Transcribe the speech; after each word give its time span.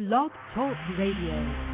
Blog 0.00 0.30
Talk 0.54 0.78
Radio. 0.96 1.69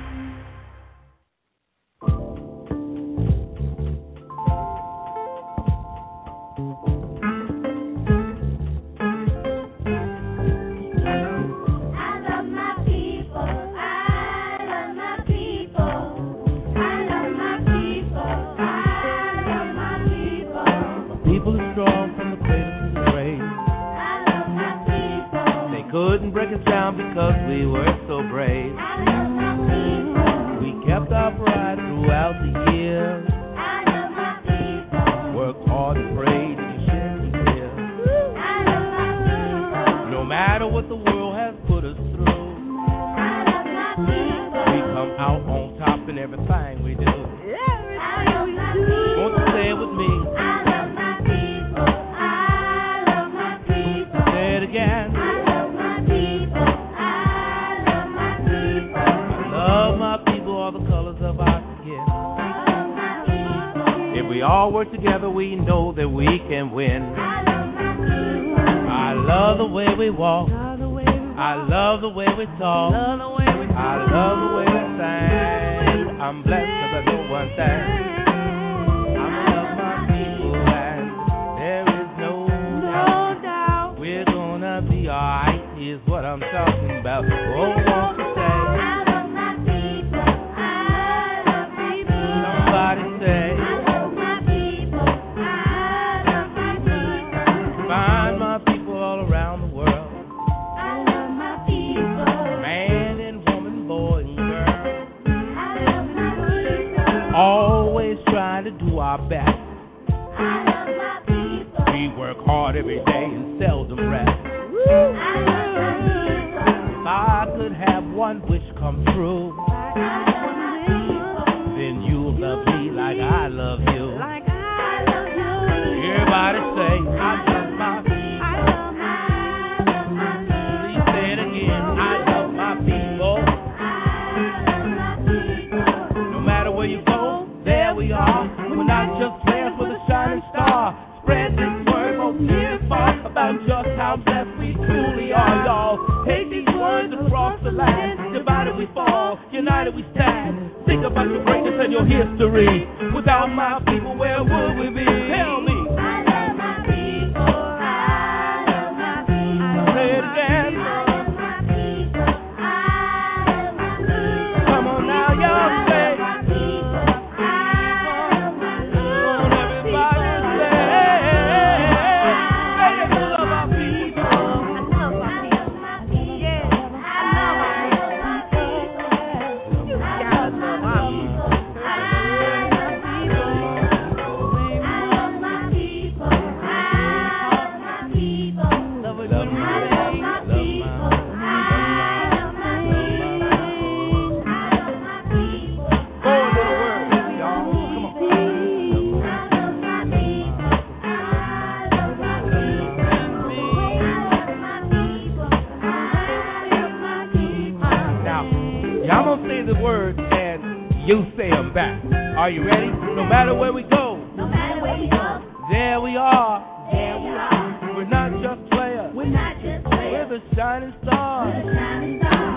shining 220.57 220.95
star. 221.03 221.53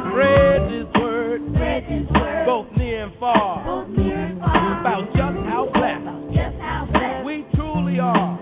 Spread 0.10 0.72
this 0.72 0.88
word, 1.02 1.42
both 2.46 2.68
near 2.78 3.04
and 3.04 3.14
far, 3.20 3.84
about 4.80 5.06
just 5.08 5.38
how 5.46 5.68
blessed 5.74 7.26
we 7.26 7.46
truly 7.56 8.00
are. 8.00 8.40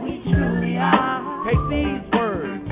Take 1.46 1.64
these 1.70 2.04
words 2.14 2.70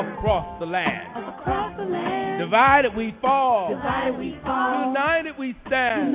across 0.00 0.46
the 0.60 0.66
land. 0.66 2.38
Divided 2.38 2.94
we 2.96 3.14
fall, 3.20 3.70
united 3.70 5.38
we 5.38 5.56
stand 5.66 6.14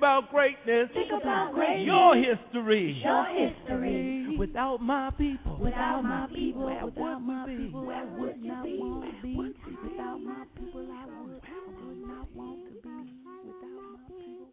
about 0.00 0.30
greatness. 0.30 0.88
Think 0.94 1.12
about 1.20 1.52
greatness. 1.52 1.84
Your 1.84 2.16
history. 2.16 3.02
Your 3.04 3.26
history. 3.26 4.34
Without 4.38 4.78
my 4.80 5.10
people. 5.18 5.58
Without 5.60 6.00
my 6.02 6.26
people. 6.34 6.64
Where 6.64 6.86
without 6.86 7.18
my 7.18 7.46
people. 7.46 7.84
Where 7.84 8.06
would 8.16 8.36
you 8.40 8.54
be? 8.64 8.80
Without 9.84 10.18
my 10.18 10.44
people, 10.56 10.88
I 10.90 11.04
would 11.04 12.00
not 12.00 12.34
want 12.34 12.64
to 12.64 12.72
be 12.72 12.88
without 13.44 13.76
my 13.84 13.98
people. 14.08 14.46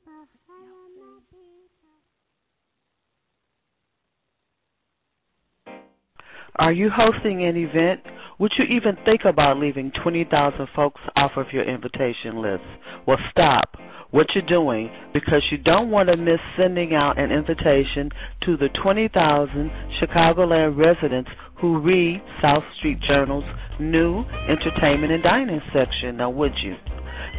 Are 6.57 6.73
you 6.73 6.89
hosting 6.93 7.45
an 7.45 7.55
event 7.55 8.01
would 8.39 8.51
you 8.59 8.65
even 8.65 8.97
think 9.03 9.21
about 9.25 9.57
leaving 9.57 9.91
20,000 10.03 10.67
folks 10.75 11.01
off 11.15 11.31
of 11.37 11.47
your 11.51 11.63
invitation 11.63 12.39
list? 12.39 12.63
Well, 13.07 13.17
stop 13.31 13.75
what 14.11 14.27
you're 14.35 14.45
doing 14.45 14.91
because 15.11 15.41
you 15.51 15.57
don't 15.57 15.89
want 15.89 16.09
to 16.09 16.17
miss 16.17 16.39
sending 16.55 16.93
out 16.93 17.17
an 17.17 17.31
invitation 17.31 18.09
to 18.45 18.55
the 18.55 18.69
20,000 18.83 19.71
Chicagoland 19.99 20.77
residents 20.77 21.31
who 21.59 21.79
read 21.81 22.21
South 22.39 22.63
Street 22.77 22.99
Journal's 23.07 23.43
new 23.79 24.23
entertainment 24.47 25.11
and 25.11 25.23
dining 25.23 25.61
section. 25.73 26.17
Now, 26.17 26.29
would 26.29 26.53
you? 26.63 26.75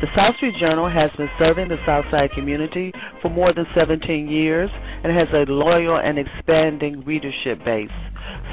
The 0.00 0.08
South 0.16 0.34
Street 0.36 0.54
Journal 0.58 0.90
has 0.90 1.10
been 1.16 1.30
serving 1.38 1.68
the 1.68 1.78
Southside 1.86 2.30
community 2.32 2.92
for 3.22 3.30
more 3.30 3.54
than 3.54 3.66
17 3.76 4.28
years 4.28 4.70
and 5.04 5.16
has 5.16 5.28
a 5.32 5.50
loyal 5.50 5.96
and 5.96 6.18
expanding 6.18 7.04
readership 7.04 7.64
base. 7.64 7.88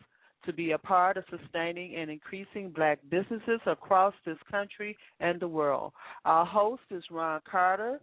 to 0.45 0.53
be 0.53 0.71
a 0.71 0.77
part 0.77 1.17
of 1.17 1.23
sustaining 1.29 1.95
and 1.95 2.09
increasing 2.09 2.69
black 2.69 2.99
businesses 3.09 3.59
across 3.65 4.13
this 4.25 4.37
country 4.49 4.95
and 5.19 5.39
the 5.39 5.47
world. 5.47 5.93
Our 6.25 6.45
host 6.45 6.83
is 6.91 7.03
Ron 7.11 7.41
Carter, 7.49 7.99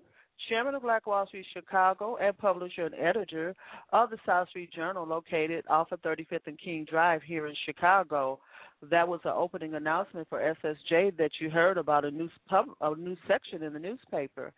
chairman 0.48 0.74
of 0.74 0.82
Black 0.82 1.06
Wall 1.06 1.26
Street 1.26 1.46
Chicago 1.54 2.16
and 2.20 2.36
publisher 2.36 2.86
and 2.86 2.94
editor 2.94 3.54
of 3.92 4.10
the 4.10 4.18
South 4.26 4.48
Street 4.50 4.72
Journal 4.72 5.06
located 5.06 5.64
off 5.68 5.92
of 5.92 6.02
35th 6.02 6.46
and 6.46 6.58
King 6.58 6.86
Drive 6.88 7.22
here 7.22 7.46
in 7.46 7.54
Chicago 7.64 8.38
that 8.90 9.08
was 9.08 9.20
an 9.24 9.32
opening 9.34 9.74
announcement 9.74 10.28
for 10.28 10.54
SSJ 10.62 11.16
that 11.16 11.30
you 11.40 11.48
heard 11.50 11.78
about 11.78 12.04
a 12.04 12.10
new 12.10 12.28
pub, 12.48 12.66
a 12.80 12.94
new 12.94 13.16
section 13.26 13.62
in 13.62 13.72
the 13.72 13.78
newspaper. 13.78 14.52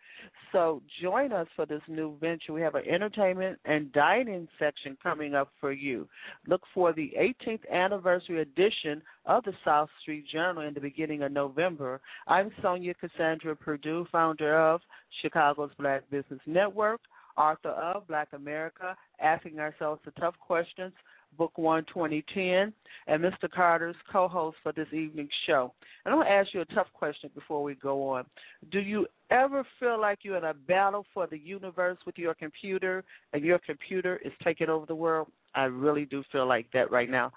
So 0.51 0.81
join 1.01 1.31
us 1.31 1.47
for 1.55 1.65
this 1.65 1.81
new 1.87 2.17
venture. 2.19 2.53
We 2.53 2.61
have 2.61 2.75
an 2.75 2.87
entertainment 2.87 3.59
and 3.65 3.91
dining 3.93 4.47
section 4.59 4.97
coming 5.01 5.35
up 5.35 5.49
for 5.59 5.71
you. 5.71 6.07
Look 6.47 6.61
for 6.73 6.91
the 6.93 7.13
18th 7.17 7.69
anniversary 7.71 8.41
edition 8.41 9.01
of 9.25 9.43
the 9.45 9.53
South 9.63 9.89
Street 10.01 10.25
Journal 10.31 10.63
in 10.63 10.73
the 10.73 10.81
beginning 10.81 11.23
of 11.23 11.31
November. 11.31 12.01
I'm 12.27 12.51
Sonia 12.61 12.93
Cassandra 12.93 13.55
Purdue, 13.55 14.05
founder 14.11 14.59
of 14.59 14.81
Chicago's 15.21 15.71
Black 15.79 16.09
Business 16.09 16.41
Network, 16.45 16.99
author 17.37 17.69
of 17.69 18.07
Black 18.07 18.27
America, 18.33 18.95
asking 19.21 19.59
ourselves 19.59 20.01
the 20.03 20.11
tough 20.11 20.35
questions 20.39 20.93
Book 21.37 21.57
One 21.57 21.85
2010, 21.85 22.73
and 23.07 23.23
Mr. 23.23 23.49
Carter's 23.49 23.95
co 24.11 24.27
host 24.27 24.57
for 24.61 24.71
this 24.71 24.87
evening's 24.91 25.29
show. 25.47 25.73
And 26.05 26.13
I'm 26.13 26.19
going 26.19 26.27
to 26.27 26.33
ask 26.33 26.53
you 26.53 26.61
a 26.61 26.65
tough 26.65 26.87
question 26.93 27.29
before 27.33 27.63
we 27.63 27.75
go 27.75 28.09
on. 28.09 28.25
Do 28.71 28.79
you 28.79 29.07
ever 29.31 29.65
feel 29.79 29.99
like 29.99 30.19
you're 30.23 30.37
in 30.37 30.43
a 30.43 30.53
battle 30.53 31.05
for 31.13 31.27
the 31.27 31.37
universe 31.37 31.97
with 32.05 32.17
your 32.17 32.33
computer 32.33 33.03
and 33.33 33.43
your 33.43 33.59
computer 33.59 34.19
is 34.23 34.33
taking 34.43 34.69
over 34.69 34.85
the 34.85 34.95
world? 34.95 35.27
I 35.55 35.63
really 35.63 36.05
do 36.05 36.23
feel 36.31 36.47
like 36.47 36.67
that 36.73 36.91
right 36.91 37.09
now. 37.09 37.31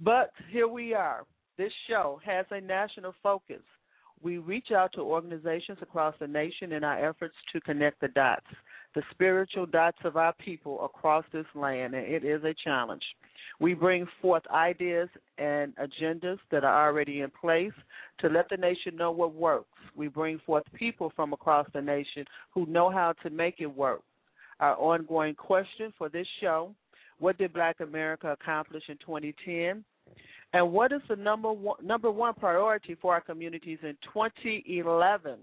But 0.00 0.32
here 0.50 0.68
we 0.68 0.94
are. 0.94 1.24
This 1.56 1.72
show 1.88 2.20
has 2.24 2.46
a 2.50 2.60
national 2.60 3.14
focus. 3.22 3.62
We 4.22 4.38
reach 4.38 4.68
out 4.74 4.92
to 4.94 5.00
organizations 5.00 5.78
across 5.82 6.14
the 6.18 6.26
nation 6.26 6.72
in 6.72 6.82
our 6.82 7.08
efforts 7.08 7.34
to 7.52 7.60
connect 7.60 8.00
the 8.00 8.08
dots 8.08 8.46
the 8.94 9.02
spiritual 9.10 9.66
dots 9.66 9.98
of 10.04 10.16
our 10.16 10.32
people 10.34 10.84
across 10.84 11.24
this 11.32 11.46
land, 11.54 11.94
and 11.94 12.06
it 12.06 12.24
is 12.24 12.42
a 12.44 12.54
challenge. 12.64 13.02
We 13.60 13.74
bring 13.74 14.06
forth 14.20 14.42
ideas 14.52 15.08
and 15.38 15.74
agendas 15.76 16.38
that 16.50 16.64
are 16.64 16.88
already 16.88 17.20
in 17.20 17.30
place 17.30 17.72
to 18.20 18.28
let 18.28 18.48
the 18.48 18.56
nation 18.56 18.96
know 18.96 19.12
what 19.12 19.34
works. 19.34 19.68
We 19.94 20.08
bring 20.08 20.40
forth 20.44 20.64
people 20.74 21.12
from 21.14 21.32
across 21.32 21.66
the 21.72 21.80
nation 21.80 22.24
who 22.52 22.66
know 22.66 22.90
how 22.90 23.14
to 23.22 23.30
make 23.30 23.56
it 23.60 23.66
work. 23.66 24.02
Our 24.60 24.76
ongoing 24.76 25.34
question 25.34 25.92
for 25.98 26.08
this 26.08 26.26
show 26.40 26.74
what 27.18 27.38
did 27.38 27.52
Black 27.52 27.80
America 27.80 28.32
accomplish 28.32 28.82
in 28.88 28.96
2010? 28.98 29.84
And 30.52 30.72
what 30.72 30.92
is 30.92 31.00
the 31.08 31.16
number 31.16 31.52
one, 31.52 31.76
number 31.84 32.10
one 32.10 32.34
priority 32.34 32.96
for 33.00 33.14
our 33.14 33.20
communities 33.20 33.78
in 33.82 33.96
2011? 34.12 35.38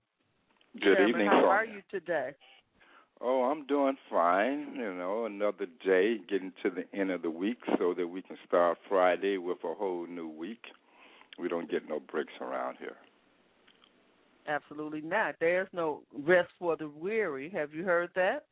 Good 0.76 0.96
chairman. 0.96 1.10
evening. 1.10 1.28
How 1.28 1.44
are 1.44 1.66
you 1.66 1.82
today? 1.92 2.32
Oh, 3.20 3.44
I'm 3.44 3.66
doing 3.68 3.98
fine. 4.10 4.74
You 4.74 4.94
know, 4.94 5.26
another 5.26 5.66
day 5.86 6.16
getting 6.30 6.54
to 6.64 6.70
the 6.70 6.86
end 6.98 7.12
of 7.12 7.24
the 7.24 7.30
week 7.30 7.58
so 7.78 7.94
that 7.94 8.08
we 8.08 8.22
can 8.22 8.38
start 8.48 8.78
Friday 8.88 9.38
with 9.38 9.58
a 9.66 9.74
whole 9.74 10.08
new 10.08 10.30
week. 10.30 10.64
We 11.38 11.50
don't 11.50 11.70
get 11.70 11.90
no 11.90 12.00
breaks 12.00 12.32
around 12.40 12.78
here. 12.80 12.96
Absolutely 14.50 15.02
not. 15.02 15.36
There's 15.40 15.68
no 15.74 16.02
rest 16.26 16.50
for 16.58 16.76
the 16.76 16.90
weary. 16.90 17.50
Have 17.52 17.74
you 17.74 17.84
heard 17.84 18.10
that? 18.16 18.46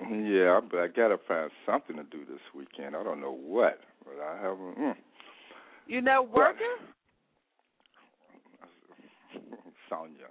Yeah, 0.00 0.60
but 0.70 0.78
I 0.80 0.86
gotta 0.86 1.18
find 1.28 1.50
something 1.66 1.96
to 1.96 2.04
do 2.04 2.24
this 2.24 2.40
weekend. 2.54 2.94
I 2.96 3.02
don't 3.02 3.20
know 3.20 3.34
what, 3.36 3.80
but 4.04 4.14
I 4.22 4.36
haven't. 4.40 4.78
Mm. 4.78 4.94
You're 5.88 6.00
not 6.02 6.30
working? 6.30 6.66
Sonia. 9.90 10.28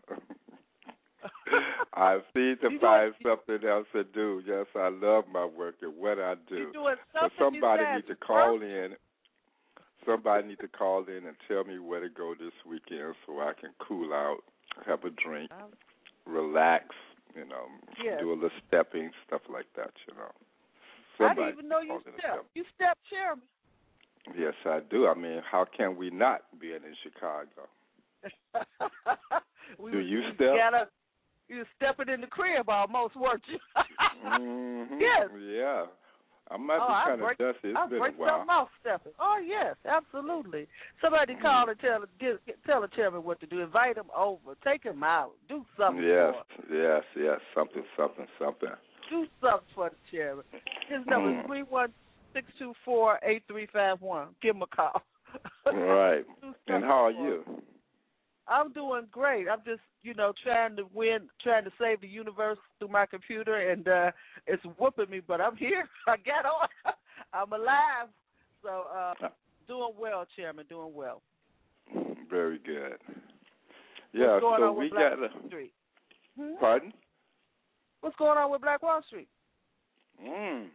I 1.93 2.19
see 2.33 2.55
to 2.61 2.71
You 2.71 2.79
find 2.79 3.13
doing- 3.21 3.35
something 3.47 3.67
else 3.69 3.87
to 3.93 4.05
do. 4.05 4.41
Yes, 4.47 4.65
I 4.75 4.87
love 4.89 5.25
my 5.31 5.45
work 5.45 5.75
and 5.81 5.95
what 5.97 6.17
I 6.17 6.35
do. 6.47 6.71
But 7.13 7.31
somebody 7.37 7.83
need 7.95 8.07
to 8.07 8.15
call 8.15 8.53
work? 8.53 8.63
in. 8.63 8.95
Somebody 10.05 10.47
need 10.47 10.59
to 10.59 10.67
call 10.69 11.03
in 11.07 11.25
and 11.27 11.35
tell 11.47 11.65
me 11.65 11.77
where 11.77 11.99
to 11.99 12.09
go 12.09 12.33
this 12.39 12.53
weekend 12.67 13.13
so 13.27 13.39
I 13.41 13.51
can 13.59 13.71
cool 13.85 14.13
out, 14.13 14.37
have 14.85 15.03
a 15.03 15.09
drink, 15.11 15.51
relax, 16.25 16.85
you 17.35 17.45
know, 17.45 17.67
Yes. 18.03 18.19
do 18.19 18.31
a 18.31 18.35
little 18.35 18.49
stepping, 18.67 19.11
stuff 19.25 19.41
like 19.49 19.71
that, 19.75 19.91
you 20.07 20.15
know. 20.15 20.31
I 20.31 21.27
Somebody 21.27 21.51
didn't 21.51 21.59
even 21.59 21.69
know 21.69 21.79
you 21.81 22.01
and 22.05 22.15
step. 22.17 22.45
You 22.55 22.63
step 22.75 22.97
chairman. 23.09 23.43
Yes, 24.37 24.53
I 24.65 24.79
do. 24.89 25.07
I 25.07 25.13
mean, 25.15 25.41
how 25.49 25.65
can 25.65 25.97
we 25.97 26.09
not 26.09 26.43
being 26.59 26.75
in 26.75 26.95
Chicago? 27.03 27.67
we, 29.79 29.91
Do 29.91 29.99
you 29.99 30.21
step? 30.35 30.55
Gotta, 30.55 30.87
you 31.47 31.63
stepping 31.75 32.13
in 32.13 32.21
the 32.21 32.27
crib 32.27 32.69
almost, 32.69 33.15
weren't 33.15 33.43
you? 33.47 33.59
hmm 34.23 34.99
Yes. 34.99 35.29
Yeah. 35.39 35.85
I 36.51 36.57
might 36.57 36.79
Oh, 36.81 36.87
be 36.87 36.93
I 36.93 37.03
kind 37.05 37.21
of 37.21 37.25
break- 37.27 37.37
dusty. 37.37 37.69
It's 37.69 37.77
I'll 37.77 37.87
been 37.89 37.99
break 37.99 38.15
a 38.15 38.17
while. 38.17 38.29
something 38.39 38.49
off 38.49 38.69
stepping. 38.81 39.11
Oh 39.19 39.37
yes, 39.45 39.75
absolutely. 39.85 40.67
Somebody 41.01 41.33
Mm-hmm. 41.33 41.41
call 41.43 41.69
and 41.69 41.79
tell 41.79 42.03
get, 42.19 42.39
tell 42.65 42.81
the 42.81 42.87
chairman 42.89 43.23
what 43.23 43.39
to 43.41 43.45
do. 43.45 43.61
Invite 43.61 43.97
him 43.97 44.09
over. 44.17 44.55
Take 44.63 44.83
him 44.83 45.03
out. 45.03 45.31
Do 45.47 45.63
something 45.77 46.03
Yes, 46.03 46.33
for 46.55 46.73
him. 46.73 46.81
yes, 46.81 47.03
yes. 47.15 47.39
Something, 47.53 47.83
something, 47.95 48.25
something. 48.39 48.69
Do 49.09 49.27
something 49.41 49.67
for 49.75 49.89
the 49.89 49.95
chairman. 50.11 50.43
His 50.87 51.05
number 51.05 51.29
Mm. 51.29 51.39
is 51.41 51.45
three 51.47 51.63
one 51.63 51.93
six 52.33 52.47
two 52.57 52.73
four 52.85 53.19
eight 53.23 53.43
three 53.47 53.67
five 53.67 54.01
one. 54.01 54.29
Give 54.41 54.55
him 54.55 54.61
a 54.63 54.67
call. 54.67 55.01
Right. 55.71 56.25
And 56.67 56.83
how 56.83 57.05
are 57.05 57.11
you? 57.11 57.43
I'm 58.49 58.73
doing 58.73 59.05
great. 59.11 59.47
I'm 59.47 59.61
just, 59.65 59.81
you 60.01 60.13
know, 60.13 60.33
trying 60.43 60.75
to 60.77 60.83
win, 60.93 61.29
trying 61.41 61.63
to 61.65 61.71
save 61.79 62.01
the 62.01 62.07
universe 62.07 62.57
through 62.79 62.87
my 62.89 63.05
computer, 63.05 63.69
and 63.69 63.87
uh 63.87 64.11
it's 64.47 64.63
whooping 64.77 65.09
me. 65.09 65.21
But 65.25 65.39
I'm 65.39 65.55
here. 65.55 65.87
I 66.07 66.15
got 66.17 66.45
on. 66.45 66.67
I'm 67.33 67.53
alive. 67.53 68.09
So, 68.63 68.85
uh 68.95 69.29
doing 69.67 69.93
well, 69.99 70.25
Chairman. 70.35 70.65
Doing 70.67 70.93
well. 70.93 71.21
Very 72.29 72.59
good. 72.59 72.97
Yeah, 74.13 74.39
so 74.39 74.71
we 74.73 74.89
Black 74.89 75.11
got 75.11 75.23
a 75.23 75.47
Street? 75.47 75.71
Hmm? 76.37 76.55
pardon. 76.59 76.93
What's 78.01 78.15
going 78.15 78.37
on 78.37 78.51
with 78.51 78.61
Black 78.61 78.81
Wall 78.81 79.01
Street? 79.07 79.27
Mm. 80.23 80.67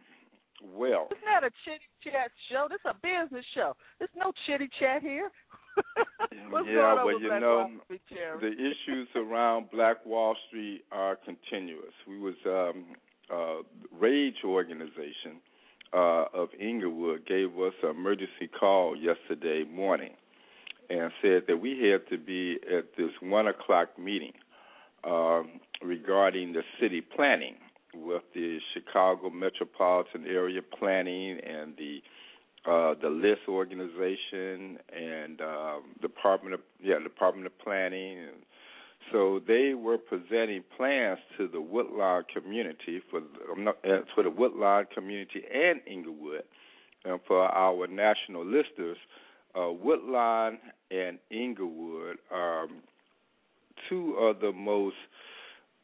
Well, 0.73 1.07
It's 1.11 1.19
not 1.25 1.43
a 1.43 1.51
chitty 1.65 1.85
chat 2.03 2.31
show. 2.49 2.67
This 2.69 2.79
is 2.85 2.91
a 2.91 2.95
business 2.95 3.45
show. 3.53 3.75
There's 3.99 4.09
no 4.15 4.31
chitty 4.47 4.69
chat 4.79 5.01
here. 5.01 5.29
Yeah, 6.67 7.03
well, 7.03 7.19
you 7.19 7.27
Black 7.27 7.41
know, 7.41 7.69
the 7.89 8.47
issues 8.47 9.07
around 9.15 9.69
Black 9.71 10.05
Wall 10.05 10.35
Street 10.47 10.83
are 10.91 11.17
continuous. 11.17 11.93
We 12.07 12.17
was 12.17 12.35
um, 12.45 12.85
uh, 13.31 13.61
Rage 13.99 14.37
organization 14.43 15.41
uh, 15.93 16.25
of 16.33 16.49
Englewood 16.59 17.25
gave 17.27 17.49
us 17.59 17.73
an 17.83 17.89
emergency 17.91 18.49
call 18.59 18.95
yesterday 18.95 19.63
morning 19.69 20.13
and 20.89 21.11
said 21.21 21.43
that 21.47 21.57
we 21.57 21.89
had 21.89 22.07
to 22.09 22.17
be 22.17 22.57
at 22.75 22.85
this 22.97 23.11
one 23.21 23.47
o'clock 23.47 23.89
meeting 23.99 24.33
um, 25.03 25.59
regarding 25.81 26.53
the 26.53 26.61
city 26.79 27.01
planning 27.01 27.55
with 27.93 28.23
the 28.33 28.59
Chicago 28.73 29.29
Metropolitan 29.29 30.25
Area 30.25 30.61
Planning 30.61 31.39
and 31.39 31.75
the 31.77 32.01
uh, 32.67 32.95
the 33.01 33.09
LISC 33.09 33.47
organization 33.47 34.79
and 34.95 35.41
um, 35.41 35.83
Department 36.01 36.53
of 36.53 36.61
yeah 36.81 36.99
Department 36.99 37.45
of 37.45 37.57
Planning 37.59 38.19
and 38.19 38.37
so 39.11 39.39
they 39.47 39.75
were 39.75 39.97
presenting 39.97 40.63
plans 40.75 41.19
to 41.37 41.47
the 41.47 41.61
Woodlawn 41.61 42.23
community 42.33 43.01
for 43.09 43.21
um, 43.51 43.67
uh, 43.67 43.71
for 44.13 44.23
the 44.23 44.31
Woodlawn 44.31 44.85
community 44.93 45.43
and 45.53 45.79
Englewood 45.87 46.43
and 47.03 47.19
for 47.27 47.43
our 47.43 47.87
national 47.87 48.45
listers. 48.45 48.97
Uh, 49.57 49.71
Woodlawn 49.71 50.57
and 50.91 51.19
Englewood 51.31 52.17
are 52.31 52.67
two 53.89 54.15
of 54.15 54.39
the 54.39 54.51
most 54.51 54.95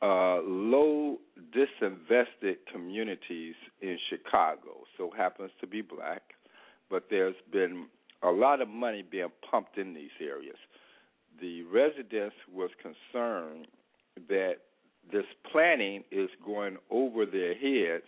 uh, 0.01 0.41
low 0.41 1.19
disinvested 1.55 2.57
communities 2.71 3.55
in 3.81 3.97
Chicago. 4.09 4.83
So 4.97 5.11
happens 5.15 5.51
to 5.61 5.67
be 5.67 5.81
black, 5.81 6.23
but 6.91 7.05
there's 7.10 7.36
been 7.51 7.88
a 8.21 8.29
lot 8.29 8.62
of 8.62 8.67
money 8.67 9.03
being 9.10 9.31
pumped 9.50 9.77
in 9.77 9.93
these 9.93 10.12
areas. 10.21 10.57
The 11.39 11.63
residents 11.63 12.36
was 12.53 12.69
concerned 12.81 13.67
that 14.27 14.55
this 15.12 15.25
planning 15.51 16.03
is 16.12 16.29
going 16.45 16.77
over 16.91 17.25
their 17.25 17.55
heads 17.55 18.03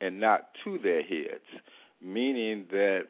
and 0.00 0.20
not 0.20 0.48
to 0.64 0.78
their 0.82 1.02
heads, 1.02 1.44
meaning 2.02 2.66
that 2.70 3.02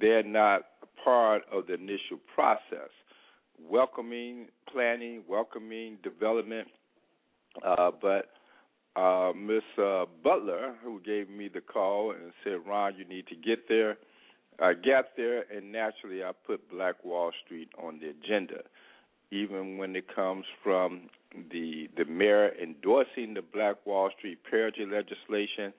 they're 0.00 0.22
not 0.22 0.62
part 1.04 1.42
of 1.52 1.66
the 1.66 1.74
initial 1.74 2.18
process. 2.34 2.90
Welcoming 3.60 4.46
planning, 4.72 5.24
welcoming 5.28 5.98
development, 6.02 6.68
uh, 7.66 7.90
but 8.00 8.30
uh, 8.96 9.32
Miss 9.36 9.62
uh, 9.82 10.04
Butler, 10.22 10.76
who 10.82 11.00
gave 11.00 11.28
me 11.28 11.48
the 11.52 11.60
call 11.60 12.12
and 12.12 12.32
said, 12.44 12.58
"Ron, 12.66 12.94
you 12.96 13.04
need 13.04 13.26
to 13.26 13.34
get 13.34 13.68
there." 13.68 13.98
I 14.60 14.74
got 14.74 15.16
there, 15.16 15.44
and 15.54 15.70
naturally, 15.70 16.24
I 16.24 16.32
put 16.46 16.68
Black 16.70 17.04
Wall 17.04 17.30
Street 17.44 17.68
on 17.80 18.00
the 18.00 18.08
agenda. 18.10 18.62
Even 19.30 19.76
when 19.76 19.94
it 19.94 20.12
comes 20.14 20.46
from 20.64 21.10
the 21.52 21.88
the 21.96 22.06
mayor 22.06 22.52
endorsing 22.60 23.34
the 23.34 23.42
Black 23.42 23.84
Wall 23.86 24.10
Street 24.16 24.38
parity 24.50 24.86
legislation, 24.86 25.72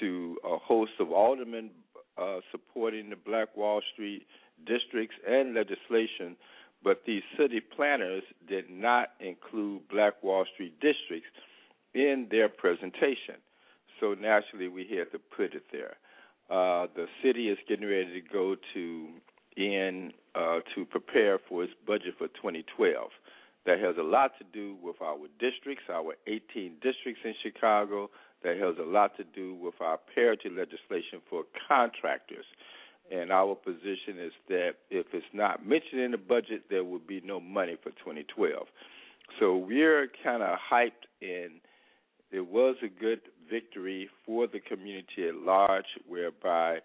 to 0.00 0.38
a 0.44 0.58
host 0.58 0.92
of 1.00 1.10
aldermen 1.10 1.70
uh, 2.18 2.40
supporting 2.50 3.10
the 3.10 3.16
Black 3.16 3.56
Wall 3.56 3.80
Street 3.92 4.26
districts 4.66 5.16
and 5.26 5.54
legislation, 5.54 6.36
but 6.84 7.02
these 7.06 7.22
city 7.38 7.60
planners 7.60 8.22
did 8.48 8.70
not 8.70 9.10
include 9.20 9.88
Black 9.88 10.22
Wall 10.22 10.44
Street 10.54 10.78
districts 10.80 11.28
in 11.94 12.26
their 12.30 12.48
presentation. 12.48 13.36
So 14.00 14.14
naturally, 14.14 14.68
we 14.68 14.86
had 14.96 15.10
to 15.12 15.18
put 15.18 15.54
it 15.54 15.64
there. 15.72 15.96
Uh, 16.50 16.86
the 16.94 17.06
city 17.22 17.48
is 17.48 17.58
getting 17.68 17.86
ready 17.86 18.20
to 18.20 18.28
go 18.32 18.56
to 18.74 19.08
in 19.56 20.12
uh, 20.34 20.60
to 20.74 20.84
prepare 20.84 21.38
for 21.48 21.64
its 21.64 21.72
budget 21.86 22.14
for 22.18 22.28
2012. 22.28 23.10
That 23.64 23.78
has 23.78 23.96
a 23.98 24.02
lot 24.02 24.32
to 24.38 24.44
do 24.52 24.76
with 24.82 24.96
our 25.00 25.18
districts, 25.38 25.84
our 25.88 26.14
18 26.26 26.74
districts 26.82 27.20
in 27.24 27.34
Chicago. 27.42 28.10
That 28.42 28.56
has 28.56 28.74
a 28.80 28.88
lot 28.88 29.16
to 29.18 29.24
do 29.24 29.54
with 29.54 29.74
our 29.80 29.98
parity 30.14 30.48
legislation 30.48 31.22
for 31.30 31.44
contractors. 31.68 32.44
And 33.10 33.30
our 33.30 33.54
position 33.54 34.18
is 34.18 34.32
that 34.48 34.70
if 34.90 35.06
it's 35.12 35.26
not 35.32 35.66
mentioned 35.66 36.00
in 36.00 36.10
the 36.10 36.18
budget, 36.18 36.64
there 36.70 36.82
will 36.82 36.98
be 36.98 37.20
no 37.24 37.38
money 37.38 37.76
for 37.82 37.90
2012. 37.90 38.66
So 39.38 39.56
we're 39.56 40.08
kind 40.24 40.42
of 40.42 40.58
hyped, 40.58 41.06
and 41.20 41.60
it 42.32 42.48
was 42.48 42.76
a 42.82 42.88
good 42.88 43.20
victory 43.48 44.08
for 44.24 44.46
the 44.46 44.58
community 44.58 45.28
at 45.28 45.34
large, 45.36 45.84
whereby 46.08 46.78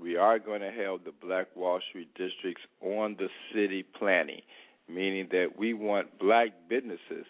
we 0.00 0.16
are 0.16 0.38
going 0.38 0.60
to 0.60 0.70
have 0.70 1.04
the 1.04 1.12
Black 1.20 1.48
Wall 1.56 1.80
Street 1.88 2.08
districts 2.14 2.62
on 2.80 3.16
the 3.18 3.28
city 3.52 3.82
planning, 3.82 4.42
meaning 4.88 5.28
that 5.32 5.58
we 5.58 5.74
want 5.74 6.18
black 6.18 6.50
businesses 6.68 7.26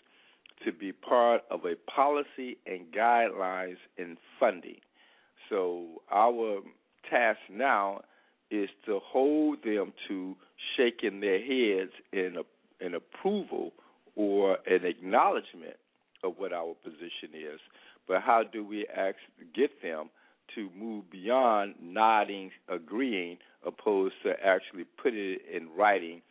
to 0.65 0.73
be 0.73 0.93
part 0.93 1.43
of 1.51 1.65
a 1.65 1.75
policy 1.91 2.59
and 2.67 2.93
guidelines 2.93 3.79
in 3.97 4.17
funding. 4.39 4.81
So 5.49 6.03
our 6.11 6.61
task 7.11 7.39
now 7.51 8.03
is 8.51 8.69
to 8.87 9.01
hold 9.03 9.65
them 9.65 9.93
to 10.09 10.37
shaking 10.77 11.21
their 11.21 11.41
heads 11.41 11.93
in 12.13 12.37
a, 12.37 12.85
in 12.85 12.95
approval 12.95 13.73
or 14.15 14.59
an 14.67 14.85
acknowledgement 14.85 15.77
of 16.23 16.35
what 16.37 16.53
our 16.53 16.75
position 16.83 17.35
is. 17.35 17.61
But 18.07 18.23
how 18.23 18.43
do 18.51 18.65
we 18.65 18.87
get 19.55 19.83
them 19.83 20.11
to 20.55 20.69
move 20.79 21.11
beyond 21.11 21.75
nodding, 21.81 22.51
agreeing, 22.69 23.39
opposed 23.65 24.15
to 24.25 24.33
actually 24.45 24.85
putting 25.01 25.37
it 25.37 25.43
in 25.53 25.69
writing 25.77 26.23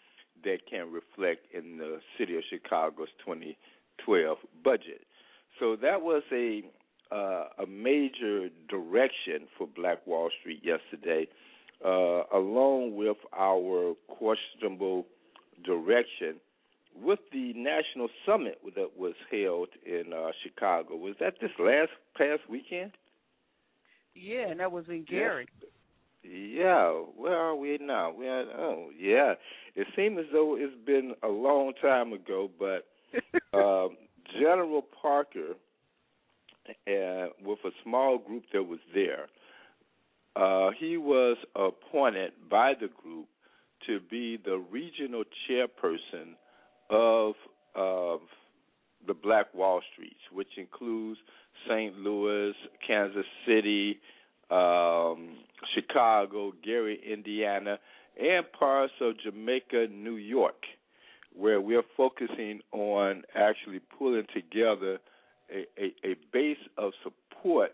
that 0.43 0.59
can 0.69 0.91
reflect 0.91 1.45
in 1.53 1.77
the 1.77 1.99
city 2.17 2.35
of 2.35 2.43
Chicago's 2.49 3.09
2012 3.25 4.37
budget? 4.63 5.01
So 5.59 5.75
that 5.81 6.01
was 6.01 6.23
a 6.31 6.63
uh, 7.11 7.47
a 7.59 7.67
major 7.67 8.47
direction 8.69 9.47
for 9.57 9.67
Black 9.67 10.07
Wall 10.07 10.29
Street 10.39 10.61
yesterday, 10.63 11.27
uh, 11.85 12.23
along 12.33 12.95
with 12.95 13.17
our 13.37 13.93
questionable 14.07 15.05
direction 15.65 16.35
with 16.99 17.19
the 17.31 17.53
national 17.53 18.09
summit 18.25 18.59
that 18.75 18.97
was 18.97 19.13
held 19.29 19.69
in 19.85 20.13
uh, 20.13 20.31
Chicago. 20.43 20.95
Was 20.95 21.15
that 21.19 21.35
this 21.41 21.51
last 21.59 21.91
past 22.17 22.41
weekend? 22.49 22.91
Yeah, 24.15 24.49
and 24.49 24.59
that 24.59 24.71
was 24.71 24.85
in 24.89 25.05
Gary. 25.07 25.47
Yeah, 26.23 26.91
where 27.17 27.35
are 27.35 27.55
we 27.55 27.77
now? 27.81 28.13
We 28.13 28.27
are, 28.27 28.43
oh 28.57 28.89
yeah. 28.97 29.33
It 29.75 29.87
seems 29.95 30.19
as 30.19 30.25
though 30.31 30.55
it's 30.57 30.73
been 30.85 31.13
a 31.23 31.27
long 31.27 31.73
time 31.81 32.13
ago, 32.13 32.49
but 32.59 32.87
um, 33.57 33.97
General 34.39 34.83
Parker, 35.01 35.55
uh, 36.69 37.27
with 37.43 37.59
a 37.65 37.71
small 37.83 38.19
group 38.19 38.43
that 38.53 38.63
was 38.63 38.79
there, 38.93 39.27
uh, 40.35 40.71
he 40.79 40.97
was 40.97 41.37
appointed 41.55 42.33
by 42.49 42.73
the 42.79 42.89
group 43.01 43.27
to 43.87 43.99
be 43.99 44.37
the 44.37 44.63
regional 44.71 45.23
chairperson 45.49 46.35
of 46.91 47.35
of 47.73 48.19
the 49.07 49.13
Black 49.13 49.53
Wall 49.53 49.81
Streets, 49.93 50.19
which 50.31 50.57
includes 50.57 51.19
St. 51.67 51.97
Louis, 51.97 52.53
Kansas 52.85 53.25
City, 53.47 53.99
um, 54.51 55.37
Chicago, 55.73 56.53
Gary, 56.63 56.99
Indiana, 57.11 57.79
and 58.21 58.45
parts 58.51 58.93
of 59.01 59.15
Jamaica, 59.19 59.87
New 59.91 60.17
York, 60.17 60.65
where 61.35 61.61
we're 61.61 61.83
focusing 61.95 62.59
on 62.71 63.23
actually 63.35 63.79
pulling 63.97 64.27
together 64.33 64.99
a, 65.49 65.65
a, 65.81 66.11
a 66.11 66.15
base 66.31 66.57
of 66.77 66.91
support 67.03 67.71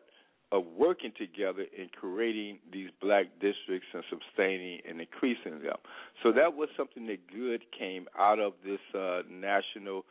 of 0.52 0.64
working 0.78 1.12
together 1.18 1.66
in 1.78 1.90
creating 1.90 2.60
these 2.72 2.90
black 3.02 3.26
districts 3.42 3.88
and 3.94 4.04
sustaining 4.10 4.80
and 4.88 5.02
increasing 5.02 5.62
them. 5.62 5.76
So 6.24 6.32
that 6.32 6.56
was 6.56 6.70
something 6.78 7.06
that 7.08 7.20
good 7.32 7.64
came 7.78 8.08
out 8.18 8.40
of 8.40 8.54
this 8.66 8.80
uh, 8.98 9.24
national 9.30 10.06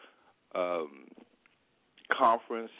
um, 0.54 1.06
conference. 2.16 2.70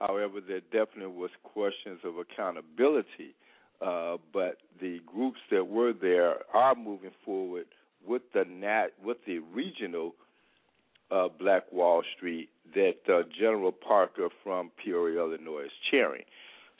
However, 0.00 0.40
there 0.40 0.60
definitely 0.60 1.14
was 1.14 1.30
questions 1.44 2.00
of 2.04 2.14
accountability. 2.18 3.34
Uh, 3.80 4.16
but 4.32 4.58
the 4.80 5.00
groups 5.06 5.38
that 5.50 5.66
were 5.66 5.92
there 5.92 6.36
are 6.54 6.74
moving 6.74 7.10
forward 7.24 7.66
with 8.06 8.22
the 8.32 8.44
nat 8.44 8.88
with 9.04 9.18
the 9.26 9.38
regional 9.52 10.14
uh, 11.10 11.28
Black 11.38 11.70
Wall 11.72 12.02
Street 12.16 12.48
that 12.74 12.96
uh, 13.08 13.22
General 13.38 13.72
Parker 13.72 14.28
from 14.42 14.70
Peoria, 14.82 15.20
Illinois, 15.20 15.64
is 15.66 15.72
chairing. 15.90 16.24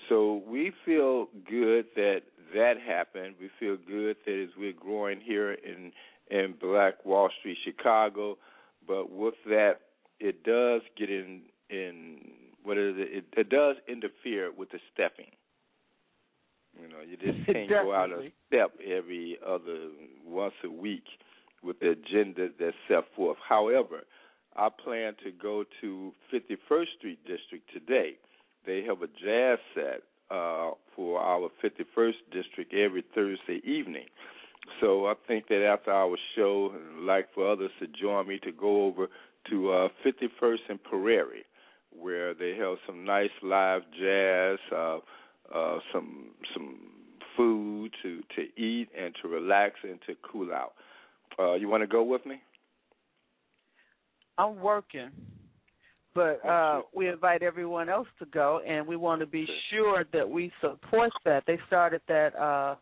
So 0.08 0.42
we 0.46 0.72
feel 0.84 1.28
good 1.48 1.86
that 1.96 2.22
that 2.54 2.74
happened. 2.84 3.36
We 3.40 3.50
feel 3.58 3.76
good 3.76 4.16
that 4.26 4.42
as 4.42 4.50
we're 4.56 4.72
growing 4.72 5.20
here 5.20 5.52
in 5.52 5.92
in 6.30 6.54
Black 6.60 7.04
Wall 7.04 7.28
Street, 7.38 7.58
Chicago, 7.64 8.38
but 8.86 9.10
with 9.10 9.34
that, 9.46 9.80
it 10.20 10.42
does 10.42 10.82
get 10.96 11.10
in 11.10 11.42
in 11.70 12.18
what 12.62 12.78
is 12.78 12.94
it? 12.96 13.18
It, 13.18 13.24
it 13.36 13.48
does 13.50 13.76
interfere 13.88 14.50
with 14.56 14.70
the 14.70 14.78
stepping. 14.92 15.32
You 16.80 16.88
know, 16.88 17.00
you 17.06 17.16
just 17.16 17.46
can't 17.52 17.68
go 17.68 17.94
out 17.94 18.10
a 18.10 18.30
step 18.48 18.72
every 18.84 19.38
other 19.46 19.90
once 20.26 20.54
a 20.64 20.70
week 20.70 21.04
with 21.62 21.78
the 21.80 21.90
agenda 21.90 22.48
that's 22.58 22.76
set 22.88 23.04
forth. 23.14 23.38
However, 23.46 24.02
I 24.56 24.68
plan 24.82 25.14
to 25.24 25.30
go 25.30 25.64
to 25.80 26.12
51st 26.32 26.86
Street 26.98 27.18
District 27.26 27.68
today. 27.72 28.16
They 28.66 28.82
have 28.84 29.02
a 29.02 29.06
jazz 29.06 29.58
set 29.74 30.02
uh, 30.30 30.72
for 30.96 31.20
our 31.20 31.50
51st 31.62 32.14
District 32.32 32.72
every 32.72 33.04
Thursday 33.14 33.60
evening. 33.64 34.06
So 34.80 35.06
I 35.06 35.14
think 35.26 35.48
that 35.48 35.64
after 35.64 35.92
our 35.92 36.16
show, 36.34 36.74
I'd 36.74 37.02
like 37.02 37.28
for 37.34 37.50
others 37.50 37.70
to 37.80 37.86
join 37.86 38.26
me 38.26 38.38
to 38.44 38.52
go 38.52 38.86
over 38.86 39.08
to 39.50 39.70
uh, 39.70 39.88
51st 40.04 40.58
and 40.70 40.82
Prairie, 40.82 41.44
where 41.90 42.34
they 42.34 42.56
have 42.56 42.78
some 42.86 43.04
nice 43.04 43.30
live 43.42 43.82
jazz, 43.98 44.58
uh, 44.72 44.98
uh, 45.54 45.78
some 45.92 46.30
some 46.54 46.78
food 47.36 47.92
to 48.02 48.22
to 48.36 48.42
eat 48.60 48.88
and 48.98 49.14
to 49.20 49.28
relax 49.28 49.76
and 49.82 50.00
to 50.06 50.14
cool 50.30 50.52
out. 50.52 50.72
Uh, 51.38 51.54
you 51.54 51.68
want 51.68 51.82
to 51.82 51.86
go 51.86 52.02
with 52.02 52.24
me? 52.24 52.40
I'm 54.38 54.60
working, 54.60 55.10
but 56.14 56.44
uh, 56.46 56.82
we 56.94 57.08
invite 57.08 57.42
everyone 57.42 57.88
else 57.88 58.08
to 58.18 58.26
go, 58.26 58.60
and 58.66 58.86
we 58.86 58.96
want 58.96 59.20
to 59.20 59.26
be 59.26 59.46
sure 59.70 60.04
that 60.12 60.28
we 60.28 60.52
support 60.60 61.10
that. 61.24 61.44
They 61.46 61.58
started 61.66 62.00
that 62.08 62.34
uh, 62.36 62.76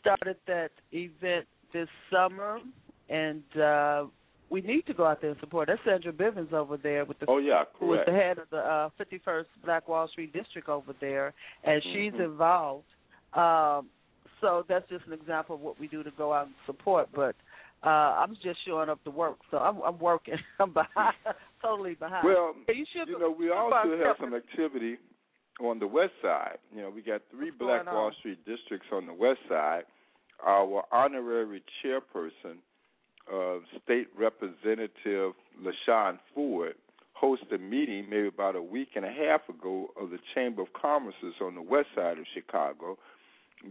started 0.00 0.36
that 0.46 0.70
event 0.92 1.46
this 1.72 1.88
summer, 2.12 2.58
and 3.08 3.42
uh, 3.60 4.04
we 4.50 4.60
need 4.60 4.86
to 4.86 4.94
go 4.94 5.04
out 5.06 5.20
there 5.20 5.30
and 5.30 5.40
support. 5.40 5.68
That's 5.68 5.80
Sandra 5.84 6.12
Bivens 6.12 6.52
over 6.52 6.76
there 6.76 7.04
with 7.04 7.18
the 7.20 7.26
Oh 7.28 7.38
yeah, 7.38 7.64
correct. 7.78 8.06
the 8.06 8.12
head 8.12 8.38
of 8.38 8.48
the 8.50 8.58
uh, 8.58 8.90
51st 8.98 9.44
Black 9.64 9.88
Wall 9.88 10.08
Street 10.08 10.32
District 10.32 10.68
over 10.68 10.94
there, 11.00 11.34
and 11.64 11.82
she's 11.82 12.12
Mhm. 12.12 12.24
involved. 12.24 12.86
Um, 13.34 13.88
so 14.40 14.64
that's 14.68 14.88
just 14.88 15.04
an 15.06 15.12
example 15.12 15.54
of 15.56 15.60
what 15.60 15.78
we 15.78 15.88
do 15.88 16.02
to 16.02 16.10
go 16.12 16.32
out 16.32 16.46
and 16.46 16.54
support. 16.64 17.08
But 17.14 17.34
uh, 17.84 17.88
I'm 17.88 18.34
just 18.42 18.64
showing 18.64 18.88
up 18.88 19.02
to 19.04 19.10
work, 19.10 19.36
so 19.50 19.58
I'm, 19.58 19.80
I'm 19.82 19.98
working. 19.98 20.38
I'm 20.58 20.72
behind, 20.72 21.14
totally 21.62 21.94
behind. 21.94 22.24
Well, 22.24 22.54
you 22.68 22.84
should. 22.92 23.08
you 23.08 23.18
know, 23.18 23.34
we 23.36 23.50
also 23.50 23.96
have 24.04 24.16
some 24.20 24.34
activity 24.34 24.98
on 25.60 25.78
the 25.78 25.86
west 25.86 26.12
side. 26.22 26.58
You 26.74 26.82
know, 26.82 26.90
we 26.90 27.02
got 27.02 27.22
three 27.30 27.50
What's 27.50 27.58
Black 27.58 27.86
Wall? 27.86 28.10
Street 28.18 28.44
districts 28.46 28.88
on 28.92 29.06
the 29.06 29.14
west 29.14 29.40
side. 29.48 29.82
Our 30.46 30.84
honorary 30.92 31.62
chairperson, 31.84 32.58
uh, 33.32 33.58
State 33.84 34.06
Representative 34.16 35.32
LaShawn 35.60 36.18
Ford, 36.34 36.74
hosted 37.20 37.54
a 37.54 37.58
meeting 37.58 38.06
maybe 38.08 38.28
about 38.28 38.54
a 38.54 38.62
week 38.62 38.90
and 38.94 39.04
a 39.04 39.10
half 39.10 39.48
ago 39.48 39.88
of 40.00 40.10
the 40.10 40.18
Chamber 40.34 40.62
of 40.62 40.68
Commerce's 40.80 41.34
on 41.40 41.54
the 41.54 41.62
west 41.62 41.88
side 41.96 42.18
of 42.18 42.24
Chicago, 42.32 42.96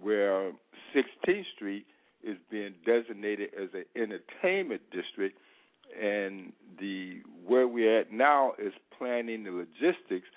where 0.02 0.52
16th 0.94 1.46
Street 1.56 1.86
is 2.24 2.38
being 2.52 2.74
designated 2.86 3.50
as 3.54 3.70
an 3.74 3.86
entertainment 3.96 4.82
district, 4.92 5.38
and 6.00 6.54
the 6.80 7.22
where 7.46 7.68
we're 7.68 8.00
at 8.00 8.12
now 8.12 8.54
is 8.60 8.74
planning 8.98 9.44
the 9.44 9.52
logistics 9.52 10.28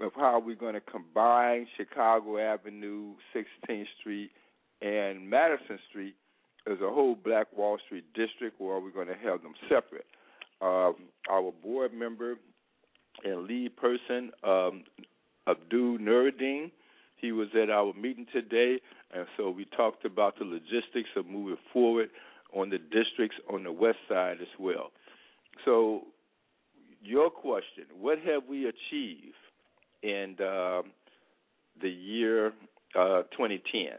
of 0.00 0.12
how 0.14 0.42
we're 0.44 0.54
going 0.54 0.74
to 0.74 0.80
combine 0.80 1.66
Chicago 1.76 2.38
Avenue, 2.38 3.14
16th 3.34 3.86
Street, 4.00 4.30
and 4.82 5.28
Madison 5.28 5.78
Street 5.88 6.14
as 6.70 6.78
a 6.80 6.90
whole 6.90 7.14
Black 7.14 7.46
Wall 7.56 7.78
Street 7.86 8.04
district, 8.14 8.60
or 8.60 8.76
are 8.76 8.80
we 8.80 8.90
going 8.90 9.06
to 9.06 9.14
have 9.14 9.42
them 9.42 9.54
separate? 9.68 10.06
Um, 10.60 10.96
our 11.30 11.52
board 11.62 11.92
member 11.94 12.36
and 13.24 13.44
lead 13.44 13.76
person, 13.76 14.30
um, 14.44 14.84
Abdul 15.48 15.98
Nuruddin, 15.98 16.70
he 17.16 17.32
was 17.32 17.48
at 17.60 17.70
our 17.70 17.92
meeting 17.94 18.26
today, 18.32 18.80
and 19.14 19.26
so 19.36 19.50
we 19.50 19.64
talked 19.76 20.04
about 20.04 20.38
the 20.38 20.44
logistics 20.44 21.08
of 21.16 21.26
moving 21.26 21.56
forward 21.72 22.10
on 22.56 22.70
the 22.70 22.78
districts 22.78 23.36
on 23.52 23.64
the 23.64 23.72
west 23.72 23.98
side 24.08 24.38
as 24.40 24.48
well. 24.58 24.90
So, 25.64 26.02
your 27.02 27.30
question: 27.30 27.84
What 27.98 28.18
have 28.20 28.42
we 28.48 28.66
achieved 28.66 29.34
in 30.02 30.36
um, 30.40 30.92
the 31.80 31.90
year 31.90 32.48
uh, 32.94 33.22
2010? 33.36 33.98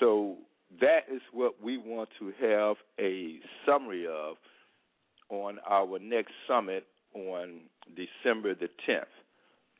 So 0.00 0.38
that 0.80 1.00
is 1.12 1.20
what 1.32 1.62
we 1.62 1.76
want 1.76 2.08
to 2.18 2.32
have 2.40 2.76
a 2.98 3.38
summary 3.66 4.06
of 4.06 4.36
on 5.28 5.58
our 5.68 5.98
next 5.98 6.32
summit 6.48 6.86
on 7.14 7.60
December 7.94 8.54
the 8.54 8.68
10th. 8.88 9.04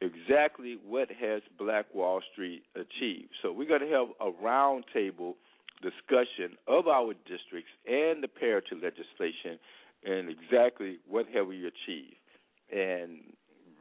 Exactly 0.02 0.78
what 0.86 1.08
has 1.10 1.42
Black 1.58 1.86
Wall 1.94 2.20
Street 2.32 2.62
achieved. 2.74 3.30
So 3.42 3.52
we're 3.52 3.68
going 3.68 3.82
to 3.82 3.88
have 3.88 4.08
a 4.20 4.30
roundtable 4.42 5.34
discussion 5.82 6.56
of 6.66 6.88
our 6.88 7.14
districts 7.26 7.70
and 7.86 8.22
the 8.22 8.28
parity 8.28 8.74
legislation 8.74 9.58
and 10.04 10.28
exactly 10.30 10.98
what 11.08 11.26
have 11.34 11.46
we 11.46 11.66
achieved. 11.66 12.16
And 12.72 13.20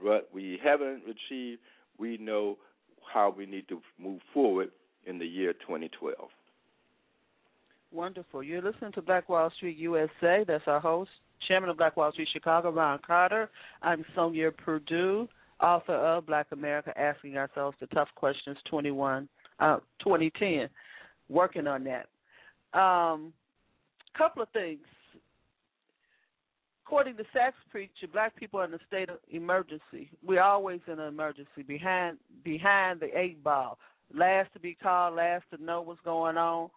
what 0.02 0.30
we 0.34 0.60
haven't 0.64 1.04
achieved, 1.04 1.62
we 1.98 2.18
know 2.18 2.58
how 3.14 3.34
we 3.36 3.46
need 3.46 3.68
to 3.70 3.82
move 4.00 4.22
forward 4.34 4.70
in 5.06 5.20
the 5.20 5.26
year 5.26 5.54
2012. 5.54 6.30
Wonderful. 7.92 8.44
You're 8.44 8.62
listening 8.62 8.92
to 8.94 9.02
Black 9.02 9.30
Wall 9.30 9.52
Street 9.56 9.78
USA. 9.78 10.44
That's 10.48 10.64
our 10.68 10.80
host, 10.80 11.10
Chairman 11.48 11.70
of 11.70 11.78
Black 11.78 11.98
Wall 11.98 12.12
Street 12.12 12.30
Chicago, 12.32 12.72
Ron 12.72 13.00
Carter. 13.06 13.50
I'm 13.82 14.06
Sonia 14.16 14.52
Purdue, 14.52 15.28
author 15.62 15.96
of 15.96 16.28
Black 16.28 16.48
America 16.52 16.94
Asking 17.00 17.38
Ourselves 17.38 17.78
the 17.80 17.88
Tough 17.88 18.10
Questions 18.16 18.58
21, 18.70 19.28
uh, 19.60 19.78
2010. 20.04 20.70
Working 21.30 21.68
on 21.68 21.86
that. 21.86 22.08
Um, 22.80 23.34
couple 24.18 24.42
of 24.42 24.50
things. 24.50 24.80
According 26.86 27.18
to 27.18 27.24
Sachs 27.34 27.56
Preacher, 27.70 28.08
black 28.12 28.36
people 28.36 28.60
are 28.60 28.66
in 28.66 28.74
a 28.74 28.80
state 28.88 29.10
of 29.10 29.18
emergency. 29.30 30.10
We're 30.26 30.42
always 30.42 30.80
in 30.88 31.00
an 31.00 31.08
emergency, 31.08 31.62
behind 31.68 32.18
behind 32.44 33.00
the 33.00 33.18
eight 33.18 33.44
ball. 33.44 33.78
Last 34.14 34.52
to 34.54 34.60
be 34.60 34.76
called, 34.82 35.16
last 35.16 35.44
to 35.56 35.64
know 35.64 35.82
what's 35.82 36.02
going 36.04 36.38
on 36.38 36.70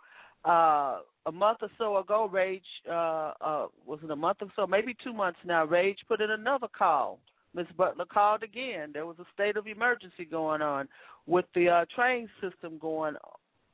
uh 0.44 0.98
a 1.26 1.32
month 1.32 1.58
or 1.62 1.68
so 1.78 1.98
ago 1.98 2.28
rage 2.30 2.62
uh 2.90 3.32
uh 3.40 3.66
was 3.86 4.00
it 4.02 4.10
a 4.10 4.16
month 4.16 4.38
or 4.40 4.48
so 4.56 4.66
maybe 4.66 4.94
two 5.04 5.12
months 5.12 5.38
now 5.44 5.64
rage 5.64 5.98
put 6.08 6.20
in 6.20 6.30
another 6.30 6.66
call 6.76 7.20
miss 7.54 7.66
butler 7.76 8.04
called 8.04 8.42
again 8.42 8.90
there 8.92 9.06
was 9.06 9.16
a 9.20 9.24
state 9.32 9.56
of 9.56 9.68
emergency 9.68 10.24
going 10.24 10.60
on 10.60 10.88
with 11.26 11.44
the 11.54 11.68
uh 11.68 11.84
train 11.94 12.28
system 12.40 12.76
going 12.78 13.14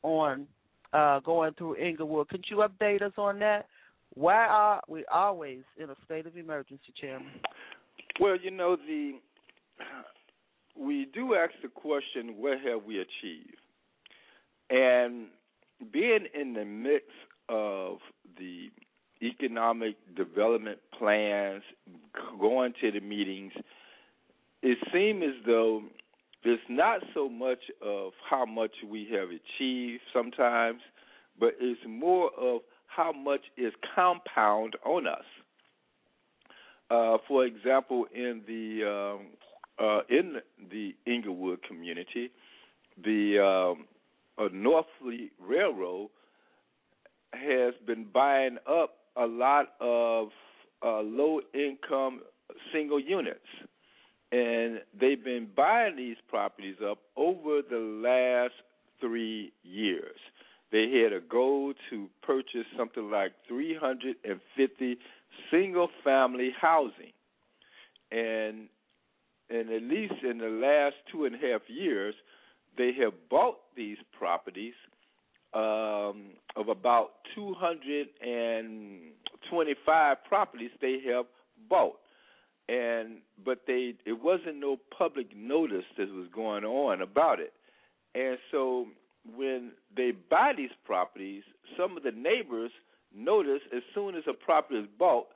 on 0.03 0.47
uh 0.93 1.21
going 1.21 1.55
through 1.55 1.77
inglewood. 1.77 2.29
Can 2.29 2.43
you 2.49 2.59
update 2.59 3.03
us 3.03 3.13
on 3.17 3.39
that? 3.41 3.67
Why 4.15 4.47
are 4.47 4.81
we 4.89 5.05
always 5.13 5.63
in 5.77 5.91
a 5.91 5.97
state 6.05 6.27
of 6.27 6.37
emergency 6.37 6.93
chairman? 7.01 7.29
Well, 8.21 8.37
you 8.43 8.51
know 8.51 8.77
the 8.77 9.19
we 10.79 11.09
do 11.13 11.35
ask 11.35 11.53
the 11.63 11.69
question, 11.69 12.37
what 12.37 12.59
have 12.61 12.85
we 12.85 13.01
achieved? 13.01 13.57
And 14.71 15.27
being 15.93 16.27
in 16.35 16.55
the 16.55 16.65
midst 16.65 17.09
of 17.49 17.99
the 18.39 18.71
economic 19.23 19.97
development 20.17 20.79
plans, 20.97 21.63
going 22.39 22.75
to 22.81 22.93
the 22.93 23.01
meetings, 23.01 23.53
it 24.63 24.79
seems 24.93 25.23
as 25.25 25.47
though 25.47 25.83
it's 26.45 26.63
not 26.69 27.01
so 27.15 27.29
much 27.29 27.59
of 27.83 28.13
how 28.29 28.47
much 28.47 28.73
we 28.89 29.09
have 29.13 29.29
achieved 29.29 30.03
sometimes, 30.13 30.81
but 31.39 31.55
it's 31.61 31.81
more 31.89 32.31
of 32.39 32.61
how 32.87 33.13
much 33.13 33.43
is 33.57 33.73
compound 33.95 34.77
on 34.85 35.07
us. 35.07 35.25
Uh, 36.91 37.19
for 37.27 37.45
example, 37.45 38.07
in 38.15 38.43
the 38.47 39.17
um, 39.19 39.27
uh, 39.79 40.01
in 40.09 40.37
the 40.71 40.95
Englewood 41.07 41.63
community, 41.63 42.31
the 43.05 43.39
um, 43.39 43.87
uh, 44.39 44.49
Northfleet 44.49 45.31
Railroad 45.41 46.09
has 47.33 47.75
been 47.87 48.07
buying 48.13 48.57
up 48.69 48.95
a 49.17 49.27
lot 49.27 49.67
of 49.81 50.29
uh, 50.85 51.01
low 51.01 51.41
income 51.53 52.23
single 52.73 53.01
units. 53.01 53.41
And 54.31 54.81
they've 54.99 55.23
been 55.23 55.49
buying 55.57 55.97
these 55.97 56.17
properties 56.29 56.77
up 56.85 56.99
over 57.17 57.63
the 57.69 57.79
last 57.79 58.55
three 59.01 59.53
years. 59.63 60.19
They 60.71 61.01
had 61.03 61.15
a 61.15 61.21
goal 61.21 61.73
to 61.91 62.09
purchase 62.23 62.67
something 62.77 63.11
like 63.11 63.33
350 63.49 64.99
single 65.51 65.89
family 66.05 66.53
housing. 66.61 67.13
And 68.11 68.69
and 69.51 69.71
at 69.71 69.83
least 69.83 70.15
in 70.23 70.39
the 70.39 70.49
last 70.49 70.95
two 71.11 71.25
and 71.25 71.35
a 71.35 71.39
half 71.39 71.63
years, 71.69 72.15
they 72.77 72.93
have 73.01 73.15
bought 73.31 73.57
these 73.77 73.97
properties 74.17 74.75
um, 75.55 76.35
of 76.55 76.69
about 76.69 77.13
225 77.35 80.17
properties 80.29 80.71
they 80.81 81.01
have 81.07 81.25
bought. 81.69 81.99
And 82.69 83.19
but 83.45 83.63
they 83.67 83.95
it 84.05 84.23
wasn't 84.23 84.57
no 84.61 84.77
public 84.97 85.35
notice 85.35 85.85
that 85.97 86.09
was 86.11 86.29
going 86.35 86.65
on 86.65 87.01
about 87.01 87.41
it. 87.41 87.53
And 88.15 88.39
so 88.51 88.87
when 89.37 89.73
they 89.97 90.13
buy 90.31 90.53
these 90.57 90.71
properties, 90.85 91.43
some 91.77 91.97
of 91.97 92.03
the 92.03 92.11
neighbors 92.11 92.71
notice 93.15 93.61
as 93.75 93.83
soon 93.95 94.15
as 94.15 94.25
a 94.29 94.33
property 94.33 94.81
is 94.81 94.89
bought, 94.99 95.29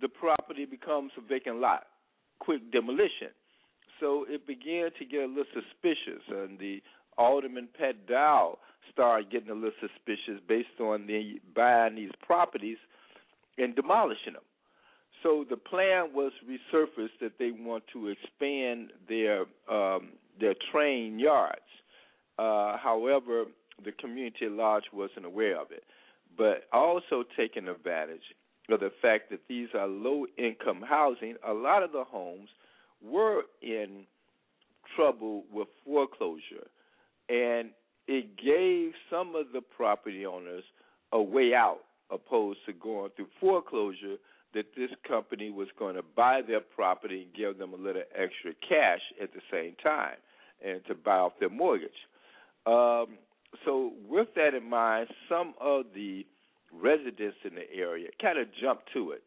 the 0.00 0.08
property 0.08 0.64
becomes 0.64 1.12
a 1.18 1.20
vacant 1.20 1.58
lot, 1.58 1.86
quick 2.38 2.70
demolition. 2.72 3.32
So 4.00 4.24
it 4.28 4.46
began 4.46 4.90
to 4.98 5.04
get 5.04 5.22
a 5.22 5.26
little 5.26 5.44
suspicious, 5.52 6.22
and 6.28 6.58
the 6.58 6.80
Alderman 7.16 7.68
Pat 7.76 8.06
Dow 8.06 8.58
started 8.92 9.30
getting 9.30 9.50
a 9.50 9.54
little 9.54 9.72
suspicious 9.80 10.40
based 10.46 10.80
on 10.80 11.06
the 11.06 11.40
buying 11.54 11.96
these 11.96 12.12
properties 12.24 12.78
and 13.58 13.74
demolishing 13.74 14.34
them. 14.34 14.42
So 15.22 15.44
the 15.48 15.56
plan 15.56 16.10
was 16.14 16.32
resurfaced 16.48 17.18
that 17.20 17.32
they 17.38 17.50
want 17.50 17.84
to 17.92 18.08
expand 18.08 18.90
their 19.08 19.42
um, 19.70 20.10
their 20.40 20.54
train 20.72 21.18
yards. 21.18 21.60
Uh, 22.38 22.76
however, 22.76 23.44
the 23.84 23.92
community 23.92 24.46
at 24.46 24.52
large 24.52 24.84
wasn't 24.92 25.26
aware 25.26 25.60
of 25.60 25.72
it, 25.72 25.82
but 26.36 26.64
also 26.72 27.24
taking 27.36 27.66
advantage 27.66 28.22
of 28.70 28.80
the 28.80 28.92
fact 29.02 29.30
that 29.30 29.40
these 29.48 29.68
are 29.74 29.88
low 29.88 30.26
income 30.36 30.84
housing. 30.86 31.34
A 31.46 31.52
lot 31.52 31.82
of 31.82 31.90
the 31.90 32.04
homes 32.04 32.48
were 33.02 33.42
in 33.62 34.04
trouble 34.94 35.44
with 35.52 35.68
foreclosure, 35.84 36.68
and 37.28 37.70
it 38.06 38.36
gave 38.36 38.92
some 39.10 39.34
of 39.34 39.46
the 39.52 39.60
property 39.60 40.24
owners 40.26 40.64
a 41.12 41.20
way 41.20 41.54
out 41.54 41.80
opposed 42.10 42.58
to 42.66 42.72
going 42.72 43.10
through 43.16 43.28
foreclosure 43.40 44.16
that 44.54 44.66
this 44.76 44.90
company 45.06 45.50
was 45.50 45.68
going 45.78 45.96
to 45.96 46.02
buy 46.16 46.40
their 46.46 46.60
property 46.60 47.22
and 47.22 47.34
give 47.34 47.58
them 47.58 47.72
a 47.72 47.76
little 47.76 48.02
extra 48.14 48.52
cash 48.66 49.00
at 49.22 49.32
the 49.32 49.40
same 49.50 49.74
time 49.82 50.16
and 50.64 50.84
to 50.86 50.94
buy 50.94 51.16
off 51.16 51.32
their 51.38 51.50
mortgage. 51.50 51.90
Um, 52.66 53.18
so, 53.64 53.92
with 54.08 54.28
that 54.36 54.54
in 54.54 54.68
mind, 54.68 55.08
some 55.28 55.54
of 55.60 55.86
the 55.94 56.26
residents 56.72 57.36
in 57.44 57.54
the 57.54 57.72
area 57.74 58.08
kind 58.20 58.38
of 58.38 58.48
jumped 58.60 58.92
to 58.92 59.12
it, 59.12 59.22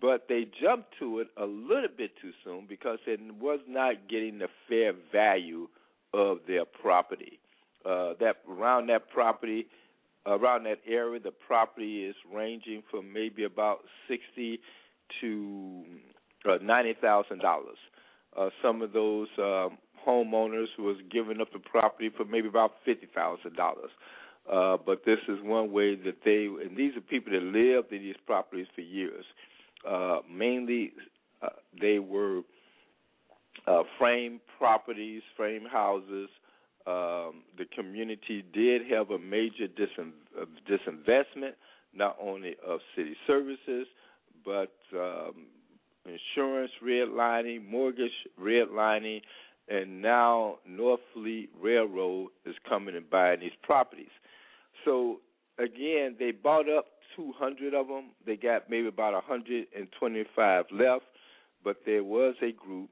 but 0.00 0.26
they 0.28 0.46
jumped 0.62 0.94
to 0.98 1.18
it 1.18 1.28
a 1.36 1.44
little 1.44 1.90
bit 1.94 2.12
too 2.20 2.32
soon 2.42 2.66
because 2.68 2.98
it 3.06 3.20
was 3.38 3.60
not 3.68 4.08
getting 4.08 4.38
the 4.38 4.48
fair 4.68 4.94
value 5.12 5.68
of 6.14 6.38
their 6.46 6.64
property. 6.64 7.38
Uh, 7.84 8.14
that 8.20 8.36
around 8.48 8.88
that 8.88 9.10
property, 9.10 9.66
around 10.26 10.64
that 10.64 10.78
area, 10.86 11.20
the 11.20 11.30
property 11.30 12.04
is 12.04 12.14
ranging 12.32 12.82
from 12.90 13.12
maybe 13.12 13.44
about 13.44 13.80
sixty 14.08 14.60
to 15.20 15.84
uh, 16.48 16.58
ninety 16.62 16.94
thousand 17.00 17.40
dollars. 17.40 17.78
Uh, 18.36 18.48
some 18.62 18.82
of 18.82 18.92
those 18.92 19.28
um, 19.38 19.78
homeowners 20.06 20.68
was 20.78 20.96
giving 21.10 21.40
up 21.40 21.52
the 21.52 21.58
property 21.58 22.10
for 22.16 22.24
maybe 22.24 22.48
about 22.48 22.72
fifty 22.84 23.08
thousand 23.14 23.56
dollars. 23.56 23.90
Uh, 24.50 24.76
but 24.84 25.04
this 25.04 25.18
is 25.28 25.38
one 25.42 25.70
way 25.70 25.94
that 25.94 26.16
they 26.24 26.46
and 26.46 26.76
these 26.76 26.96
are 26.96 27.00
people 27.02 27.32
that 27.32 27.42
lived 27.42 27.92
in 27.92 28.02
these 28.02 28.16
properties 28.26 28.66
for 28.74 28.80
years. 28.80 29.24
Uh, 29.88 30.18
mainly, 30.30 30.92
uh, 31.42 31.48
they 31.80 31.98
were 31.98 32.40
uh, 33.66 33.82
frame 33.98 34.40
properties, 34.58 35.22
frame 35.36 35.64
houses. 35.70 36.28
Um, 36.86 37.42
the 37.58 37.66
community 37.74 38.44
did 38.52 38.82
have 38.90 39.10
a 39.10 39.18
major 39.18 39.68
disin- 39.68 40.12
uh, 40.40 40.46
disinvestment, 40.68 41.52
not 41.94 42.16
only 42.20 42.56
of 42.66 42.80
city 42.96 43.14
services, 43.26 43.86
but 44.44 44.72
um, 44.94 45.46
insurance 46.06 46.70
redlining, 46.82 47.68
mortgage 47.68 48.10
redlining, 48.40 49.20
and 49.68 50.00
now 50.00 50.56
Northfleet 50.68 51.48
Railroad 51.60 52.30
is 52.46 52.54
coming 52.68 52.96
and 52.96 53.08
buying 53.08 53.40
these 53.40 53.52
properties. 53.62 54.10
So 54.84 55.20
again, 55.58 56.16
they 56.18 56.32
bought 56.32 56.68
up 56.68 56.86
200 57.16 57.74
of 57.74 57.88
them. 57.88 58.10
They 58.24 58.36
got 58.36 58.70
maybe 58.70 58.88
about 58.88 59.12
125 59.12 60.64
left, 60.72 61.04
but 61.62 61.76
there 61.84 62.04
was 62.04 62.34
a 62.42 62.52
group 62.52 62.90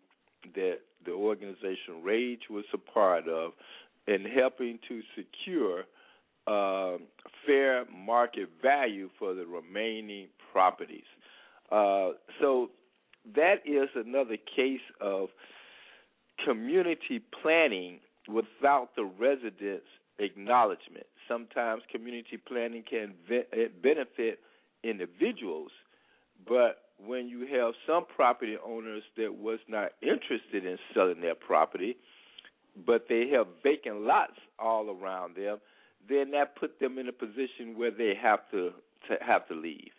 that 0.55 0.79
the 1.05 1.13
organization 1.13 2.03
Rage 2.03 2.43
was 2.51 2.65
a 2.73 2.79
part 2.79 3.29
of 3.29 3.53
in 4.07 4.25
helping 4.25 4.79
to 4.89 5.03
secure 5.17 5.85
uh, 6.47 6.97
fair 7.47 7.85
market 7.95 8.49
value 8.63 9.11
for 9.19 9.35
the 9.35 9.45
remaining 9.45 10.29
properties. 10.53 11.05
Uh, 11.71 12.11
so 12.41 12.71
that 13.35 13.57
is 13.67 13.89
another 13.95 14.37
case 14.57 14.81
of 15.01 15.29
community 16.45 17.21
planning 17.43 17.99
without 18.27 18.91
the 18.97 19.05
residents' 19.05 19.85
acknowledgement. 20.19 21.07
Sometimes 21.27 21.83
community 21.93 22.39
planning 22.39 22.83
can 22.89 23.15
benefit 23.83 24.41
individuals, 24.83 25.71
but 26.47 26.88
when 27.05 27.29
you 27.29 27.41
have 27.41 27.75
some 27.87 28.05
property 28.15 28.57
owners 28.65 29.03
that 29.17 29.35
was 29.35 29.59
not 29.69 29.93
interested 30.03 30.65
in 30.65 30.77
selling 30.95 31.21
their 31.21 31.35
property, 31.35 31.97
but 32.87 33.07
they 33.09 33.29
have 33.33 33.47
vacant 33.63 34.03
lots 34.03 34.35
all 34.59 34.91
around 34.91 35.37
them, 35.37 35.59
then 36.09 36.31
that 36.33 36.57
put 36.57 36.79
them 36.81 36.99
in 36.99 37.09
a 37.09 37.13
position 37.13 37.77
where 37.77 37.91
they 37.91 38.15
have 38.21 38.41
to, 38.51 38.71
to 39.09 39.17
have 39.25 39.47
to 39.49 39.55
leave. 39.55 39.91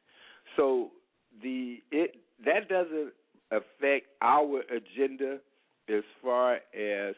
So 0.55 0.89
the 1.43 1.77
it 1.91 2.15
that 2.45 2.67
doesn't 2.69 3.13
affect 3.51 4.07
our 4.21 4.61
agenda 4.69 5.37
as 5.89 6.03
far 6.21 6.55
as 6.55 7.15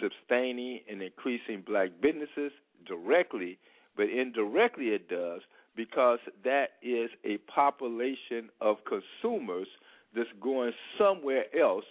sustaining 0.00 0.80
and 0.90 1.02
increasing 1.02 1.62
black 1.66 1.90
businesses 2.00 2.52
directly, 2.86 3.58
but 3.96 4.08
indirectly 4.08 4.86
it 4.86 5.08
does 5.08 5.40
because 5.76 6.18
that 6.44 6.70
is 6.82 7.10
a 7.24 7.38
population 7.50 8.50
of 8.60 8.76
consumers 8.84 9.68
that's 10.14 10.28
going 10.40 10.72
somewhere 10.98 11.44
else. 11.58 11.84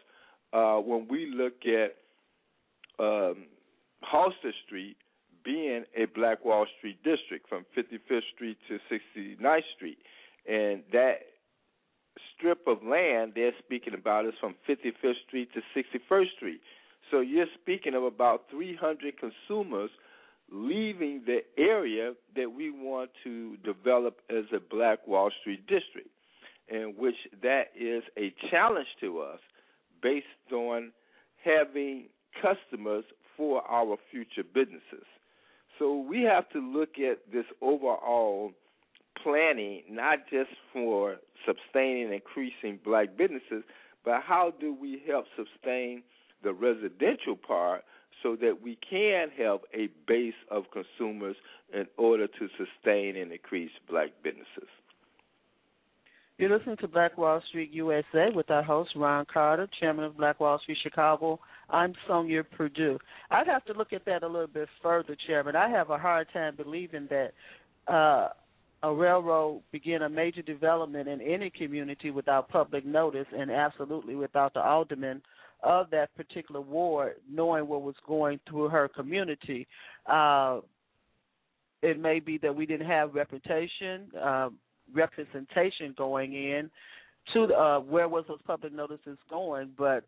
Uh, 0.54 0.78
when 0.78 1.08
we 1.10 1.34
look 1.34 1.54
at 1.66 1.96
um, 3.04 3.46
Street 4.66 4.98
being 5.44 5.86
a 5.98 6.06
Black 6.06 6.44
Wall 6.46 6.66
Street 6.78 6.98
district 7.04 7.50
from 7.50 7.66
55th 7.76 8.22
Street 8.36 8.58
to 8.68 8.78
69th 8.92 9.62
Street, 9.76 9.98
and 10.48 10.84
that 10.92 11.22
strip 12.36 12.68
of 12.68 12.84
land 12.84 13.34
they're 13.36 13.54
speaking 13.64 13.94
about 13.94 14.26
is 14.26 14.34
from 14.40 14.56
55th 14.68 15.16
Street 15.28 15.50
to 15.54 15.62
61st 15.76 16.32
Street. 16.36 16.62
So 17.10 17.20
you're 17.20 17.48
speaking 17.62 17.96
of 17.96 18.04
about 18.04 18.44
300 18.52 19.16
consumers 19.18 19.90
leaving 20.52 21.24
the 21.26 21.40
area 21.58 22.14
that 22.36 22.52
we 22.52 22.70
want 22.70 23.10
to 23.24 23.58
develop 23.58 24.20
as 24.30 24.46
a 24.54 24.60
Black 24.60 25.08
Wall 25.08 25.32
Street 25.40 25.66
district, 25.68 26.10
in 26.68 26.94
which 26.98 27.16
that 27.42 27.72
is 27.80 28.04
a 28.18 28.34
challenge 28.50 28.88
to 29.00 29.20
us 29.20 29.40
based 30.02 30.26
on 30.52 30.92
having 31.44 32.06
customers 32.42 33.06
for 33.38 33.62
our 33.70 33.98
future 34.12 34.44
businesses. 34.44 35.06
So 35.80 35.98
we 35.98 36.22
have 36.24 36.50
to 36.50 36.60
look 36.60 37.00
at 37.00 37.20
this 37.32 37.46
overall 37.62 38.52
planning, 39.24 39.84
not 39.90 40.20
just 40.30 40.52
for 40.74 41.18
sustaining 41.46 42.06
and 42.06 42.14
increasing 42.14 42.80
black 42.84 43.18
businesses, 43.18 43.64
but 44.04 44.22
how 44.22 44.54
do 44.60 44.74
we 44.74 45.02
help 45.08 45.26
sustain 45.36 46.04
the 46.44 46.54
residential 46.54 47.36
part 47.36 47.84
so 48.24 48.36
that 48.36 48.62
we 48.62 48.78
can 48.88 49.30
have 49.38 49.60
a 49.74 49.90
base 50.08 50.34
of 50.50 50.66
consumers 50.72 51.36
in 51.74 51.88
order 51.98 52.28
to 52.28 52.48
sustain 52.58 53.16
and 53.16 53.32
increase 53.32 53.72
black 53.90 54.10
businesses. 54.24 54.70
You're 56.38 56.58
listening 56.58 56.78
to 56.78 56.88
Black 56.88 57.18
Wall 57.20 57.40
Street 57.50 57.72
USA 57.72 58.30
with 58.34 58.50
our 58.50 58.64
host, 58.64 58.92
Ron 58.96 59.26
Carter, 59.32 59.68
chairman 59.80 60.06
of 60.06 60.18
Black 60.18 60.40
Wall 60.40 60.60
Street 60.60 60.80
Chicago. 60.82 61.40
I'm 61.70 61.94
Sonia 62.08 62.44
Purdue. 62.44 62.98
I'd 63.30 63.48
have 63.48 63.64
to 63.66 63.74
look 63.74 63.94
at 63.94 64.06
that 64.06 64.24
a 64.24 64.28
little 64.28 64.48
bit 64.48 64.68
further, 64.82 65.16
Chairman. 65.28 65.56
I 65.56 65.70
have 65.70 65.92
a 65.92 66.00
hard 66.00 66.28
time 66.34 66.56
believing 66.56 67.08
that 67.12 67.34
uh, 67.88 68.30
a 68.84 68.94
railroad 68.94 69.62
begin 69.72 70.02
a 70.02 70.10
major 70.10 70.42
development 70.42 71.08
in 71.08 71.22
any 71.22 71.52
community 71.52 72.10
without 72.10 72.50
public 72.50 72.86
notice 72.86 73.28
and 73.38 73.52
absolutely 73.52 74.16
without 74.16 74.54
the 74.56 74.62
alderman 74.62 75.22
of 75.64 75.90
that 75.92 76.14
particular 76.16 76.62
ward 76.62 77.16
knowing 77.32 77.68
what 77.68 77.82
was 77.82 77.96
going 78.08 78.40
through 78.50 78.70
her 78.70 78.88
community. 78.88 79.68
Uh, 80.06 80.60
it 81.82 82.00
may 82.00 82.20
be 82.20 82.38
that 82.38 82.56
we 82.56 82.66
didn't 82.66 82.88
have 82.88 83.14
reputation. 83.14 84.08
Uh, 84.20 84.50
representation 84.94 85.94
going 85.98 86.34
in 86.34 86.70
to 87.34 87.44
uh, 87.54 87.80
where 87.80 88.08
was 88.08 88.26
those 88.28 88.42
public 88.46 88.74
notices 88.74 89.18
going, 89.30 89.70
but 89.78 90.04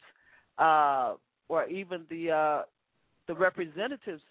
uh, 0.58 1.14
or 1.50 1.68
even 1.68 2.04
the 2.10 2.32
uh, 2.32 2.62
the 3.28 3.36
representatives, 3.36 4.22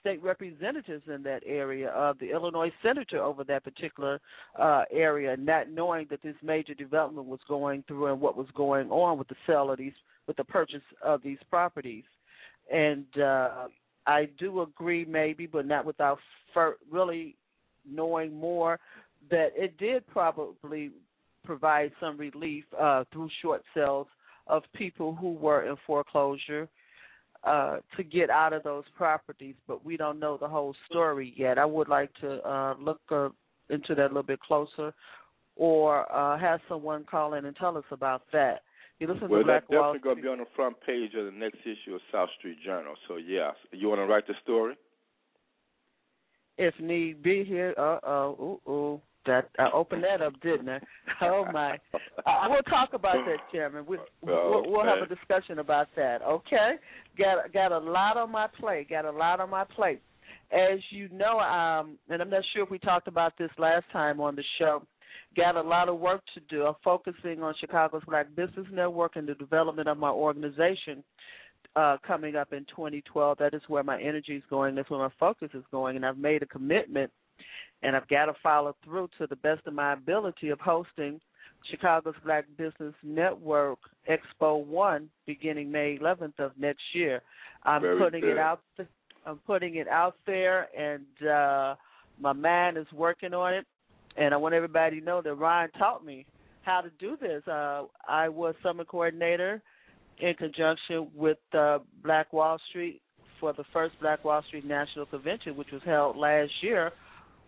state 0.00 0.22
representatives 0.22 1.02
in 1.12 1.22
that 1.22 1.42
area, 1.46 1.90
uh, 1.90 2.12
the 2.20 2.30
Illinois 2.30 2.72
senator 2.82 3.22
over 3.22 3.44
that 3.44 3.64
particular 3.64 4.20
uh, 4.58 4.82
area, 4.90 5.36
not 5.36 5.70
knowing 5.70 6.06
that 6.10 6.22
this 6.22 6.34
major 6.42 6.74
development 6.74 7.26
was 7.26 7.40
going 7.48 7.84
through 7.86 8.06
and 8.06 8.20
what 8.20 8.36
was 8.36 8.48
going 8.54 8.90
on 8.90 9.18
with 9.18 9.28
the 9.28 9.36
sale 9.46 9.70
of 9.70 9.78
these, 9.78 9.92
with 10.26 10.36
the 10.36 10.44
purchase 10.44 10.82
of 11.02 11.22
these 11.22 11.38
properties, 11.50 12.04
and 12.72 13.06
uh, 13.20 13.68
I 14.06 14.28
do 14.38 14.62
agree, 14.62 15.04
maybe, 15.04 15.46
but 15.46 15.66
not 15.66 15.84
without 15.84 16.18
fir- 16.52 16.76
really 16.90 17.36
knowing 17.88 18.34
more, 18.34 18.78
that 19.30 19.48
it 19.54 19.76
did 19.78 20.06
probably 20.06 20.90
provide 21.44 21.92
some 22.00 22.16
relief 22.16 22.64
uh, 22.78 23.04
through 23.12 23.28
short 23.42 23.62
sales 23.74 24.06
of 24.46 24.62
people 24.74 25.14
who 25.14 25.32
were 25.32 25.66
in 25.66 25.76
foreclosure 25.86 26.68
uh, 27.44 27.76
to 27.96 28.02
get 28.02 28.30
out 28.30 28.52
of 28.52 28.62
those 28.62 28.84
properties, 28.96 29.54
but 29.66 29.84
we 29.84 29.96
don't 29.96 30.18
know 30.18 30.38
the 30.38 30.48
whole 30.48 30.74
story 30.88 31.34
yet. 31.36 31.58
I 31.58 31.64
would 31.64 31.88
like 31.88 32.10
to 32.20 32.40
uh, 32.48 32.74
look 32.80 33.00
uh, 33.10 33.28
into 33.68 33.94
that 33.94 34.06
a 34.06 34.08
little 34.08 34.22
bit 34.22 34.40
closer, 34.40 34.94
or 35.56 36.10
uh, 36.12 36.38
have 36.38 36.60
someone 36.68 37.04
call 37.04 37.34
in 37.34 37.44
and 37.44 37.56
tell 37.56 37.76
us 37.76 37.84
about 37.90 38.22
that. 38.32 38.62
You 39.00 39.08
listen 39.08 39.28
well, 39.28 39.40
to 39.40 39.46
Black 39.46 39.62
that's 39.62 39.70
Wall 39.70 39.92
definitely 39.92 40.04
going 40.04 40.16
to 40.16 40.22
be 40.22 40.28
on 40.28 40.38
the 40.38 40.50
front 40.54 40.76
page 40.86 41.12
of 41.18 41.26
the 41.26 41.36
next 41.36 41.58
issue 41.62 41.94
of 41.94 42.00
South 42.12 42.28
Street 42.38 42.58
Journal. 42.64 42.94
So, 43.08 43.16
yeah. 43.16 43.50
You 43.72 43.88
want 43.88 44.00
to 44.00 44.06
write 44.06 44.26
the 44.26 44.34
story? 44.42 44.76
if 46.58 46.74
need 46.80 47.22
be 47.22 47.44
here. 47.44 47.74
Uh 47.76 47.98
oh, 48.06 48.60
ooh, 48.66 48.70
ooh. 48.70 49.00
That 49.26 49.48
I 49.58 49.70
opened 49.72 50.04
that 50.04 50.20
up, 50.20 50.34
didn't 50.42 50.68
I? 50.68 50.80
Oh 51.22 51.46
my! 51.52 51.78
Uh, 51.94 52.48
we'll 52.48 52.62
talk 52.62 52.90
about 52.92 53.16
that, 53.24 53.38
Chairman. 53.52 53.86
We, 53.86 53.98
we'll, 54.20 54.64
we'll 54.66 54.84
have 54.84 54.98
a 55.02 55.14
discussion 55.14 55.60
about 55.60 55.86
that. 55.96 56.20
Okay? 56.22 56.72
Got 57.16 57.52
got 57.52 57.72
a 57.72 57.78
lot 57.78 58.16
on 58.16 58.30
my 58.30 58.48
plate. 58.60 58.90
Got 58.90 59.04
a 59.04 59.10
lot 59.10 59.40
on 59.40 59.48
my 59.48 59.64
plate. 59.64 60.02
As 60.52 60.80
you 60.90 61.08
know, 61.10 61.38
um, 61.38 61.96
and 62.10 62.20
I'm 62.20 62.28
not 62.28 62.42
sure 62.52 62.64
if 62.64 62.70
we 62.70 62.78
talked 62.78 63.08
about 63.08 63.38
this 63.38 63.50
last 63.58 63.84
time 63.92 64.20
on 64.20 64.34
the 64.34 64.42
show. 64.58 64.82
Got 65.36 65.56
a 65.56 65.62
lot 65.62 65.88
of 65.88 65.98
work 65.98 66.22
to 66.34 66.40
do. 66.48 66.64
I'm 66.64 66.74
focusing 66.84 67.42
on 67.42 67.54
Chicago's 67.60 68.02
Black 68.06 68.34
Business 68.36 68.66
Network 68.72 69.16
and 69.16 69.28
the 69.28 69.34
development 69.34 69.88
of 69.88 69.98
my 69.98 70.10
organization 70.10 71.02
uh, 71.76 71.96
coming 72.06 72.36
up 72.36 72.52
in 72.52 72.64
2012. 72.70 73.38
That 73.38 73.54
is 73.54 73.62
where 73.68 73.82
my 73.82 74.00
energy 74.00 74.36
is 74.36 74.42
going. 74.48 74.74
That's 74.74 74.88
where 74.90 75.00
my 75.00 75.12
focus 75.18 75.48
is 75.54 75.64
going. 75.70 75.96
And 75.96 76.06
I've 76.06 76.18
made 76.18 76.42
a 76.42 76.46
commitment, 76.46 77.10
and 77.82 77.96
I've 77.96 78.08
got 78.08 78.26
to 78.26 78.34
follow 78.42 78.76
through 78.84 79.08
to 79.18 79.26
the 79.26 79.36
best 79.36 79.66
of 79.66 79.74
my 79.74 79.94
ability 79.94 80.50
of 80.50 80.60
hosting 80.60 81.20
Chicago's 81.70 82.14
Black 82.24 82.44
Business 82.56 82.94
Network 83.02 83.78
Expo 84.08 84.64
One 84.64 85.08
beginning 85.26 85.70
May 85.70 85.98
11th 86.00 86.38
of 86.38 86.52
next 86.58 86.82
year. 86.92 87.22
I'm 87.64 87.82
Very 87.82 87.98
putting 87.98 88.20
good. 88.20 88.32
it 88.32 88.38
out. 88.38 88.60
Th- 88.76 88.88
I'm 89.26 89.38
putting 89.38 89.76
it 89.76 89.88
out 89.88 90.16
there, 90.26 90.68
and 90.78 91.28
uh, 91.28 91.76
my 92.20 92.34
man 92.34 92.76
is 92.76 92.86
working 92.92 93.32
on 93.32 93.54
it. 93.54 93.66
And 94.16 94.32
I 94.32 94.36
want 94.36 94.54
everybody 94.54 95.00
to 95.00 95.04
know 95.04 95.22
that 95.22 95.34
Ryan 95.34 95.70
taught 95.78 96.04
me 96.04 96.26
how 96.62 96.80
to 96.80 96.90
do 96.98 97.16
this. 97.20 97.46
Uh, 97.46 97.84
I 98.08 98.28
was 98.28 98.54
summer 98.62 98.84
coordinator 98.84 99.62
in 100.20 100.34
conjunction 100.34 101.08
with 101.14 101.38
uh, 101.56 101.78
Black 102.02 102.32
Wall 102.32 102.58
Street 102.70 103.00
for 103.40 103.52
the 103.52 103.64
first 103.72 103.94
Black 104.00 104.24
Wall 104.24 104.42
Street 104.48 104.64
National 104.64 105.06
Convention, 105.06 105.56
which 105.56 105.70
was 105.72 105.82
held 105.84 106.16
last 106.16 106.52
year, 106.62 106.92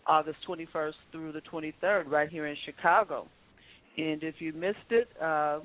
August 0.06 0.38
21st 0.48 0.92
through 1.12 1.32
the 1.32 1.40
23rd, 1.52 2.08
right 2.08 2.28
here 2.28 2.46
in 2.46 2.56
Chicago. 2.64 3.26
And 3.96 4.22
if 4.22 4.36
you 4.40 4.52
missed 4.52 4.76
it, 4.90 5.08
uh, 5.22 5.60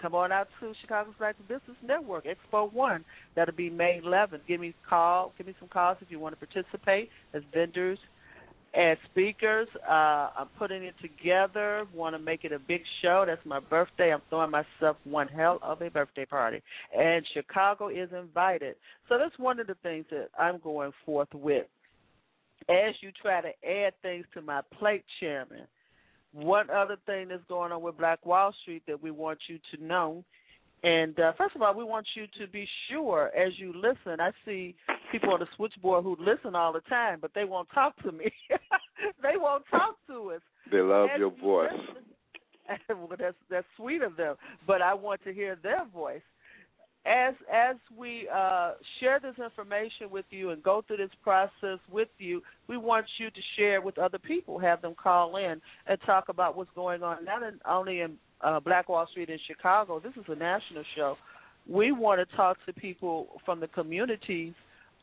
come 0.00 0.14
on 0.14 0.32
out 0.32 0.48
to 0.60 0.72
Chicago's 0.80 1.14
Black 1.18 1.36
Business 1.48 1.76
Network 1.82 2.24
Expo 2.24 2.72
One. 2.72 3.04
That'll 3.36 3.54
be 3.54 3.68
May 3.68 4.00
11th. 4.04 4.40
Give 4.48 4.60
me 4.60 4.74
call. 4.88 5.32
Give 5.36 5.46
me 5.46 5.54
some 5.58 5.68
calls 5.68 5.98
if 6.00 6.10
you 6.10 6.18
want 6.18 6.38
to 6.38 6.46
participate 6.46 7.10
as 7.34 7.42
vendors 7.52 7.98
as 8.74 8.98
speakers. 9.10 9.68
Uh, 9.88 10.30
I'm 10.36 10.48
putting 10.58 10.82
it 10.82 10.94
together. 11.00 11.86
Want 11.94 12.14
to 12.14 12.18
make 12.18 12.44
it 12.44 12.52
a 12.52 12.58
big 12.58 12.82
show. 13.02 13.24
That's 13.26 13.44
my 13.44 13.60
birthday. 13.60 14.12
I'm 14.12 14.22
throwing 14.28 14.50
myself 14.50 14.96
one 15.04 15.28
hell 15.28 15.58
of 15.62 15.80
a 15.82 15.90
birthday 15.90 16.24
party, 16.24 16.62
and 16.96 17.24
Chicago 17.34 17.88
is 17.88 18.10
invited. 18.18 18.76
So 19.08 19.18
that's 19.18 19.38
one 19.38 19.60
of 19.60 19.66
the 19.66 19.76
things 19.82 20.06
that 20.10 20.28
I'm 20.38 20.58
going 20.58 20.92
forth 21.06 21.32
with. 21.32 21.66
As 22.68 22.94
you 23.00 23.10
try 23.20 23.42
to 23.42 23.68
add 23.68 23.92
things 24.02 24.24
to 24.34 24.40
my 24.40 24.62
plate, 24.78 25.04
Chairman, 25.20 25.66
one 26.32 26.70
other 26.70 26.96
thing 27.06 27.28
that's 27.28 27.42
going 27.48 27.72
on 27.72 27.82
with 27.82 27.98
Black 27.98 28.24
Wall 28.24 28.52
Street 28.62 28.82
that 28.86 29.02
we 29.02 29.10
want 29.10 29.38
you 29.48 29.58
to 29.74 29.84
know. 29.84 30.24
And 30.84 31.18
uh, 31.18 31.32
first 31.38 31.56
of 31.56 31.62
all, 31.62 31.74
we 31.74 31.82
want 31.82 32.06
you 32.14 32.26
to 32.38 32.46
be 32.52 32.68
sure 32.90 33.30
as 33.34 33.54
you 33.56 33.72
listen. 33.74 34.20
I 34.20 34.32
see 34.44 34.74
people 35.10 35.32
on 35.32 35.40
the 35.40 35.46
switchboard 35.56 36.04
who 36.04 36.14
listen 36.20 36.54
all 36.54 36.74
the 36.74 36.82
time, 36.82 37.20
but 37.22 37.30
they 37.34 37.46
won't 37.46 37.68
talk 37.72 37.96
to 38.02 38.12
me. 38.12 38.30
they 39.22 39.36
won't 39.36 39.64
talk 39.70 39.96
to 40.08 40.32
us. 40.32 40.42
They 40.70 40.82
love 40.82 41.08
As 41.14 41.18
your 41.18 41.32
you 41.32 41.42
voice. 41.42 41.70
well, 42.90 43.08
that's 43.18 43.36
that's 43.50 43.66
sweet 43.78 44.02
of 44.02 44.16
them, 44.16 44.36
but 44.66 44.82
I 44.82 44.92
want 44.92 45.24
to 45.24 45.32
hear 45.32 45.56
their 45.62 45.86
voice. 45.86 46.22
As 47.06 47.34
as 47.52 47.76
we 47.96 48.28
uh, 48.34 48.72
share 49.00 49.20
this 49.20 49.36
information 49.42 50.10
with 50.10 50.24
you 50.30 50.50
and 50.50 50.62
go 50.62 50.82
through 50.86 50.98
this 50.98 51.10
process 51.22 51.78
with 51.90 52.08
you, 52.18 52.42
we 52.68 52.76
want 52.76 53.06
you 53.18 53.30
to 53.30 53.40
share 53.56 53.80
with 53.80 53.98
other 53.98 54.18
people. 54.18 54.58
Have 54.58 54.82
them 54.82 54.94
call 55.02 55.36
in 55.36 55.62
and 55.86 55.98
talk 56.04 56.28
about 56.28 56.56
what's 56.56 56.70
going 56.74 57.02
on, 57.02 57.24
not 57.24 57.42
in, 57.42 57.58
only 57.66 58.00
in 58.00 58.16
uh, 58.44 58.60
Black 58.60 58.88
Wall 58.88 59.06
Street 59.10 59.30
in 59.30 59.38
Chicago. 59.46 59.98
This 59.98 60.12
is 60.16 60.24
a 60.28 60.34
national 60.34 60.84
show. 60.94 61.16
We 61.66 61.92
want 61.92 62.20
to 62.20 62.36
talk 62.36 62.58
to 62.66 62.72
people 62.72 63.40
from 63.44 63.58
the 63.58 63.68
communities 63.68 64.52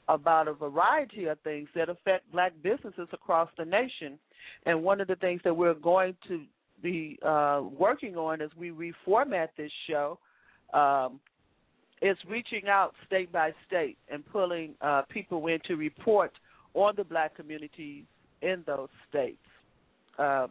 about 0.08 0.48
a 0.48 0.54
variety 0.54 1.26
of 1.26 1.40
things 1.40 1.68
that 1.76 1.90
affect 1.90 2.32
black 2.32 2.54
businesses 2.62 3.08
across 3.14 3.50
the 3.58 3.66
nation. 3.66 4.20
And 4.66 4.84
one 4.84 5.02
of 5.02 5.08
the 5.08 5.16
things 5.16 5.42
that 5.44 5.56
we're 5.56 5.74
going 5.74 6.16
to 6.28 6.44
be 6.84 7.18
uh, 7.26 7.64
working 7.78 8.16
on 8.16 8.42
as 8.42 8.50
we 8.58 8.72
reformat 8.72 9.50
this 9.58 9.72
show 9.90 10.20
um, 10.74 11.20
is 12.02 12.18
reaching 12.28 12.68
out 12.68 12.94
state 13.06 13.32
by 13.32 13.52
state 13.68 13.98
and 14.12 14.26
pulling 14.32 14.74
uh, 14.82 15.04
people 15.10 15.46
in 15.48 15.60
to 15.68 15.76
report 15.76 16.32
on 16.74 16.94
the 16.96 17.04
black 17.04 17.36
communities 17.36 18.04
in 18.42 18.64
those 18.66 18.90
states. 19.10 19.38
Uh, 20.18 20.48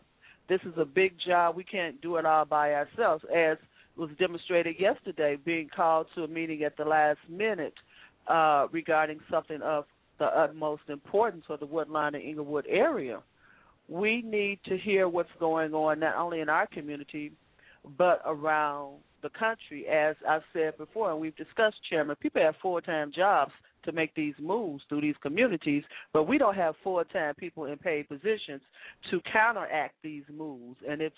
this 0.50 0.60
is 0.64 0.76
a 0.76 0.84
big 0.84 1.12
job. 1.24 1.54
We 1.54 1.62
can't 1.62 2.00
do 2.02 2.16
it 2.16 2.26
all 2.26 2.44
by 2.44 2.72
ourselves, 2.74 3.24
as 3.34 3.56
was 3.96 4.10
demonstrated 4.18 4.76
yesterday, 4.80 5.36
being 5.36 5.70
called 5.74 6.08
to 6.16 6.24
a 6.24 6.28
meeting 6.28 6.64
at 6.64 6.76
the 6.76 6.84
last 6.84 7.20
minute 7.28 7.74
uh, 8.26 8.66
regarding 8.72 9.20
something 9.30 9.62
of 9.62 9.84
the 10.18 10.24
utmost 10.24 10.82
importance 10.88 11.44
for 11.46 11.56
the 11.56 11.66
Woodlawn 11.66 12.16
and 12.16 12.24
Englewood 12.24 12.66
area. 12.68 13.20
We 13.88 14.22
need 14.22 14.58
to 14.66 14.76
hear 14.76 15.08
what's 15.08 15.30
going 15.38 15.72
on 15.72 16.00
not 16.00 16.16
only 16.16 16.40
in 16.40 16.48
our 16.48 16.66
community, 16.66 17.32
but 17.96 18.20
around 18.26 18.96
the 19.22 19.30
country. 19.30 19.86
As 19.86 20.16
I've 20.28 20.42
said 20.52 20.76
before, 20.78 21.12
and 21.12 21.20
we've 21.20 21.36
discussed, 21.36 21.76
Chairman, 21.88 22.16
people 22.20 22.42
have 22.42 22.56
full 22.60 22.80
time 22.80 23.12
jobs 23.14 23.52
to 23.84 23.92
make 23.92 24.14
these 24.14 24.34
moves 24.40 24.82
through 24.88 25.00
these 25.00 25.14
communities, 25.22 25.84
but 26.12 26.24
we 26.24 26.38
don't 26.38 26.56
have 26.56 26.74
full 26.82 27.02
time 27.12 27.34
people 27.34 27.66
in 27.66 27.78
paid 27.78 28.08
positions 28.08 28.60
to 29.10 29.20
counteract 29.32 29.94
these 30.02 30.24
moves. 30.32 30.76
And 30.88 31.00
if 31.00 31.12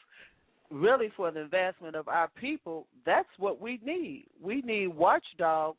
really 0.71 1.13
for 1.17 1.31
the 1.31 1.43
advancement 1.43 1.95
of 1.95 2.09
our 2.09 2.29
people, 2.41 2.87
that's 3.05 3.29
what 3.39 3.61
we 3.61 3.79
need. 3.85 4.27
We 4.43 4.63
need 4.63 4.89
watchdogs 4.89 5.79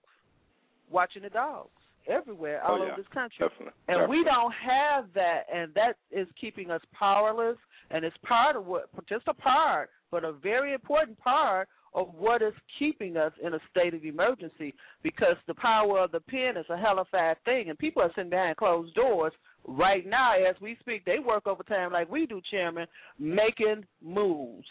watching 0.91 1.23
the 1.23 1.29
dogs 1.29 1.69
everywhere 2.07 2.61
oh, 2.63 2.67
all 2.67 2.75
oh, 2.75 2.85
yeah. 2.85 2.91
over 2.91 3.01
this 3.01 3.11
country. 3.13 3.47
Definitely. 3.47 3.73
And 3.87 4.09
we 4.09 4.23
don't 4.23 4.53
have 4.53 5.05
that, 5.15 5.43
and 5.53 5.73
that 5.73 5.95
is 6.11 6.27
keeping 6.39 6.71
us 6.71 6.81
powerless. 6.97 7.57
And 7.91 8.03
it's 8.05 8.15
part 8.23 8.55
of 8.55 8.65
what, 8.65 8.89
just 9.07 9.27
a 9.27 9.33
part, 9.33 9.89
but 10.11 10.23
a 10.23 10.31
very 10.31 10.73
important 10.73 11.17
part 11.19 11.67
of 11.95 12.07
what 12.17 12.41
is 12.41 12.53
keeping 12.79 13.17
us 13.17 13.31
in 13.43 13.53
a 13.53 13.59
state 13.69 13.93
of 13.93 14.03
emergency. 14.03 14.73
Because 15.03 15.35
the 15.47 15.53
power 15.55 15.99
of 15.99 16.11
the 16.11 16.19
pen 16.21 16.57
is 16.57 16.65
a 16.69 16.77
hell 16.77 16.99
of 16.99 17.07
hellified 17.11 17.37
thing, 17.45 17.69
and 17.69 17.77
people 17.77 18.01
are 18.01 18.11
sitting 18.15 18.29
behind 18.29 18.57
closed 18.57 18.93
doors 18.95 19.33
right 19.65 20.05
now 20.05 20.33
as 20.33 20.55
we 20.61 20.77
speak. 20.79 21.05
They 21.05 21.19
work 21.19 21.47
overtime 21.47 21.91
like 21.91 22.11
we 22.11 22.25
do, 22.25 22.41
Chairman, 22.51 22.87
making 23.19 23.85
moves. 24.03 24.67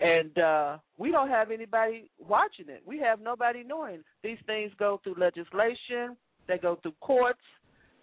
And 0.00 0.38
uh 0.38 0.78
we 0.96 1.10
don't 1.10 1.28
have 1.28 1.50
anybody 1.50 2.10
watching 2.18 2.68
it. 2.68 2.82
We 2.86 2.98
have 3.00 3.20
nobody 3.20 3.64
knowing. 3.64 4.04
These 4.22 4.38
things 4.46 4.70
go 4.78 5.00
through 5.02 5.16
legislation, 5.18 6.16
they 6.46 6.58
go 6.58 6.78
through 6.82 6.94
courts, 7.00 7.40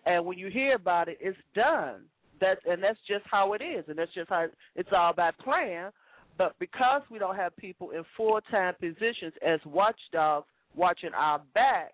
and 0.05 0.25
when 0.25 0.37
you 0.37 0.49
hear 0.49 0.75
about 0.75 1.07
it, 1.07 1.17
it's 1.21 1.37
done. 1.53 2.01
That's 2.41 2.59
and 2.69 2.83
that's 2.83 2.99
just 3.07 3.23
how 3.31 3.53
it 3.53 3.61
is, 3.61 3.85
and 3.87 3.97
that's 3.97 4.13
just 4.13 4.29
how 4.29 4.47
it's 4.75 4.89
all 4.91 5.11
about 5.11 5.37
plan. 5.39 5.91
But 6.37 6.55
because 6.59 7.01
we 7.09 7.19
don't 7.19 7.35
have 7.35 7.55
people 7.57 7.91
in 7.91 8.03
full 8.17 8.39
time 8.51 8.73
positions 8.79 9.33
as 9.45 9.59
watchdogs 9.65 10.47
watching 10.75 11.11
our 11.15 11.41
back, 11.53 11.93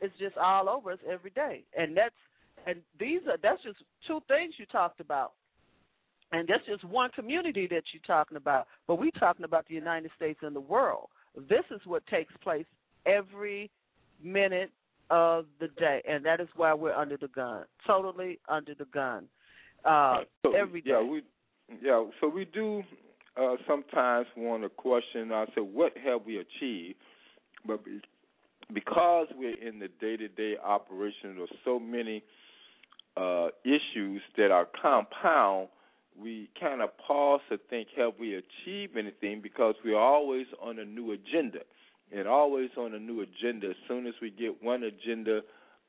it's 0.00 0.14
just 0.18 0.36
all 0.36 0.68
over 0.68 0.92
us 0.92 0.98
every 1.10 1.30
day. 1.30 1.64
And 1.76 1.96
that's 1.96 2.14
and 2.66 2.80
these 2.98 3.20
are 3.28 3.36
that's 3.42 3.62
just 3.62 3.78
two 4.06 4.20
things 4.28 4.54
you 4.58 4.66
talked 4.66 5.00
about. 5.00 5.32
And 6.32 6.48
that's 6.48 6.64
just 6.66 6.84
one 6.84 7.10
community 7.14 7.66
that 7.68 7.82
you're 7.92 8.02
talking 8.06 8.36
about. 8.36 8.66
But 8.88 8.98
we're 8.98 9.10
talking 9.12 9.44
about 9.44 9.66
the 9.68 9.74
United 9.74 10.10
States 10.16 10.40
and 10.42 10.56
the 10.56 10.60
world. 10.60 11.08
This 11.48 11.64
is 11.70 11.80
what 11.84 12.04
takes 12.06 12.32
place 12.42 12.66
every 13.06 13.70
minute 14.22 14.70
of 15.10 15.46
the 15.60 15.68
day, 15.78 16.02
and 16.08 16.24
that 16.24 16.40
is 16.40 16.48
why 16.56 16.72
we're 16.72 16.94
under 16.94 17.16
the 17.16 17.28
gun, 17.28 17.64
totally 17.86 18.40
under 18.48 18.74
the 18.74 18.86
gun, 18.86 19.26
uh, 19.84 20.20
So, 20.42 20.54
every 20.54 20.80
day. 20.80 20.90
Yeah, 20.90 21.02
we 21.02 21.22
yeah, 21.82 22.04
so 22.20 22.28
we 22.28 22.46
do 22.46 22.82
uh 23.36 23.56
sometimes 23.66 24.26
want 24.36 24.62
to 24.62 24.68
question 24.68 25.32
I 25.32 25.46
said 25.54 25.64
what 25.64 25.92
have 26.04 26.20
we 26.26 26.38
achieved? 26.38 26.96
But 27.66 27.84
be, 27.84 28.00
because 28.72 29.28
we're 29.36 29.58
in 29.58 29.78
the 29.78 29.88
day-to-day 30.00 30.56
operation 30.64 31.38
of 31.40 31.48
so 31.64 31.78
many 31.78 32.22
uh 33.16 33.48
issues 33.64 34.22
that 34.36 34.50
are 34.50 34.68
compound, 34.80 35.68
we 36.20 36.48
kind 36.60 36.80
of 36.82 36.90
pause 36.98 37.40
to 37.50 37.58
think 37.70 37.88
have 37.96 38.12
we 38.18 38.34
achieved 38.34 38.96
anything 38.96 39.40
because 39.42 39.74
we're 39.84 39.98
always 39.98 40.46
on 40.62 40.78
a 40.78 40.84
new 40.84 41.12
agenda 41.12 41.60
and 42.12 42.28
always 42.28 42.70
on 42.76 42.94
a 42.94 42.98
new 42.98 43.22
agenda. 43.22 43.70
As 43.70 43.76
soon 43.88 44.06
as 44.06 44.14
we 44.22 44.30
get 44.30 44.62
one 44.62 44.84
agenda 44.84 45.40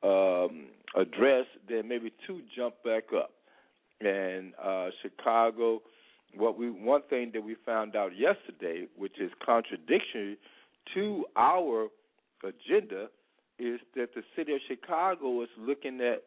um, 0.03 0.67
addressed, 0.95 1.49
then 1.69 1.87
maybe 1.87 2.11
two 2.25 2.41
jump 2.55 2.75
back 2.83 3.05
up. 3.15 3.31
And 4.01 4.53
uh, 4.61 4.89
Chicago, 5.01 5.81
what 6.37 6.57
we 6.57 6.69
one 6.69 7.01
thing 7.09 7.31
that 7.33 7.43
we 7.43 7.55
found 7.65 7.95
out 7.95 8.11
yesterday, 8.17 8.87
which 8.97 9.19
is 9.19 9.31
contradictory 9.45 10.37
to 10.93 11.25
our 11.35 11.87
agenda, 12.43 13.07
is 13.57 13.79
that 13.95 14.13
the 14.15 14.23
city 14.35 14.53
of 14.53 14.59
Chicago 14.67 15.41
is 15.41 15.49
looking 15.57 16.01
at 16.01 16.23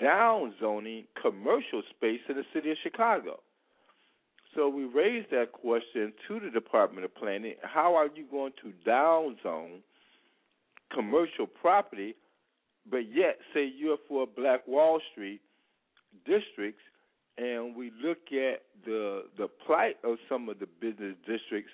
down 0.00 0.54
zoning 0.60 1.04
commercial 1.20 1.82
space 1.90 2.20
in 2.28 2.36
the 2.36 2.44
city 2.52 2.70
of 2.70 2.76
Chicago. 2.82 3.40
So 4.54 4.68
we 4.68 4.84
raised 4.84 5.30
that 5.30 5.52
question 5.52 6.12
to 6.26 6.40
the 6.40 6.50
Department 6.50 7.04
of 7.04 7.14
Planning. 7.14 7.54
How 7.62 7.94
are 7.94 8.08
you 8.14 8.26
going 8.30 8.52
to 8.62 8.72
down 8.84 9.36
zone 9.42 9.80
commercial 10.92 11.46
property, 11.46 12.16
but 12.90 13.08
yet 13.14 13.38
say 13.54 13.64
you're 13.64 13.98
for 14.08 14.26
Black 14.26 14.66
Wall 14.66 15.00
Street 15.12 15.40
districts, 16.26 16.82
and 17.38 17.76
we 17.76 17.92
look 18.02 18.18
at 18.32 18.62
the 18.84 19.24
the 19.38 19.48
plight 19.66 19.96
of 20.04 20.18
some 20.28 20.48
of 20.48 20.58
the 20.58 20.66
business 20.80 21.14
districts 21.26 21.72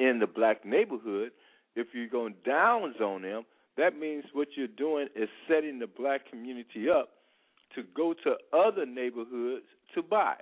in 0.00 0.18
the 0.18 0.26
black 0.26 0.64
neighborhood. 0.64 1.30
If 1.74 1.88
you're 1.92 2.08
going 2.08 2.34
down 2.44 2.94
zone 2.98 3.22
them, 3.22 3.44
that 3.76 3.98
means 3.98 4.24
what 4.32 4.48
you're 4.56 4.66
doing 4.66 5.08
is 5.14 5.28
setting 5.48 5.78
the 5.78 5.86
black 5.86 6.28
community 6.30 6.88
up 6.88 7.10
to 7.74 7.82
go 7.94 8.14
to 8.24 8.36
other 8.52 8.86
neighborhoods 8.86 9.66
to 9.94 10.02
buy. 10.02 10.36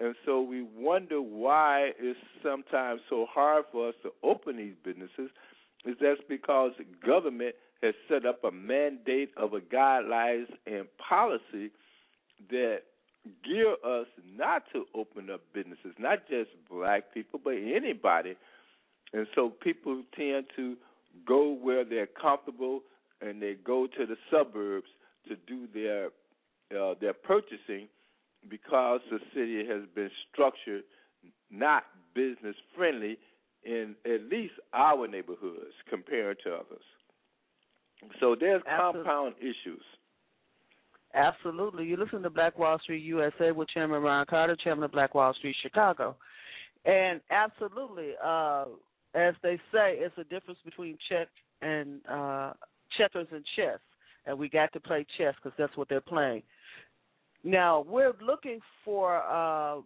And 0.00 0.14
so 0.24 0.42
we 0.42 0.62
wonder 0.62 1.20
why 1.20 1.90
it's 1.98 2.18
sometimes 2.42 3.00
so 3.08 3.26
hard 3.30 3.64
for 3.72 3.88
us 3.88 3.94
to 4.02 4.10
open 4.22 4.56
these 4.56 4.74
businesses. 4.84 5.30
Is 5.84 5.96
that's 6.00 6.20
because 6.28 6.72
the 6.78 6.84
government 7.06 7.54
has 7.82 7.94
set 8.08 8.26
up 8.26 8.42
a 8.44 8.50
mandate 8.50 9.30
of 9.36 9.52
a 9.54 9.60
guidelines 9.60 10.46
and 10.66 10.86
policy 10.96 11.70
that 12.50 12.80
gear 13.44 13.72
us 13.84 14.06
not 14.36 14.64
to 14.72 14.84
open 14.94 15.30
up 15.30 15.40
businesses, 15.52 15.94
not 15.98 16.28
just 16.28 16.50
black 16.70 17.12
people, 17.12 17.40
but 17.42 17.54
anybody. 17.54 18.34
And 19.12 19.26
so 19.34 19.50
people 19.50 20.02
tend 20.16 20.46
to 20.56 20.76
go 21.26 21.52
where 21.52 21.84
they're 21.84 22.08
comfortable 22.08 22.80
and 23.20 23.40
they 23.40 23.54
go 23.54 23.86
to 23.86 24.06
the 24.06 24.16
suburbs 24.30 24.88
to 25.28 25.36
do 25.46 25.66
their 25.72 26.06
uh, 26.76 26.94
their 27.00 27.12
purchasing 27.12 27.88
because 28.48 29.00
the 29.10 29.20
city 29.32 29.64
has 29.66 29.82
been 29.94 30.10
structured 30.32 30.82
not 31.50 31.84
business 32.14 32.56
friendly 32.76 33.18
in 33.64 33.94
at 34.04 34.22
least 34.30 34.54
our 34.72 35.06
neighborhoods 35.06 35.74
compared 35.88 36.38
to 36.44 36.52
others. 36.54 36.84
So 38.20 38.36
there's 38.38 38.62
Absolutely. 38.66 39.04
compound 39.04 39.34
issues. 39.40 39.82
Absolutely. 41.16 41.86
You 41.86 41.96
listen 41.96 42.22
to 42.22 42.30
Black 42.30 42.58
Wall 42.58 42.78
Street 42.78 43.02
USA 43.02 43.50
with 43.50 43.70
Chairman 43.70 44.02
Ron 44.02 44.26
Carter, 44.28 44.54
Chairman 44.62 44.84
of 44.84 44.92
Black 44.92 45.14
Wall 45.14 45.32
Street 45.32 45.56
Chicago. 45.62 46.14
And 46.84 47.22
absolutely, 47.30 48.10
uh, 48.22 48.66
as 49.14 49.34
they 49.42 49.56
say, 49.72 49.96
it's 49.96 50.16
a 50.18 50.24
difference 50.24 50.60
between 50.62 50.98
check 51.08 51.28
and 51.62 52.00
uh, 52.06 52.52
checkers 52.98 53.26
and 53.32 53.42
chess. 53.56 53.78
And 54.26 54.38
we 54.38 54.50
got 54.50 54.72
to 54.74 54.80
play 54.80 55.06
chess 55.16 55.34
because 55.42 55.56
that's 55.58 55.74
what 55.76 55.88
they're 55.88 56.02
playing. 56.02 56.42
Now, 57.42 57.86
we're 57.88 58.12
looking 58.20 58.60
for 58.84 59.22
uh, 59.22 59.80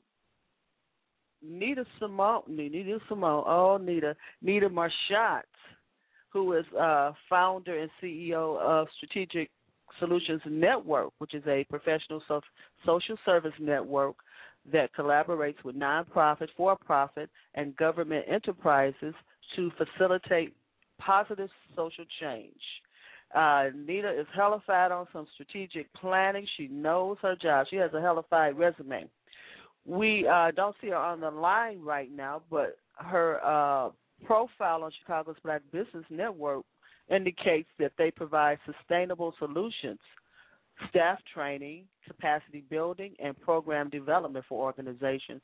Nita 1.42 1.84
Simone, 2.00 2.42
Nita 2.48 2.98
Simone, 3.08 3.44
oh, 3.46 3.78
Nita, 3.80 4.16
Nita 4.42 4.68
Marchant, 4.68 5.46
who 6.32 6.54
is 6.54 6.64
uh, 6.78 7.12
founder 7.28 7.78
and 7.78 7.90
CEO 8.02 8.58
of 8.58 8.88
Strategic 8.96 9.50
Solutions 9.98 10.42
Network, 10.46 11.12
which 11.18 11.34
is 11.34 11.42
a 11.46 11.64
professional 11.64 12.22
so- 12.28 12.40
social 12.84 13.16
service 13.24 13.52
network 13.58 14.16
that 14.72 14.90
collaborates 14.94 15.62
with 15.64 15.76
nonprofit, 15.76 16.48
for 16.56 16.76
profit, 16.76 17.30
and 17.54 17.76
government 17.76 18.24
enterprises 18.28 19.14
to 19.56 19.70
facilitate 19.76 20.54
positive 20.98 21.48
social 21.74 22.04
change. 22.20 22.60
Uh, 23.34 23.66
Nita 23.74 24.10
is 24.20 24.26
hellified 24.34 24.90
on 24.90 25.06
some 25.12 25.26
strategic 25.34 25.92
planning. 25.94 26.46
She 26.56 26.68
knows 26.68 27.16
her 27.22 27.36
job. 27.36 27.66
She 27.70 27.76
has 27.76 27.92
a 27.94 28.00
hellified 28.00 28.58
resume. 28.58 29.08
We 29.86 30.26
uh, 30.26 30.50
don't 30.50 30.76
see 30.80 30.88
her 30.88 30.96
on 30.96 31.20
the 31.20 31.30
line 31.30 31.80
right 31.80 32.10
now, 32.14 32.42
but 32.50 32.76
her 32.96 33.40
uh, 33.44 33.90
profile 34.24 34.82
on 34.82 34.90
Chicago's 35.00 35.36
Black 35.42 35.62
Business 35.72 36.04
Network 36.10 36.64
indicates 37.10 37.68
that 37.78 37.92
they 37.98 38.10
provide 38.10 38.58
sustainable 38.64 39.34
solutions, 39.38 39.98
staff 40.88 41.18
training, 41.34 41.84
capacity 42.06 42.64
building, 42.70 43.14
and 43.22 43.38
program 43.40 43.90
development 43.90 44.44
for 44.48 44.64
organizations. 44.64 45.42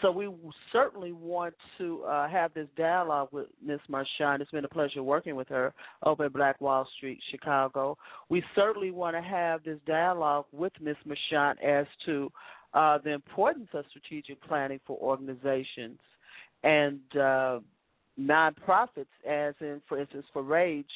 So 0.00 0.10
we 0.10 0.30
certainly 0.72 1.12
want 1.12 1.54
to 1.78 2.04
uh, 2.04 2.28
have 2.28 2.54
this 2.54 2.68
dialogue 2.76 3.28
with 3.32 3.46
Ms. 3.64 3.80
Marchant. 3.88 4.40
It's 4.40 4.50
been 4.50 4.64
a 4.64 4.68
pleasure 4.68 5.02
working 5.02 5.34
with 5.34 5.48
her 5.48 5.74
over 6.04 6.26
at 6.26 6.32
Black 6.32 6.60
Wall 6.60 6.86
Street, 6.96 7.18
Chicago. 7.30 7.98
We 8.28 8.42
certainly 8.54 8.90
want 8.90 9.16
to 9.16 9.22
have 9.22 9.64
this 9.64 9.78
dialogue 9.86 10.46
with 10.52 10.72
Ms. 10.80 10.96
Marchant 11.04 11.58
as 11.62 11.86
to 12.06 12.30
uh, 12.74 12.98
the 13.02 13.10
importance 13.10 13.68
of 13.74 13.84
strategic 13.90 14.42
planning 14.42 14.80
for 14.86 14.96
organizations 14.98 15.98
and 16.62 17.00
uh, 17.16 17.60
nonprofits, 18.20 19.06
as 19.28 19.54
in, 19.60 19.80
for 19.88 20.00
instance, 20.00 20.26
for 20.32 20.42
Rage, 20.42 20.86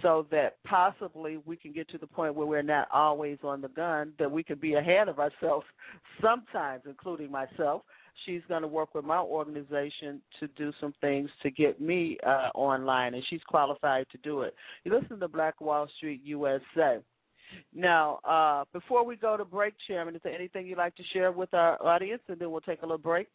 so 0.00 0.26
that 0.30 0.62
possibly 0.64 1.38
we 1.44 1.56
can 1.56 1.72
get 1.72 1.88
to 1.90 1.98
the 1.98 2.06
point 2.06 2.34
where 2.34 2.46
we're 2.46 2.62
not 2.62 2.88
always 2.92 3.38
on 3.42 3.60
the 3.60 3.68
gun, 3.68 4.12
that 4.18 4.30
we 4.30 4.42
can 4.42 4.58
be 4.58 4.74
ahead 4.74 5.08
of 5.08 5.18
ourselves 5.18 5.66
sometimes, 6.22 6.82
including 6.86 7.30
myself. 7.30 7.82
She's 8.26 8.42
going 8.48 8.62
to 8.62 8.68
work 8.68 8.94
with 8.94 9.04
my 9.04 9.18
organization 9.18 10.20
to 10.38 10.46
do 10.48 10.72
some 10.80 10.94
things 11.00 11.30
to 11.42 11.50
get 11.50 11.80
me 11.80 12.18
uh, 12.24 12.50
online, 12.54 13.14
and 13.14 13.24
she's 13.28 13.42
qualified 13.48 14.06
to 14.12 14.18
do 14.18 14.42
it. 14.42 14.54
You 14.84 14.96
listen 14.96 15.18
to 15.18 15.28
Black 15.28 15.60
Wall 15.60 15.88
Street 15.96 16.20
USA. 16.24 16.98
Now, 17.74 18.20
uh, 18.24 18.64
before 18.72 19.04
we 19.04 19.16
go 19.16 19.36
to 19.36 19.44
break, 19.44 19.74
Chairman, 19.88 20.14
is 20.14 20.20
there 20.22 20.34
anything 20.34 20.66
you'd 20.66 20.78
like 20.78 20.94
to 20.96 21.02
share 21.12 21.32
with 21.32 21.52
our 21.54 21.82
audience, 21.84 22.22
and 22.28 22.38
then 22.38 22.50
we'll 22.50 22.60
take 22.60 22.82
a 22.82 22.86
little 22.86 22.98
break? 22.98 23.28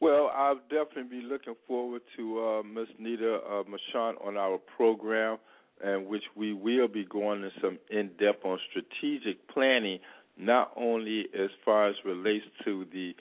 Well, 0.00 0.30
I'll 0.34 0.60
definitely 0.70 1.20
be 1.20 1.26
looking 1.26 1.56
forward 1.66 2.02
to 2.16 2.40
uh, 2.40 2.62
Ms. 2.62 2.86
Nita 3.00 3.40
uh, 3.44 3.62
Marchant 3.68 4.18
on 4.24 4.36
our 4.36 4.58
program, 4.76 5.38
and 5.82 6.06
which 6.06 6.22
we 6.36 6.52
will 6.52 6.86
be 6.86 7.04
going 7.04 7.42
into 7.42 7.50
some 7.60 7.78
in 7.90 8.10
depth 8.18 8.44
on 8.44 8.58
strategic 8.70 9.48
planning, 9.48 9.98
not 10.36 10.70
only 10.76 11.26
as 11.34 11.50
far 11.64 11.88
as 11.88 11.96
relates 12.04 12.44
to 12.64 12.86
the 12.92 13.12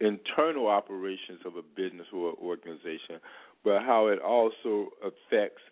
internal 0.00 0.68
operations 0.68 1.40
of 1.44 1.56
a 1.56 1.62
business 1.62 2.06
or 2.12 2.34
organization, 2.40 3.18
but 3.64 3.82
how 3.82 4.06
it 4.06 4.20
also 4.20 4.88
affects 5.02 5.62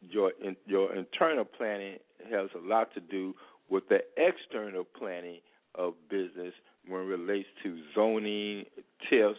your 0.00 0.32
in, 0.42 0.56
your 0.66 0.94
internal 0.94 1.44
planning 1.44 1.96
has 2.30 2.50
a 2.54 2.66
lot 2.66 2.92
to 2.92 3.00
do 3.00 3.34
with 3.70 3.84
the 3.88 3.98
external 4.18 4.84
planning 4.84 5.40
of 5.74 5.94
business 6.10 6.52
when 6.86 7.00
it 7.00 7.04
relates 7.04 7.48
to 7.62 7.78
zoning, 7.94 8.64
TIFs, 9.10 9.36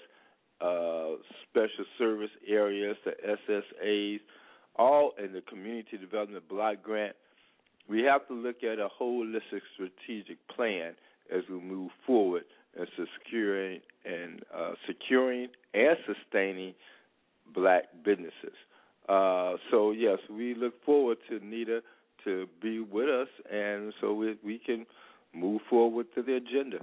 uh, 0.61 1.15
special 1.49 1.85
service 1.97 2.29
areas, 2.47 2.97
the 3.05 3.13
SSAs, 3.49 4.19
all 4.75 5.13
in 5.23 5.33
the 5.33 5.41
community 5.41 5.97
development 5.97 6.47
block 6.49 6.83
grant. 6.83 7.15
We 7.87 8.01
have 8.03 8.27
to 8.27 8.33
look 8.33 8.63
at 8.63 8.79
a 8.79 8.87
holistic 8.99 9.61
strategic 9.73 10.37
plan 10.47 10.93
as 11.33 11.43
we 11.49 11.59
move 11.59 11.91
forward 12.05 12.43
in 12.77 12.85
securing 12.97 13.81
and 14.05 14.41
uh, 14.55 14.73
securing 14.87 15.49
and 15.73 15.97
sustaining 16.05 16.73
black 17.53 17.85
businesses. 18.03 18.55
Uh, 19.07 19.53
so 19.69 19.91
yes, 19.91 20.17
we 20.29 20.55
look 20.55 20.73
forward 20.83 21.17
to 21.29 21.39
Nita 21.45 21.81
to 22.23 22.47
be 22.61 22.79
with 22.79 23.07
us, 23.07 23.27
and 23.51 23.93
so 24.01 24.13
we, 24.13 24.35
we 24.43 24.59
can 24.59 24.85
move 25.33 25.61
forward 25.69 26.07
to 26.15 26.23
the 26.23 26.35
agenda. 26.35 26.79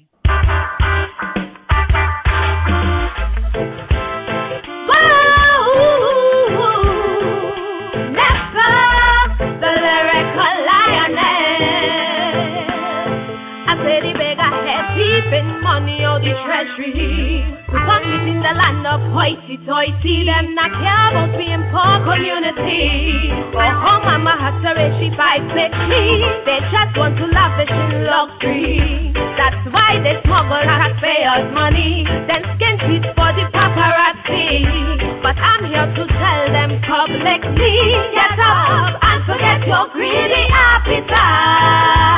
Want 16.75 18.03
it 18.03 18.27
in 18.27 18.43
the 18.43 18.51
land 18.51 18.83
of 18.83 18.99
hoity 19.15 19.55
toity. 19.63 20.27
Them 20.27 20.51
not 20.59 20.67
care 20.75 21.07
about 21.15 21.31
being 21.39 21.63
poor 21.71 22.03
community. 22.03 23.31
Go 23.55 23.63
home, 23.63 24.03
mama 24.03 24.35
has 24.35 24.59
to 24.59 24.75
raise 24.75 24.91
she 24.99 25.07
me. 25.07 26.03
They 26.43 26.59
just 26.67 26.91
want 26.99 27.15
to 27.15 27.31
lavish 27.31 27.71
in 27.71 28.03
luxury. 28.03 29.15
That's 29.39 29.63
why 29.71 30.03
they 30.03 30.19
smuggle 30.27 30.67
taxpayers' 30.67 31.47
money. 31.55 32.03
Then 32.27 32.43
skin 32.59 32.75
tweets 32.83 33.07
for 33.15 33.31
the 33.31 33.47
paparazzi. 33.55 35.23
But 35.23 35.39
I'm 35.39 35.63
here 35.71 35.87
to 35.95 36.03
tell 36.11 36.43
them 36.51 36.75
publicly. 36.83 37.75
Get 38.11 38.35
up 38.35 38.99
and 38.99 39.19
forget 39.23 39.63
your 39.63 39.87
greedy 39.95 40.43
appetite. 40.51 42.14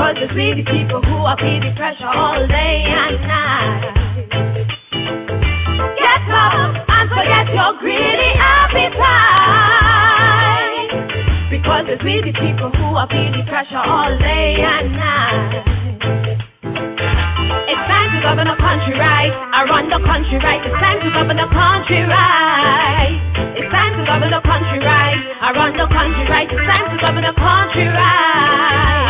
Because 0.00 0.16
it's 0.16 0.32
really 0.32 0.64
people 0.64 1.04
who 1.04 1.28
are 1.28 1.36
feeling 1.36 1.76
pressure 1.76 2.08
all 2.08 2.40
day 2.48 2.76
and 2.88 3.20
night. 3.20 3.84
Get 5.76 6.24
up 6.24 6.72
and 6.88 7.04
forget 7.12 7.52
your 7.52 7.76
greedy 7.84 8.32
appetite. 8.40 8.96
Because 11.52 11.84
it's 11.92 12.00
really 12.00 12.32
people 12.32 12.72
who 12.80 12.96
are 12.96 13.04
feeling 13.12 13.44
pressure 13.44 13.76
all 13.76 14.16
day 14.16 14.56
and 14.56 14.88
night. 14.96 15.68
It's 17.68 17.84
time 17.84 18.08
to 18.16 18.24
govern 18.24 18.48
the 18.48 18.56
country 18.56 18.96
right. 18.96 19.36
I 19.52 19.68
run 19.68 19.92
the 19.92 20.00
country 20.00 20.40
right. 20.40 20.64
It's 20.64 20.80
time 20.80 21.04
to 21.04 21.12
govern 21.12 21.36
the 21.36 21.44
country 21.52 22.00
right. 22.08 23.20
It's 23.52 23.68
time 23.68 24.00
to 24.00 24.08
govern 24.08 24.32
the 24.32 24.40
country 24.48 24.80
right. 24.80 25.20
I 25.44 25.52
run 25.52 25.76
the 25.76 25.84
country 25.92 26.24
right. 26.24 26.48
It's 26.48 26.64
time 26.64 26.88
to 26.88 26.96
govern 27.04 27.20
the 27.28 27.36
country 27.36 27.84
right. 27.84 29.09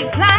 Daily 0.00 0.08
about 0.14 0.29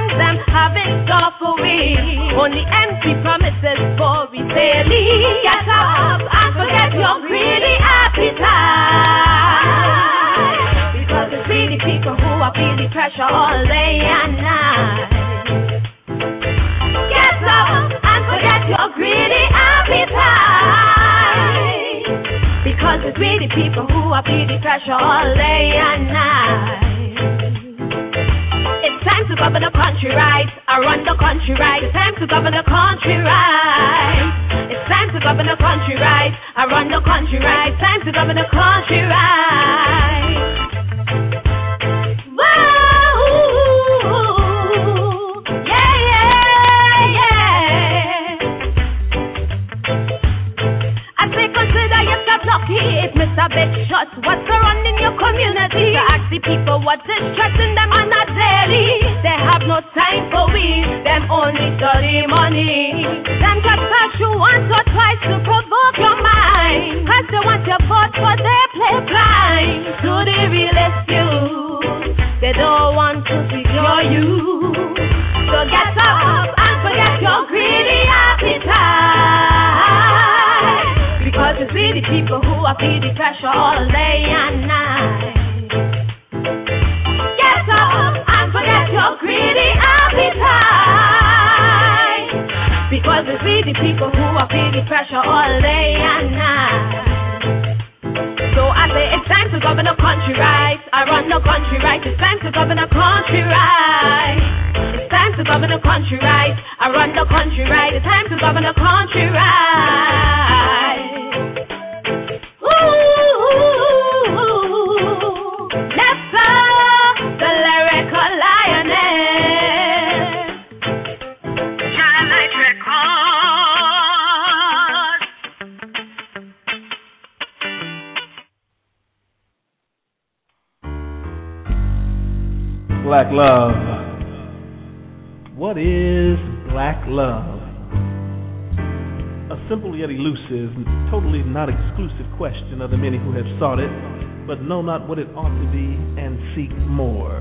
but 143.62 144.64
know 144.64 144.82
not 144.82 145.07
what 145.07 145.20
it 145.20 145.28
ought 145.38 145.53
to 145.53 145.72
be 145.72 145.93
and 146.18 146.34
seek 146.57 146.76
more. 146.89 147.38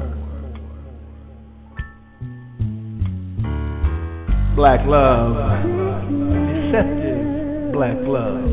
Black 4.54 4.84
love. 4.84 5.32
Deceptive 6.44 7.72
black 7.72 7.96
love. 8.04 8.44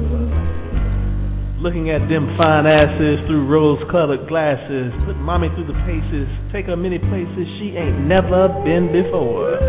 Looking 1.59 1.91
at 1.91 2.07
them 2.07 2.31
fine 2.37 2.63
asses 2.65 3.19
through 3.27 3.45
rose 3.51 3.83
colored 3.91 4.29
glasses. 4.29 4.93
Put 5.05 5.17
mommy 5.17 5.49
through 5.55 5.67
the 5.67 5.75
paces. 5.83 6.29
Take 6.53 6.67
her 6.67 6.77
many 6.77 6.99
places 6.99 7.43
she 7.59 7.75
ain't 7.75 8.07
never 8.07 8.47
been 8.63 8.87
before. 8.95 9.59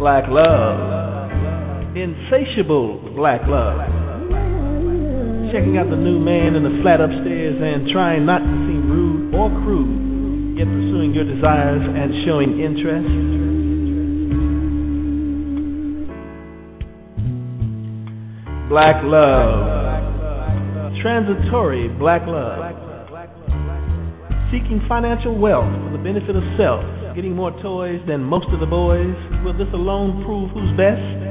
black 0.00 0.24
love, 0.30 0.89
insatiable 2.30 2.98
black 3.16 3.40
love. 3.46 3.80
Checking 5.50 5.74
out 5.78 5.90
the 5.90 5.98
new 5.98 6.22
man 6.22 6.54
in 6.54 6.62
the 6.62 6.78
flat 6.82 7.00
upstairs 7.02 7.58
and 7.58 7.90
trying 7.90 8.24
not 8.24 8.38
to 8.38 8.54
seem 8.70 8.86
rude 8.86 9.34
or 9.34 9.50
crude, 9.66 10.54
yet 10.56 10.66
pursuing 10.70 11.10
your 11.10 11.26
desires 11.26 11.82
and 11.82 12.14
showing 12.22 12.62
interest. 12.62 13.10
Black 18.70 19.02
love, 19.02 20.94
transitory 21.02 21.88
black 21.98 22.22
love, 22.30 22.62
seeking 24.54 24.78
financial 24.86 25.34
wealth 25.34 25.66
for 25.82 25.98
the 25.98 26.02
benefit 26.02 26.36
of 26.36 26.44
self 26.54 26.86
getting 27.16 27.34
more 27.34 27.50
toys 27.60 27.98
than 28.06 28.22
most 28.22 28.46
of 28.54 28.60
the 28.60 28.70
boys? 28.70 29.18
Will 29.42 29.52
this 29.58 29.66
alone 29.74 30.22
prove 30.24 30.50
who's 30.54 30.70
best? 30.78 31.29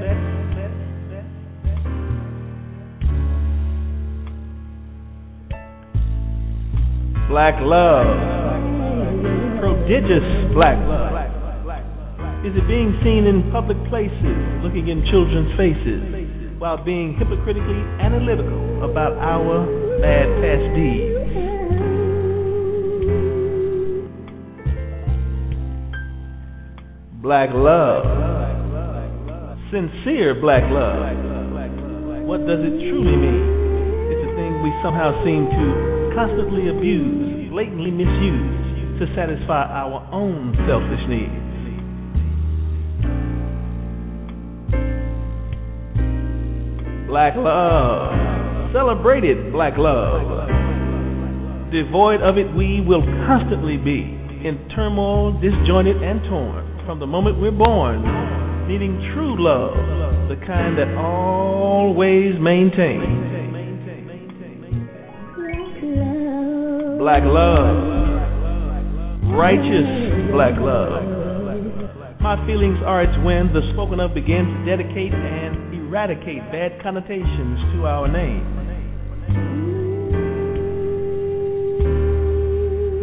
Black 7.30 7.62
love. 7.62 8.10
Prodigious 9.62 10.26
black 10.58 10.82
love. 10.90 11.14
Is 12.42 12.58
it 12.58 12.66
being 12.66 12.98
seen 13.06 13.30
in 13.30 13.52
public 13.52 13.78
places, 13.86 14.36
looking 14.66 14.90
in 14.90 15.06
children's 15.14 15.54
faces, 15.54 16.58
while 16.58 16.84
being 16.84 17.14
hypocritically 17.20 17.86
analytical 18.02 18.90
about 18.90 19.14
our 19.22 19.70
bad 20.02 20.26
past 20.42 20.66
deeds? 20.74 21.20
black 27.22 27.50
love. 27.54 28.06
Sincere 29.70 30.34
black 30.42 30.64
love. 30.66 30.98
What 32.26 32.42
does 32.50 32.58
it 32.58 32.74
truly 32.90 33.14
mean? 33.14 33.46
It's 34.10 34.24
a 34.26 34.32
thing 34.34 34.64
we 34.66 34.74
somehow 34.82 35.14
seem 35.24 35.46
to 35.46 35.99
constantly 36.20 36.68
abused, 36.68 37.50
blatantly 37.50 37.92
misused 37.92 39.00
to 39.00 39.08
satisfy 39.16 39.64
our 39.72 40.04
own 40.12 40.52
selfish 40.68 41.00
needs. 41.08 41.48
Black 47.08 47.40
love. 47.40 48.12
Celebrated 48.74 49.54
black 49.54 49.78
love. 49.78 50.52
Devoid 51.72 52.20
of 52.20 52.36
it, 52.38 52.52
we 52.52 52.84
will 52.86 53.02
constantly 53.24 53.78
be 53.78 54.04
in 54.44 54.60
turmoil, 54.76 55.32
disjointed, 55.40 56.04
and 56.04 56.20
torn 56.28 56.84
from 56.86 57.00
the 57.00 57.08
moment 57.08 57.40
we're 57.40 57.50
born, 57.52 58.04
needing 58.68 59.00
true 59.16 59.40
love, 59.40 59.72
the 60.28 60.36
kind 60.46 60.78
that 60.78 60.92
always 60.98 62.36
maintains. 62.42 63.19
Black 67.00 67.24
love, 67.24 67.80
righteous 69.32 69.88
black 70.36 70.60
love. 70.60 71.00
My 72.20 72.36
feelings 72.46 72.76
are 72.86 73.04
it's 73.04 73.16
when 73.24 73.48
the 73.56 73.64
spoken 73.72 74.02
of 74.02 74.14
begins 74.14 74.52
to 74.52 74.66
dedicate 74.68 75.16
and 75.16 75.74
eradicate 75.80 76.44
bad 76.52 76.76
connotations 76.84 77.56
to 77.72 77.88
our 77.88 78.12
name. 78.12 78.44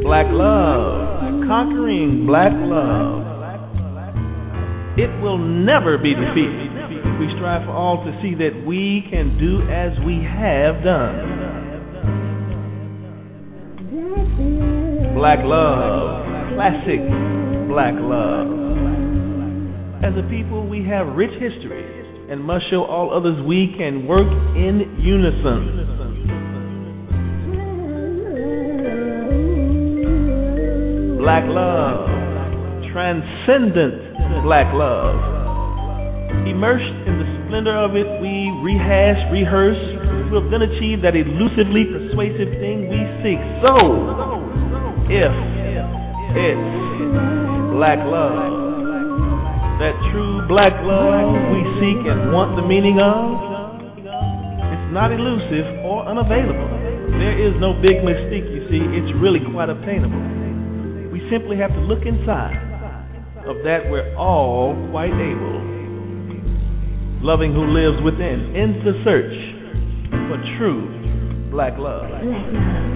Black 0.05 0.27
love, 0.29 1.49
conquering 1.49 2.27
black 2.27 2.53
love 2.53 3.25
it 5.01 5.09
will 5.21 5.37
never 5.39 5.97
be 5.97 6.13
defeated. 6.13 6.69
We 7.21 7.33
strive 7.37 7.65
for 7.65 7.73
all 7.73 8.05
to 8.05 8.13
see 8.21 8.33
that 8.37 8.65
we 8.67 9.05
can 9.09 9.37
do 9.41 9.61
as 9.73 9.93
we 10.05 10.21
have 10.25 10.85
done. 10.85 11.56
Black 15.17 15.39
love, 15.43 16.29
classic 16.53 17.01
black 17.73 17.97
love. 17.97 18.53
As 20.05 20.13
a 20.13 20.21
people, 20.29 20.69
we 20.69 20.85
have 20.85 21.17
rich 21.17 21.33
history 21.41 21.89
and 22.29 22.45
must 22.45 22.69
show 22.69 22.85
all 22.85 23.17
others 23.17 23.41
we 23.49 23.73
can 23.79 24.07
work 24.07 24.29
in 24.53 24.85
unison. 25.01 25.97
Black 31.17 31.49
love, 31.49 32.13
transcendent 32.93 34.45
black 34.45 34.69
love. 34.77 35.17
Immersed 36.45 36.93
in 37.09 37.17
the 37.17 37.27
splendor 37.49 37.73
of 37.73 37.97
it, 37.97 38.05
we 38.21 38.53
rehash, 38.61 39.17
rehearse, 39.33 39.81
to 40.29 40.45
have 40.45 40.51
then 40.53 40.61
achieved 40.61 41.01
that 41.09 41.17
elusively 41.17 41.89
persuasive 41.89 42.53
thing 42.61 42.93
we 42.93 43.01
seek. 43.25 43.41
So, 43.65 44.45
if 45.07 45.33
it's 46.35 46.67
black 47.71 48.03
love, 48.03 48.35
that 49.79 49.95
true 50.11 50.43
black 50.49 50.75
love 50.83 51.31
we 51.55 51.61
seek 51.79 52.01
and 52.11 52.33
want 52.35 52.59
the 52.59 52.67
meaning 52.67 52.99
of, 52.99 53.39
it's 54.03 54.91
not 54.91 55.13
elusive 55.15 55.85
or 55.87 56.03
unavailable. 56.11 56.67
There 57.23 57.39
is 57.39 57.55
no 57.63 57.73
big 57.79 58.03
mystique, 58.03 58.51
you 58.51 58.67
see, 58.67 58.83
it's 58.99 59.13
really 59.23 59.41
quite 59.53 59.71
obtainable. 59.71 60.19
We 61.13 61.23
simply 61.31 61.57
have 61.59 61.71
to 61.71 61.83
look 61.87 62.03
inside 62.03 62.59
of 63.47 63.63
that 63.63 63.87
we're 63.87 64.11
all 64.17 64.75
quite 64.91 65.15
able. 65.15 65.63
Loving 67.23 67.55
who 67.55 67.63
lives 67.63 68.03
within, 68.03 68.55
in 68.59 68.83
the 68.83 68.93
search 69.07 69.39
for 70.27 70.37
true 70.59 71.51
black 71.51 71.79
love. 71.79 72.11
Black 72.11 72.25
love. 72.25 72.96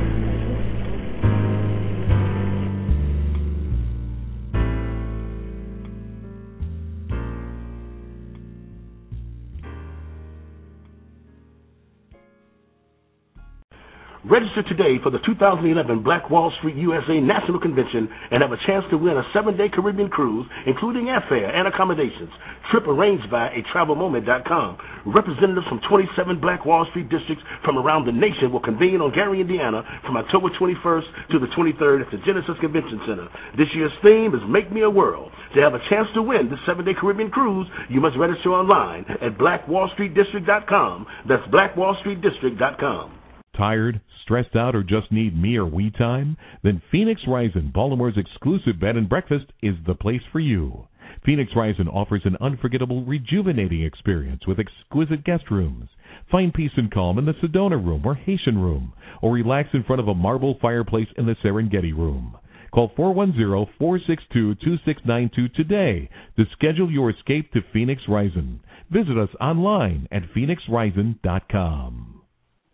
Register 14.29 14.61
today 14.69 15.01
for 15.01 15.09
the 15.09 15.17
2011 15.25 16.05
Black 16.05 16.29
Wall 16.29 16.53
Street 16.61 16.77
USA 16.77 17.17
National 17.25 17.57
Convention 17.57 18.05
and 18.31 18.45
have 18.45 18.53
a 18.53 18.61
chance 18.69 18.85
to 18.93 19.01
win 19.01 19.17
a 19.17 19.25
seven-day 19.33 19.73
Caribbean 19.73 20.11
cruise, 20.13 20.45
including 20.69 21.09
airfare 21.09 21.49
and 21.49 21.65
accommodations. 21.67 22.29
Trip 22.69 22.85
arranged 22.85 23.31
by 23.33 23.49
a 23.49 23.65
travelmoment.com. 23.73 24.77
Representatives 25.09 25.65
from 25.73 25.81
27 25.89 26.37
Black 26.39 26.67
Wall 26.69 26.85
Street 26.93 27.09
districts 27.09 27.41
from 27.65 27.79
around 27.81 28.05
the 28.05 28.13
nation 28.13 28.53
will 28.53 28.61
convene 28.61 29.01
on 29.01 29.09
Gary, 29.17 29.41
Indiana 29.41 29.81
from 30.05 30.19
October 30.21 30.53
21st 30.53 31.33
to 31.33 31.39
the 31.41 31.49
23rd 31.57 32.05
at 32.05 32.13
the 32.13 32.21
Genesis 32.29 32.61
Convention 32.61 33.01
Center. 33.09 33.25
This 33.57 33.73
year's 33.73 33.97
theme 34.05 34.37
is 34.37 34.45
Make 34.45 34.69
Me 34.71 34.83
a 34.85 34.91
World. 34.91 35.33
To 35.57 35.63
have 35.65 35.73
a 35.73 35.81
chance 35.89 36.09
to 36.13 36.21
win 36.21 36.53
this 36.53 36.61
seven-day 36.69 36.93
Caribbean 37.01 37.31
cruise, 37.33 37.67
you 37.89 38.05
must 38.05 38.21
register 38.21 38.53
online 38.53 39.09
at 39.25 39.41
blackwallstreetdistrict.com. 39.41 41.07
That's 41.25 41.49
blackwallstreetdistrict.com. 41.49 43.20
Tired, 43.57 44.01
stressed 44.23 44.55
out, 44.55 44.77
or 44.77 44.83
just 44.83 45.11
need 45.11 45.41
me 45.41 45.57
or 45.57 45.67
we 45.67 45.91
time? 45.91 46.37
Then 46.63 46.83
Phoenix 46.91 47.23
Rising, 47.27 47.73
Baltimore's 47.75 48.17
exclusive 48.17 48.81
bed 48.81 48.97
and 48.97 49.09
breakfast, 49.09 49.47
is 49.63 49.75
the 49.87 49.95
place 49.95 50.23
for 50.31 50.41
you. 50.41 50.87
Phoenix 51.25 51.51
Rising 51.55 51.89
offers 51.89 52.23
an 52.25 52.37
unforgettable, 52.41 53.05
rejuvenating 53.05 53.83
experience 53.83 54.47
with 54.47 54.61
exquisite 54.61 55.25
guest 55.25 55.51
rooms. 55.51 55.89
Find 56.31 56.55
peace 56.55 56.71
and 56.77 56.91
calm 56.91 57.19
in 57.19 57.25
the 57.25 57.35
Sedona 57.35 57.85
Room 57.85 58.07
or 58.07 58.15
Haitian 58.15 58.59
Room, 58.59 58.93
or 59.21 59.33
relax 59.33 59.71
in 59.75 59.83
front 59.83 60.01
of 60.01 60.09
a 60.09 60.15
marble 60.15 60.57
fireplace 60.63 61.09
in 61.19 61.27
the 61.27 61.37
Serengeti 61.45 61.93
Room. 61.93 62.37
Call 62.73 62.91
410-462-2692 62.91 65.55
today 65.55 66.09
to 66.37 66.45
schedule 66.53 66.91
your 66.91 67.11
escape 67.11 67.53
to 67.53 67.61
Phoenix 67.73 68.03
Rising. 68.09 68.61
Visit 68.91 69.19
us 69.19 69.31
online 69.41 70.07
at 70.13 70.23
phoenixrising.com. 70.35 72.20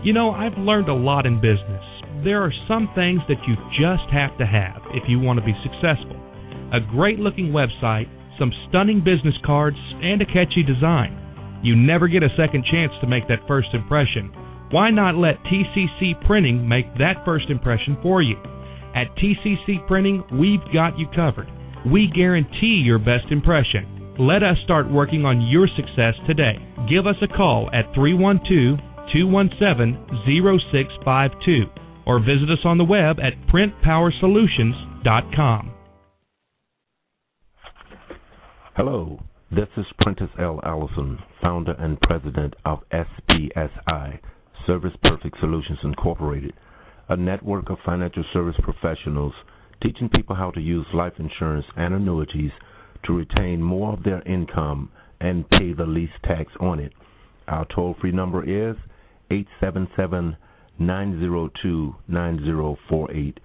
You 0.06 0.14
know, 0.14 0.30
I've 0.30 0.56
learned 0.60 0.88
a 0.88 0.94
lot 0.94 1.26
in 1.26 1.42
business. 1.42 1.82
There 2.24 2.40
are 2.46 2.54
some 2.68 2.88
things 2.94 3.22
that 3.28 3.42
you 3.50 3.58
just 3.74 4.06
have 4.14 4.38
to 4.38 4.46
have 4.46 4.78
if 4.94 5.02
you 5.10 5.18
want 5.18 5.40
to 5.40 5.46
be 5.46 5.58
successful. 5.66 6.22
A 6.78 6.80
great 6.80 7.18
looking 7.18 7.50
website, 7.50 8.06
some 8.38 8.54
stunning 8.70 9.02
business 9.04 9.34
cards, 9.44 9.78
and 10.04 10.22
a 10.22 10.30
catchy 10.30 10.62
design. 10.62 11.18
You 11.64 11.76
never 11.76 12.08
get 12.08 12.22
a 12.22 12.30
second 12.38 12.66
chance 12.70 12.92
to 13.02 13.10
make 13.10 13.28
that 13.30 13.48
first 13.48 13.70
impression. 13.74 14.30
Why 14.70 14.92
not 14.92 15.18
let 15.18 15.42
TCC 15.50 16.14
Printing 16.28 16.70
make 16.70 16.86
that 17.00 17.26
first 17.26 17.50
impression 17.50 17.98
for 18.04 18.22
you? 18.22 18.38
At 18.94 19.10
TCC 19.18 19.88
Printing, 19.88 20.22
we've 20.38 20.62
got 20.72 21.00
you 21.00 21.08
covered. 21.16 21.50
We 21.82 22.14
guarantee 22.14 22.86
your 22.86 23.00
best 23.00 23.32
impression. 23.32 24.14
Let 24.20 24.44
us 24.44 24.62
start 24.66 24.86
working 24.86 25.26
on 25.26 25.50
your 25.50 25.68
success 25.76 26.14
today. 26.28 26.62
Give 26.88 27.08
us 27.08 27.18
a 27.24 27.28
call 27.28 27.72
at 27.74 27.90
312 27.96 28.95
217 29.14 29.98
0652 30.26 31.66
or 32.06 32.20
visit 32.20 32.50
us 32.52 32.60
on 32.66 32.78
the 32.78 32.84
web 32.84 33.18
at 33.20 33.34
printpowersolutions.com. 33.52 35.72
Hello, 38.76 39.20
this 39.52 39.68
is 39.78 39.86
Prentice 40.02 40.30
L. 40.40 40.60
Allison, 40.64 41.18
founder 41.42 41.72
and 41.80 42.00
president 42.02 42.54
of 42.66 42.80
SPSI, 42.92 44.20
Service 44.68 44.92
Perfect 45.02 45.38
Solutions 45.40 45.80
Incorporated, 45.84 46.54
a 47.08 47.16
network 47.16 47.70
of 47.70 47.78
financial 47.86 48.26
service 48.34 48.56
professionals 48.62 49.34
teaching 49.82 50.10
people 50.10 50.36
how 50.36 50.52
to 50.52 50.60
use 50.60 50.86
life 50.94 51.14
insurance 51.20 51.66
and 51.78 51.94
annuities 51.94 52.52
to 53.06 53.14
retain 53.14 53.62
more 53.62 53.94
of 53.94 54.04
their 54.04 54.22
income 54.24 54.90
and 55.22 55.50
pay 55.50 55.72
the 55.74 55.86
least 55.86 56.14
tax 56.24 56.52
on 56.60 56.80
it. 56.80 56.92
Our 57.48 57.66
toll 57.74 57.96
free 58.02 58.12
number 58.12 58.44
is 58.44 58.76
877 58.76 58.95
902 59.30 61.96
9048. 62.08 63.40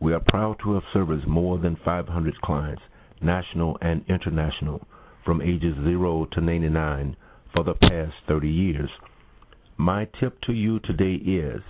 We 0.00 0.12
are 0.12 0.20
proud 0.28 0.56
to 0.62 0.74
have 0.74 0.82
serviced 0.92 1.26
more 1.26 1.58
than 1.58 1.76
500 1.84 2.40
clients, 2.42 2.82
national 3.22 3.78
and 3.80 4.04
international, 4.08 4.86
from 5.24 5.40
ages 5.40 5.74
0 5.82 6.26
to 6.32 6.40
99 6.40 7.16
for 7.54 7.64
the 7.64 7.74
past 7.74 8.12
30 8.28 8.48
years. 8.48 8.90
My 9.76 10.06
tip 10.20 10.40
to 10.42 10.52
you 10.52 10.78
today 10.80 11.14
is 11.14 11.62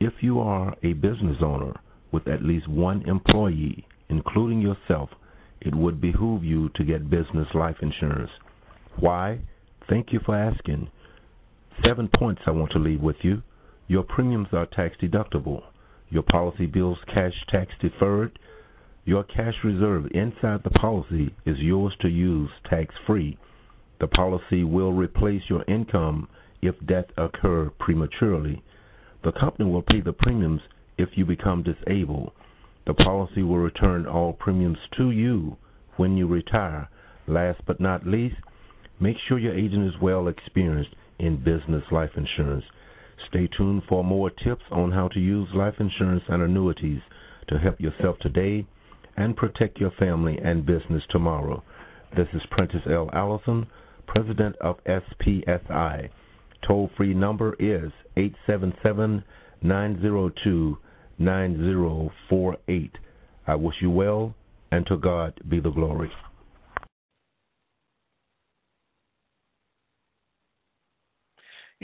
if 0.00 0.12
you 0.20 0.40
are 0.40 0.74
a 0.82 0.94
business 0.94 1.36
owner 1.42 1.74
with 2.12 2.26
at 2.28 2.42
least 2.42 2.68
one 2.68 3.06
employee, 3.08 3.86
including 4.08 4.60
yourself, 4.60 5.10
it 5.60 5.74
would 5.74 6.00
behoove 6.00 6.44
you 6.44 6.70
to 6.76 6.84
get 6.84 7.10
business 7.10 7.48
life 7.54 7.76
insurance. 7.82 8.30
Why? 8.98 9.40
Thank 9.88 10.12
you 10.12 10.20
for 10.24 10.34
asking. 10.34 10.88
Seven 11.84 12.08
points 12.18 12.42
I 12.46 12.52
want 12.52 12.72
to 12.72 12.78
leave 12.78 13.02
with 13.02 13.16
you. 13.22 13.42
Your 13.86 14.02
premiums 14.02 14.48
are 14.52 14.66
tax 14.66 14.96
deductible. 15.00 15.62
Your 16.08 16.22
policy 16.22 16.66
bills 16.66 16.98
cash 17.12 17.34
tax 17.50 17.70
deferred. 17.80 18.38
Your 19.04 19.24
cash 19.24 19.54
reserve 19.62 20.06
inside 20.12 20.62
the 20.64 20.70
policy 20.70 21.34
is 21.44 21.58
yours 21.58 21.94
to 22.00 22.08
use 22.08 22.50
tax 22.68 22.94
free. 23.06 23.38
The 24.00 24.08
policy 24.08 24.64
will 24.64 24.92
replace 24.92 25.42
your 25.48 25.64
income 25.68 26.28
if 26.62 26.74
death 26.86 27.06
occur 27.16 27.70
prematurely. 27.78 28.62
The 29.22 29.32
company 29.32 29.70
will 29.70 29.82
pay 29.82 30.00
the 30.00 30.12
premiums 30.12 30.62
if 30.96 31.10
you 31.14 31.24
become 31.26 31.62
disabled. 31.62 32.32
The 32.86 32.94
policy 32.94 33.42
will 33.42 33.58
return 33.58 34.06
all 34.06 34.32
premiums 34.32 34.78
to 34.96 35.10
you 35.10 35.56
when 35.96 36.16
you 36.16 36.26
retire. 36.26 36.88
Last 37.26 37.60
but 37.66 37.80
not 37.80 38.06
least, 38.06 38.36
make 38.98 39.16
sure 39.28 39.38
your 39.38 39.54
agent 39.56 39.86
is 39.86 40.00
well 40.00 40.28
experienced 40.28 40.94
in 41.18 41.36
business 41.36 41.82
life 41.90 42.10
insurance. 42.16 42.64
Stay 43.28 43.48
tuned 43.56 43.82
for 43.88 44.04
more 44.04 44.30
tips 44.30 44.64
on 44.70 44.92
how 44.92 45.08
to 45.08 45.20
use 45.20 45.48
life 45.54 45.74
insurance 45.80 46.22
and 46.28 46.42
annuities 46.42 47.00
to 47.48 47.58
help 47.58 47.80
yourself 47.80 48.16
today 48.20 48.66
and 49.16 49.36
protect 49.36 49.78
your 49.78 49.92
family 49.92 50.38
and 50.42 50.66
business 50.66 51.02
tomorrow. 51.10 51.62
This 52.16 52.28
is 52.34 52.42
Prentice 52.50 52.86
L. 52.90 53.10
Allison, 53.12 53.66
President 54.06 54.56
of 54.60 54.76
SPSI. 54.84 56.10
Toll 56.66 56.90
free 56.96 57.14
number 57.14 57.54
is 57.54 57.92
877 58.16 59.24
902 59.62 60.78
9048. 61.18 62.90
I 63.46 63.54
wish 63.54 63.76
you 63.80 63.90
well, 63.90 64.34
and 64.70 64.86
to 64.86 64.96
God 64.96 65.40
be 65.48 65.60
the 65.60 65.70
glory. 65.70 66.10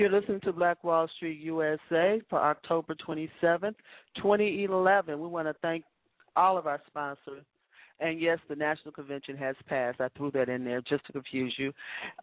You're 0.03 0.11
listening 0.11 0.41
to 0.41 0.53
Black 0.53 0.83
Wall 0.83 1.07
Street 1.15 1.39
USA 1.43 2.21
for 2.29 2.41
October 2.41 2.97
27th, 3.07 3.77
2011. 4.17 5.21
We 5.21 5.29
want 5.29 5.47
to 5.47 5.55
thank 5.63 5.85
all 6.35 6.59
of 6.59 6.67
our 6.67 6.83
sponsors. 6.89 7.45
And 8.01 8.21
yes, 8.21 8.39
the 8.49 8.57
national 8.57 8.91
convention 8.91 9.37
has 9.37 9.55
passed. 9.69 10.01
I 10.01 10.09
threw 10.17 10.33
that 10.33 10.49
in 10.49 10.65
there 10.65 10.81
just 10.81 11.07
to 11.07 11.13
confuse 11.13 11.55
you. 11.57 11.73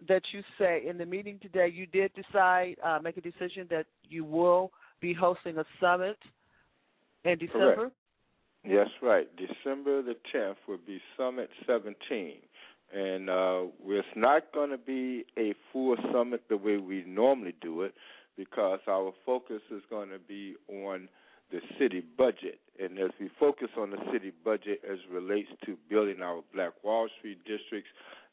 that 0.08 0.22
you 0.32 0.40
say 0.58 0.82
in 0.88 0.96
the 0.96 1.04
meeting 1.04 1.38
today, 1.42 1.70
you 1.72 1.84
did 1.84 2.10
decide, 2.14 2.76
uh, 2.82 2.98
make 3.02 3.18
a 3.18 3.20
decision 3.20 3.66
that 3.68 3.84
you 4.08 4.24
will 4.24 4.72
be 5.00 5.12
hosting 5.12 5.58
a 5.58 5.64
summit 5.80 6.16
in 7.24 7.38
December. 7.38 7.74
Correct. 7.74 7.94
Yes, 8.64 8.88
right. 9.02 9.28
December 9.36 10.02
the 10.02 10.16
10th 10.34 10.56
will 10.68 10.78
be 10.86 11.00
Summit 11.16 11.48
17 11.66 12.36
and 12.92 13.30
uh, 13.30 13.62
it's 13.86 14.06
not 14.16 14.52
going 14.52 14.70
to 14.70 14.78
be 14.78 15.24
a 15.38 15.54
full 15.72 15.96
summit 16.12 16.42
the 16.48 16.56
way 16.56 16.76
we 16.76 17.04
normally 17.06 17.54
do 17.60 17.82
it 17.82 17.94
because 18.36 18.80
our 18.88 19.12
focus 19.24 19.60
is 19.70 19.82
going 19.88 20.08
to 20.08 20.18
be 20.18 20.54
on 20.68 21.08
the 21.52 21.60
city 21.78 22.02
budget. 22.16 22.58
And 22.80 22.98
as 22.98 23.10
we 23.20 23.30
focus 23.38 23.68
on 23.78 23.90
the 23.90 23.98
city 24.12 24.32
budget 24.44 24.80
as 24.90 24.98
relates 25.12 25.50
to 25.66 25.76
building 25.88 26.20
our 26.22 26.42
Black 26.52 26.72
Wall 26.82 27.08
Street 27.18 27.38
districts 27.44 27.90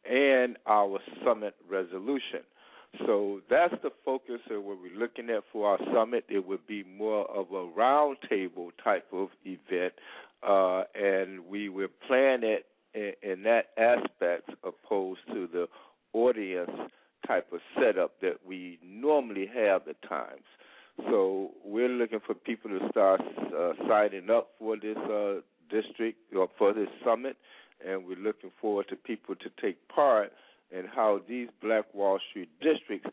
and 0.09 0.57
our 0.65 0.99
summit 1.23 1.55
resolution. 1.69 2.41
So 3.05 3.41
that's 3.49 3.75
the 3.83 3.91
focus 4.03 4.39
of 4.49 4.63
what 4.63 4.77
we're 4.81 4.97
looking 4.97 5.29
at 5.29 5.43
for 5.51 5.67
our 5.69 5.79
summit. 5.93 6.25
It 6.29 6.47
would 6.47 6.65
be 6.67 6.83
more 6.83 7.29
of 7.29 7.51
a 7.51 7.67
roundtable 7.67 8.69
type 8.83 9.07
of 9.11 9.29
event, 9.45 9.93
uh, 10.47 10.83
and 10.95 11.47
we 11.47 11.69
will 11.69 11.89
plan 12.07 12.43
it 12.43 12.65
in, 12.93 13.13
in 13.21 13.43
that 13.43 13.67
aspect 13.77 14.49
opposed 14.63 15.21
to 15.33 15.47
the 15.51 15.67
audience 16.13 16.71
type 17.27 17.51
of 17.51 17.59
setup 17.79 18.19
that 18.21 18.37
we 18.45 18.79
normally 18.83 19.49
have 19.53 19.87
at 19.87 20.01
times. 20.07 20.45
So 21.09 21.51
we're 21.63 21.89
looking 21.89 22.19
for 22.25 22.33
people 22.33 22.71
to 22.71 22.89
start 22.89 23.21
uh, 23.55 23.73
signing 23.87 24.29
up 24.29 24.49
for 24.57 24.77
this 24.77 24.97
uh, 24.97 25.41
district 25.69 26.17
or 26.35 26.49
for 26.57 26.73
this 26.73 26.87
summit, 27.05 27.37
and 27.85 28.05
we're 28.07 28.15
looking 28.15 28.51
forward 28.59 28.87
to 28.89 28.95
people 28.95 29.35
to 29.35 29.49
take 29.61 29.87
part 29.89 30.31
in 30.71 30.85
how 30.85 31.21
these 31.27 31.47
Black 31.61 31.93
Wall 31.93 32.19
Street 32.29 32.49
districts 32.61 33.09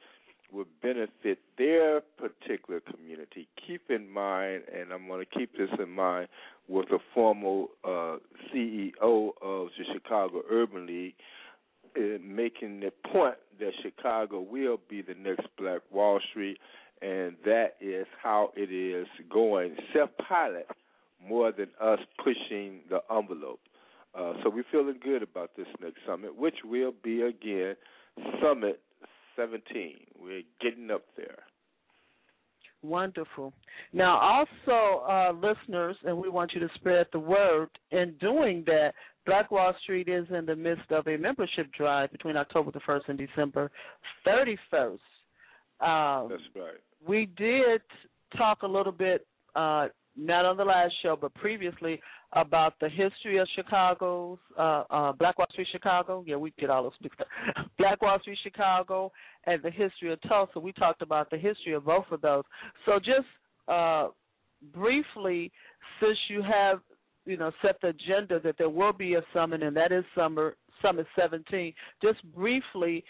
would 0.52 0.66
benefit 0.82 1.38
their 1.58 2.00
particular 2.16 2.80
community. 2.80 3.48
Keep 3.66 3.90
in 3.90 4.08
mind, 4.08 4.62
and 4.72 4.92
I'm 4.92 5.08
going 5.08 5.24
to 5.24 5.38
keep 5.38 5.56
this 5.56 5.70
in 5.78 5.90
mind, 5.90 6.28
with 6.68 6.88
the 6.88 6.98
former 7.12 7.64
uh, 7.84 8.18
CEO 8.52 9.30
of 9.42 9.68
the 9.76 9.84
Chicago 9.92 10.42
Urban 10.50 10.86
League, 10.86 11.14
uh, 11.96 12.18
making 12.22 12.80
the 12.80 12.92
point 13.12 13.36
that 13.58 13.72
Chicago 13.82 14.40
will 14.40 14.78
be 14.88 15.02
the 15.02 15.14
next 15.14 15.46
Black 15.58 15.80
Wall 15.90 16.20
Street, 16.30 16.58
and 17.02 17.36
that 17.44 17.76
is 17.80 18.06
how 18.22 18.50
it 18.56 18.72
is 18.72 19.06
going. 19.30 19.76
Self 19.92 20.10
pilot 20.28 20.66
more 21.26 21.52
than 21.52 21.68
us 21.80 21.98
pushing 22.22 22.80
the 22.90 23.00
envelope. 23.14 23.60
Uh, 24.16 24.34
so 24.42 24.50
we're 24.50 24.64
feeling 24.70 24.98
good 25.02 25.22
about 25.22 25.50
this 25.56 25.66
next 25.80 25.98
summit, 26.06 26.36
which 26.36 26.54
will 26.64 26.92
be 27.02 27.22
again 27.22 27.74
Summit 28.40 28.80
17. 29.36 29.96
We're 30.20 30.42
getting 30.60 30.90
up 30.90 31.02
there. 31.16 31.38
Wonderful. 32.82 33.52
Now, 33.92 34.18
also, 34.18 35.04
uh, 35.06 35.32
listeners, 35.32 35.96
and 36.04 36.18
we 36.18 36.28
want 36.28 36.52
you 36.52 36.60
to 36.60 36.68
spread 36.74 37.06
the 37.12 37.18
word. 37.18 37.70
In 37.90 38.14
doing 38.20 38.62
that, 38.66 38.92
Black 39.24 39.50
Wall 39.50 39.74
Street 39.82 40.06
is 40.06 40.26
in 40.30 40.44
the 40.44 40.54
midst 40.54 40.90
of 40.90 41.06
a 41.06 41.16
membership 41.16 41.72
drive 41.72 42.12
between 42.12 42.36
October 42.36 42.70
the 42.72 42.80
1st 42.80 43.08
and 43.08 43.18
December 43.18 43.70
31st. 44.26 44.98
Um, 45.80 46.28
That's 46.28 46.42
right. 46.54 46.80
We 47.06 47.26
did 47.36 47.80
talk 48.36 48.62
a 48.62 48.66
little 48.66 48.92
bit, 48.92 49.26
uh, 49.56 49.88
not 50.14 50.44
on 50.44 50.58
the 50.58 50.64
last 50.64 50.92
show, 51.02 51.16
but 51.18 51.32
previously, 51.34 52.00
about 52.34 52.74
the 52.80 52.88
history 52.88 53.38
of 53.38 53.46
Chicago's 53.54 54.38
uh, 54.58 54.84
uh, 54.90 55.12
Black 55.12 55.38
Wall 55.38 55.46
Street, 55.52 55.68
Chicago. 55.70 56.24
Yeah, 56.26 56.36
we 56.36 56.52
get 56.58 56.68
all 56.68 56.82
those 56.82 56.92
mixed 57.02 57.20
up. 57.20 57.28
Black 57.78 58.02
Wall 58.02 58.18
Street, 58.20 58.38
Chicago, 58.42 59.12
and 59.46 59.62
the 59.62 59.70
history 59.70 60.12
of 60.12 60.20
Tulsa. 60.28 60.58
We 60.58 60.72
talked 60.72 61.02
about 61.02 61.30
the 61.30 61.38
history 61.38 61.74
of 61.74 61.84
both 61.84 62.06
of 62.10 62.20
those. 62.20 62.44
So 62.86 62.98
just 62.98 63.26
uh, 63.68 64.08
briefly, 64.74 65.52
since 66.00 66.18
you 66.28 66.42
have 66.42 66.80
you 67.24 67.36
know 67.36 67.52
set 67.62 67.76
the 67.80 67.88
agenda 67.88 68.40
that 68.40 68.56
there 68.58 68.68
will 68.68 68.92
be 68.92 69.14
a 69.14 69.22
summit, 69.32 69.62
and 69.62 69.76
that 69.76 69.92
is 69.92 70.04
summer 70.14 70.56
summit 70.82 71.06
17. 71.16 71.72
Just 72.02 72.22
briefly, 72.34 73.04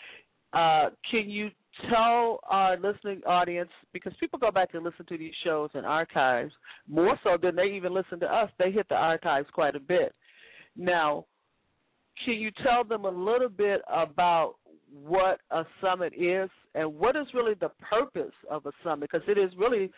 uh, 0.53 0.91
can 1.11 1.31
you 1.31 1.51
tell 1.91 2.41
our 2.49 2.77
listening 2.77 3.22
audience 3.27 3.70
because 3.93 4.12
people 4.20 4.39
go 4.39 4.51
back 4.51 4.70
and 4.75 4.85
listen 4.85 5.07
to 5.07 5.18
these 5.18 5.35
shows 5.45 5.70
and 5.75 5.85
archives 5.85 6.53
more 6.89 7.18
so 7.25 7.37
than 7.41 7.57
they 7.57 7.64
even 7.64 7.93
listen 7.93 8.20
to 8.20 8.27
us. 8.27 8.51
They 8.59 8.70
hit 8.70 8.89
the 8.89 8.95
archives 8.95 9.49
quite 9.53 9.77
a 9.77 9.81
bit. 9.81 10.14
Now, 10.77 11.27
can 12.25 12.35
you 12.35 12.51
tell 12.62 12.85
them 12.85 13.05
a 13.05 13.11
little 13.11 13.49
bit 13.49 13.83
about 13.93 14.55
what 14.93 15.41
a 15.51 15.64
summit 15.81 16.12
is 16.16 16.49
and 16.75 16.95
what 16.95 17.16
is 17.16 17.27
really 17.35 17.55
the 17.61 17.70
purpose 17.91 18.35
of 18.51 18.66
a 18.66 18.72
summit? 18.83 19.09
Because 19.11 19.27
it 19.29 19.39
is 19.39 19.51
really 19.59 19.91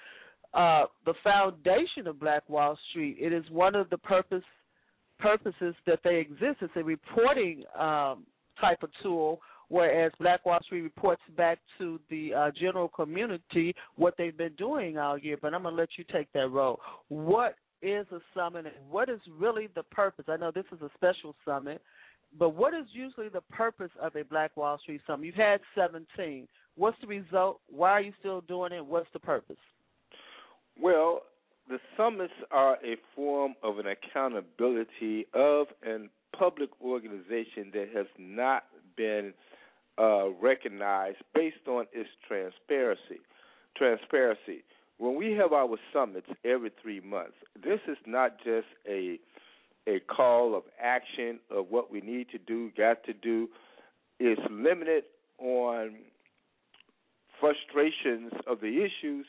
uh, 0.54 0.84
the 1.04 1.14
foundation 1.22 2.06
of 2.06 2.18
Black 2.18 2.48
Wall 2.48 2.78
Street. 2.90 3.16
It 3.20 3.32
is 3.32 3.44
one 3.50 3.74
of 3.74 3.90
the 3.90 3.98
purpose 3.98 4.42
purposes 5.18 5.74
that 5.86 6.00
they 6.04 6.16
exist. 6.16 6.58
It's 6.60 6.72
a 6.76 6.84
reporting 6.84 7.64
um, 7.78 8.24
type 8.60 8.82
of 8.82 8.90
tool 9.02 9.40
whereas 9.68 10.12
Black 10.20 10.44
Wall 10.46 10.58
Street 10.64 10.82
reports 10.82 11.22
back 11.36 11.58
to 11.78 12.00
the 12.10 12.34
uh, 12.34 12.50
general 12.58 12.88
community 12.88 13.74
what 13.96 14.14
they've 14.18 14.36
been 14.36 14.54
doing 14.54 14.98
all 14.98 15.18
year. 15.18 15.36
But 15.40 15.54
I'm 15.54 15.62
going 15.62 15.74
to 15.74 15.80
let 15.80 15.90
you 15.96 16.04
take 16.12 16.32
that 16.32 16.50
role. 16.50 16.80
What 17.08 17.56
is 17.82 18.06
a 18.10 18.18
summit 18.34 18.66
and 18.66 18.90
what 18.90 19.08
is 19.08 19.20
really 19.38 19.68
the 19.74 19.82
purpose? 19.84 20.26
I 20.28 20.36
know 20.36 20.50
this 20.50 20.64
is 20.72 20.80
a 20.82 20.90
special 20.94 21.34
summit, 21.44 21.82
but 22.38 22.50
what 22.50 22.74
is 22.74 22.86
usually 22.92 23.28
the 23.28 23.42
purpose 23.42 23.90
of 24.00 24.16
a 24.16 24.24
Black 24.24 24.56
Wall 24.56 24.78
Street 24.78 25.00
summit? 25.06 25.26
You've 25.26 25.34
had 25.34 25.60
17. 25.74 26.48
What's 26.76 26.98
the 27.00 27.06
result? 27.06 27.60
Why 27.68 27.90
are 27.90 28.00
you 28.00 28.12
still 28.18 28.42
doing 28.42 28.72
it? 28.72 28.84
What's 28.84 29.08
the 29.12 29.18
purpose? 29.18 29.56
Well, 30.80 31.22
the 31.68 31.78
summits 31.96 32.34
are 32.50 32.74
a 32.84 32.96
form 33.14 33.54
of 33.62 33.78
an 33.78 33.86
accountability 33.86 35.26
of 35.34 35.66
an 35.82 36.10
public 36.38 36.70
organization 36.82 37.70
that 37.72 37.88
has 37.94 38.06
not 38.18 38.64
been 38.96 39.32
uh, 39.98 40.30
recognized 40.40 41.18
based 41.34 41.66
on 41.66 41.86
its 41.92 42.08
transparency. 42.26 43.20
Transparency. 43.76 44.64
When 44.98 45.16
we 45.16 45.32
have 45.32 45.52
our 45.52 45.76
summits 45.92 46.28
every 46.44 46.70
three 46.82 47.00
months, 47.00 47.34
this 47.62 47.80
is 47.86 47.98
not 48.06 48.38
just 48.38 48.66
a 48.88 49.18
a 49.88 50.00
call 50.00 50.56
of 50.56 50.64
action 50.82 51.38
of 51.48 51.66
what 51.70 51.92
we 51.92 52.00
need 52.00 52.28
to 52.30 52.38
do, 52.38 52.72
got 52.76 53.04
to 53.04 53.12
do. 53.12 53.48
It's 54.18 54.40
limited 54.50 55.04
on 55.38 55.94
frustrations 57.38 58.32
of 58.48 58.60
the 58.60 58.84
issues 58.84 59.26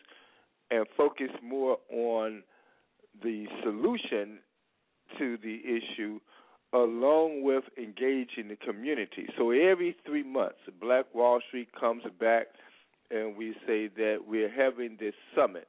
and 0.72 0.86
focus 0.96 1.30
more 1.44 1.78
on 1.92 2.42
the 3.22 3.46
solution 3.64 4.40
to 5.20 5.38
the 5.38 5.60
issue 5.64 6.20
along 6.84 7.44
with 7.44 7.64
engaging 7.78 8.50
the 8.50 8.56
community. 8.56 9.28
So 9.38 9.52
every 9.52 9.96
three 10.06 10.24
months, 10.24 10.60
Black 10.80 11.14
Wall 11.14 11.40
Street 11.48 11.70
comes 11.80 12.04
back 12.20 12.48
and 13.10 13.38
we 13.38 13.54
say 13.66 13.88
that 13.88 14.18
we're 14.28 14.52
having 14.52 14.98
this 15.00 15.14
summit. 15.36 15.68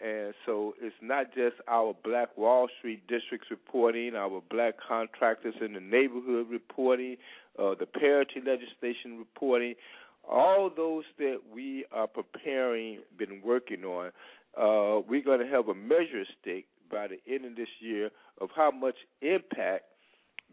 And 0.00 0.32
so 0.46 0.74
it's 0.80 0.96
not 1.02 1.26
just 1.34 1.56
our 1.68 1.94
Black 2.02 2.36
Wall 2.36 2.68
Street 2.78 3.06
districts 3.06 3.48
reporting, 3.50 4.14
our 4.14 4.40
black 4.50 4.74
contractors 4.86 5.54
in 5.60 5.74
the 5.74 5.80
neighborhood 5.80 6.46
reporting, 6.50 7.16
uh, 7.58 7.74
the 7.78 7.86
parity 7.86 8.40
legislation 8.44 9.18
reporting, 9.18 9.74
all 10.28 10.70
those 10.74 11.04
that 11.18 11.40
we 11.52 11.84
are 11.92 12.06
preparing, 12.06 13.00
been 13.18 13.42
working 13.44 13.84
on. 13.84 14.06
Uh, 14.56 15.02
we're 15.06 15.22
going 15.22 15.40
to 15.40 15.46
have 15.46 15.68
a 15.68 15.74
measure 15.74 16.24
stick 16.40 16.64
by 16.90 17.06
the 17.06 17.18
end 17.32 17.44
of 17.44 17.56
this 17.56 17.68
year 17.80 18.10
of 18.40 18.48
how 18.56 18.70
much 18.70 18.96
impact 19.20 19.84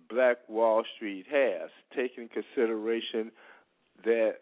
Black 0.09 0.37
Wall 0.47 0.83
Street 0.95 1.25
has, 1.31 1.69
taking 1.95 2.29
consideration 2.29 3.31
that 4.03 4.35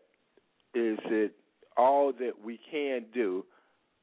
is 0.73 0.97
it 1.05 1.33
all 1.77 2.11
that 2.13 2.33
we 2.43 2.59
can 2.69 3.05
do? 3.13 3.45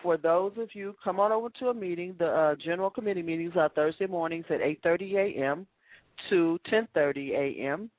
for 0.01 0.17
those 0.17 0.53
of 0.57 0.69
you, 0.73 0.95
come 1.03 1.19
on 1.19 1.31
over 1.31 1.49
to 1.59 1.67
a 1.67 1.73
meeting. 1.73 2.15
The 2.17 2.25
uh, 2.25 2.55
general 2.55 2.89
committee 2.89 3.21
meetings 3.21 3.53
are 3.55 3.69
Thursday 3.69 4.07
mornings 4.07 4.45
at 4.49 4.59
8:30 4.59 5.37
a.m. 5.37 5.67
to 6.29 6.59
10:30 6.71 7.29
a.m. 7.31 7.89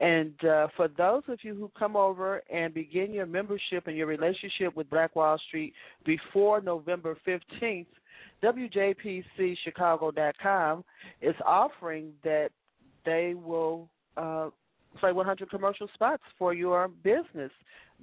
And 0.00 0.34
uh, 0.44 0.66
for 0.76 0.88
those 0.88 1.22
of 1.28 1.38
you 1.42 1.54
who 1.54 1.70
come 1.78 1.96
over 1.96 2.42
and 2.52 2.74
begin 2.74 3.12
your 3.12 3.26
membership 3.26 3.86
and 3.86 3.96
your 3.96 4.06
relationship 4.06 4.76
with 4.76 4.90
Black 4.90 5.16
Wall 5.16 5.40
Street 5.48 5.72
before 6.04 6.60
November 6.60 7.16
15th, 7.26 7.86
WJPCChicago.com 8.42 10.84
is 11.22 11.34
offering 11.44 12.12
that 12.22 12.50
they 13.06 13.32
will 13.34 13.88
uh, 14.18 14.50
play 15.00 15.12
100 15.12 15.48
commercial 15.48 15.88
spots 15.94 16.22
for 16.38 16.52
your 16.52 16.88
business. 16.88 17.50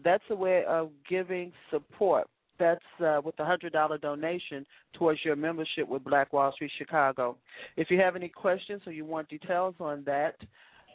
That's 0.03 0.23
a 0.31 0.35
way 0.35 0.63
of 0.67 0.89
giving 1.07 1.51
support. 1.69 2.27
That's 2.59 2.83
uh, 3.03 3.19
with 3.23 3.39
a 3.39 3.45
hundred 3.45 3.73
dollar 3.73 3.97
donation 3.97 4.65
towards 4.93 5.19
your 5.25 5.35
membership 5.35 5.87
with 5.87 6.03
Black 6.03 6.33
Wall 6.33 6.51
Street 6.53 6.71
Chicago. 6.77 7.35
If 7.77 7.89
you 7.89 7.99
have 7.99 8.15
any 8.15 8.29
questions 8.29 8.81
or 8.85 8.91
you 8.91 9.05
want 9.05 9.29
details 9.29 9.73
on 9.79 10.03
that, 10.05 10.35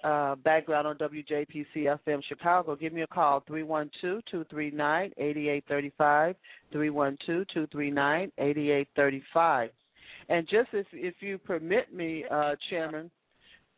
uh, 0.04 0.34
background 0.36 0.86
on 0.86 0.96
WJPC 0.98 1.98
FM 2.06 2.22
Chicago, 2.28 2.76
give 2.76 2.92
me 2.92 3.00
a 3.02 3.06
call, 3.06 3.42
312-239-8835, 3.48 6.34
312-239-8835. 6.74 9.70
And 10.28 10.46
just 10.48 10.68
if, 10.72 10.86
if 10.92 11.14
you 11.20 11.38
permit 11.38 11.94
me, 11.94 12.24
uh, 12.30 12.54
Chairman, 12.70 13.10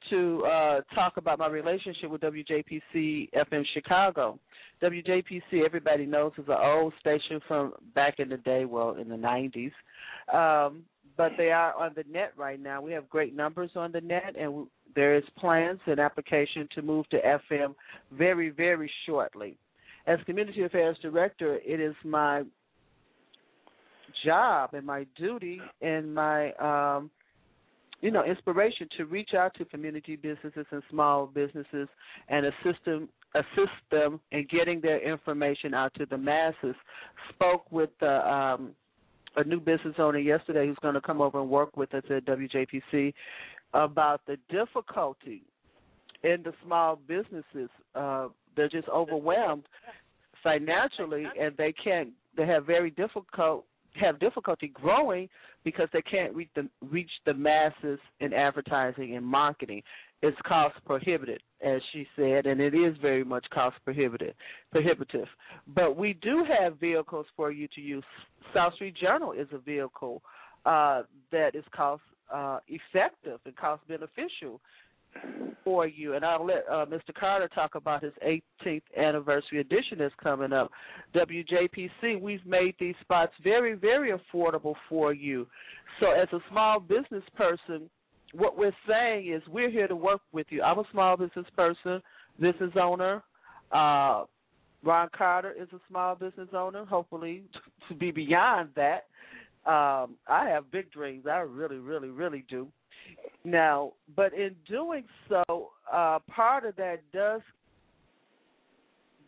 to 0.08 0.44
uh, 0.46 0.80
talk 0.94 1.16
about 1.16 1.38
my 1.38 1.46
relationship 1.46 2.10
with 2.10 2.22
WJPC 2.22 3.30
FM 3.32 3.64
Chicago. 3.74 4.38
WJPC, 4.82 5.64
everybody 5.64 6.06
knows, 6.06 6.32
is 6.38 6.48
an 6.48 6.56
old 6.58 6.94
station 7.00 7.40
from 7.46 7.74
back 7.94 8.18
in 8.18 8.30
the 8.30 8.38
day, 8.38 8.64
well, 8.64 8.96
in 8.96 9.08
the 9.08 9.16
90s. 9.16 9.72
Um, 10.32 10.84
but 11.16 11.32
they 11.36 11.50
are 11.50 11.74
on 11.74 11.92
the 11.94 12.04
net 12.10 12.32
right 12.36 12.58
now. 12.58 12.80
We 12.80 12.92
have 12.92 13.08
great 13.10 13.36
numbers 13.36 13.70
on 13.76 13.92
the 13.92 14.00
net, 14.00 14.34
and 14.38 14.66
there 14.94 15.16
is 15.16 15.24
plans 15.38 15.80
and 15.86 15.98
application 15.98 16.68
to 16.74 16.82
move 16.82 17.08
to 17.10 17.18
FM 17.20 17.74
very, 18.12 18.50
very 18.50 18.90
shortly. 19.06 19.56
As 20.06 20.18
Community 20.26 20.62
Affairs 20.62 20.96
Director, 21.02 21.58
it 21.64 21.80
is 21.80 21.94
my 22.04 22.42
job 24.24 24.74
and 24.74 24.84
my 24.86 25.06
duty 25.16 25.60
and 25.80 26.14
my 26.14 26.52
um, 26.54 27.10
you 28.00 28.10
know, 28.10 28.24
inspiration 28.24 28.88
to 28.96 29.04
reach 29.04 29.34
out 29.36 29.54
to 29.56 29.64
community 29.66 30.16
businesses 30.16 30.66
and 30.70 30.82
small 30.90 31.26
businesses 31.26 31.88
and 32.28 32.46
assist 32.46 32.84
them 32.84 33.08
assist 33.36 33.76
them 33.92 34.18
in 34.32 34.44
getting 34.50 34.80
their 34.80 34.98
information 35.08 35.72
out 35.72 35.94
to 35.94 36.04
the 36.06 36.18
masses. 36.18 36.74
Spoke 37.28 37.70
with 37.70 37.90
uh, 38.02 38.06
um, 38.06 38.72
a 39.36 39.44
new 39.44 39.60
business 39.60 39.94
owner 39.98 40.18
yesterday 40.18 40.66
who's 40.66 40.78
going 40.82 40.94
to 40.94 41.00
come 41.00 41.20
over 41.20 41.40
and 41.40 41.48
work 41.48 41.76
with 41.76 41.94
us 41.94 42.02
at 42.10 42.24
WJPC 42.24 43.14
about 43.74 44.20
the 44.26 44.36
difficulty 44.48 45.42
in 46.22 46.42
the 46.42 46.52
small 46.64 46.98
businesses. 47.06 47.70
Uh, 47.94 48.28
they're 48.56 48.68
just 48.68 48.88
overwhelmed 48.88 49.64
financially, 50.42 51.24
and 51.40 51.56
they 51.56 51.72
can't. 51.72 52.10
They 52.36 52.46
have 52.46 52.66
very 52.66 52.90
difficult 52.90 53.64
have 53.94 54.20
difficulty 54.20 54.68
growing 54.68 55.28
because 55.64 55.88
they 55.92 56.02
can't 56.02 56.34
reach 56.34 56.50
the 56.54 56.68
reach 56.90 57.10
the 57.26 57.34
masses 57.34 57.98
in 58.20 58.32
advertising 58.32 59.16
and 59.16 59.24
marketing. 59.24 59.82
It's 60.22 60.36
cost 60.46 60.76
prohibitive, 60.84 61.40
as 61.64 61.80
she 61.92 62.06
said, 62.14 62.46
and 62.46 62.60
it 62.60 62.74
is 62.74 62.94
very 63.00 63.24
much 63.24 63.46
cost 63.52 63.76
prohibitive. 63.84 64.34
Prohibitive, 64.70 65.26
but 65.74 65.96
we 65.96 66.14
do 66.14 66.44
have 66.58 66.78
vehicles 66.78 67.26
for 67.36 67.50
you 67.50 67.68
to 67.74 67.80
use. 67.80 68.04
South 68.54 68.74
Street 68.74 68.94
Journal 69.00 69.32
is 69.32 69.48
a 69.52 69.58
vehicle 69.58 70.22
uh, 70.66 71.02
that 71.32 71.54
is 71.54 71.64
cost 71.74 72.02
uh, 72.32 72.58
effective 72.68 73.40
and 73.44 73.56
cost 73.56 73.86
beneficial 73.88 74.60
for 75.64 75.86
you. 75.86 76.14
And 76.14 76.24
I'll 76.24 76.46
let 76.46 76.64
uh, 76.70 76.86
Mr. 76.86 77.14
Carter 77.18 77.48
talk 77.48 77.74
about 77.74 78.02
his 78.02 78.12
18th 78.24 78.82
anniversary 78.96 79.60
edition 79.60 79.98
that's 79.98 80.14
coming 80.22 80.52
up. 80.52 80.70
WJPC, 81.14 82.20
we've 82.20 82.44
made 82.46 82.74
these 82.78 82.94
spots 83.00 83.32
very, 83.42 83.74
very 83.74 84.12
affordable 84.12 84.74
for 84.88 85.12
you. 85.12 85.46
So, 85.98 86.12
as 86.12 86.28
a 86.32 86.38
small 86.50 86.80
business 86.80 87.24
person, 87.36 87.90
what 88.32 88.56
we're 88.56 88.76
saying 88.88 89.32
is 89.32 89.42
we're 89.48 89.70
here 89.70 89.88
to 89.88 89.96
work 89.96 90.20
with 90.32 90.46
you. 90.50 90.62
I'm 90.62 90.78
a 90.78 90.84
small 90.92 91.16
business 91.16 91.46
person, 91.56 92.00
business 92.38 92.72
owner. 92.80 93.22
Uh, 93.72 94.24
Ron 94.82 95.08
Carter 95.16 95.52
is 95.52 95.68
a 95.72 95.80
small 95.88 96.14
business 96.14 96.48
owner, 96.54 96.84
hopefully 96.84 97.42
to 97.88 97.94
be 97.94 98.10
beyond 98.10 98.70
that. 98.76 99.06
Um, 99.66 100.16
I 100.26 100.48
have 100.48 100.70
big 100.70 100.90
dreams. 100.90 101.26
I 101.30 101.38
really, 101.38 101.76
really, 101.76 102.08
really 102.08 102.44
do. 102.48 102.68
Now, 103.44 103.92
but 104.16 104.32
in 104.32 104.54
doing 104.68 105.04
so, 105.28 105.70
uh, 105.92 106.18
part 106.30 106.64
of 106.64 106.76
that 106.76 107.00
does 107.12 107.40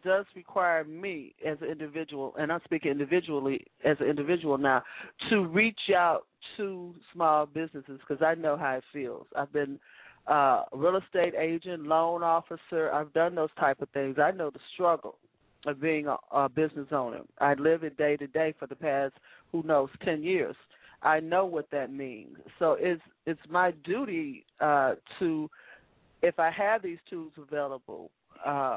does 0.05 0.27
require 0.35 0.83
me 0.83 1.35
as 1.47 1.59
an 1.61 1.69
individual, 1.69 2.35
and 2.37 2.51
I'm 2.51 2.61
speaking 2.65 2.91
individually 2.91 3.65
as 3.85 3.97
an 4.01 4.07
individual 4.09 4.59
now, 4.59 4.83
to 5.31 5.47
reach 5.47 5.79
out 5.97 6.27
to 6.57 6.93
small 7.13 7.47
businesses 7.47 8.01
because 8.01 8.23
I 8.23 8.35
know 8.35 8.57
how 8.57 8.75
it 8.75 8.85
feels. 8.93 9.27
I've 9.37 9.53
been 9.53 9.79
uh, 10.27 10.65
real 10.73 10.97
estate 10.97 11.35
agent, 11.39 11.87
loan 11.87 12.23
officer. 12.23 12.91
I've 12.93 13.13
done 13.13 13.37
those 13.37 13.51
type 13.61 13.81
of 13.81 13.89
things. 13.91 14.17
I 14.21 14.33
know 14.33 14.51
the 14.51 14.59
struggle 14.75 15.19
of 15.67 15.81
being 15.81 16.07
a, 16.07 16.17
a 16.33 16.49
business 16.49 16.89
owner. 16.93 17.21
I 17.41 17.55
live 17.55 17.85
it 17.85 17.97
day 17.97 18.17
to 18.17 18.27
day 18.27 18.55
for 18.59 18.67
the 18.67 18.77
past, 18.77 19.15
who 19.51 19.63
knows, 19.63 19.91
ten 20.05 20.23
years. 20.23 20.57
I 21.03 21.21
know 21.21 21.47
what 21.47 21.71
that 21.73 21.93
means. 21.93 22.37
So 22.59 22.77
it's 22.79 23.03
it's 23.27 23.41
my 23.49 23.73
duty 23.85 24.45
uh, 24.61 24.95
to, 25.19 25.51
if 26.23 26.39
I 26.39 26.51
have 26.51 26.83
these 26.83 26.99
tools 27.09 27.33
available, 27.37 28.11
uh, 28.45 28.77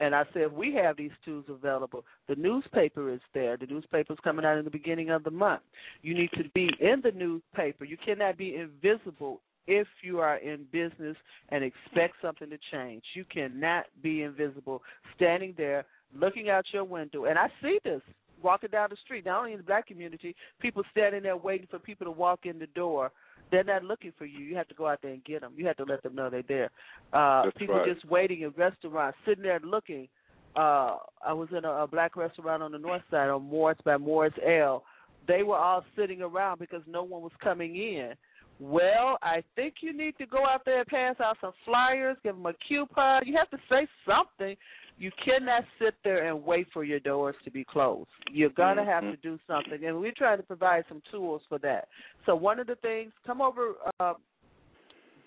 and 0.00 0.14
I 0.14 0.24
say 0.34 0.40
if 0.40 0.52
we 0.52 0.74
have 0.74 0.96
these 0.96 1.10
tools 1.24 1.44
available, 1.48 2.04
the 2.28 2.36
newspaper 2.36 3.12
is 3.12 3.20
there. 3.34 3.56
The 3.56 3.66
newspaper 3.66 4.12
is 4.12 4.18
coming 4.22 4.44
out 4.44 4.58
in 4.58 4.64
the 4.64 4.70
beginning 4.70 5.10
of 5.10 5.24
the 5.24 5.30
month. 5.30 5.62
You 6.02 6.14
need 6.14 6.30
to 6.36 6.44
be 6.54 6.70
in 6.80 7.02
the 7.02 7.12
newspaper. 7.12 7.84
You 7.84 7.96
cannot 8.04 8.38
be 8.38 8.54
invisible 8.54 9.40
if 9.66 9.86
you 10.02 10.18
are 10.18 10.36
in 10.36 10.66
business 10.72 11.16
and 11.50 11.62
expect 11.62 12.14
something 12.22 12.48
to 12.48 12.58
change. 12.72 13.02
You 13.14 13.24
cannot 13.30 13.84
be 14.02 14.22
invisible, 14.22 14.82
standing 15.16 15.54
there 15.56 15.84
looking 16.14 16.48
out 16.50 16.64
your 16.72 16.84
window. 16.84 17.24
And 17.26 17.38
I 17.38 17.48
see 17.62 17.78
this 17.84 18.00
walking 18.42 18.70
down 18.70 18.88
the 18.90 18.96
street, 19.04 19.26
not 19.26 19.38
only 19.40 19.52
in 19.52 19.58
the 19.58 19.64
black 19.64 19.86
community, 19.86 20.34
people 20.60 20.82
standing 20.90 21.22
there 21.22 21.36
waiting 21.36 21.66
for 21.70 21.78
people 21.78 22.04
to 22.06 22.10
walk 22.10 22.40
in 22.44 22.58
the 22.58 22.66
door. 22.68 23.10
They're 23.50 23.64
not 23.64 23.84
looking 23.84 24.12
for 24.18 24.26
you. 24.26 24.40
You 24.40 24.56
have 24.56 24.68
to 24.68 24.74
go 24.74 24.86
out 24.86 25.00
there 25.02 25.12
and 25.12 25.24
get 25.24 25.40
them. 25.40 25.54
You 25.56 25.66
have 25.66 25.76
to 25.78 25.84
let 25.84 26.02
them 26.02 26.14
know 26.14 26.28
they're 26.28 26.42
there. 26.46 26.70
Uh, 27.12 27.44
That's 27.44 27.56
people 27.56 27.76
right. 27.76 27.92
just 27.92 28.04
waiting 28.06 28.42
in 28.42 28.50
restaurants, 28.50 29.16
sitting 29.26 29.42
there 29.42 29.60
looking. 29.64 30.08
Uh, 30.54 30.96
I 31.24 31.32
was 31.32 31.48
in 31.56 31.64
a, 31.64 31.70
a 31.70 31.86
black 31.86 32.16
restaurant 32.16 32.62
on 32.62 32.72
the 32.72 32.78
north 32.78 33.02
side 33.10 33.30
on 33.30 33.44
Morris 33.44 33.78
by 33.84 33.96
Morris 33.96 34.34
L. 34.46 34.84
They 35.26 35.42
were 35.42 35.56
all 35.56 35.84
sitting 35.96 36.20
around 36.20 36.58
because 36.58 36.82
no 36.86 37.02
one 37.02 37.22
was 37.22 37.32
coming 37.42 37.76
in. 37.76 38.12
Well, 38.60 39.18
I 39.22 39.42
think 39.54 39.74
you 39.82 39.96
need 39.96 40.16
to 40.18 40.26
go 40.26 40.44
out 40.44 40.62
there 40.64 40.80
and 40.80 40.86
pass 40.86 41.16
out 41.22 41.36
some 41.40 41.52
flyers, 41.64 42.16
give 42.24 42.34
them 42.34 42.46
a 42.46 42.54
coupon. 42.66 43.22
You 43.24 43.36
have 43.36 43.50
to 43.50 43.58
say 43.70 43.86
something 44.04 44.56
you 44.98 45.10
cannot 45.24 45.64
sit 45.78 45.94
there 46.02 46.28
and 46.28 46.44
wait 46.44 46.66
for 46.72 46.82
your 46.84 47.00
doors 47.00 47.36
to 47.44 47.50
be 47.50 47.64
closed. 47.64 48.08
You're 48.32 48.50
gonna 48.50 48.84
have 48.84 49.04
to 49.04 49.16
do 49.16 49.38
something, 49.46 49.84
and 49.84 50.00
we're 50.00 50.12
trying 50.16 50.38
to 50.38 50.42
provide 50.42 50.84
some 50.88 51.02
tools 51.10 51.42
for 51.48 51.58
that. 51.60 51.88
So 52.26 52.34
one 52.34 52.58
of 52.58 52.66
the 52.66 52.74
things, 52.76 53.12
come 53.26 53.40
over 53.40 53.74
uh, 54.00 54.14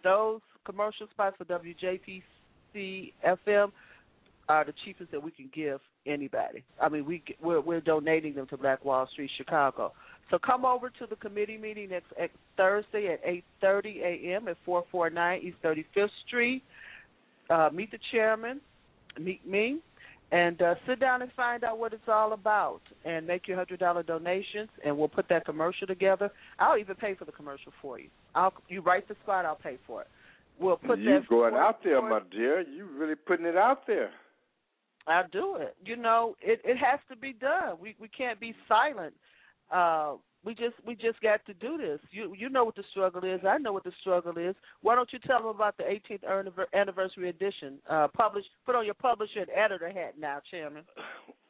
those 0.03 0.41
commercial 0.65 1.07
spots 1.11 1.38
for 1.38 1.45
WJPC 1.45 3.13
FM 3.26 3.72
are 4.49 4.65
the 4.65 4.74
cheapest 4.84 5.11
that 5.11 5.24
we 5.24 5.32
can 5.32 5.49
give 5.53 5.80
anybody. 6.05 6.63
I 6.82 6.89
mean, 6.89 7.05
we 7.05 7.24
we're, 7.41 7.61
we're 7.61 7.82
donating 7.82 8.36
them 8.36 8.47
to 8.47 8.57
Black 8.57 8.84
Wall 8.84 9.07
Street, 9.11 9.32
Chicago. 9.38 9.93
So 10.30 10.39
come 10.39 10.65
over 10.65 10.89
to 10.89 11.05
the 11.09 11.15
committee 11.17 11.57
meeting 11.57 11.89
next, 11.89 12.07
next 12.17 12.38
Thursday 12.57 13.13
at 13.13 13.24
8:30 13.63 14.01
a.m. 14.01 14.47
at 14.47 14.57
449 14.65 15.41
East 15.41 15.57
35th 15.63 16.09
Street. 16.28 16.63
Uh, 17.49 17.69
meet 17.74 17.91
the 17.91 17.99
chairman, 18.11 18.61
meet 19.20 19.45
me, 19.47 19.80
and 20.32 20.62
uh, 20.62 20.76
sit 20.88 20.99
down 20.99 21.22
and 21.22 21.32
find 21.34 21.64
out 21.64 21.78
what 21.78 21.93
it's 21.93 22.07
all 22.07 22.34
about. 22.34 22.82
And 23.05 23.26
make 23.28 23.47
your 23.47 23.57
hundred 23.57 23.80
dollar 23.80 24.03
donations, 24.03 24.70
and 24.86 24.97
we'll 24.97 25.07
put 25.07 25.28
that 25.30 25.45
commercial 25.45 25.88
together. 25.88 26.32
I'll 26.59 26.78
even 26.78 26.95
pay 26.95 27.16
for 27.16 27.26
the 27.26 27.32
commercial 27.32 27.72
for 27.82 27.99
you. 27.99 28.09
I'll 28.36 28.53
you 28.68 28.82
write 28.82 29.07
the 29.07 29.16
spot, 29.24 29.45
I'll 29.45 29.55
pay 29.55 29.78
for 29.86 30.01
it. 30.01 30.07
We'll 30.59 30.78
put 30.78 30.99
you 30.99 31.12
that 31.20 31.28
going 31.28 31.55
out 31.55 31.84
there, 31.84 31.99
for- 31.99 32.09
my 32.09 32.20
dear. 32.32 32.62
You 32.62 32.88
really 32.95 33.16
putting 33.16 33.45
it 33.45 33.57
out 33.57 33.88
there. 33.88 34.12
I'll 35.07 35.28
do 35.32 35.55
it. 35.55 35.76
You 35.84 35.95
know, 35.95 36.36
it 36.41 36.62
it 36.64 36.78
has 36.78 36.99
to 37.09 37.16
be 37.16 37.34
done. 37.34 37.78
We 37.82 37.95
we 37.99 38.07
can't 38.07 38.39
be 38.39 38.53
silent. 38.68 39.14
Uh 39.72 40.14
we 40.43 40.55
just 40.55 40.75
we 40.85 40.95
just 40.95 41.21
got 41.21 41.45
to 41.45 41.53
do 41.53 41.77
this. 41.77 41.99
You 42.11 42.33
you 42.37 42.49
know 42.49 42.63
what 42.63 42.75
the 42.75 42.83
struggle 42.91 43.23
is. 43.23 43.41
I 43.47 43.57
know 43.57 43.73
what 43.73 43.83
the 43.83 43.91
struggle 44.01 44.37
is. 44.37 44.55
Why 44.81 44.95
don't 44.95 45.11
you 45.13 45.19
tell 45.19 45.39
them 45.39 45.47
about 45.47 45.77
the 45.77 45.83
18th 45.83 46.23
anniversary 46.73 47.29
edition? 47.29 47.79
Uh 47.89 48.07
publish 48.15 48.45
put 48.65 48.75
on 48.75 48.85
your 48.85 48.95
publisher 48.95 49.39
and 49.39 49.49
editor 49.49 49.89
hat 49.89 50.15
now, 50.19 50.39
Chairman. 50.49 50.83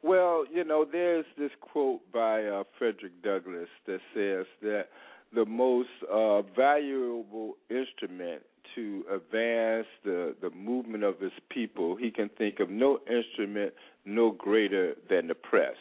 Well, 0.02 0.44
you 0.52 0.64
know, 0.64 0.84
there's 0.90 1.26
this 1.38 1.52
quote 1.60 2.00
by 2.12 2.44
uh, 2.44 2.64
Frederick 2.76 3.22
Douglass 3.22 3.68
that 3.86 4.00
says 4.12 4.46
that 4.60 4.86
the 5.32 5.46
most 5.46 5.88
uh, 6.12 6.42
valuable 6.42 7.54
instrument 7.70 8.42
to 8.74 9.04
advance 9.10 9.86
the, 10.04 10.34
the 10.40 10.50
movement 10.50 11.04
of 11.04 11.20
his 11.20 11.32
people, 11.50 11.96
he 11.96 12.10
can 12.10 12.30
think 12.36 12.60
of 12.60 12.70
no 12.70 12.98
instrument 13.08 13.72
no 14.04 14.32
greater 14.32 14.94
than 15.08 15.28
the 15.28 15.34
press. 15.34 15.76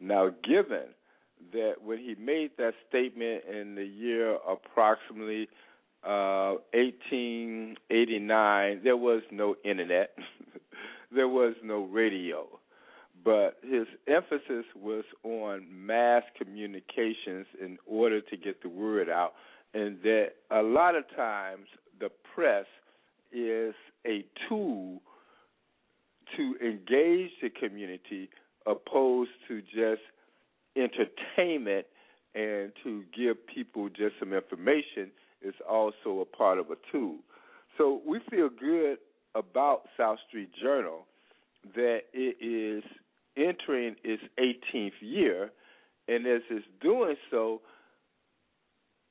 Now, 0.00 0.30
given 0.46 0.88
that 1.52 1.74
when 1.82 1.98
he 1.98 2.14
made 2.18 2.52
that 2.58 2.74
statement 2.88 3.44
in 3.50 3.74
the 3.74 3.84
year 3.84 4.38
approximately 4.48 5.48
uh, 6.04 6.54
1889, 6.72 8.80
there 8.84 8.96
was 8.96 9.22
no 9.30 9.56
internet, 9.64 10.16
there 11.14 11.28
was 11.28 11.54
no 11.62 11.84
radio, 11.84 12.46
but 13.24 13.58
his 13.62 13.86
emphasis 14.06 14.64
was 14.76 15.04
on 15.22 15.66
mass 15.70 16.24
communications 16.36 17.46
in 17.60 17.78
order 17.86 18.20
to 18.20 18.36
get 18.36 18.62
the 18.62 18.68
word 18.68 19.08
out, 19.08 19.32
and 19.72 20.02
that 20.02 20.32
a 20.50 20.62
lot 20.62 20.94
of 20.94 21.04
times 21.16 21.66
the 22.00 22.10
press 22.34 22.66
is 23.32 23.74
a 24.06 24.26
tool 24.48 25.00
to 26.36 26.54
engage 26.62 27.30
the 27.42 27.50
community 27.50 28.28
opposed 28.66 29.30
to 29.48 29.60
just 29.62 30.02
entertainment 30.76 31.86
and 32.34 32.72
to 32.82 33.04
give 33.16 33.36
people 33.46 33.88
just 33.88 34.14
some 34.18 34.32
information 34.32 35.10
is 35.42 35.54
also 35.68 36.20
a 36.20 36.24
part 36.24 36.58
of 36.58 36.70
a 36.70 36.76
tool. 36.90 37.16
So 37.78 38.00
we 38.06 38.20
feel 38.30 38.48
good 38.48 38.98
about 39.34 39.82
South 39.96 40.18
Street 40.28 40.50
Journal 40.60 41.06
that 41.74 42.02
it 42.12 42.36
is 42.40 42.84
entering 43.36 43.96
its 44.04 44.22
18th 44.38 44.92
year, 45.00 45.50
and 46.08 46.26
as 46.26 46.42
it's 46.50 46.66
doing 46.80 47.16
so, 47.30 47.60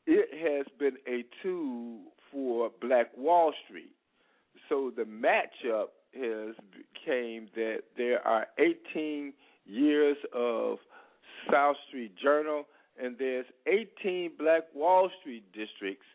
it 0.05 0.29
has 0.33 0.65
been 0.79 0.97
a 1.07 1.23
tool 1.41 1.99
for 2.31 2.71
Black 2.81 3.07
Wall 3.17 3.53
Street. 3.65 3.91
So 4.69 4.91
the 4.95 5.03
matchup 5.03 5.87
has 6.13 6.55
became 6.71 7.47
that 7.55 7.83
there 7.97 8.25
are 8.25 8.47
18 8.59 9.33
years 9.65 10.17
of 10.33 10.77
South 11.51 11.75
Street 11.87 12.13
Journal, 12.21 12.65
and 13.01 13.15
there's 13.17 13.45
18 13.67 14.31
Black 14.37 14.63
Wall 14.73 15.09
Street 15.21 15.43
districts 15.53 16.05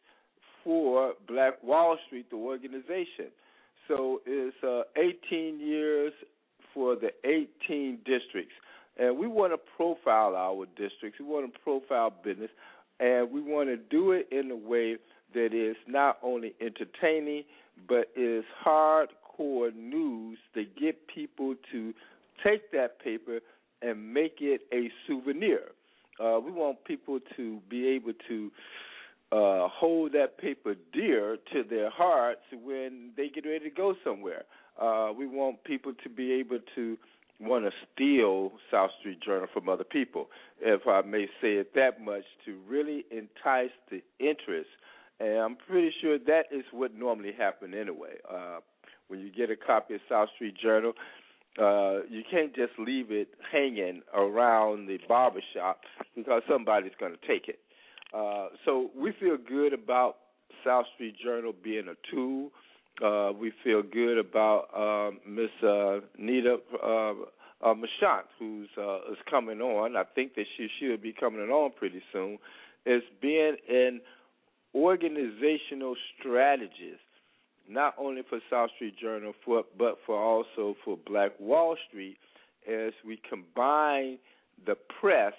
for 0.64 1.14
Black 1.26 1.62
Wall 1.62 1.96
Street, 2.06 2.30
the 2.30 2.36
organization. 2.36 3.30
So 3.88 4.20
it's 4.26 4.56
uh, 4.62 4.82
18 4.96 5.58
years 5.60 6.12
for 6.74 6.94
the 6.94 7.10
18 7.24 7.98
districts. 8.04 8.54
And 8.98 9.16
we 9.16 9.26
want 9.26 9.52
to 9.52 9.58
profile 9.76 10.36
our 10.36 10.66
districts. 10.76 11.18
We 11.18 11.26
want 11.26 11.52
to 11.52 11.58
profile 11.60 12.12
business. 12.22 12.50
And 13.00 13.30
we 13.30 13.40
want 13.40 13.68
to 13.68 13.76
do 13.76 14.12
it 14.12 14.28
in 14.30 14.50
a 14.50 14.56
way 14.56 14.96
that 15.34 15.54
is 15.54 15.76
not 15.86 16.18
only 16.22 16.54
entertaining, 16.60 17.44
but 17.88 18.08
is 18.16 18.44
hardcore 18.64 19.74
news 19.74 20.38
to 20.54 20.64
get 20.64 21.06
people 21.06 21.54
to 21.72 21.94
take 22.44 22.70
that 22.72 23.00
paper 23.02 23.40
and 23.82 24.12
make 24.12 24.38
it 24.40 24.62
a 24.72 24.90
souvenir. 25.06 25.72
Uh, 26.20 26.40
we 26.40 26.50
want 26.50 26.84
people 26.84 27.20
to 27.36 27.60
be 27.68 27.86
able 27.88 28.12
to 28.28 28.50
uh, 29.30 29.68
hold 29.68 30.12
that 30.12 30.38
paper 30.38 30.74
dear 30.92 31.36
to 31.52 31.62
their 31.62 31.90
hearts 31.90 32.40
when 32.64 33.10
they 33.16 33.28
get 33.28 33.44
ready 33.44 33.68
to 33.68 33.74
go 33.74 33.94
somewhere. 34.02 34.44
Uh, 34.80 35.12
we 35.16 35.26
want 35.26 35.62
people 35.64 35.92
to 36.02 36.08
be 36.08 36.32
able 36.32 36.58
to 36.74 36.96
want 37.40 37.64
to 37.64 37.70
steal 37.94 38.52
South 38.70 38.90
Street 38.98 39.20
Journal 39.20 39.46
from 39.52 39.68
other 39.68 39.84
people, 39.84 40.28
if 40.60 40.86
I 40.88 41.02
may 41.02 41.26
say 41.40 41.54
it 41.54 41.74
that 41.74 42.00
much, 42.00 42.24
to 42.44 42.58
really 42.68 43.04
entice 43.10 43.70
the 43.90 44.02
interest. 44.18 44.68
And 45.20 45.38
I'm 45.38 45.56
pretty 45.56 45.92
sure 46.00 46.18
that 46.18 46.44
is 46.50 46.64
what 46.72 46.94
normally 46.94 47.32
happens 47.36 47.74
anyway. 47.78 48.16
Uh, 48.28 48.58
when 49.08 49.20
you 49.20 49.30
get 49.30 49.50
a 49.50 49.56
copy 49.56 49.94
of 49.94 50.00
South 50.08 50.28
Street 50.34 50.56
Journal, 50.60 50.92
uh, 51.60 52.00
you 52.08 52.22
can't 52.30 52.54
just 52.54 52.72
leave 52.78 53.10
it 53.10 53.28
hanging 53.50 54.02
around 54.14 54.86
the 54.86 54.98
barber 55.08 55.40
shop 55.54 55.80
because 56.14 56.42
somebody's 56.48 56.92
going 57.00 57.12
to 57.12 57.26
take 57.26 57.48
it. 57.48 57.58
Uh, 58.14 58.48
so 58.64 58.90
we 58.96 59.12
feel 59.20 59.36
good 59.36 59.72
about 59.72 60.16
South 60.64 60.86
Street 60.94 61.16
Journal 61.22 61.52
being 61.62 61.88
a 61.88 62.14
tool. 62.14 62.50
Uh, 63.04 63.32
we 63.32 63.52
feel 63.62 63.82
good 63.82 64.18
about 64.18 64.68
um, 64.76 65.20
Miss 65.26 65.50
uh, 65.62 66.00
Nita 66.18 66.58
uh, 66.82 67.12
uh, 67.64 67.74
Marchant, 67.74 68.26
who's 68.38 68.68
uh, 68.76 69.12
is 69.12 69.18
coming 69.30 69.60
on. 69.60 69.96
I 69.96 70.04
think 70.14 70.34
that 70.34 70.46
she 70.56 70.68
should 70.78 71.02
be 71.02 71.12
coming 71.12 71.40
on 71.48 71.72
pretty 71.76 72.02
soon. 72.12 72.38
Is 72.86 73.02
being 73.20 73.56
an 73.68 74.00
organizational 74.74 75.94
strategist, 76.18 77.02
not 77.68 77.94
only 77.98 78.22
for 78.28 78.40
South 78.50 78.70
Street 78.76 78.98
Journal, 78.98 79.32
for, 79.44 79.64
but 79.78 79.98
for 80.06 80.16
also 80.16 80.74
for 80.84 80.96
Black 81.06 81.32
Wall 81.38 81.76
Street, 81.88 82.16
as 82.68 82.92
we 83.06 83.20
combine 83.28 84.18
the 84.66 84.76
press, 85.00 85.34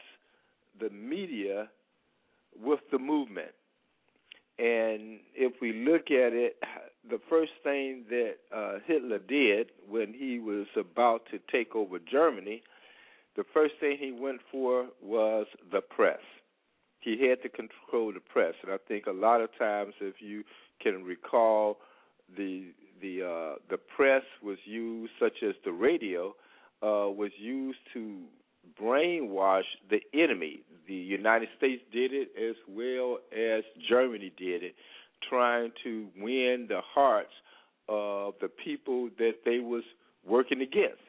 the 0.80 0.90
media, 0.90 1.70
with 2.62 2.80
the 2.92 3.00
movement. 3.00 3.52
And 4.58 5.20
if 5.36 5.54
we 5.62 5.72
look 5.72 6.12
at 6.12 6.34
it, 6.34 6.58
the 7.10 7.20
first 7.30 7.52
thing 7.64 8.04
that 8.10 8.34
uh, 8.56 8.80
Hitler 8.86 9.20
did 9.20 9.70
when 9.88 10.14
he 10.14 10.40
was 10.40 10.68
about 10.78 11.22
to 11.32 11.40
take 11.52 11.76
over 11.76 11.98
Germany, 12.00 12.62
the 13.36 13.44
first 13.54 13.76
thing 13.80 13.98
he 13.98 14.12
went 14.12 14.42
for 14.52 14.88
was 15.02 15.48
the 15.72 15.82
press. 15.82 16.20
He 17.00 17.30
had 17.30 17.42
to 17.44 17.50
control 17.50 18.12
the 18.12 18.20
press, 18.20 18.54
and 18.62 18.72
I 18.72 18.78
think 18.86 19.06
a 19.06 19.12
lot 19.12 19.40
of 19.40 19.50
times, 19.58 19.94
if 20.02 20.16
you 20.20 20.44
can 20.82 21.06
recall, 21.06 21.78
the 22.38 22.68
the 23.02 23.24
uh, 23.24 23.56
the 23.70 23.78
press 23.78 24.24
was 24.44 24.58
used, 24.66 25.12
such 25.20 25.44
as 25.48 25.56
the 25.64 25.72
radio, 25.72 26.36
uh, 26.82 27.10
was 27.10 27.32
used 27.38 27.80
to 27.94 28.24
brainwash 28.82 29.64
the 29.90 30.00
enemy. 30.14 30.62
The 30.88 30.94
United 30.94 31.50
States 31.58 31.82
did 31.92 32.12
it 32.14 32.30
as 32.38 32.56
well 32.68 33.20
as 33.32 33.64
Germany 33.90 34.32
did 34.38 34.64
it, 34.64 34.76
trying 35.28 35.72
to 35.84 36.08
win 36.18 36.66
the 36.68 36.82
hearts 36.94 37.34
of 37.88 38.34
the 38.42 38.48
people 38.48 39.10
that 39.18 39.36
they 39.46 39.60
was 39.60 39.84
working 40.28 40.62
against. 40.62 41.02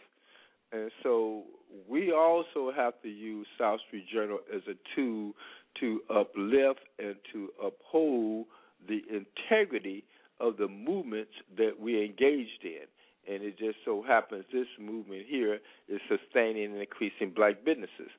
And 0.73 0.91
so 1.03 1.45
we 1.89 2.13
also 2.13 2.73
have 2.75 3.01
to 3.03 3.09
use 3.09 3.47
South 3.59 3.81
Street 3.87 4.07
Journal 4.13 4.39
as 4.55 4.63
a 4.69 4.75
tool 4.95 5.33
to 5.81 6.01
uplift 6.11 6.81
and 6.99 7.17
to 7.33 7.49
uphold 7.63 8.47
the 8.89 9.03
integrity 9.11 10.05
of 10.41 10.57
the 10.57 10.69
movements 10.69 11.33
that 11.57 11.81
we 11.81 12.05
engaged 12.05 12.65
in 12.65 12.87
and 13.29 13.43
it 13.43 13.59
just 13.59 13.77
so 13.85 14.03
happens 14.03 14.45
this 14.53 14.67
movement 14.79 15.25
here 15.29 15.59
is 15.89 16.01
sustaining 16.09 16.73
and 16.73 16.81
increasing 16.81 17.31
black 17.35 17.65
businesses. 17.65 18.11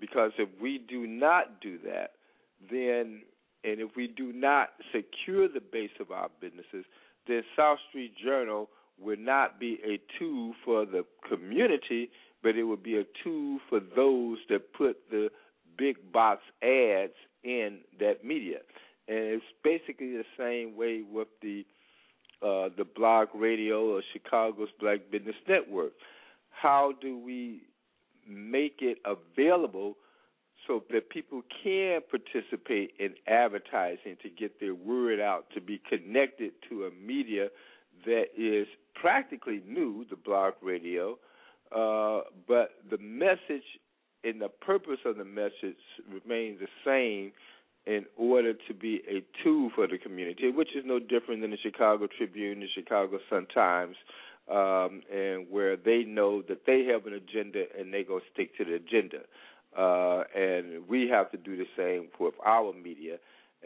Because 0.00 0.32
if 0.38 0.48
we 0.60 0.78
do 0.78 1.06
not 1.06 1.60
do 1.60 1.78
that, 1.84 2.12
then 2.70 3.22
and 3.62 3.80
if 3.80 3.96
we 3.96 4.06
do 4.06 4.32
not 4.32 4.70
secure 4.92 5.48
the 5.48 5.60
base 5.60 5.96
of 5.98 6.10
our 6.10 6.28
businesses, 6.40 6.84
then 7.26 7.42
South 7.56 7.78
Street 7.88 8.12
Journal 8.22 8.68
would 9.00 9.18
not 9.18 9.58
be 9.58 9.78
a 9.82 9.98
tool 10.18 10.52
for 10.64 10.84
the 10.84 11.04
community, 11.26 12.10
but 12.42 12.56
it 12.56 12.64
would 12.64 12.82
be 12.82 12.98
a 12.98 13.04
tool 13.22 13.58
for 13.70 13.80
those 13.80 14.38
that 14.50 14.74
put 14.74 14.98
the 15.10 15.30
big 15.78 16.12
box 16.12 16.42
ads 16.62 17.14
in 17.42 17.78
that 17.98 18.22
media. 18.22 18.58
And 19.08 19.18
it's 19.18 19.44
basically 19.62 20.12
the 20.16 20.24
same 20.38 20.76
way 20.76 21.02
with 21.08 21.28
the 21.42 21.64
uh, 22.42 22.68
the 22.76 22.84
blog 22.84 23.28
radio 23.34 23.96
or 23.96 24.02
Chicago's 24.12 24.68
Black 24.78 25.10
Business 25.10 25.36
Network. 25.48 25.92
How 26.50 26.92
do 27.00 27.18
we 27.18 27.62
make 28.28 28.80
it 28.80 28.98
available 29.04 29.96
so 30.66 30.82
that 30.90 31.10
people 31.10 31.42
can 31.62 32.00
participate 32.10 32.92
in 32.98 33.14
advertising 33.26 34.16
to 34.22 34.30
get 34.30 34.60
their 34.60 34.74
word 34.74 35.20
out, 35.20 35.46
to 35.54 35.60
be 35.60 35.80
connected 35.88 36.52
to 36.68 36.84
a 36.84 36.90
media 36.90 37.48
that 38.06 38.26
is 38.36 38.66
practically 38.94 39.62
new, 39.66 40.04
the 40.10 40.16
blog 40.16 40.54
radio, 40.62 41.18
uh, 41.74 42.20
but 42.46 42.70
the 42.90 42.98
message 42.98 43.64
and 44.22 44.40
the 44.40 44.48
purpose 44.48 44.98
of 45.04 45.16
the 45.16 45.24
message 45.24 45.76
remains 46.10 46.60
the 46.60 46.68
same 46.84 47.32
in 47.86 48.06
order 48.16 48.54
to 48.54 48.74
be 48.74 49.02
a 49.08 49.22
tool 49.42 49.70
for 49.74 49.86
the 49.86 49.98
community, 49.98 50.50
which 50.50 50.74
is 50.74 50.84
no 50.86 50.98
different 50.98 51.42
than 51.42 51.50
the 51.50 51.58
Chicago 51.62 52.06
Tribune, 52.06 52.60
the 52.60 52.66
Chicago 52.74 53.18
Sun 53.28 53.46
Times, 53.54 53.96
um, 54.50 55.02
and 55.12 55.46
where 55.50 55.76
they 55.76 56.04
know 56.04 56.42
that 56.48 56.66
they 56.66 56.84
have 56.84 57.06
an 57.06 57.14
agenda 57.14 57.64
and 57.78 57.92
they 57.92 58.02
go 58.02 58.20
stick 58.32 58.56
to 58.56 58.64
the 58.64 58.74
agenda. 58.74 59.18
Uh, 59.76 60.22
and 60.34 60.88
we 60.88 61.08
have 61.08 61.30
to 61.32 61.36
do 61.36 61.56
the 61.56 61.66
same 61.76 62.08
with 62.20 62.34
our 62.44 62.72
media. 62.72 63.16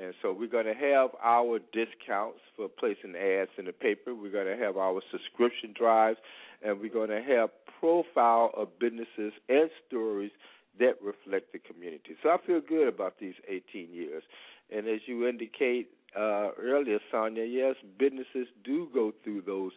And 0.01 0.15
so 0.23 0.33
we're 0.33 0.49
going 0.49 0.67
to 0.67 0.75
have 0.75 1.11
our 1.23 1.59
discounts 1.73 2.39
for 2.57 2.69
placing 2.69 3.15
ads 3.17 3.51
in 3.59 3.67
the 3.67 3.73
paper. 3.73 4.15
We're 4.15 4.31
going 4.31 4.47
to 4.47 4.65
have 4.65 4.77
our 4.77 5.03
subscription 5.11 5.75
drives, 5.77 6.19
and 6.63 6.81
we're 6.81 6.93
going 6.93 7.11
to 7.11 7.23
have 7.23 7.51
profile 7.81 8.53
of 8.57 8.69
businesses 8.79 9.33
and 9.49 9.69
stories 9.87 10.31
that 10.79 10.95
reflect 11.03 11.53
the 11.53 11.59
community. 11.59 12.17
So 12.23 12.31
I 12.31 12.37
feel 12.47 12.61
good 12.61 12.89
about 12.89 13.19
these 13.21 13.35
18 13.49 13.93
years. 13.93 14.23
And 14.75 14.87
as 14.89 15.01
you 15.07 15.27
indicate 15.29 15.91
uh, 16.17 16.51
earlier, 16.61 16.99
Sonia, 17.11 17.45
yes, 17.45 17.77
businesses 17.99 18.49
do 18.65 18.89
go 18.93 19.13
through 19.25 19.43
those 19.43 19.73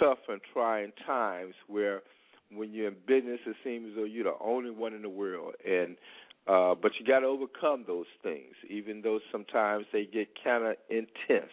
tough 0.00 0.18
and 0.28 0.40
trying 0.52 0.92
times 1.06 1.54
where 1.68 2.02
when 2.52 2.72
you're 2.72 2.88
in 2.88 2.96
business, 3.06 3.40
it 3.46 3.56
seems 3.64 3.90
as 3.90 3.96
though 3.96 4.04
you're 4.04 4.24
the 4.24 4.44
only 4.44 4.70
one 4.70 4.94
in 4.94 5.02
the 5.02 5.08
world. 5.08 5.54
And 5.64 5.96
Uh, 6.46 6.76
but 6.80 6.92
you 6.96 7.04
got 7.04 7.20
to 7.20 7.26
overcome 7.26 7.84
those 7.88 8.06
things, 8.22 8.54
even 8.70 9.02
though 9.02 9.18
sometimes 9.32 9.84
they 9.92 10.04
get 10.06 10.28
kind 10.44 10.64
of 10.64 10.76
intense. 10.88 11.50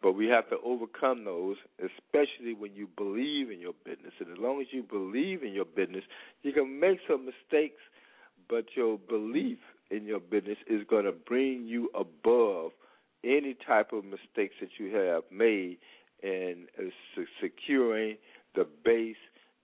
But 0.00 0.12
we 0.12 0.26
have 0.28 0.48
to 0.50 0.58
overcome 0.64 1.24
those, 1.24 1.56
especially 1.78 2.54
when 2.54 2.72
you 2.72 2.86
believe 2.96 3.50
in 3.50 3.58
your 3.58 3.74
business. 3.84 4.14
And 4.20 4.30
as 4.30 4.38
long 4.38 4.60
as 4.60 4.68
you 4.70 4.82
believe 4.84 5.42
in 5.42 5.52
your 5.52 5.64
business, 5.64 6.04
you 6.44 6.52
can 6.52 6.78
make 6.78 6.98
some 7.08 7.26
mistakes, 7.26 7.82
but 8.48 8.64
your 8.74 8.98
belief 8.98 9.58
in 9.90 10.04
your 10.04 10.20
business 10.20 10.58
is 10.66 10.82
going 10.88 11.04
to 11.04 11.12
bring 11.12 11.64
you 11.66 11.90
above 11.94 12.72
any 13.24 13.56
type 13.66 13.92
of 13.92 14.04
mistakes 14.04 14.54
that 14.60 14.70
you 14.78 14.94
have 14.94 15.22
made 15.30 15.78
in 16.22 16.66
securing 17.40 18.16
the 18.54 18.66
base 18.84 19.16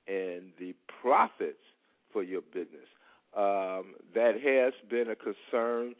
and 0.07 0.53
the 0.59 0.75
profits 1.03 1.59
for 2.13 2.23
your 2.23 2.43
business. 2.53 2.89
Um, 3.37 3.95
that 4.15 4.35
has 4.43 4.73
been 4.89 5.09
a 5.11 5.17
concern, 5.17 5.95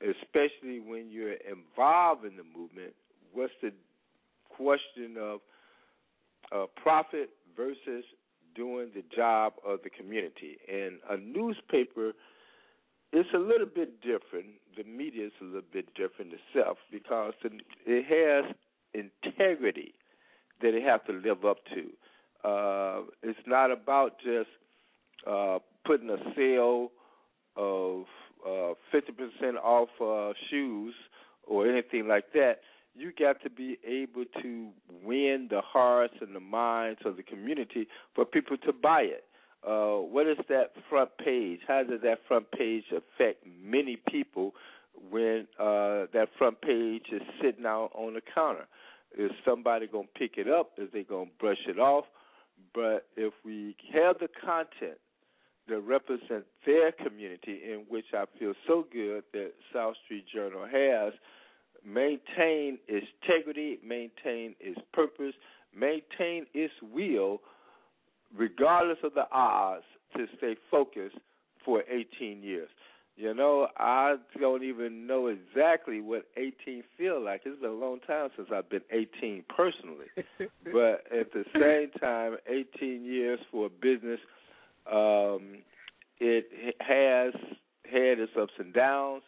especially 0.00 0.80
when 0.80 1.10
you're 1.10 1.34
involved 1.34 2.24
in 2.24 2.36
the 2.36 2.44
movement. 2.44 2.94
What's 3.32 3.52
the 3.62 3.72
question 4.48 5.16
of 5.20 5.40
uh, 6.50 6.66
profit 6.82 7.30
versus 7.56 8.04
doing 8.54 8.90
the 8.94 9.04
job 9.14 9.54
of 9.66 9.80
the 9.82 9.90
community? 9.90 10.58
And 10.68 10.98
a 11.08 11.16
newspaper 11.16 12.12
it's 13.12 13.28
a 13.34 13.38
little 13.38 13.66
bit 13.66 14.00
different. 14.02 14.46
The 14.76 14.84
media 14.84 15.26
is 15.26 15.32
a 15.40 15.44
little 15.44 15.62
bit 15.72 15.94
different 15.94 16.32
itself 16.32 16.78
because 16.92 17.32
it 17.86 18.04
has 18.04 18.54
integrity 18.92 19.94
that 20.60 20.74
it 20.74 20.82
has 20.82 21.00
to 21.06 21.12
live 21.12 21.44
up 21.44 21.58
to. 21.74 22.48
Uh, 22.48 23.02
it's 23.22 23.38
not 23.46 23.70
about 23.70 24.18
just 24.18 24.50
uh, 25.26 25.58
putting 25.86 26.10
a 26.10 26.18
sale 26.36 26.90
of 27.56 28.04
uh, 28.46 28.74
50% 28.94 29.56
off 29.62 29.88
uh, 30.00 30.32
shoes 30.50 30.94
or 31.44 31.66
anything 31.66 32.06
like 32.06 32.32
that. 32.34 32.60
You 32.98 33.12
got 33.16 33.40
to 33.42 33.50
be 33.50 33.78
able 33.86 34.24
to 34.42 34.70
win 35.04 35.46
the 35.50 35.60
hearts 35.60 36.14
and 36.20 36.34
the 36.34 36.40
minds 36.40 37.00
of 37.04 37.16
the 37.16 37.22
community 37.22 37.86
for 38.14 38.24
people 38.24 38.56
to 38.58 38.72
buy 38.72 39.02
it. 39.02 39.24
Uh, 39.66 40.02
what 40.02 40.26
is 40.26 40.36
that 40.48 40.72
front 40.90 41.10
page? 41.24 41.60
How 41.66 41.84
does 41.84 42.00
that 42.02 42.18
front 42.26 42.50
page 42.50 42.84
affect 42.90 43.44
many 43.46 43.98
people 44.10 44.54
when 45.10 45.46
uh, 45.60 46.06
that 46.12 46.28
front 46.36 46.60
page 46.60 47.04
is 47.12 47.22
sitting 47.40 47.66
out 47.66 47.90
on 47.94 48.14
the 48.14 48.20
counter? 48.34 48.66
Is 49.16 49.30
somebody 49.44 49.86
going 49.86 50.08
to 50.12 50.18
pick 50.18 50.36
it 50.36 50.48
up? 50.48 50.72
Is 50.76 50.88
they 50.92 51.04
going 51.04 51.26
to 51.26 51.32
brush 51.38 51.66
it 51.68 51.78
off? 51.78 52.04
But 52.74 53.06
if 53.16 53.32
we 53.44 53.76
have 53.92 54.18
the 54.18 54.28
content 54.44 54.98
that 55.68 55.80
represent 55.80 56.44
their 56.66 56.92
community, 56.92 57.60
in 57.64 57.84
which 57.88 58.06
I 58.12 58.24
feel 58.38 58.54
so 58.66 58.86
good 58.92 59.22
that 59.32 59.52
South 59.72 59.94
Street 60.04 60.24
Journal 60.32 60.66
has, 60.66 61.12
maintain 61.88 62.78
its 62.86 63.06
integrity, 63.22 63.78
maintain 63.84 64.54
its 64.60 64.80
purpose, 64.92 65.34
maintain 65.74 66.46
its 66.54 66.72
will, 66.92 67.40
regardless 68.36 68.98
of 69.02 69.14
the 69.14 69.26
odds, 69.32 69.84
to 70.16 70.26
stay 70.36 70.56
focused 70.70 71.16
for 71.64 71.82
18 71.90 72.42
years. 72.42 72.68
You 73.16 73.34
know, 73.34 73.66
I 73.76 74.14
don't 74.38 74.62
even 74.62 75.08
know 75.08 75.26
exactly 75.26 76.00
what 76.00 76.26
18 76.36 76.84
feel 76.96 77.20
like. 77.20 77.42
It's 77.44 77.60
been 77.60 77.70
a 77.70 77.72
long 77.72 77.98
time 78.06 78.28
since 78.36 78.48
I've 78.54 78.70
been 78.70 78.82
18 78.92 79.44
personally. 79.48 80.06
but 80.72 81.02
at 81.12 81.32
the 81.32 81.44
same 81.52 81.90
time, 82.00 82.36
18 82.48 83.04
years 83.04 83.40
for 83.50 83.66
a 83.66 83.70
business, 83.70 84.20
um, 84.90 85.58
it 86.20 86.46
has 86.78 87.34
had 87.90 88.20
its 88.20 88.32
ups 88.40 88.52
and 88.58 88.72
downs, 88.72 89.22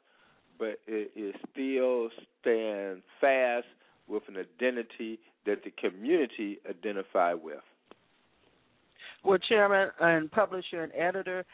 but 0.61 0.79
it 0.87 1.11
is 1.17 1.35
still 1.51 2.11
staying 2.41 3.03
fast 3.21 3.67
with 4.07 4.23
an 4.29 4.37
identity 4.37 5.19
that 5.47 5.65
the 5.65 5.71
community 5.71 6.59
identify 6.69 7.33
with. 7.33 7.57
Well, 9.25 9.39
chairman 9.39 9.89
and 10.01 10.31
publisher 10.31 10.83
and 10.83 10.93
editor, 10.95 11.45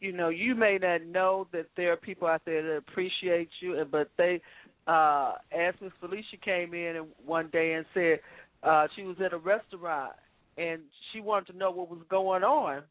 you 0.00 0.12
know, 0.12 0.28
you 0.28 0.54
may 0.54 0.78
not 0.80 1.02
know 1.06 1.48
that 1.52 1.66
there 1.76 1.92
are 1.92 1.96
people 1.96 2.28
out 2.28 2.42
there 2.44 2.62
that 2.62 2.76
appreciate 2.76 3.48
you, 3.60 3.82
but 3.90 4.10
they, 4.18 4.42
uh, 4.86 5.32
as 5.50 5.74
Miss 5.80 5.92
Felicia 5.98 6.36
came 6.44 6.74
in 6.74 7.06
one 7.24 7.48
day 7.50 7.72
and 7.72 7.86
said 7.94 8.20
uh, 8.62 8.86
she 8.94 9.02
was 9.02 9.16
at 9.24 9.32
a 9.32 9.38
restaurant 9.38 10.12
and 10.58 10.82
she 11.12 11.20
wanted 11.20 11.52
to 11.52 11.58
know 11.58 11.70
what 11.70 11.90
was 11.90 12.00
going 12.10 12.42
on, 12.42 12.82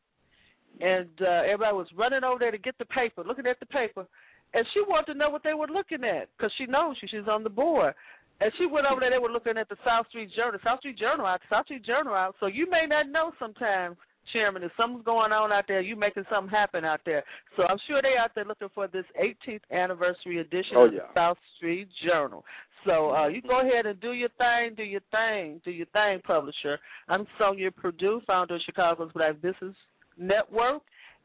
and 0.82 1.10
uh, 1.22 1.42
everybody 1.44 1.76
was 1.76 1.88
running 1.96 2.24
over 2.24 2.38
there 2.40 2.52
to 2.52 2.58
get 2.58 2.78
the 2.78 2.86
paper, 2.86 3.24
looking 3.26 3.48
at 3.48 3.60
the 3.60 3.66
paper, 3.66 4.06
and 4.54 4.66
she 4.74 4.82
wanted 4.82 5.14
to 5.14 5.20
know 5.20 5.30
what 5.30 5.44
they 5.44 5.54
were 5.54 5.68
looking 5.68 6.04
at 6.04 6.30
because 6.38 6.52
she 6.58 6.66
knows 6.66 6.96
she, 7.00 7.08
she's 7.08 7.28
on 7.30 7.44
the 7.44 7.50
board. 7.50 7.94
And 8.42 8.52
she 8.58 8.66
went 8.66 8.86
over 8.86 9.00
there. 9.00 9.12
They 9.12 9.18
were 9.18 9.32
looking 9.32 9.58
at 9.58 9.70
the 9.70 9.78
South 9.86 10.08
Street 10.10 10.30
Journal, 10.36 10.60
South 10.64 10.80
Street 10.80 10.98
Journal 10.98 11.26
out, 11.26 11.40
South 11.50 11.66
Street 11.66 11.86
Journal 11.86 12.14
out. 12.14 12.36
So 12.40 12.48
you 12.48 12.70
may 12.70 12.86
not 12.88 13.10
know 13.10 13.32
sometimes, 13.40 13.96
Chairman, 14.34 14.64
if 14.64 14.72
something's 14.76 15.06
going 15.06 15.32
on 15.32 15.54
out 15.54 15.66
there, 15.68 15.80
you 15.80 15.96
making 15.96 16.26
something 16.30 16.50
happen 16.50 16.84
out 16.84 17.00
there. 17.06 17.24
So 17.56 17.64
I'm 17.64 17.78
sure 17.88 18.02
they 18.02 18.18
out 18.20 18.32
there 18.36 18.44
looking 18.44 18.68
for 18.76 18.88
this 18.88 19.06
18th 19.22 19.62
anniversary 19.72 20.40
edition 20.40 20.76
oh, 20.76 20.86
of 20.86 20.92
the 20.92 21.00
South 21.14 21.38
Street 21.58 21.88
Journal. 22.06 22.44
So 22.86 23.12
uh, 23.16 23.28
you 23.28 23.42
go 23.42 23.62
ahead 23.62 23.86
and 23.86 24.00
do 24.00 24.12
your 24.12 24.30
thing, 24.38 24.76
do 24.76 24.84
your 24.84 25.02
thing, 25.12 25.62
do 25.64 25.72
your 25.72 25.88
thing, 25.88 26.22
publisher. 26.26 26.78
I'm 27.08 27.26
Sonia 27.40 27.72
Purdue, 27.72 28.22
founder 28.28 28.56
of 28.56 28.62
Chicago's 28.66 29.12
Black 29.14 29.42
Business 29.42 29.76
Network, 30.18 30.82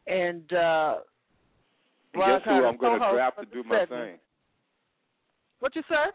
and 0.07 0.51
uh, 0.53 0.95
guess 2.14 2.42
who 2.44 2.66
I'm 2.66 2.76
going 2.76 3.00
to 3.00 3.12
draft 3.12 3.38
to 3.40 3.46
do 3.46 3.62
my 3.68 3.86
thing? 3.86 4.18
What 5.61 5.76
you 5.76 5.82
say? 5.88 6.11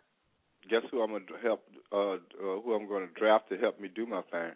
Guess 0.70 0.82
who 0.92 1.02
I'm 1.02 1.12
going 1.12 1.28
to 1.28 1.38
help? 1.42 1.64
Uh, 1.92 2.14
uh, 2.14 2.18
who 2.64 2.74
I'm 2.74 2.88
going 2.88 3.08
to 3.08 3.14
draft 3.20 3.50
to 3.50 3.58
help 3.58 3.80
me 3.80 3.90
do 3.94 4.06
my 4.06 4.22
thing? 4.32 4.52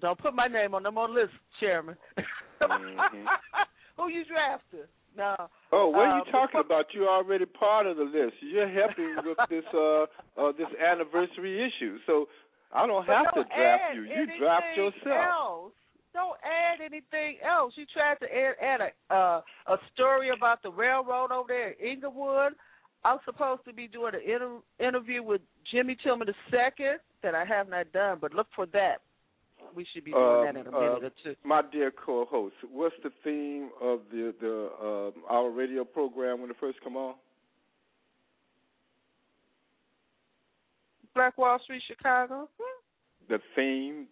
Don't 0.00 0.18
put 0.18 0.34
my 0.34 0.46
name 0.46 0.74
on 0.74 0.82
no 0.82 0.90
more 0.90 1.08
list, 1.08 1.32
Chairman. 1.58 1.96
mm-hmm. 2.62 3.26
who 3.96 4.08
you 4.08 4.24
drafted? 4.26 4.88
No. 5.16 5.34
Oh, 5.72 5.88
what 5.88 6.06
are 6.06 6.18
you 6.18 6.30
talking 6.30 6.60
about? 6.64 6.86
You're 6.92 7.08
already 7.08 7.46
part 7.46 7.86
of 7.86 7.96
the 7.96 8.04
list. 8.04 8.34
You're 8.40 8.68
helping 8.68 9.16
with 9.24 9.38
this 9.50 9.64
uh, 9.74 10.02
uh 10.38 10.52
this 10.52 10.68
anniversary 10.78 11.66
issue. 11.66 11.98
So 12.06 12.28
I 12.72 12.86
don't 12.86 13.04
have 13.06 13.34
to 13.34 13.44
draft 13.44 13.94
you. 13.94 14.02
You 14.02 14.26
draft 14.38 14.76
yourself. 14.76 15.28
Else. 15.28 15.72
Don't 16.14 16.38
add 16.42 16.80
anything 16.80 17.36
else. 17.46 17.74
You 17.76 17.84
tried 17.92 18.18
to 18.20 18.26
add, 18.26 18.54
add 18.62 18.80
a 18.80 19.14
uh, 19.14 19.40
a 19.66 19.76
story 19.92 20.30
about 20.34 20.62
the 20.62 20.70
railroad 20.70 21.30
over 21.30 21.48
there 21.48 21.70
in 21.72 21.96
Englewood. 21.96 22.52
I'm 23.04 23.18
supposed 23.24 23.64
to 23.66 23.72
be 23.72 23.86
doing 23.86 24.14
an 24.14 24.20
inter- 24.24 24.58
interview 24.80 25.22
with 25.22 25.40
Jimmy 25.70 25.96
Tillman 26.02 26.28
II 26.28 26.64
that 27.22 27.34
I 27.34 27.44
have 27.44 27.68
not 27.68 27.92
done, 27.92 28.18
but 28.20 28.34
look 28.34 28.48
for 28.56 28.66
that. 28.66 28.96
We 29.74 29.86
should 29.92 30.04
be 30.04 30.12
doing 30.12 30.24
Um, 30.24 30.44
that 30.44 30.56
in 30.56 30.66
a 30.66 30.70
minute 30.70 31.02
uh, 31.02 31.06
or 31.06 31.10
two. 31.22 31.36
My 31.44 31.62
dear 31.62 31.90
co-host, 31.90 32.54
what's 32.72 32.94
the 33.02 33.10
theme 33.22 33.70
of 33.80 34.00
the 34.10 34.34
the 34.40 34.70
um, 35.14 35.22
our 35.28 35.50
radio 35.50 35.84
program 35.84 36.40
when 36.40 36.50
it 36.50 36.56
first 36.58 36.80
come 36.82 36.96
on? 36.96 37.14
Black 41.14 41.36
Wall 41.36 41.58
Street, 41.64 41.82
Chicago. 41.86 42.48
Hmm. 42.60 43.28
The 43.28 43.38
theme, 43.56 44.06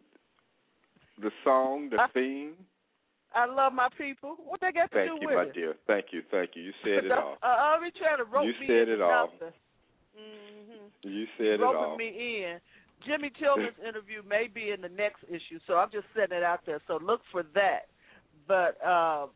the 1.21 1.31
song, 1.45 1.91
the 1.91 2.01
I- 2.01 2.09
theme. 2.13 2.55
I 3.35 3.45
love 3.45 3.75
my 3.75 3.89
people. 3.99 4.37
What 4.47 4.63
they 4.63 4.73
got 4.73 4.91
to 4.93 4.97
Thank 4.97 5.11
do 5.11 5.19
you, 5.21 5.29
with 5.29 5.37
it? 5.37 5.53
Thank 5.53 5.57
you, 5.57 5.63
my 5.67 5.73
dear. 5.75 5.75
Thank 5.87 6.07
you, 6.13 6.23
thank 6.31 6.51
you. 6.55 6.63
You 6.63 6.73
said 6.85 7.05
it 7.05 7.13
all. 7.13 7.37
Uh, 7.43 7.47
I'll 7.47 7.81
be 7.81 7.91
trying 7.99 8.17
to 8.17 8.25
rope 8.25 8.47
You 8.47 8.55
me 8.59 8.67
said 8.67 8.89
it 8.89 9.03
all. 9.03 9.29
Mm-hmm. 10.17 11.09
You 11.09 11.27
said 11.37 11.47
it 11.47 11.61
roping 11.61 11.91
all. 11.91 11.97
me 11.99 12.45
in. 12.45 12.59
Jimmy 13.07 13.31
Tillman's 13.39 13.77
interview 13.87 14.23
may 14.27 14.47
be 14.53 14.71
in 14.71 14.81
the 14.81 14.89
next 14.89 15.23
issue, 15.29 15.61
so 15.67 15.75
I'm 15.75 15.91
just 15.91 16.07
setting 16.17 16.39
it 16.39 16.43
out 16.43 16.61
there. 16.65 16.81
So 16.87 16.99
look 17.03 17.21
for 17.31 17.43
that. 17.55 17.89
But 18.49 18.79
uh, 18.83 19.27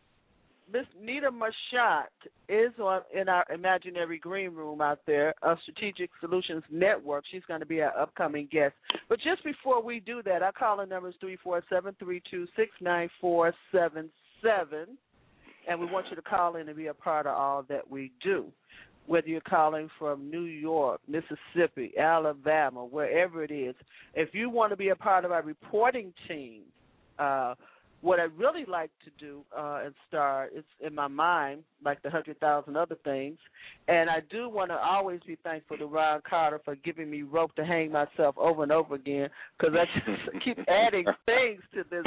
Miss 0.72 0.86
Nita 1.00 1.30
Marchant 1.30 2.10
is 2.48 2.70
on 2.80 3.02
in 3.14 3.28
our 3.28 3.44
imaginary 3.52 4.18
green 4.18 4.54
room 4.54 4.80
out 4.80 5.00
there 5.06 5.34
of 5.42 5.58
Strategic 5.62 6.10
Solutions 6.20 6.62
Network. 6.70 7.24
She's 7.30 7.42
going 7.48 7.60
to 7.60 7.66
be 7.66 7.82
our 7.82 7.96
upcoming 7.98 8.48
guest. 8.50 8.74
But 9.08 9.18
just 9.20 9.42
before 9.44 9.82
we 9.82 10.00
do 10.00 10.22
that, 10.24 10.42
our 10.42 10.52
calling 10.52 10.88
number 10.88 11.08
is 11.08 11.14
three 11.20 11.36
four 11.42 11.62
seven 11.68 11.94
three 11.98 12.22
two 12.30 12.46
six 12.56 12.70
nine 12.80 13.08
four 13.20 13.52
seven 13.72 14.10
seven, 14.42 14.96
and 15.68 15.80
we 15.80 15.86
want 15.86 16.06
you 16.10 16.16
to 16.16 16.22
call 16.22 16.56
in 16.56 16.68
and 16.68 16.76
be 16.76 16.86
a 16.86 16.94
part 16.94 17.26
of 17.26 17.36
all 17.36 17.64
that 17.68 17.90
we 17.90 18.12
do 18.22 18.46
whether 19.06 19.26
you're 19.26 19.40
calling 19.40 19.88
from 19.98 20.30
New 20.30 20.44
York, 20.44 21.00
Mississippi, 21.08 21.92
Alabama, 21.98 22.84
wherever 22.84 23.42
it 23.42 23.50
is, 23.50 23.74
if 24.14 24.32
you 24.34 24.48
want 24.48 24.70
to 24.70 24.76
be 24.76 24.90
a 24.90 24.94
part 24.94 25.24
of 25.24 25.32
our 25.32 25.42
reporting 25.42 26.12
team, 26.28 26.62
uh, 27.18 27.54
what 28.00 28.18
I 28.18 28.24
really 28.36 28.64
like 28.66 28.90
to 29.04 29.10
do 29.18 29.42
uh, 29.56 29.82
and 29.84 29.94
start 30.08 30.52
is 30.56 30.64
in 30.84 30.94
my 30.94 31.08
mind, 31.08 31.62
like 31.84 32.02
the 32.02 32.10
hundred 32.10 32.38
thousand 32.40 32.76
other 32.76 32.96
things, 33.04 33.38
and 33.88 34.08
I 34.08 34.20
do 34.30 34.48
want 34.48 34.70
to 34.70 34.76
always 34.76 35.20
be 35.26 35.36
thankful 35.42 35.78
to 35.78 35.86
Ron 35.86 36.20
Carter 36.28 36.60
for 36.64 36.76
giving 36.76 37.10
me 37.10 37.22
rope 37.22 37.54
to 37.56 37.64
hang 37.64 37.92
myself 37.92 38.36
over 38.38 38.62
and 38.62 38.72
over 38.72 38.94
again 38.94 39.28
because 39.58 39.74
I 39.74 39.84
just 39.94 40.44
keep 40.44 40.58
adding 40.68 41.04
things 41.26 41.60
to 41.74 41.84
this 41.90 42.04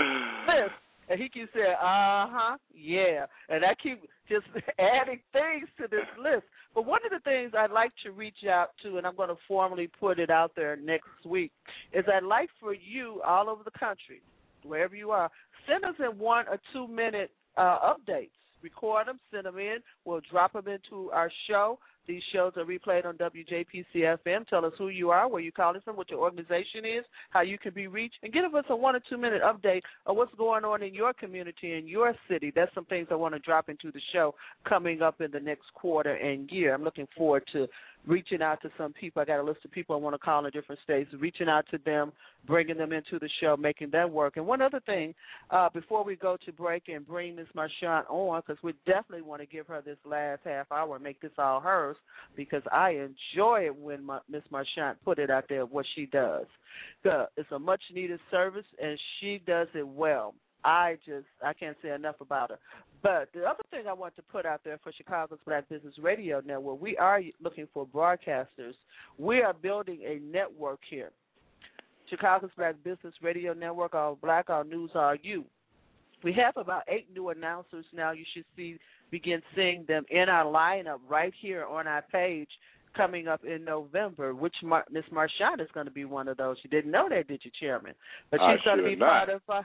list 0.48 0.74
And 1.10 1.20
he 1.20 1.30
keeps 1.30 1.52
saying, 1.54 1.76
uh 1.80 2.28
huh, 2.30 2.58
yeah. 2.74 3.26
And 3.50 3.66
I 3.66 3.74
keep 3.82 4.02
just 4.30 4.46
adding 4.80 5.20
things 5.32 5.68
to 5.78 5.88
this 5.90 6.08
list. 6.18 6.44
But 6.74 6.86
one 6.86 7.02
of 7.06 7.12
the 7.12 7.20
things 7.30 7.52
I'd 7.58 7.72
like 7.72 7.92
to 8.04 8.12
reach 8.12 8.48
out 8.50 8.70
to, 8.84 8.98
and 8.98 9.06
I'm 9.06 9.16
going 9.16 9.30
to 9.30 9.36
formally 9.48 9.90
put 10.00 10.18
it 10.18 10.30
out 10.30 10.52
there 10.56 10.76
next 10.76 11.10
week, 11.26 11.52
is 11.94 12.06
I'd 12.08 12.24
like 12.24 12.50
for 12.60 12.74
you 12.74 13.22
all 13.26 13.50
over 13.50 13.64
the 13.64 13.78
country, 13.78 14.22
wherever 14.66 14.96
you 14.96 15.12
are, 15.12 15.30
send 15.68 15.84
us 15.86 15.96
in 16.00 16.18
one 16.18 16.46
or 16.48 16.60
two 16.74 16.88
minute 16.88 17.32
uh, 17.58 17.94
updates. 17.94 18.30
Record 18.62 19.08
them, 19.08 19.20
send 19.32 19.46
them 19.46 19.60
in. 19.60 19.78
We'll 20.06 20.22
drop 20.32 20.54
them 20.54 20.68
into 20.68 21.12
our 21.12 21.30
show. 21.50 21.80
These 22.08 22.22
shows 22.34 22.54
are 22.58 22.66
replayed 22.66 23.06
on 23.06 23.18
WJPC 23.18 23.96
FM. 23.96 24.48
Tell 24.48 24.66
us 24.66 24.74
who 24.78 24.90
you 24.90 25.10
are, 25.10 25.28
where 25.30 25.42
you're 25.42 25.54
calling 25.54 25.82
from, 25.86 25.96
what 25.96 26.10
your 26.10 26.20
organization 26.20 26.86
is, 26.86 27.06
how 27.30 27.42
you 27.42 27.58
can 27.58 27.74
be 27.74 27.88
reached, 27.88 28.18
and 28.24 28.34
give 28.34 28.54
us 28.54 28.66
a 28.70 28.76
one 28.76 28.96
or 28.96 29.00
two 29.10 29.18
minute 29.18 29.42
update 29.42 29.82
of 30.06 30.18
what's 30.18 30.34
going 30.36 30.66
on 30.66 30.84
in 30.84 30.94
your 30.94 31.14
community, 31.14 31.74
in 31.74 31.88
your 31.88 32.14
city. 32.30 32.52
That's 32.54 32.74
some 32.76 32.86
things 32.86 33.08
I 33.10 33.16
want 33.16 33.36
to 33.36 33.40
drop 33.40 33.70
into 33.70 33.92
the 33.92 34.02
show 34.12 34.36
coming 34.68 35.02
up 35.02 35.22
in 35.22 35.32
the 35.32 35.40
next 35.40 35.74
quarter 35.74 36.16
and 36.16 36.50
year. 36.52 36.74
I'm 36.74 36.84
looking 36.84 37.08
forward 37.16 37.44
to 37.54 37.68
reaching 38.06 38.42
out 38.42 38.62
to 38.62 38.70
some 38.78 38.94
people. 38.94 39.22
I 39.22 39.26
got 39.26 39.40
a 39.40 39.44
list 39.44 39.60
of 39.64 39.72
people 39.72 39.96
I 39.96 40.00
want 40.00 40.14
to 40.14 40.18
call 40.18 40.46
in 40.46 40.52
different 40.52 40.82
states, 40.84 41.10
reaching 41.20 41.48
out 41.48 41.66
to 41.72 41.78
them, 41.86 42.12
bringing 42.46 42.78
them 42.78 42.92
into 42.92 43.20
the 43.20 43.30
show, 43.40 43.56
making 43.56 43.90
that 43.92 44.10
work. 44.10 44.38
And 44.38 44.46
one 44.46 44.62
other 44.62 44.82
thing, 44.86 45.16
uh, 45.50 45.70
before 45.70 46.04
we 46.04 46.16
go 46.16 46.38
to 46.46 46.52
break 46.52 46.90
and 46.90 47.08
bring 47.08 47.36
Miss 47.36 47.48
Marchant 47.56 48.06
on, 48.10 48.42
because 48.46 48.62
we 48.62 48.74
definitely 48.86 49.22
want 49.22 49.42
to 49.42 49.46
give 49.46 49.68
her 49.68 49.82
this 49.82 49.98
last 50.06 50.42
half 50.44 50.72
hour 50.72 50.96
and 50.96 51.04
make 51.04 51.22
this 51.22 51.32
all 51.38 51.62
hers, 51.62 51.96
because 52.36 52.64
I 52.72 52.92
enjoy 52.92 53.68
it 53.68 53.76
when 53.76 54.08
Miss 54.30 54.44
Marchant 54.52 54.98
put 55.06 55.20
it 55.20 55.30
out 55.30 55.46
there 55.48 55.66
what 55.66 55.86
she 55.96 56.06
does. 56.08 56.46
It's 57.06 57.52
a 57.52 57.60
much 57.60 57.82
needed 57.94 58.20
service, 58.30 58.66
and 58.82 59.00
she 59.20 59.42
does 59.46 59.68
it 59.74 59.88
well. 59.88 60.34
I 60.64 60.98
just 61.06 61.26
I 61.44 61.54
can't 61.54 61.78
say 61.82 61.92
enough 61.92 62.16
about 62.22 62.52
her. 62.52 62.60
But 63.02 63.30
the 63.34 63.44
other 63.44 63.64
thing 63.70 63.88
I 63.88 63.94
want 63.94 64.16
to 64.16 64.22
put 64.22 64.46
out 64.46 64.62
there 64.64 64.80
for 64.82 64.94
Chicago's 64.94 65.40
Black 65.46 65.68
Business 65.68 65.94
Radio 66.02 66.42
Network, 66.46 66.82
we 66.82 66.96
are 66.98 67.22
looking 67.42 67.68
for 67.74 67.86
broadcasters. 67.86 68.76
We 69.18 69.42
are 69.42 69.54
building 69.54 70.00
a 70.06 70.20
network 70.20 70.80
here. 70.90 71.12
Chicago's 72.10 72.52
Black 72.56 72.76
Business 72.84 73.14
Radio 73.22 73.54
Network, 73.54 73.94
All 73.94 74.18
Black, 74.22 74.50
All 74.50 74.64
News, 74.64 74.92
All 74.96 75.16
You. 75.22 75.44
We 76.24 76.32
have 76.34 76.56
about 76.56 76.84
eight 76.88 77.08
new 77.14 77.30
announcers 77.30 77.86
now. 77.94 78.12
You 78.12 78.24
should 78.34 78.46
see 78.56 78.78
begin 79.12 79.42
seeing 79.56 79.84
them 79.88 80.06
in 80.10 80.30
our 80.30 80.46
lineup 80.46 81.00
right 81.08 81.34
here 81.42 81.66
on 81.66 81.86
our 81.86 82.04
page 82.12 82.48
coming 82.96 83.28
up 83.28 83.44
in 83.44 83.66
November, 83.66 84.34
which 84.34 84.56
Mar- 84.64 84.86
Miss 84.90 85.04
Marchant 85.12 85.60
is 85.60 85.68
going 85.74 85.86
to 85.86 85.92
be 85.92 86.06
one 86.06 86.28
of 86.28 86.38
those. 86.38 86.58
You 86.64 86.70
didn't 86.70 86.92
know 86.92 87.10
that, 87.10 87.28
did 87.28 87.42
you, 87.44 87.52
Chairman? 87.60 87.94
But 88.32 88.40
she's 88.40 88.64
going 88.64 88.78
to 88.78 88.84
be 88.84 88.96
not. 88.96 89.28
part 89.28 89.30
of. 89.30 89.42
Uh, 89.50 89.62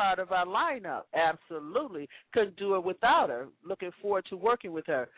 part 0.00 0.18
of 0.18 0.32
our 0.32 0.46
lineup. 0.46 1.02
Absolutely. 1.14 2.08
Couldn't 2.32 2.56
do 2.56 2.74
it 2.76 2.84
without 2.84 3.28
her. 3.28 3.48
Looking 3.64 3.90
forward 4.00 4.24
to 4.30 4.36
working 4.36 4.72
with 4.72 4.86
her. 4.86 5.08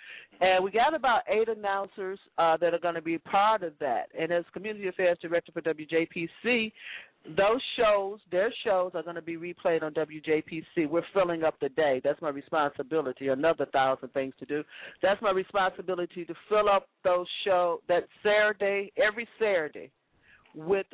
And 0.41 0.65
we 0.65 0.71
got 0.71 0.95
about 0.95 1.23
eight 1.29 1.49
announcers 1.49 2.19
uh, 2.39 2.57
that 2.57 2.75
are 2.75 2.81
going 2.81 2.97
to 2.97 3.03
be 3.03 3.19
part 3.19 3.63
of 3.63 3.75
that. 3.81 4.09
And 4.19 4.33
as 4.33 4.45
Community 4.53 4.89
Affairs 4.89 5.19
Director 5.23 5.53
for 5.53 5.61
WJPC, 5.61 6.73
those 7.37 7.63
shows, 7.77 8.19
their 8.33 8.53
shows 8.65 8.91
are 8.95 9.05
going 9.05 9.15
to 9.15 9.23
be 9.23 9.37
replayed 9.37 9.85
on 9.85 9.95
WJPC. 9.95 10.89
We're 10.91 11.03
filling 11.15 11.45
up 11.45 11.55
the 11.61 11.69
day. 11.69 12.01
That's 12.03 12.21
my 12.21 12.31
responsibility. 12.31 13.29
Another 13.29 13.67
thousand 13.67 14.09
things 14.09 14.35
to 14.41 14.47
do. 14.47 14.65
That's 15.01 15.23
my 15.23 15.31
responsibility 15.31 16.25
to 16.25 16.35
fill 16.49 16.69
up 16.69 16.89
those 17.05 17.27
shows 17.47 17.79
that 17.87 18.09
Saturday, 18.25 18.93
every 18.97 19.29
Saturday, 19.39 19.93
with 20.57 20.87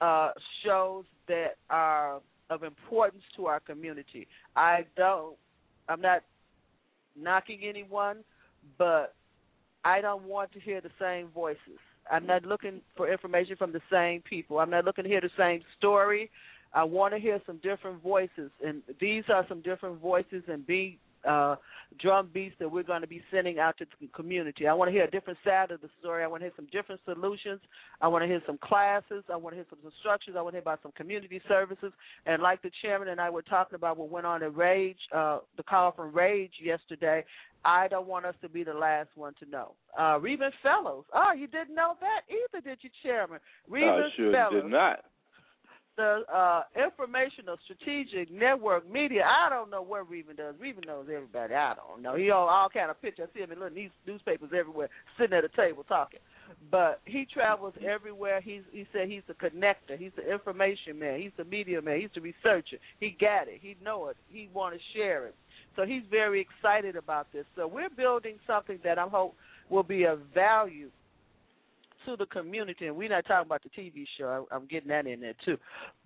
uh, 0.00 0.30
shows 0.64 1.04
that 1.28 1.56
are 1.70 2.20
of 2.50 2.62
importance 2.62 3.22
to 3.36 3.46
our 3.46 3.60
community. 3.60 4.26
I 4.56 4.84
don't 4.96 5.36
I'm 5.88 6.00
not 6.00 6.22
knocking 7.16 7.60
anyone, 7.64 8.18
but 8.78 9.14
I 9.84 10.00
don't 10.00 10.24
want 10.24 10.52
to 10.52 10.60
hear 10.60 10.80
the 10.80 10.90
same 11.00 11.28
voices. 11.28 11.78
I'm 12.10 12.26
not 12.26 12.44
looking 12.44 12.80
for 12.96 13.10
information 13.10 13.56
from 13.56 13.72
the 13.72 13.80
same 13.90 14.22
people. 14.22 14.58
I'm 14.58 14.70
not 14.70 14.84
looking 14.84 15.04
to 15.04 15.10
hear 15.10 15.20
the 15.20 15.30
same 15.38 15.60
story. 15.78 16.30
I 16.72 16.84
want 16.84 17.14
to 17.14 17.20
hear 17.20 17.40
some 17.46 17.58
different 17.62 18.02
voices, 18.02 18.50
and 18.64 18.82
these 19.00 19.24
are 19.32 19.46
some 19.48 19.62
different 19.62 20.00
voices 20.00 20.42
and 20.48 20.66
be 20.66 20.98
uh, 21.28 21.56
drum 22.00 22.28
beats 22.32 22.54
that 22.58 22.70
we're 22.70 22.82
going 22.82 23.00
to 23.00 23.06
be 23.06 23.22
sending 23.30 23.58
out 23.58 23.78
to 23.78 23.86
the 24.00 24.08
community. 24.08 24.66
I 24.66 24.74
want 24.74 24.88
to 24.88 24.92
hear 24.92 25.04
a 25.04 25.10
different 25.10 25.38
side 25.44 25.70
of 25.70 25.80
the 25.80 25.88
story. 26.00 26.24
I 26.24 26.26
want 26.26 26.42
to 26.42 26.46
hear 26.46 26.52
some 26.56 26.68
different 26.72 27.00
solutions. 27.04 27.60
I 28.00 28.08
want 28.08 28.22
to 28.22 28.28
hear 28.28 28.42
some 28.46 28.58
classes. 28.62 29.24
I 29.32 29.36
want 29.36 29.52
to 29.52 29.56
hear 29.56 29.66
some 29.70 29.78
instructions. 29.84 30.36
I 30.38 30.42
want 30.42 30.54
to 30.54 30.56
hear 30.56 30.62
about 30.62 30.80
some 30.82 30.92
community 30.92 31.40
services. 31.48 31.92
And 32.26 32.42
like 32.42 32.62
the 32.62 32.70
chairman 32.82 33.08
and 33.08 33.20
I 33.20 33.30
were 33.30 33.42
talking 33.42 33.76
about 33.76 33.96
what 33.96 34.10
went 34.10 34.26
on 34.26 34.42
at 34.42 34.56
Rage, 34.56 34.98
uh, 35.14 35.38
the 35.56 35.62
call 35.62 35.92
from 35.92 36.12
Rage 36.14 36.52
yesterday, 36.62 37.24
I 37.64 37.88
don't 37.88 38.06
want 38.06 38.26
us 38.26 38.34
to 38.42 38.48
be 38.48 38.62
the 38.62 38.74
last 38.74 39.08
one 39.14 39.34
to 39.40 39.48
know. 39.48 39.72
Uh, 39.98 40.18
Reuben 40.20 40.50
Fellows. 40.62 41.04
Oh, 41.14 41.32
you 41.32 41.46
didn't 41.46 41.74
know 41.74 41.94
that 42.00 42.22
either, 42.28 42.60
did 42.62 42.78
you, 42.82 42.90
Chairman? 43.02 43.38
Reuben 43.68 43.88
I 43.88 44.08
sure 44.16 44.32
Fellows. 44.32 44.62
did 44.62 44.70
not 44.70 45.04
the 45.96 46.22
uh, 46.32 46.62
informational 46.76 47.56
strategic 47.64 48.32
network 48.32 48.90
media. 48.90 49.24
I 49.24 49.48
don't 49.48 49.70
know 49.70 49.82
what 49.82 50.08
Reuben 50.08 50.36
does. 50.36 50.54
Reuben 50.60 50.84
knows 50.86 51.06
everybody. 51.14 51.54
I 51.54 51.74
don't 51.74 52.02
know. 52.02 52.16
He 52.16 52.30
all, 52.30 52.48
all 52.48 52.68
kind 52.68 52.90
of 52.90 53.00
pictures. 53.00 53.28
I 53.30 53.36
see 53.36 53.42
him 53.42 53.52
in 53.52 53.60
little 53.60 53.76
newspapers 54.06 54.50
everywhere, 54.56 54.88
sitting 55.18 55.36
at 55.36 55.44
a 55.44 55.48
table 55.48 55.84
talking. 55.84 56.20
But 56.70 57.00
he 57.04 57.26
travels 57.32 57.74
everywhere. 57.86 58.40
He's 58.40 58.62
he 58.72 58.86
said 58.92 59.08
he's 59.08 59.22
the 59.26 59.34
connector. 59.34 59.98
He's 59.98 60.12
the 60.16 60.30
information 60.30 60.98
man. 60.98 61.20
He's 61.20 61.32
the 61.36 61.44
media 61.44 61.80
man. 61.80 62.00
He's 62.00 62.10
the 62.14 62.20
researcher. 62.20 62.76
He 63.00 63.16
got 63.18 63.48
it. 63.48 63.60
He 63.60 63.76
know 63.82 64.08
it. 64.08 64.16
He 64.28 64.48
want 64.52 64.74
to 64.74 64.80
share 64.98 65.26
it. 65.26 65.34
So 65.76 65.84
he's 65.84 66.02
very 66.10 66.40
excited 66.40 66.96
about 66.96 67.32
this. 67.32 67.44
So 67.56 67.66
we're 67.66 67.90
building 67.90 68.36
something 68.46 68.78
that 68.84 68.98
I 68.98 69.08
hope 69.08 69.34
will 69.70 69.82
be 69.82 70.04
of 70.04 70.20
value 70.34 70.90
to 72.06 72.16
the 72.16 72.26
community, 72.26 72.86
and 72.86 72.96
we're 72.96 73.08
not 73.08 73.26
talking 73.26 73.46
about 73.46 73.62
the 73.62 73.70
TV 73.70 74.04
show. 74.18 74.46
I'm 74.50 74.66
getting 74.66 74.88
that 74.88 75.06
in 75.06 75.20
there 75.20 75.34
too. 75.44 75.56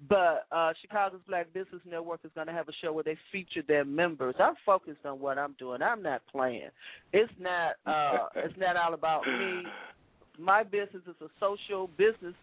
But 0.08 0.46
uh, 0.52 0.72
Chicago's 0.80 1.20
Black 1.28 1.52
Business 1.52 1.80
Network 1.88 2.20
is 2.24 2.30
going 2.34 2.46
to 2.46 2.52
have 2.52 2.68
a 2.68 2.72
show 2.82 2.92
where 2.92 3.04
they 3.04 3.16
feature 3.32 3.62
their 3.66 3.84
members. 3.84 4.34
I'm 4.38 4.54
focused 4.64 5.04
on 5.04 5.20
what 5.20 5.38
I'm 5.38 5.54
doing. 5.58 5.82
I'm 5.82 6.02
not 6.02 6.22
playing. 6.30 6.68
It's 7.12 7.32
not. 7.40 7.76
Uh, 7.86 8.28
it's 8.36 8.58
not 8.58 8.76
all 8.76 8.94
about 8.94 9.26
me. 9.26 9.64
My 10.38 10.62
business 10.62 11.02
is 11.06 11.16
a 11.20 11.28
social 11.40 11.88
business 11.98 12.34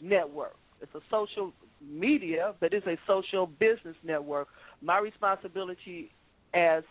network. 0.00 0.56
It's 0.80 0.94
a 0.94 1.00
social 1.10 1.52
media, 1.80 2.54
but 2.60 2.72
it's 2.72 2.86
a 2.86 2.96
social 3.06 3.46
business 3.46 3.96
network. 4.04 4.48
My 4.82 4.98
responsibility 4.98 6.10
as 6.54 6.82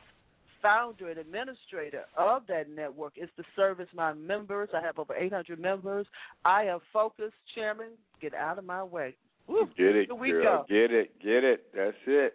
founder 0.62 1.10
and 1.10 1.20
administrator 1.20 2.04
of 2.18 2.44
that 2.48 2.70
network 2.70 3.14
is 3.18 3.30
to 3.38 3.44
service 3.56 3.88
my 3.96 4.14
members. 4.14 4.70
I 4.74 4.82
have 4.82 5.00
over 5.00 5.16
800 5.16 5.60
members. 5.60 6.08
I 6.44 6.64
am 6.64 6.80
focused, 6.92 7.36
Chairman. 7.54 7.90
Get 8.22 8.34
out 8.34 8.58
of 8.58 8.66
my 8.66 8.84
way. 8.84 9.16
Woo, 9.48 9.68
get 9.78 9.96
it, 9.96 10.10
girl. 10.10 10.18
Go. 10.18 10.66
Get 10.68 10.92
it, 10.92 11.20
get 11.22 11.44
it. 11.44 11.66
That's 11.76 11.98
it. 12.08 12.34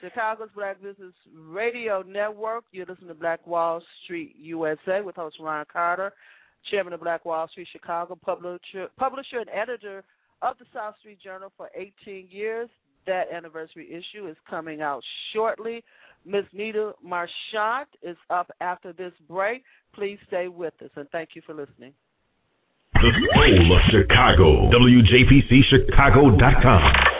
Chicago's 0.00 0.48
Black 0.54 0.82
Business 0.82 1.12
Radio 1.34 2.02
Network. 2.02 2.64
You're 2.72 2.86
listening 2.86 3.08
to 3.08 3.14
Black 3.14 3.46
Wall 3.46 3.82
Street 4.04 4.34
USA 4.38 5.02
with 5.02 5.16
host 5.16 5.36
Ron 5.38 5.66
Carter, 5.70 6.12
chairman 6.70 6.92
of 6.94 7.00
Black 7.00 7.24
Wall 7.24 7.46
Street 7.48 7.68
Chicago, 7.70 8.16
publisher, 8.16 8.88
publisher 8.98 9.38
and 9.38 9.50
editor 9.50 10.02
of 10.42 10.56
the 10.58 10.64
South 10.72 10.94
Street 11.00 11.18
Journal 11.22 11.52
for 11.56 11.68
18 11.74 12.28
years. 12.30 12.68
That 13.06 13.32
anniversary 13.32 13.88
issue 13.90 14.26
is 14.28 14.36
coming 14.48 14.80
out 14.82 15.02
shortly. 15.32 15.82
Ms. 16.24 16.44
Nita 16.52 16.92
Marchant 17.02 17.88
is 18.02 18.16
up 18.28 18.50
after 18.60 18.92
this 18.92 19.12
break. 19.28 19.62
Please 19.94 20.18
stay 20.26 20.48
with 20.48 20.74
us, 20.82 20.90
and 20.96 21.08
thank 21.10 21.30
you 21.34 21.42
for 21.46 21.54
listening. 21.54 21.94
The 22.94 23.10
Soul 23.34 23.76
of 23.76 23.82
Chicago, 23.90 24.70
WJPCChicago.com. 24.70 27.19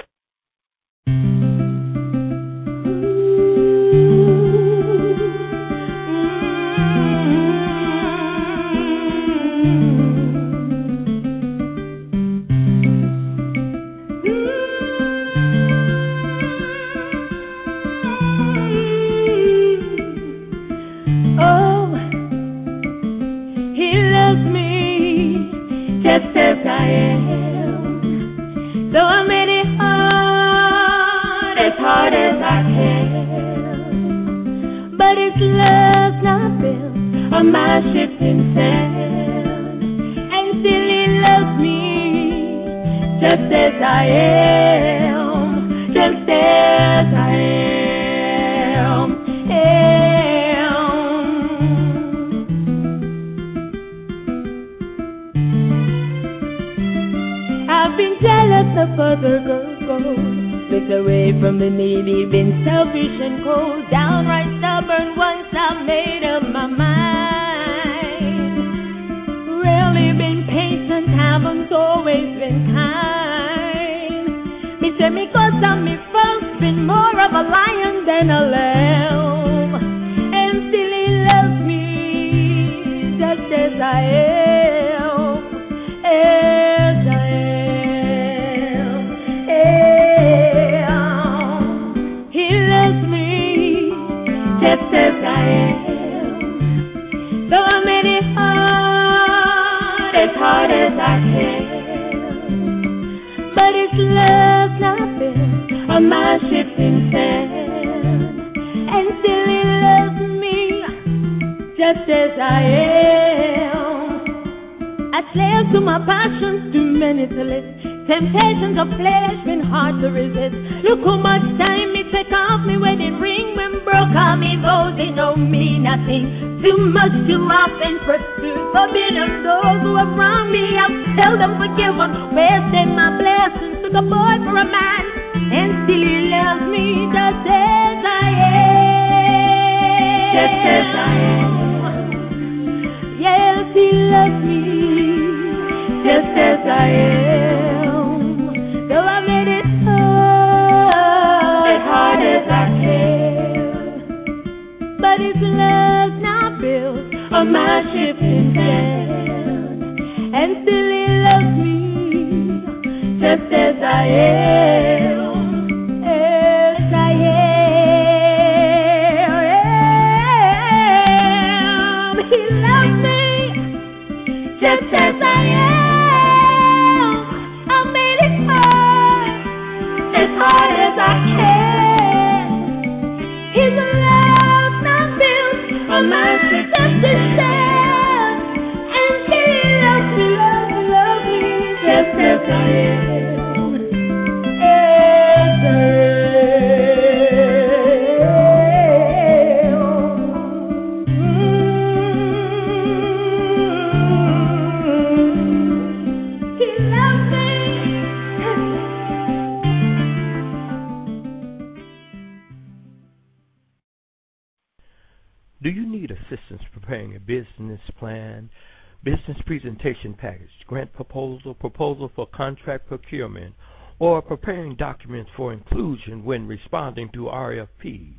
procurement, 223.01 223.55
or 223.99 224.23
preparing 224.23 224.77
documents 224.77 225.31
for 225.37 225.53
inclusion 225.53 226.25
when 226.25 226.47
responding 226.47 227.11
to 227.13 227.25
RFPs? 227.25 228.15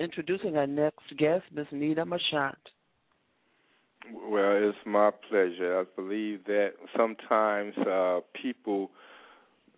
introducing 0.00 0.56
our 0.56 0.66
next 0.66 1.16
guest, 1.16 1.44
Ms. 1.54 1.66
Nita 1.70 2.04
Marchant. 2.04 2.58
Well, 4.12 4.52
it's 4.56 4.78
my 4.86 5.10
pleasure. 5.28 5.80
I 5.80 5.84
believe 6.00 6.44
that 6.44 6.72
sometimes 6.96 7.76
uh, 7.78 8.20
people 8.40 8.90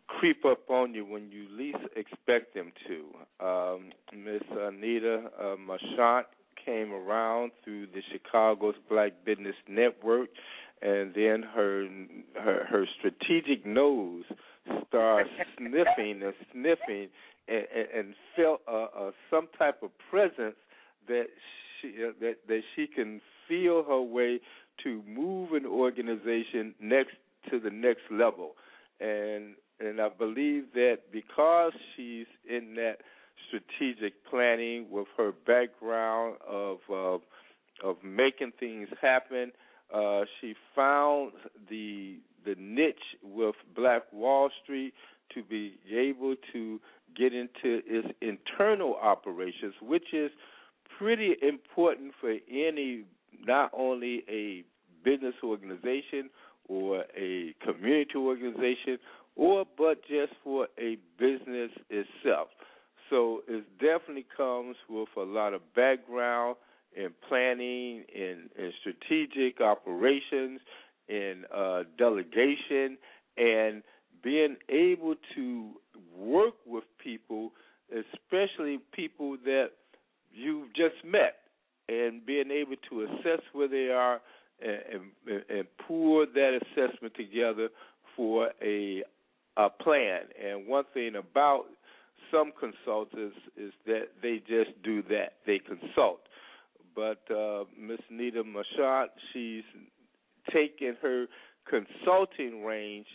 creep 0.07 0.45
up 0.45 0.69
on 0.69 0.95
you 0.95 1.05
when 1.05 1.31
you 1.31 1.47
least 1.51 1.79
expect 1.97 2.55
them 2.55 2.73
to. 2.87 3.45
Um, 3.47 3.91
Miss 4.17 4.43
Anita 4.51 5.31
uh, 5.41 5.57
Marchant 5.57 6.27
came 6.65 6.93
around 6.93 7.53
through 7.65 7.87
the 7.87 8.03
Chicago's 8.13 8.75
Black 8.89 9.13
Business 9.25 9.55
Network, 9.69 10.29
and 10.83 11.15
then 11.15 11.43
her 11.55 11.87
her, 12.35 12.67
her 12.69 12.87
strategic 12.99 13.65
nose 13.65 14.25
started 14.89 15.31
sniffing 15.59 16.23
and 16.23 16.35
sniffing, 16.53 17.09
and, 17.49 17.67
and, 17.75 17.89
and 17.97 18.15
felt 18.37 18.61
uh, 18.69 18.87
uh, 18.99 19.11
some 19.31 19.49
type 19.59 19.83
of 19.83 19.91
presence 20.11 20.57
that 21.07 21.27
she 21.81 21.95
uh, 22.05 22.13
that 22.21 22.37
that 22.49 22.61
she 22.75 22.87
can 22.87 23.21
feel 23.49 23.85
her 23.85 24.01
way 24.03 24.41
to 24.85 25.03
move 25.09 25.53
an 25.53 25.67
organization 25.67 26.75
next 26.81 27.17
to 27.51 27.59
the 27.59 27.71
next 27.71 28.03
level. 28.11 28.53
And 29.01 29.55
and 29.81 30.01
I 30.01 30.09
believe 30.09 30.73
that 30.75 30.99
because 31.13 31.73
she's 31.97 32.27
in 32.49 32.75
that 32.77 32.97
strategic 33.49 34.25
planning 34.29 34.87
with 34.91 35.07
her 35.17 35.33
background 35.47 36.37
of 36.47 36.79
uh, 36.91 37.19
of 37.89 37.97
making 38.03 38.53
things 38.61 38.89
happen 39.01 39.53
Uh, 39.93 40.25
she 40.41 40.55
found 40.75 41.33
the 41.71 42.19
the 42.45 42.55
niche 42.59 43.17
with 43.23 43.55
Black 43.75 44.03
Wall 44.13 44.51
Street 44.63 44.93
to 45.35 45.43
be 45.43 45.79
able 45.91 46.35
to 46.53 46.81
get 47.17 47.33
into 47.35 47.81
its 47.87 48.09
internal 48.21 48.97
operations, 49.03 49.75
which 49.83 50.13
is 50.13 50.31
pretty 50.99 51.37
important 51.43 52.13
for 52.21 52.37
any 52.51 53.05
not 53.47 53.71
only 53.77 54.25
a 54.29 54.65
business 55.05 55.35
organization 55.43 56.31
or 56.69 57.05
a 57.17 57.55
community 57.65 58.17
organization 58.17 58.99
or 59.37 59.65
but 59.77 60.03
just 60.03 60.33
for 60.43 60.67
a 60.79 60.97
business 61.19 61.71
itself. 61.89 62.49
So 63.11 63.41
it 63.49 63.65
definitely 63.79 64.27
comes 64.37 64.77
with 64.89 65.09
a 65.17 65.23
lot 65.23 65.55
of 65.55 65.63
background 65.75 66.57
in 66.95 67.11
planning, 67.29 68.05
in, 68.15 68.51
in 68.59 68.73
strategic 68.81 69.61
operations, 69.61 70.61
in 71.09 71.45
uh, 71.55 71.85
delegation, 71.97 72.99
and 73.37 73.83
being 74.23 74.57
able 74.69 75.15
to 75.37 75.71
work 76.17 76.55
with 76.67 76.85
people, 77.03 77.53
especially 77.93 78.79
people 78.93 79.37
that 79.45 79.69
you've 80.33 80.69
just 80.75 80.97
met, 81.05 81.37
and 81.89 82.25
being 82.25 82.51
able 82.51 82.77
to 82.91 83.03
assess 83.03 83.43
where 83.53 83.69
they 83.69 83.89
are 83.89 84.21
and, 84.61 85.03
and, 85.27 85.43
and 85.49 85.69
pour 85.87 86.27
that 86.27 86.59
assessment 86.63 87.15
together 87.15 87.69
for 88.17 88.51
a 88.63 89.03
a 89.57 89.69
plan. 89.69 90.21
And 90.41 90.67
one 90.69 90.85
thing 90.95 91.17
about 91.17 91.65
some 92.31 92.53
consultants 92.59 93.37
is 93.57 93.73
that 93.87 94.09
they 94.23 94.41
just 94.47 94.71
do 94.85 95.03
that. 95.05 95.35
They 95.47 95.59
consult. 95.59 96.21
But 96.95 97.23
uh, 97.35 97.65
Miss 97.79 97.99
Nita 98.11 98.45
Marchant, 98.45 99.11
she's 99.33 99.65
taken 100.53 100.97
her 101.03 101.27
consulting 101.69 102.65
range 102.65 103.07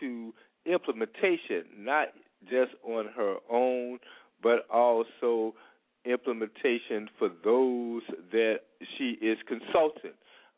to 0.00 0.32
implementation, 0.66 1.64
not 1.78 2.08
just 2.44 2.72
on 2.84 3.06
her 3.16 3.36
own, 3.50 3.98
but 4.42 4.66
also 4.72 5.54
implementation 6.04 7.08
for 7.18 7.30
those 7.44 8.02
that 8.32 8.60
she 8.96 9.18
is 9.20 9.38
consulting. 9.46 10.12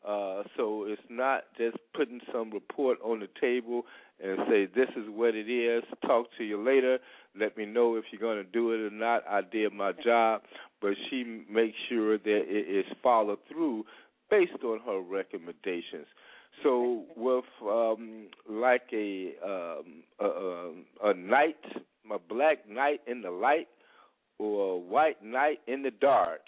Uh, 0.07 0.43
so 0.57 0.85
it's 0.85 1.01
not 1.09 1.43
just 1.57 1.77
putting 1.95 2.19
some 2.31 2.51
report 2.51 2.97
on 3.03 3.21
the 3.21 3.29
table 3.39 3.83
and 4.21 4.37
say 4.49 4.65
this 4.65 4.89
is 4.97 5.05
what 5.07 5.33
it 5.33 5.49
is. 5.49 5.83
Talk 6.05 6.27
to 6.37 6.43
you 6.43 6.61
later. 6.61 6.99
Let 7.39 7.57
me 7.57 7.65
know 7.65 7.95
if 7.95 8.05
you're 8.11 8.19
going 8.21 8.43
to 8.43 8.51
do 8.51 8.71
it 8.73 8.81
or 8.81 8.89
not. 8.91 9.23
I 9.29 9.41
did 9.41 9.71
my 9.73 9.93
job, 10.03 10.41
but 10.81 10.91
she 11.09 11.43
makes 11.49 11.77
sure 11.89 12.17
that 12.17 12.43
it 12.47 12.85
is 12.85 12.85
followed 13.01 13.39
through 13.49 13.85
based 14.29 14.63
on 14.63 14.79
her 14.85 14.99
recommendations. 15.01 16.07
So 16.61 17.05
with 17.15 17.45
um, 17.63 18.27
like 18.49 18.83
a, 18.93 19.31
um, 19.43 20.03
a, 20.19 20.25
a 20.25 20.71
a 21.05 21.13
knight, 21.13 21.57
a 22.11 22.19
black 22.19 22.69
knight 22.69 23.01
in 23.07 23.21
the 23.21 23.31
light, 23.31 23.67
or 24.43 24.73
a 24.73 24.77
white 24.77 25.23
knight 25.23 25.59
in 25.67 25.83
the 25.83 25.91
dark, 25.91 26.41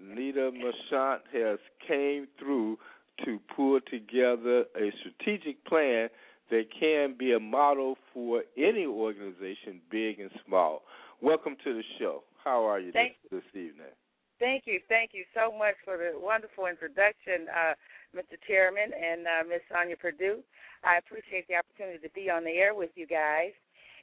Nita 0.00 0.50
Marchant 0.52 1.22
has 1.32 1.58
came 1.86 2.28
through 2.38 2.78
to 3.24 3.38
pull 3.54 3.80
together 3.90 4.64
a 4.76 4.92
strategic 5.00 5.64
plan 5.64 6.08
that 6.50 6.64
can 6.78 7.14
be 7.18 7.32
a 7.32 7.40
model 7.40 7.96
for 8.12 8.42
any 8.58 8.84
organization, 8.84 9.80
big 9.90 10.20
and 10.20 10.30
small. 10.46 10.82
Welcome 11.22 11.56
to 11.64 11.74
the 11.74 11.82
show. 11.98 12.24
How 12.42 12.64
are 12.64 12.78
you 12.78 12.92
this, 12.92 13.16
this 13.30 13.48
evening? 13.54 13.94
Thank 14.38 14.64
you, 14.66 14.80
thank 14.88 15.12
you 15.14 15.24
so 15.32 15.56
much 15.56 15.76
for 15.84 15.96
the 15.96 16.12
wonderful 16.18 16.66
introduction, 16.66 17.46
uh, 17.48 17.72
Mr. 18.14 18.36
Chairman 18.46 18.90
and 18.92 19.24
uh, 19.26 19.48
Ms. 19.48 19.62
Sonia 19.72 19.96
Perdue. 19.96 20.40
I 20.84 20.98
appreciate 20.98 21.48
the 21.48 21.54
opportunity 21.56 21.98
to 22.06 22.12
be 22.12 22.28
on 22.28 22.44
the 22.44 22.50
air 22.50 22.74
with 22.74 22.90
you 22.94 23.06
guys. 23.06 23.52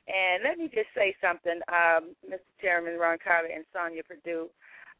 And 0.08 0.44
let 0.44 0.58
me 0.58 0.66
just 0.66 0.90
say 0.96 1.16
something, 1.22 1.62
um, 1.70 2.16
Mr. 2.26 2.42
Chairman 2.60 2.98
Ron 2.98 3.18
Carter 3.24 3.50
and 3.54 3.64
Sonia 3.72 4.04
Perdue. 4.04 4.50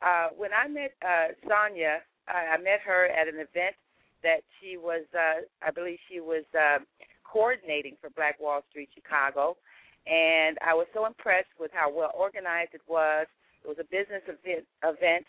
Uh, 0.02 0.30
when 0.38 0.52
I 0.54 0.68
met 0.68 0.94
uh, 1.02 1.34
Sonia, 1.48 2.02
I, 2.28 2.56
I 2.56 2.58
met 2.58 2.82
her 2.86 3.08
at 3.08 3.28
an 3.28 3.36
event 3.36 3.76
that 4.24 4.42
she 4.60 4.78
was, 4.78 5.02
uh, 5.14 5.42
I 5.66 5.72
believe 5.72 5.98
she 6.10 6.20
was 6.20 6.46
uh, 6.54 6.80
coordinating 7.26 7.98
for 8.00 8.10
Black 8.12 8.40
Wall 8.40 8.62
Street 8.70 8.90
Chicago, 8.94 9.58
and 10.06 10.58
I 10.62 10.74
was 10.74 10.88
so 10.94 11.06
impressed 11.06 11.54
with 11.60 11.72
how 11.74 11.92
well 11.92 12.12
organized 12.18 12.74
it 12.74 12.86
was. 12.88 13.26
It 13.64 13.68
was 13.68 13.78
a 13.80 13.90
business 13.90 14.22
event, 14.26 14.66
event 14.84 15.26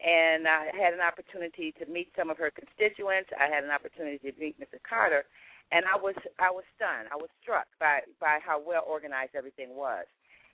and 0.00 0.48
I 0.48 0.72
had 0.72 0.94
an 0.94 1.04
opportunity 1.04 1.72
to 1.78 1.84
meet 1.84 2.08
some 2.16 2.30
of 2.30 2.38
her 2.38 2.50
constituents. 2.50 3.28
I 3.36 3.52
had 3.52 3.64
an 3.64 3.70
opportunity 3.70 4.16
to 4.32 4.32
meet 4.40 4.56
Mr. 4.56 4.80
Carter, 4.80 5.24
and 5.72 5.86
I 5.86 5.96
was 5.96 6.18
I 6.38 6.50
was 6.50 6.64
stunned. 6.74 7.08
I 7.12 7.16
was 7.16 7.30
struck 7.42 7.66
by 7.78 8.00
by 8.18 8.38
how 8.44 8.60
well 8.60 8.84
organized 8.86 9.34
everything 9.34 9.74
was. 9.74 10.06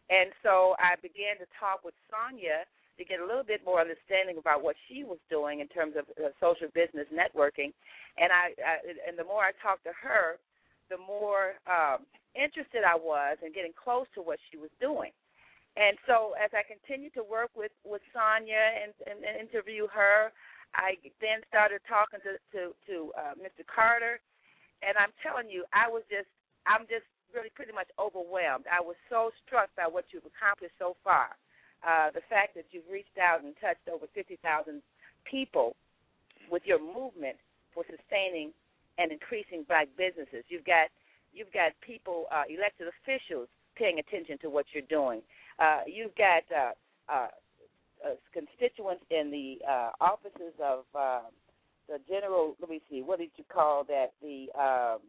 And 0.09 0.31
so 0.43 0.77
I 0.79 0.95
began 1.03 1.35
to 1.43 1.49
talk 1.59 1.83
with 1.83 1.95
Sonia 2.07 2.63
to 2.97 3.05
get 3.05 3.21
a 3.21 3.27
little 3.27 3.45
bit 3.45 3.61
more 3.67 3.81
understanding 3.81 4.39
about 4.39 4.63
what 4.63 4.77
she 4.89 5.05
was 5.05 5.19
doing 5.29 5.61
in 5.61 5.69
terms 5.69 5.99
of 5.99 6.07
uh, 6.17 6.31
social 6.41 6.69
business 6.73 7.09
networking. 7.13 7.75
And 8.17 8.33
I, 8.33 8.55
I 8.63 8.75
and 9.09 9.19
the 9.19 9.27
more 9.27 9.45
I 9.45 9.53
talked 9.61 9.85
to 9.85 9.93
her, 9.93 10.41
the 10.89 10.97
more 10.97 11.61
um, 11.67 12.07
interested 12.33 12.85
I 12.85 12.97
was 12.97 13.37
in 13.45 13.53
getting 13.53 13.75
close 13.77 14.07
to 14.15 14.23
what 14.23 14.39
she 14.51 14.57
was 14.57 14.71
doing. 14.81 15.11
And 15.77 16.01
so 16.09 16.33
as 16.41 16.49
I 16.57 16.65
continued 16.65 17.13
to 17.21 17.25
work 17.25 17.53
with 17.53 17.73
with 17.85 18.01
Sonia 18.13 18.65
and, 18.81 18.93
and, 19.05 19.21
and 19.21 19.37
interview 19.37 19.89
her, 19.93 20.33
I 20.73 20.97
then 21.21 21.45
started 21.49 21.85
talking 21.85 22.21
to 22.25 22.41
to, 22.57 22.61
to 22.89 22.95
uh, 23.13 23.35
Mr. 23.37 23.65
Carter, 23.69 24.21
and 24.83 24.97
I'm 24.97 25.13
telling 25.23 25.49
you, 25.49 25.65
I 25.73 25.89
was 25.89 26.03
just 26.11 26.29
I'm 26.67 26.89
just 26.91 27.07
really 27.35 27.53
pretty 27.55 27.73
much 27.73 27.89
overwhelmed. 27.99 28.65
I 28.67 28.81
was 28.81 28.97
so 29.09 29.31
struck 29.45 29.71
by 29.77 29.87
what 29.87 30.09
you've 30.11 30.27
accomplished 30.27 30.75
so 30.79 30.97
far 31.05 31.37
uh, 31.87 32.11
the 32.11 32.25
fact 32.29 32.55
that 32.55 32.67
you've 32.71 32.89
reached 32.91 33.19
out 33.21 33.43
and 33.45 33.55
touched 33.61 33.87
over 33.93 34.07
50,000 34.15 34.83
people 35.29 35.77
with 36.51 36.63
your 36.65 36.79
movement 36.79 37.37
for 37.75 37.85
sustaining 37.91 38.53
and 38.99 39.13
increasing 39.13 39.65
black 39.69 39.89
businesses. 39.97 40.45
You've 40.49 40.65
got 40.65 40.89
you've 41.35 41.53
got 41.53 41.73
people, 41.85 42.25
uh, 42.33 42.49
elected 42.49 42.89
officials, 42.89 43.49
paying 43.77 43.99
attention 43.99 44.39
to 44.41 44.49
what 44.49 44.65
you're 44.73 44.89
doing. 44.89 45.21
Uh, 45.59 45.85
you've 45.87 46.17
got 46.17 46.43
uh, 46.49 46.73
uh, 47.13 47.29
uh, 48.01 48.17
constituents 48.33 49.05
in 49.11 49.31
the 49.31 49.59
uh, 49.69 49.91
offices 50.01 50.57
of 50.63 50.85
uh, 50.95 51.29
the 51.89 51.99
general. 52.09 52.57
Let 52.61 52.71
me 52.71 52.81
see. 52.91 53.03
What 53.03 53.19
did 53.19 53.31
you 53.37 53.45
call 53.53 53.85
that? 53.85 54.13
The 54.23 54.49
um, 54.59 55.01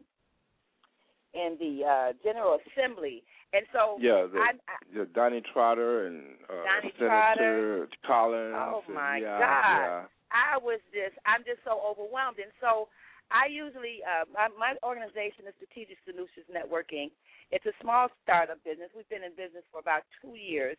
in 1.34 1.56
the 1.60 1.84
uh, 1.84 2.12
General 2.24 2.58
Assembly. 2.58 3.22
And 3.52 3.64
so 3.72 3.96
yeah, 4.00 4.28
the, 4.28 4.38
I, 4.38 4.52
I, 4.68 4.76
the 4.92 5.06
Donne 5.08 5.40
Trotter 5.52 6.06
and 6.06 6.36
uh, 6.48 6.64
Donne 6.68 6.92
Senator 7.00 7.88
Trotter. 8.04 8.52
Collins. 8.52 8.56
Oh 8.56 8.82
and, 8.84 8.94
my 8.94 9.16
yeah, 9.18 9.40
God! 9.40 9.80
Yeah. 9.80 10.02
I 10.28 10.60
was 10.60 10.80
just 10.92 11.16
I'm 11.24 11.40
just 11.48 11.64
so 11.64 11.80
overwhelmed, 11.80 12.36
and 12.36 12.52
so 12.60 12.92
I 13.32 13.48
usually 13.48 14.04
uh, 14.04 14.28
my, 14.28 14.52
my 14.52 14.72
organization 14.84 15.48
is 15.48 15.56
Strategic 15.56 15.96
Solutions 16.04 16.44
Networking. 16.52 17.08
It's 17.48 17.64
a 17.64 17.72
small 17.80 18.12
startup 18.20 18.60
business. 18.60 18.92
We've 18.92 19.08
been 19.08 19.24
in 19.24 19.32
business 19.32 19.64
for 19.72 19.80
about 19.80 20.04
two 20.20 20.36
years, 20.36 20.76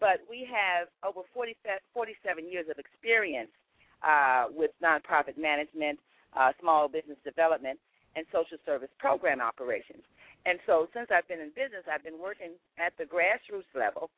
but 0.00 0.24
we 0.24 0.48
have 0.48 0.88
over 1.04 1.20
40, 1.36 1.52
47 1.92 2.48
years 2.48 2.72
of 2.72 2.80
experience 2.80 3.52
uh, 4.02 4.46
with 4.50 4.70
nonprofit 4.82 5.38
management, 5.38 5.98
uh, 6.36 6.52
small 6.60 6.88
business 6.88 7.18
development, 7.24 7.78
and 8.16 8.24
social 8.32 8.56
service 8.64 8.90
program 8.98 9.40
operations. 9.40 10.02
And 10.46 10.58
so 10.64 10.88
since 10.94 11.08
I've 11.12 11.28
been 11.28 11.40
in 11.40 11.50
business, 11.52 11.84
I've 11.84 12.02
been 12.02 12.18
working 12.18 12.56
at 12.80 12.96
the 12.96 13.04
grassroots 13.04 13.68
level. 13.76 14.10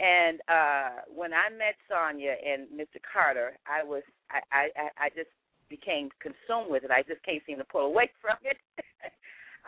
And 0.00 0.40
uh 0.50 1.06
when 1.06 1.30
I 1.30 1.54
met 1.54 1.78
Sonia 1.86 2.34
and 2.34 2.66
Mr. 2.74 2.98
Carter, 2.98 3.54
I 3.62 3.84
was 3.86 4.02
I, 4.30 4.70
I, 4.74 5.06
I 5.06 5.08
just 5.14 5.30
became 5.70 6.10
consumed 6.18 6.70
with 6.70 6.82
it. 6.82 6.90
I 6.90 7.06
just 7.06 7.22
can't 7.22 7.42
seem 7.46 7.58
to 7.58 7.68
pull 7.68 7.86
away 7.86 8.10
from 8.22 8.38
it. 8.42 8.58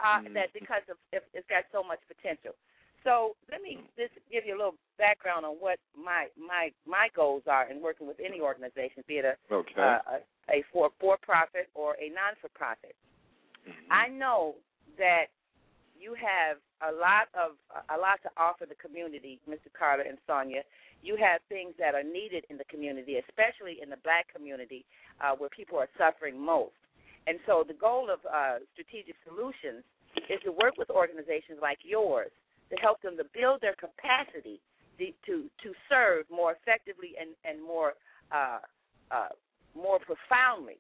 uh 0.03 0.27
mm. 0.27 0.35
that 0.35 0.51
because 0.51 0.83
of 0.91 0.99
it, 1.13 1.23
it's 1.31 1.47
got 1.47 1.63
so 1.71 1.87
much 1.87 2.03
potential. 2.11 2.59
So 3.07 3.39
let 3.51 3.63
me 3.63 3.87
just 3.95 4.19
give 4.33 4.43
you 4.43 4.57
a 4.57 4.59
little 4.59 4.79
background 5.07 5.47
on 5.47 5.55
what 5.63 5.79
my 5.95 6.27
my 6.35 6.75
my 6.87 7.07
goals 7.15 7.43
are 7.47 7.71
in 7.71 7.81
working 7.81 8.07
with 8.07 8.19
any 8.19 8.41
organization, 8.41 9.07
be 9.07 9.23
it 9.23 9.25
a 9.25 9.35
okay. 9.55 9.79
uh, 9.79 10.19
a, 10.51 10.59
a 10.59 10.65
for 10.73 10.91
for 10.99 11.17
profit 11.23 11.71
or 11.75 11.95
a 12.03 12.11
non 12.11 12.35
for 12.43 12.51
profit. 12.55 12.95
Mm-hmm. 13.63 13.93
I 13.93 14.09
know 14.09 14.57
that 14.99 15.31
you 15.95 16.19
have 16.19 16.59
a 16.83 16.91
lot 16.91 17.31
of 17.39 17.55
a 17.91 17.99
lot 17.99 18.19
to 18.27 18.31
offer 18.37 18.67
the 18.67 18.79
community, 18.83 19.39
Mr. 19.49 19.71
Carter 19.71 20.03
and 20.03 20.19
Sonia. 20.27 20.63
You 21.03 21.15
have 21.23 21.39
things 21.49 21.75
that 21.79 21.95
are 21.95 22.03
needed 22.03 22.45
in 22.51 22.59
the 22.59 22.67
community, 22.67 23.23
especially 23.23 23.79
in 23.79 23.91
the 23.91 24.01
black 24.03 24.27
community, 24.35 24.85
uh, 25.23 25.39
where 25.39 25.51
people 25.51 25.79
are 25.79 25.89
suffering 25.95 26.35
most. 26.35 26.75
And 27.27 27.39
so, 27.47 27.63
the 27.67 27.79
goal 27.79 28.11
of 28.11 28.19
uh, 28.27 28.59
strategic 28.75 29.15
solutions 29.23 29.87
is 30.27 30.41
to 30.43 30.51
work 30.51 30.75
with 30.79 30.91
organizations 30.91 31.59
like 31.63 31.79
yours 31.83 32.33
to 32.71 32.77
help 32.83 33.03
them 33.03 33.15
to 33.17 33.27
build 33.31 33.63
their 33.63 33.79
capacity 33.79 34.59
to 34.99 35.45
to, 35.63 35.73
serve 35.89 36.25
more 36.31 36.53
effectively 36.53 37.15
and 37.21 37.31
and 37.45 37.63
more 37.63 37.95
uh, 38.33 38.59
uh, 39.11 39.29
more 39.75 39.99
profoundly 39.99 40.79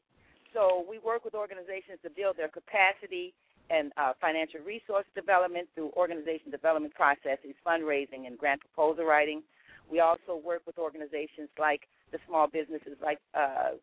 so 0.56 0.84
we 0.88 0.98
work 0.98 1.24
with 1.24 1.34
organizations 1.34 2.00
to 2.02 2.10
build 2.10 2.36
their 2.36 2.48
capacity 2.48 3.34
and 3.68 3.92
uh, 3.96 4.12
financial 4.20 4.60
resource 4.60 5.04
development 5.14 5.68
through 5.74 5.90
organization 5.96 6.50
development 6.50 6.94
processes, 6.94 7.54
fundraising, 7.66 8.26
and 8.26 8.38
grant 8.38 8.60
proposal 8.60 9.04
writing. 9.04 9.42
We 9.90 10.00
also 10.00 10.40
work 10.42 10.62
with 10.66 10.78
organizations 10.78 11.48
like 11.58 11.82
the 12.10 12.18
small 12.26 12.46
businesses 12.46 12.96
like 13.02 13.18
uh, 13.34 13.76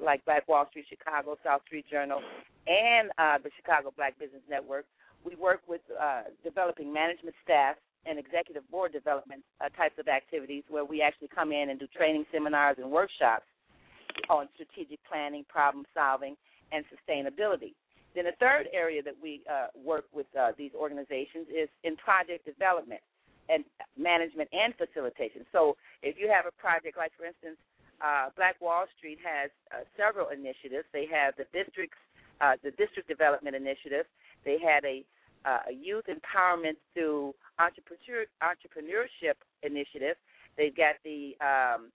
like 0.00 0.24
Black 0.24 0.48
Wall 0.48 0.66
Street 0.70 0.86
Chicago, 0.88 1.36
South 1.44 1.60
Street 1.66 1.84
Journal, 1.90 2.20
and 2.66 3.10
uh, 3.18 3.36
the 3.42 3.50
Chicago 3.56 3.92
Black 3.96 4.18
Business 4.18 4.42
Network. 4.48 4.86
We 5.24 5.36
work 5.36 5.60
with 5.68 5.82
uh, 6.00 6.22
developing 6.42 6.92
management 6.92 7.34
staff 7.44 7.76
and 8.06 8.18
executive 8.18 8.68
board 8.70 8.92
development 8.92 9.42
uh, 9.60 9.68
types 9.76 9.98
of 9.98 10.08
activities 10.08 10.64
where 10.68 10.84
we 10.84 11.02
actually 11.02 11.28
come 11.28 11.52
in 11.52 11.70
and 11.70 11.78
do 11.78 11.86
training 11.88 12.24
seminars 12.32 12.76
and 12.78 12.90
workshops 12.90 13.44
on 14.28 14.48
strategic 14.54 14.98
planning, 15.08 15.44
problem 15.48 15.84
solving, 15.94 16.36
and 16.72 16.84
sustainability. 16.88 17.74
Then 18.14 18.24
the 18.24 18.34
third 18.40 18.66
area 18.72 19.02
that 19.02 19.14
we 19.22 19.42
uh, 19.50 19.68
work 19.76 20.04
with 20.12 20.26
uh, 20.38 20.52
these 20.58 20.72
organizations 20.74 21.46
is 21.48 21.68
in 21.84 21.96
project 21.96 22.44
development 22.44 23.00
and 23.48 23.64
management 23.98 24.48
and 24.52 24.74
facilitation. 24.74 25.46
So 25.52 25.76
if 26.02 26.16
you 26.18 26.30
have 26.30 26.46
a 26.46 26.54
project 26.60 26.96
like, 26.96 27.12
for 27.16 27.26
instance, 27.26 27.58
uh, 28.00 28.30
Black 28.34 28.56
Wall 28.60 28.86
Street 28.96 29.18
has 29.22 29.50
uh, 29.70 29.84
several 29.96 30.30
initiatives. 30.30 30.88
They 30.92 31.06
have 31.12 31.34
the 31.36 31.44
district's 31.52 32.00
uh, 32.40 32.56
the 32.64 32.72
district 32.80 33.04
development 33.06 33.54
initiative. 33.54 34.08
They 34.48 34.56
had 34.56 34.80
a, 34.88 35.04
uh, 35.44 35.70
youth 35.70 36.04
empowerment 36.06 36.76
through 36.94 37.34
entrepreneur, 37.58 38.26
entrepreneurship 38.42 39.36
initiative. 39.62 40.16
They've 40.56 40.76
got 40.76 40.96
the 41.04 41.36
um, 41.40 41.90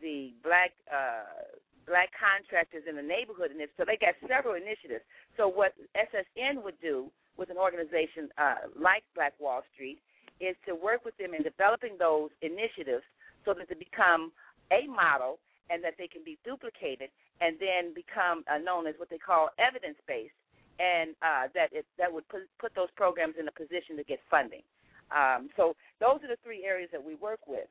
the 0.00 0.32
black 0.42 0.72
uh, 0.90 1.56
black 1.86 2.10
contractors 2.12 2.84
in 2.88 2.96
the 2.96 3.02
neighborhood 3.02 3.50
initiative. 3.50 3.74
So 3.78 3.84
they 3.86 3.96
got 3.96 4.14
several 4.28 4.54
initiatives. 4.54 5.02
So 5.36 5.48
what 5.48 5.72
SSN 5.96 6.62
would 6.62 6.78
do 6.80 7.10
with 7.36 7.50
an 7.50 7.56
organization 7.56 8.28
uh, 8.36 8.68
like 8.76 9.02
Black 9.14 9.32
Wall 9.40 9.62
Street 9.72 9.98
is 10.40 10.54
to 10.66 10.74
work 10.74 11.04
with 11.04 11.16
them 11.16 11.34
in 11.34 11.42
developing 11.42 11.96
those 11.98 12.30
initiatives 12.42 13.02
so 13.44 13.54
that 13.54 13.68
they 13.68 13.78
become 13.78 14.30
a 14.70 14.86
model 14.86 15.38
and 15.70 15.82
that 15.82 15.94
they 15.98 16.06
can 16.06 16.22
be 16.24 16.38
duplicated 16.44 17.10
and 17.40 17.56
then 17.58 17.94
become 17.94 18.44
uh, 18.50 18.58
known 18.58 18.86
as 18.86 18.94
what 18.98 19.10
they 19.10 19.18
call 19.18 19.50
evidence 19.58 19.96
based, 20.06 20.34
and 20.78 21.14
uh, 21.22 21.50
that 21.54 21.70
it, 21.72 21.86
that 21.98 22.12
would 22.12 22.26
put, 22.28 22.42
put 22.58 22.74
those 22.74 22.88
programs 22.96 23.34
in 23.38 23.48
a 23.48 23.52
position 23.52 23.96
to 23.96 24.04
get 24.04 24.20
funding. 24.30 24.62
Um, 25.10 25.48
so 25.56 25.74
those 26.00 26.22
are 26.22 26.28
the 26.28 26.38
three 26.44 26.64
areas 26.64 26.90
that 26.92 27.02
we 27.02 27.14
work 27.16 27.40
with, 27.46 27.68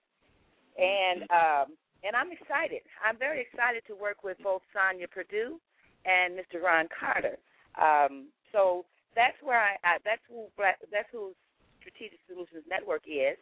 and 0.78 1.24
um, 1.30 1.78
and 2.04 2.16
I'm 2.16 2.32
excited. 2.32 2.82
I'm 3.02 3.18
very 3.18 3.42
excited 3.42 3.84
to 3.88 3.96
work 3.96 4.24
with 4.24 4.38
both 4.44 4.62
Sonia 4.74 5.08
Perdue 5.08 5.60
and 6.06 6.34
Mr. 6.34 6.62
Ron 6.62 6.88
Carter. 6.90 7.38
Um, 7.78 8.30
so 8.52 8.86
that's 9.16 9.38
where 9.42 9.62
I, 9.62 9.78
I 9.84 9.98
that's 10.04 10.22
who 10.30 10.50
that's 10.58 11.10
who 11.12 11.34
Strategic 11.80 12.20
Solutions 12.28 12.66
Network 12.68 13.04
is, 13.08 13.38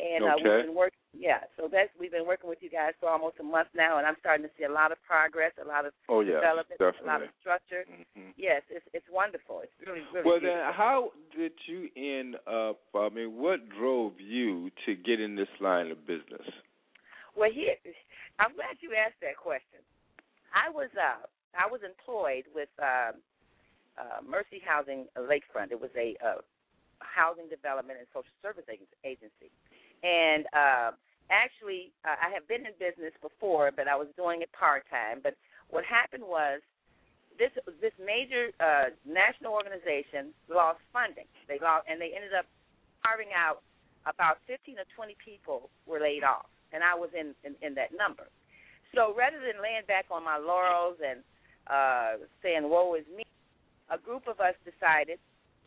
and 0.00 0.24
uh, 0.24 0.34
we've 0.36 0.66
been 0.66 0.74
working. 0.74 0.96
Yeah, 1.12 1.44
so 1.56 1.68
that's 1.70 1.90
we've 1.98 2.10
been 2.10 2.26
working 2.26 2.48
with 2.48 2.62
you 2.62 2.70
guys 2.70 2.94
for 3.00 3.10
almost 3.10 3.36
a 3.40 3.42
month 3.42 3.68
now, 3.74 3.98
and 3.98 4.06
I'm 4.06 4.16
starting 4.20 4.46
to 4.46 4.52
see 4.56 4.64
a 4.64 4.72
lot 4.72 4.92
of 4.92 4.98
progress, 5.04 5.52
a 5.60 5.66
lot 5.66 5.84
of 5.84 5.92
oh, 6.08 6.20
yeah, 6.20 6.38
development, 6.38 6.78
definitely. 6.78 7.04
a 7.04 7.12
lot 7.12 7.22
of 7.22 7.28
structure. 7.40 7.82
Mm-hmm. 7.84 8.30
Yes, 8.38 8.62
it's 8.70 8.86
it's 8.94 9.06
wonderful. 9.12 9.60
It's 9.62 9.74
really 9.84 10.06
really. 10.14 10.24
Well, 10.24 10.40
beautiful. 10.40 10.64
then, 10.64 10.72
how 10.72 11.10
did 11.36 11.52
you 11.66 11.90
end 11.98 12.36
up? 12.46 12.80
I 12.94 13.10
mean, 13.10 13.36
what 13.36 13.68
drove 13.68 14.16
you 14.18 14.70
to 14.86 14.94
get 14.94 15.20
in 15.20 15.36
this 15.36 15.50
line 15.60 15.90
of 15.90 16.06
business? 16.06 16.46
Well, 17.36 17.50
here, 17.52 17.74
I'm 18.38 18.54
glad 18.54 18.78
you 18.80 18.94
asked 18.94 19.20
that 19.20 19.36
question. 19.36 19.82
I 20.54 20.70
was 20.70 20.90
uh 20.94 21.26
I 21.58 21.66
was 21.66 21.82
employed 21.82 22.46
with 22.54 22.70
uh, 22.78 23.12
uh, 23.98 24.22
Mercy 24.22 24.62
Housing 24.62 25.06
Lakefront. 25.18 25.74
It 25.74 25.80
was 25.80 25.90
a 25.98 26.14
uh, 26.22 26.40
housing 27.02 27.48
development 27.48 27.98
and 27.98 28.08
social 28.14 28.34
service 28.38 28.68
agency, 29.04 29.50
and 30.02 30.46
uh, 30.52 30.90
actually, 31.30 31.92
uh, 32.04 32.16
I 32.16 32.32
have 32.32 32.46
been 32.48 32.66
in 32.66 32.74
business 32.78 33.12
before, 33.22 33.70
but 33.74 33.88
I 33.88 33.96
was 33.96 34.08
doing 34.16 34.42
it 34.42 34.50
part 34.52 34.84
time. 34.90 35.20
But 35.22 35.36
what 35.68 35.84
happened 35.84 36.24
was 36.24 36.60
this 37.38 37.52
this 37.80 37.94
major 37.96 38.52
uh, 38.60 38.92
national 39.06 39.52
organization 39.52 40.34
lost 40.48 40.80
funding. 40.92 41.28
They 41.48 41.58
lost, 41.62 41.86
and 41.88 42.00
they 42.00 42.12
ended 42.12 42.36
up 42.36 42.44
carving 43.04 43.32
out 43.32 43.62
about 44.04 44.40
15 44.46 44.76
or 44.80 44.88
20 44.96 45.16
people 45.20 45.68
were 45.86 46.00
laid 46.00 46.24
off, 46.24 46.48
and 46.72 46.84
I 46.84 46.94
was 46.94 47.10
in 47.16 47.32
in, 47.44 47.56
in 47.64 47.74
that 47.76 47.96
number. 47.96 48.28
So 48.94 49.14
rather 49.16 49.38
than 49.38 49.62
laying 49.62 49.86
back 49.86 50.06
on 50.10 50.24
my 50.24 50.36
laurels 50.36 50.98
and 51.00 51.20
uh, 51.68 52.26
saying 52.42 52.68
"woe 52.68 52.94
is 52.94 53.04
me," 53.14 53.24
a 53.88 53.98
group 53.98 54.28
of 54.28 54.40
us 54.40 54.54
decided 54.64 55.18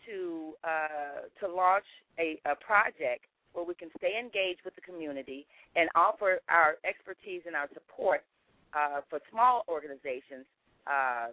to 0.06 0.54
uh, 0.64 1.30
to 1.40 1.46
launch 1.48 1.88
a, 2.20 2.40
a 2.46 2.56
project 2.56 3.26
where 3.54 3.66
we 3.66 3.74
can 3.74 3.90
stay 3.98 4.20
engaged 4.20 4.62
with 4.66 4.76
the 4.76 4.82
community 4.82 5.46
and 5.76 5.90
offer 5.96 6.40
our 6.50 6.76
expertise 6.84 7.42
and 7.46 7.56
our 7.56 7.70
support 7.74 8.24
uh, 8.74 9.02
for 9.10 9.20
small 9.32 9.64
organizations 9.70 10.46
uh, 10.88 11.28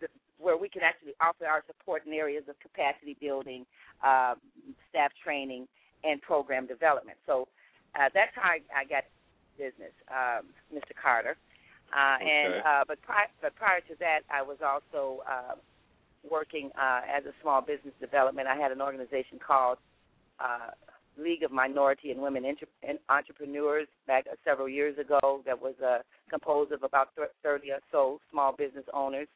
th- 0.00 0.10
where 0.38 0.56
we 0.56 0.68
can 0.68 0.82
actually 0.82 1.14
offer 1.20 1.46
our 1.46 1.64
support 1.66 2.06
in 2.06 2.12
areas 2.12 2.44
of 2.48 2.54
capacity 2.60 3.16
building, 3.20 3.64
uh, 4.04 4.34
staff 4.90 5.10
training, 5.22 5.66
and 6.04 6.20
program 6.22 6.66
development. 6.66 7.16
So 7.26 7.48
uh, 7.98 8.08
that's 8.12 8.32
how 8.34 8.42
I, 8.50 8.60
I 8.74 8.84
got 8.84 9.04
business, 9.56 9.92
um, 10.10 10.46
Mr. 10.74 10.92
Carter. 11.00 11.36
Uh, 11.92 12.16
Okay. 12.16 12.24
And 12.24 12.54
uh, 12.64 12.84
but 12.88 13.00
pri- 13.02 13.28
but 13.42 13.54
prior 13.54 13.80
to 13.80 13.94
that, 14.00 14.20
I 14.32 14.40
was 14.42 14.56
also 14.64 15.22
uh, 15.28 15.54
working 16.28 16.70
uh, 16.80 17.02
as 17.04 17.24
a 17.26 17.32
small 17.42 17.60
business 17.60 17.92
development. 18.00 18.48
I 18.48 18.56
had 18.56 18.72
an 18.72 18.80
organization 18.80 19.38
called 19.44 19.76
uh, 20.40 20.70
League 21.18 21.42
of 21.42 21.52
Minority 21.52 22.10
and 22.10 22.20
Women 22.20 22.44
and 22.44 22.98
Entrepreneurs 23.08 23.86
back 24.06 24.24
uh, 24.30 24.36
several 24.44 24.68
years 24.68 24.98
ago. 24.98 25.42
That 25.44 25.60
was 25.60 25.74
uh, 25.84 25.98
composed 26.30 26.72
of 26.72 26.82
about 26.82 27.08
30 27.42 27.70
or 27.70 27.78
so 27.90 28.20
small 28.30 28.52
business 28.56 28.84
owners, 28.94 29.28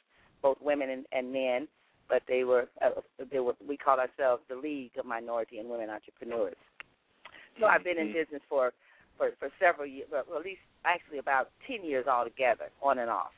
both 0.43 0.59
women 0.61 0.90
and, 0.90 1.07
and 1.12 1.32
men. 1.32 1.69
But 2.09 2.23
they 2.28 2.44
were 2.44 2.69
uh, 2.81 3.01
they 3.31 3.40
were 3.40 3.55
we 3.66 3.77
call 3.77 3.98
ourselves 3.98 4.43
the 4.48 4.55
League 4.57 4.93
of 4.98 5.07
Minority 5.07 5.59
and 5.59 5.69
Women 5.69 5.90
Entrepreneurs. 5.90 6.55
So 7.59 7.66
I've 7.66 7.82
been 7.82 7.98
in 7.98 8.09
Mhm. 8.09 8.15
business 8.15 8.43
for 8.48 8.73
for 9.19 9.32
for 9.39 9.51
several 9.59 9.86
years, 9.86 10.09
well, 10.11 10.24
at 10.39 10.44
least 10.44 10.61
actually 10.85 11.19
about 11.19 11.51
10 11.66 11.85
years 11.85 12.07
altogether, 12.07 12.70
on 12.81 12.98
and 12.98 13.11
off. 13.11 13.32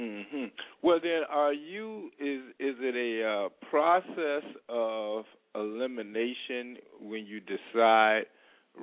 Hmm 0.00 0.44
Well, 0.82 0.98
then, 1.02 1.22
are 1.28 1.52
you? 1.52 2.10
Is 2.18 2.40
is 2.58 2.76
it 2.80 2.96
a 2.96 3.28
uh, 3.28 3.48
process 3.68 4.44
of 4.70 5.24
elimination 5.54 6.78
when 7.02 7.26
you 7.26 7.40
decide 7.40 8.22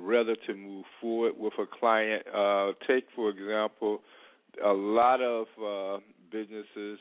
whether 0.00 0.36
to 0.46 0.54
move 0.54 0.84
forward 1.00 1.32
with 1.36 1.54
a 1.58 1.66
client? 1.66 2.22
Uh, 2.32 2.72
take 2.86 3.06
for 3.16 3.30
example, 3.30 4.00
a 4.64 4.72
lot 4.72 5.20
of 5.20 5.46
uh, 5.60 6.00
businesses 6.30 7.00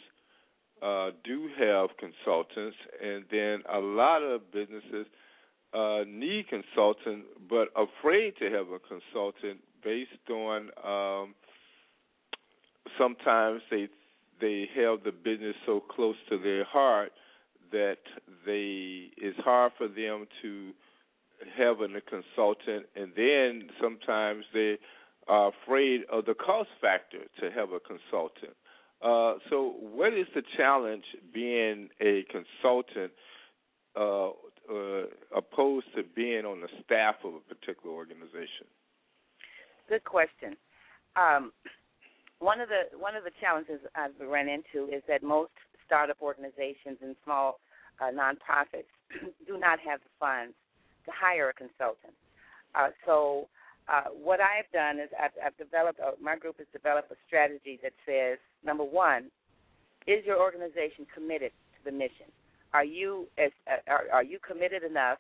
uh, 0.82 1.12
do 1.24 1.50
have 1.60 1.90
consultants, 2.00 2.78
and 3.04 3.24
then 3.30 3.62
a 3.72 3.78
lot 3.80 4.24
of 4.24 4.52
businesses 4.52 5.06
uh, 5.76 6.00
need 6.08 6.46
consultant, 6.48 7.24
but 7.48 7.68
afraid 7.76 8.34
to 8.40 8.46
have 8.46 8.68
a 8.70 8.80
consultant 8.80 9.60
based 9.84 10.28
on 10.32 10.70
um, 10.84 11.36
sometimes 12.98 13.62
they 13.70 13.88
they 14.40 14.70
have 14.76 15.04
the 15.04 15.12
business 15.12 15.56
so 15.66 15.80
close 15.80 16.16
to 16.30 16.38
their 16.38 16.64
heart 16.64 17.12
that 17.72 17.98
they 18.46 19.10
it's 19.18 19.40
hard 19.40 19.72
for 19.78 19.88
them 19.88 20.28
to 20.42 20.72
have 21.58 21.82
a 21.82 21.88
consultant, 22.02 22.86
and 22.96 23.12
then 23.16 23.70
sometimes 23.82 24.46
they 24.54 24.78
are 25.28 25.52
afraid 25.64 26.02
of 26.12 26.26
the 26.26 26.34
cost 26.34 26.70
factor 26.82 27.20
to 27.40 27.52
have 27.52 27.72
a 27.72 27.80
consultant. 27.80 28.56
Uh, 29.02 29.36
so, 29.50 29.76
what 29.80 30.14
is 30.14 30.26
the 30.34 30.42
challenge 30.56 31.04
being 31.34 31.90
a 32.02 32.26
consultant 32.32 33.12
uh, 33.96 34.30
uh, 34.30 35.04
opposed 35.36 35.86
to 35.96 36.04
being 36.16 36.46
on 36.46 36.62
the 36.62 36.68
staff 36.84 37.16
of 37.24 37.34
a 37.36 37.54
particular 37.54 37.96
organization? 37.96 38.66
Good 39.88 40.04
question. 40.04 40.58
Um, 41.16 41.52
one 42.40 42.62
of 42.62 42.70
the 42.70 42.98
one 42.98 43.16
of 43.16 43.24
the 43.24 43.32
challenges 43.42 43.80
I've 43.96 44.14
run 44.20 44.48
into 44.48 44.92
is 44.94 45.02
that 45.08 45.24
most 45.24 45.52
startup 45.86 46.18
organizations 46.22 46.98
and 47.02 47.16
small 47.24 47.60
uh, 48.00 48.12
nonprofits 48.12 48.92
do 49.48 49.58
not 49.58 49.80
have 49.80 50.00
the 50.02 50.12
funds 50.20 50.54
to 51.06 51.12
hire 51.12 51.50
a 51.50 51.54
consultant. 51.54 52.14
Uh, 52.76 52.90
so 53.06 53.48
uh, 53.88 54.12
what 54.12 54.40
I've 54.42 54.70
done 54.72 55.00
is 55.00 55.10
I've, 55.18 55.32
I've 55.44 55.58
developed 55.58 56.00
uh, 56.00 56.12
my 56.22 56.36
group 56.36 56.58
has 56.58 56.68
developed 56.74 57.12
a 57.12 57.16
strategy 57.26 57.80
that 57.82 57.94
says 58.06 58.38
number 58.64 58.84
one, 58.84 59.32
is 60.06 60.26
your 60.26 60.40
organization 60.40 61.08
committed 61.14 61.52
to 61.52 61.80
the 61.90 61.92
mission? 61.92 62.30
Are 62.74 62.86
you 62.86 63.28
as 63.38 63.52
uh, 63.66 63.80
are, 63.90 64.04
are 64.14 64.24
you 64.24 64.38
committed 64.46 64.84
enough 64.84 65.18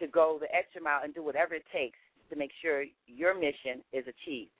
to 0.00 0.06
go 0.06 0.38
the 0.40 0.54
extra 0.54 0.80
mile 0.80 1.00
and 1.02 1.14
do 1.14 1.24
whatever 1.24 1.54
it 1.54 1.64
takes 1.72 1.98
to 2.30 2.36
make 2.36 2.50
sure 2.62 2.84
your 3.06 3.34
mission 3.34 3.82
is 3.92 4.04
achieved? 4.06 4.52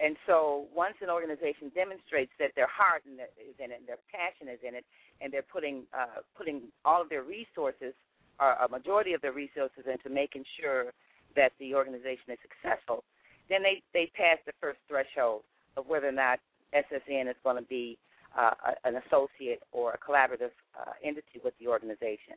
And 0.00 0.16
so 0.26 0.66
once 0.74 0.94
an 1.02 1.10
organization 1.10 1.70
demonstrates 1.74 2.32
that 2.38 2.50
their 2.56 2.66
heart 2.66 3.02
is 3.06 3.54
in 3.62 3.70
it, 3.70 3.78
and 3.78 3.86
their 3.86 4.02
passion 4.10 4.48
is 4.48 4.58
in 4.66 4.74
it, 4.74 4.84
and 5.20 5.32
they're 5.32 5.46
putting 5.46 5.84
uh, 5.94 6.22
putting 6.36 6.62
all 6.84 7.00
of 7.00 7.08
their 7.08 7.22
resources, 7.22 7.94
or 8.40 8.52
a 8.54 8.68
majority 8.68 9.12
of 9.12 9.22
their 9.22 9.32
resources, 9.32 9.86
into 9.86 10.10
making 10.10 10.44
sure 10.60 10.92
that 11.36 11.52
the 11.58 11.74
organization 11.74 12.34
is 12.34 12.38
successful, 12.42 13.04
then 13.48 13.62
they 13.62 13.82
they 13.92 14.10
pass 14.16 14.38
the 14.46 14.52
first 14.60 14.78
threshold 14.88 15.42
of 15.76 15.86
whether 15.86 16.08
or 16.08 16.12
not 16.12 16.40
SSN 16.74 17.30
is 17.30 17.36
going 17.44 17.56
to 17.56 17.68
be 17.68 17.96
uh, 18.36 18.50
an 18.84 19.00
associate 19.06 19.62
or 19.70 19.92
a 19.92 19.98
collaborative 19.98 20.50
uh, 20.74 20.92
entity 21.04 21.38
with 21.42 21.54
the 21.60 21.68
organization. 21.68 22.34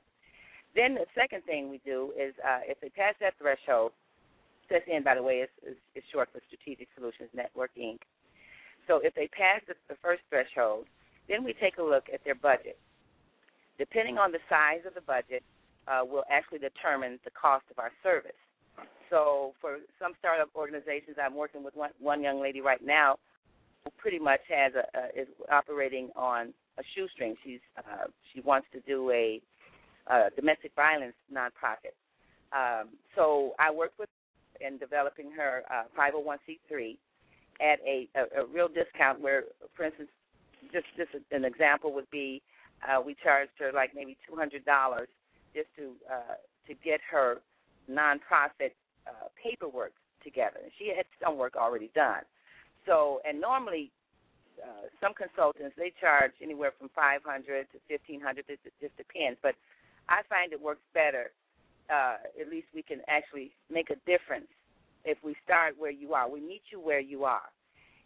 Then 0.76 0.94
the 0.94 1.06
second 1.16 1.44
thing 1.46 1.70
we 1.70 1.82
do 1.84 2.14
is 2.14 2.36
uh, 2.46 2.60
if 2.68 2.80
they 2.82 2.90
pass 2.90 3.16
that 3.20 3.34
threshold, 3.40 3.94
SSN, 4.72 5.04
by 5.04 5.16
the 5.16 5.24
way, 5.24 5.36
is, 5.46 5.50
is, 5.66 5.78
is 5.96 6.04
short 6.12 6.30
for 6.32 6.42
Strategic 6.48 6.88
Solutions 6.96 7.30
Network, 7.34 7.72
Inc. 7.80 8.00
So 8.88 9.00
if 9.04 9.14
they 9.16 9.28
pass 9.28 9.62
the, 9.68 9.76
the 9.90 9.96
first 10.02 10.22
threshold, 10.30 10.86
then 11.28 11.44
we 11.44 11.54
take 11.54 11.78
a 11.78 11.84
look 11.84 12.06
at 12.14 12.24
their 12.24 12.36
budget. 12.36 12.78
Depending 13.78 14.18
on 14.18 14.32
the 14.32 14.40
size 14.50 14.82
of 14.88 14.94
the 14.94 15.02
budget, 15.02 15.44
uh, 15.88 16.04
will 16.04 16.24
actually 16.30 16.60
determine 16.60 17.20
the 17.24 17.32
cost 17.32 17.66
of 17.72 17.80
our 17.80 17.92
service. 18.04 18.38
So 19.10 19.54
for 19.62 19.78
some 20.00 20.14
startup 20.20 20.50
organizations, 20.56 21.18
I'm 21.22 21.36
working 21.36 21.64
with 21.64 21.76
one, 21.76 21.92
one 22.00 22.22
young 22.22 22.42
lady 22.42 22.62
right 22.62 22.84
now 22.84 23.18
who 23.84 23.92
pretty 23.98 24.20
much 24.20 24.42
has 24.50 24.74
a, 24.76 24.86
a 24.98 25.22
is 25.22 25.28
operating 25.52 26.10
on 26.16 26.54
a 26.78 26.84
shoestring. 26.96 27.36
She's 27.44 27.60
uh, 27.78 28.08
she 28.34 28.42
wants 28.42 28.68
to 28.74 28.82
do 28.82 29.10
a, 29.12 29.42
a 30.08 30.30
domestic 30.36 30.74
violence 30.76 31.16
nonprofit. 31.34 31.96
Um, 32.52 32.90
so 33.16 33.54
I 33.60 33.72
worked 33.72 34.00
with 34.00 34.10
in 34.62 34.78
developing 34.78 35.32
her 35.32 35.64
uh, 35.72 35.84
501c3 35.98 36.98
at 37.62 37.80
a, 37.86 38.08
a, 38.16 38.42
a 38.42 38.46
real 38.46 38.68
discount. 38.68 39.20
Where, 39.20 39.44
for 39.76 39.84
instance, 39.84 40.10
just 40.72 40.86
just 40.98 41.12
an 41.32 41.46
example 41.46 41.94
would 41.94 42.10
be 42.12 42.42
uh, 42.88 43.02
we 43.02 43.16
charged 43.24 43.52
her 43.60 43.72
like 43.74 43.92
maybe 43.96 44.18
two 44.28 44.36
hundred 44.36 44.66
dollars 44.66 45.08
just 45.56 45.68
to 45.78 45.94
uh, 46.12 46.36
to 46.68 46.74
get 46.84 47.00
her 47.10 47.38
nonprofit 47.90 48.76
uh, 49.08 49.30
paperwork 49.42 49.94
together. 50.24 50.60
And 50.62 50.72
she 50.78 50.94
had 50.96 51.06
some 51.24 51.38
work 51.38 51.56
already 51.56 51.90
done. 51.96 52.22
So, 52.86 53.22
and 53.28 53.40
normally, 53.40 53.92
uh, 54.62 54.88
some 55.02 55.14
consultants 55.14 55.76
they 55.78 55.94
charge 56.00 56.32
anywhere 56.42 56.72
from 56.78 56.90
five 56.96 57.22
hundred 57.24 57.68
to 57.74 57.80
fifteen 57.88 58.22
hundred. 58.22 58.46
It 58.50 58.60
just 58.82 58.96
depends. 58.98 59.40
But 59.42 59.56
I 60.10 60.22
find 60.30 60.54
it 60.54 60.62
works 60.62 60.86
better. 60.94 61.32
Uh, 61.90 62.18
at 62.40 62.50
least 62.50 62.68
we 62.74 62.82
can 62.82 63.00
actually 63.08 63.52
make 63.72 63.90
a 63.90 63.96
difference 64.06 64.48
if 65.06 65.18
we 65.24 65.36
start 65.44 65.76
where 65.78 65.92
you 65.92 66.14
are. 66.14 66.30
We 66.30 66.42
meet 66.42 66.64
you 66.72 66.80
where 66.80 67.00
you 67.00 67.24
are. 67.24 67.50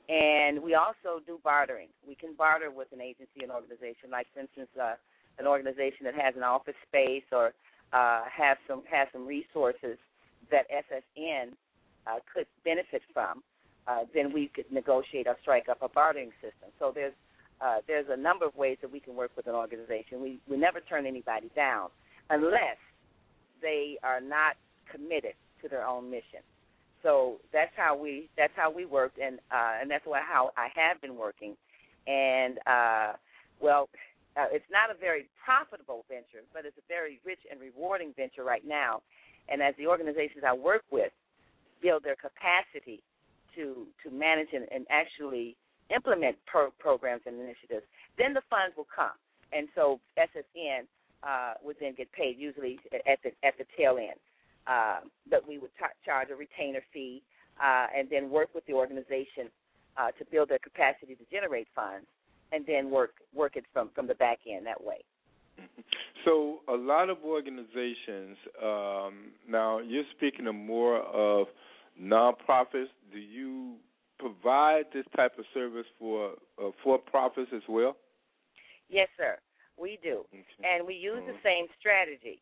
And 0.09 0.61
we 0.61 0.75
also 0.75 1.23
do 1.25 1.39
bartering. 1.43 1.87
We 2.07 2.15
can 2.15 2.35
barter 2.35 2.69
with 2.69 2.89
an 2.91 3.01
agency, 3.01 3.43
an 3.43 3.51
organization, 3.51 4.11
like 4.11 4.27
for 4.33 4.41
instance, 4.41 4.69
uh, 4.79 4.95
an 5.39 5.47
organization 5.47 6.05
that 6.05 6.15
has 6.15 6.35
an 6.35 6.43
office 6.43 6.75
space 6.87 7.23
or 7.31 7.53
uh, 7.93 8.23
have 8.31 8.57
some 8.67 8.83
has 8.89 9.07
some 9.13 9.25
resources 9.25 9.97
that 10.51 10.65
SSN 10.69 11.53
uh, 12.07 12.19
could 12.33 12.45
benefit 12.63 13.01
from, 13.13 13.41
uh, 13.87 13.99
then 14.13 14.33
we 14.33 14.49
could 14.53 14.69
negotiate 14.71 15.27
or 15.27 15.37
strike 15.41 15.69
up 15.69 15.81
a 15.81 15.89
bartering 15.89 16.31
system. 16.41 16.69
So 16.79 16.91
there's 16.93 17.13
uh, 17.61 17.77
there's 17.87 18.07
a 18.09 18.17
number 18.17 18.45
of 18.45 18.55
ways 18.55 18.77
that 18.81 18.91
we 18.91 18.99
can 18.99 19.15
work 19.15 19.31
with 19.35 19.47
an 19.47 19.55
organization. 19.55 20.21
We 20.21 20.39
we 20.49 20.57
never 20.57 20.81
turn 20.81 21.05
anybody 21.05 21.49
down 21.55 21.89
unless 22.29 22.77
they 23.61 23.97
are 24.03 24.21
not 24.21 24.55
committed 24.91 25.33
to 25.61 25.69
their 25.69 25.85
own 25.85 26.09
mission. 26.09 26.41
So 27.03 27.37
that's 27.51 27.71
how 27.75 27.97
we 27.97 28.29
that's 28.37 28.53
how 28.55 28.71
we 28.71 28.85
worked, 28.85 29.17
and 29.17 29.39
uh, 29.51 29.81
and 29.81 29.89
that's 29.89 30.05
why 30.05 30.21
how 30.21 30.51
I 30.57 30.67
have 30.75 31.01
been 31.01 31.17
working. 31.17 31.55
And 32.07 32.59
uh, 32.67 33.13
well, 33.59 33.89
uh, 34.37 34.45
it's 34.51 34.65
not 34.71 34.95
a 34.95 34.99
very 34.99 35.25
profitable 35.43 36.05
venture, 36.07 36.45
but 36.53 36.65
it's 36.65 36.77
a 36.77 36.87
very 36.87 37.19
rich 37.25 37.39
and 37.49 37.59
rewarding 37.59 38.13
venture 38.15 38.43
right 38.43 38.65
now. 38.65 39.01
And 39.49 39.61
as 39.61 39.73
the 39.77 39.87
organizations 39.87 40.43
I 40.45 40.53
work 40.53 40.83
with 40.91 41.11
build 41.81 42.03
their 42.03 42.15
capacity 42.15 43.01
to 43.55 43.87
to 44.03 44.11
manage 44.11 44.49
and, 44.53 44.67
and 44.71 44.85
actually 44.89 45.57
implement 45.93 46.37
pro- 46.45 46.71
programs 46.79 47.23
and 47.25 47.35
initiatives, 47.35 47.85
then 48.17 48.33
the 48.33 48.41
funds 48.49 48.77
will 48.77 48.87
come. 48.93 49.17
And 49.51 49.67
so 49.75 49.99
SSN 50.17 50.87
uh, 51.23 51.53
would 51.63 51.75
then 51.79 51.93
get 51.95 52.11
paid 52.11 52.37
usually 52.37 52.79
at 52.93 53.19
the 53.23 53.31
at 53.45 53.57
the 53.57 53.65
tail 53.77 53.97
end. 53.97 54.19
Uh, 54.67 54.99
but 55.29 55.47
we 55.47 55.57
would 55.57 55.71
t- 55.77 55.85
charge 56.05 56.29
a 56.29 56.35
retainer 56.35 56.81
fee 56.93 57.23
uh, 57.61 57.87
and 57.95 58.07
then 58.09 58.29
work 58.29 58.49
with 58.53 58.65
the 58.67 58.73
organization 58.73 59.49
uh, 59.97 60.11
to 60.11 60.25
build 60.31 60.49
their 60.49 60.59
capacity 60.59 61.15
to 61.15 61.23
generate 61.31 61.67
funds 61.75 62.05
and 62.51 62.65
then 62.65 62.89
work 62.89 63.11
work 63.33 63.55
it 63.55 63.65
from 63.73 63.89
from 63.95 64.07
the 64.07 64.15
back 64.15 64.39
end 64.49 64.65
that 64.65 64.83
way. 64.83 65.03
So 66.25 66.59
a 66.67 66.75
lot 66.75 67.09
of 67.09 67.17
organizations 67.25 68.37
um, 68.63 69.31
now 69.47 69.79
you're 69.79 70.03
speaking 70.15 70.47
of 70.47 70.55
more 70.55 70.97
of 71.01 71.47
nonprofits. 71.99 72.89
Do 73.11 73.19
you 73.19 73.75
provide 74.19 74.85
this 74.93 75.05
type 75.15 75.37
of 75.37 75.45
service 75.53 75.85
for 75.99 76.33
uh, 76.61 76.69
for 76.83 76.97
profits 76.99 77.49
as 77.55 77.63
well? 77.67 77.97
Yes, 78.89 79.07
sir. 79.17 79.37
We 79.81 79.97
do, 80.03 80.29
okay. 80.29 80.45
and 80.61 80.85
we 80.85 80.93
use 80.93 81.25
the 81.25 81.33
same 81.41 81.65
strategy. 81.81 82.37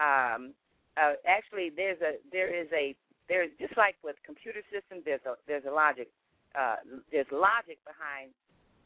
Um, 0.00 0.56
uh, 0.96 1.20
actually, 1.28 1.68
there's 1.68 2.00
a 2.00 2.16
there 2.32 2.48
is 2.48 2.66
a 2.72 2.96
there's 3.28 3.52
just 3.60 3.76
like 3.76 4.00
with 4.02 4.16
computer 4.24 4.64
systems. 4.72 5.04
There's 5.04 5.20
a 5.28 5.36
there's 5.46 5.68
a 5.68 5.74
logic. 5.74 6.08
Uh, 6.56 6.80
there's 7.12 7.28
logic 7.30 7.76
behind 7.84 8.32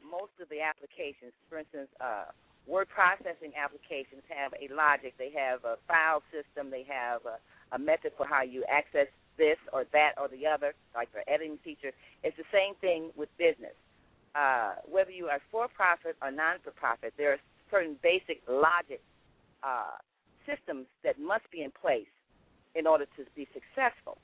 most 0.03 0.35
of 0.43 0.51
the 0.51 0.59
applications, 0.59 1.31
for 1.47 1.62
instance, 1.62 1.87
uh, 2.03 2.35
word 2.66 2.89
processing 2.91 3.55
applications 3.55 4.27
have 4.29 4.53
a 4.59 4.66
logic. 4.74 5.15
They 5.16 5.31
have 5.39 5.65
a 5.65 5.79
file 5.87 6.23
system. 6.35 6.70
They 6.70 6.85
have 6.91 7.23
a, 7.23 7.39
a 7.74 7.79
method 7.79 8.12
for 8.19 8.27
how 8.27 8.43
you 8.43 8.65
access 8.69 9.07
this 9.39 9.57
or 9.73 9.87
that 9.93 10.19
or 10.19 10.29
the 10.29 10.47
other, 10.47 10.74
like 10.95 11.09
the 11.15 11.23
editing 11.31 11.59
feature. 11.65 11.95
It's 12.23 12.37
the 12.37 12.51
same 12.53 12.74
thing 12.83 13.11
with 13.16 13.31
business. 13.39 13.74
Uh, 14.35 14.81
whether 14.89 15.11
you 15.11 15.27
are 15.27 15.41
for 15.51 15.69
profit 15.69 16.16
or 16.23 16.31
non 16.31 16.59
for 16.65 16.70
profit, 16.73 17.12
there 17.16 17.33
are 17.33 17.43
certain 17.73 17.97
basic 18.03 18.39
logic 18.47 19.03
uh, 19.65 19.97
systems 20.47 20.86
that 21.03 21.19
must 21.19 21.51
be 21.51 21.62
in 21.62 21.73
place 21.73 22.12
in 22.77 22.86
order 22.86 23.07
to 23.16 23.24
be 23.35 23.49
successful. 23.53 24.19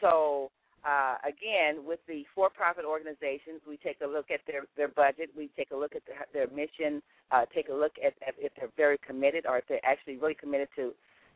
So 0.00 0.50
uh, 0.84 1.16
again, 1.26 1.84
with 1.84 2.00
the 2.06 2.24
for-profit 2.34 2.84
organizations, 2.84 3.60
we 3.68 3.76
take 3.76 3.98
a 4.02 4.06
look 4.06 4.30
at 4.30 4.40
their 4.46 4.62
their 4.76 4.88
budget. 4.88 5.28
We 5.36 5.50
take 5.56 5.70
a 5.72 5.76
look 5.76 5.94
at 5.94 6.02
their, 6.06 6.26
their 6.32 6.54
mission. 6.54 7.02
Uh, 7.30 7.44
take 7.54 7.68
a 7.68 7.74
look 7.74 7.92
at, 8.04 8.14
at 8.26 8.34
if 8.38 8.52
they're 8.56 8.70
very 8.76 8.98
committed 9.06 9.44
or 9.46 9.58
if 9.58 9.64
they're 9.68 9.84
actually 9.84 10.16
really 10.16 10.34
committed 10.34 10.68
to 10.76 10.92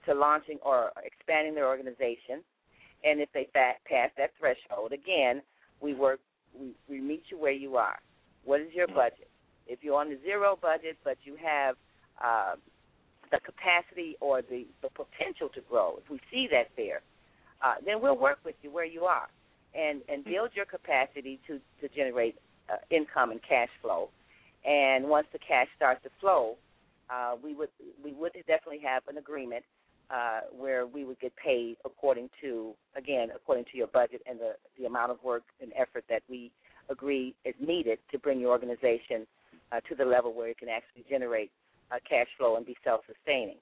to 0.06 0.14
launching 0.14 0.58
or 0.64 0.90
expanding 1.04 1.54
their 1.54 1.66
organization. 1.66 2.42
And 3.04 3.20
if 3.20 3.28
they 3.34 3.48
pass 3.52 4.10
that 4.16 4.30
threshold, 4.38 4.92
again, 4.92 5.42
we 5.80 5.94
work. 5.94 6.20
We, 6.58 6.72
we 6.88 7.00
meet 7.00 7.24
you 7.30 7.38
where 7.38 7.52
you 7.52 7.76
are. 7.76 7.98
What 8.44 8.60
is 8.60 8.68
your 8.72 8.86
budget? 8.86 9.31
If 9.66 9.80
you're 9.82 9.98
on 9.98 10.10
the 10.10 10.18
zero 10.24 10.58
budget, 10.60 10.98
but 11.04 11.16
you 11.24 11.36
have 11.42 11.76
uh, 12.22 12.54
the 13.30 13.38
capacity 13.40 14.16
or 14.20 14.42
the, 14.42 14.66
the 14.82 14.88
potential 14.90 15.48
to 15.54 15.60
grow, 15.68 15.98
if 16.02 16.10
we 16.10 16.20
see 16.30 16.48
that 16.50 16.68
there, 16.76 17.02
uh, 17.62 17.74
then 17.84 18.00
we'll 18.00 18.18
work 18.18 18.38
with 18.44 18.56
you 18.62 18.70
where 18.70 18.84
you 18.84 19.04
are 19.04 19.28
and 19.74 20.02
and 20.08 20.24
build 20.24 20.50
your 20.54 20.66
capacity 20.66 21.40
to 21.46 21.58
to 21.80 21.88
generate 21.94 22.36
uh, 22.70 22.76
income 22.90 23.30
and 23.30 23.40
cash 23.48 23.70
flow. 23.80 24.08
And 24.64 25.04
once 25.08 25.26
the 25.32 25.38
cash 25.38 25.66
starts 25.76 26.02
to 26.04 26.10
flow, 26.20 26.56
uh, 27.10 27.36
we 27.42 27.54
would 27.54 27.70
we 28.04 28.12
would 28.12 28.32
definitely 28.46 28.80
have 28.84 29.02
an 29.08 29.18
agreement 29.18 29.64
uh, 30.10 30.40
where 30.56 30.86
we 30.86 31.04
would 31.04 31.18
get 31.20 31.32
paid 31.36 31.76
according 31.84 32.28
to 32.40 32.72
again 32.96 33.28
according 33.34 33.64
to 33.72 33.76
your 33.76 33.86
budget 33.88 34.22
and 34.28 34.38
the 34.38 34.52
the 34.78 34.86
amount 34.86 35.10
of 35.10 35.22
work 35.22 35.42
and 35.60 35.72
effort 35.76 36.04
that 36.08 36.22
we 36.28 36.50
agree 36.90 37.34
is 37.44 37.54
needed 37.60 37.98
to 38.10 38.18
bring 38.18 38.40
your 38.40 38.50
organization 38.50 39.26
uh, 39.72 39.80
to 39.88 39.94
the 39.94 40.04
level 40.04 40.34
where 40.34 40.48
it 40.48 40.58
can 40.58 40.68
actually 40.68 41.04
generate 41.08 41.50
uh, 41.90 41.96
cash 42.08 42.28
flow 42.38 42.56
and 42.56 42.66
be 42.66 42.76
self-sustaining. 42.84 43.56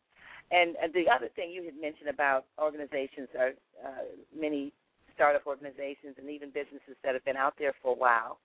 And, 0.51 0.75
and 0.83 0.93
the 0.93 1.07
other 1.09 1.29
thing 1.37 1.51
you 1.51 1.63
had 1.63 1.79
mentioned 1.81 2.09
about 2.09 2.45
organizations 2.59 3.29
are 3.39 3.53
uh, 3.85 4.11
many 4.37 4.73
startup 5.15 5.47
organizations 5.47 6.17
and 6.19 6.29
even 6.29 6.49
businesses 6.49 6.99
that 7.05 7.15
have 7.15 7.25
been 7.25 7.37
out 7.37 7.55
there 7.59 7.75
for 7.83 7.93
a 7.95 7.99
while. 7.99 8.39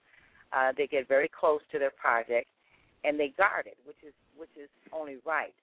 Uh, 0.53 0.71
they 0.77 0.85
get 0.85 1.07
very 1.07 1.29
close 1.29 1.61
to 1.71 1.79
their 1.79 1.91
project 1.91 2.47
and 3.03 3.19
they 3.19 3.33
guard 3.37 3.65
it, 3.65 3.77
which 3.85 3.97
is 4.05 4.13
which 4.37 4.49
is 4.57 4.69
only 4.93 5.17
right. 5.25 5.53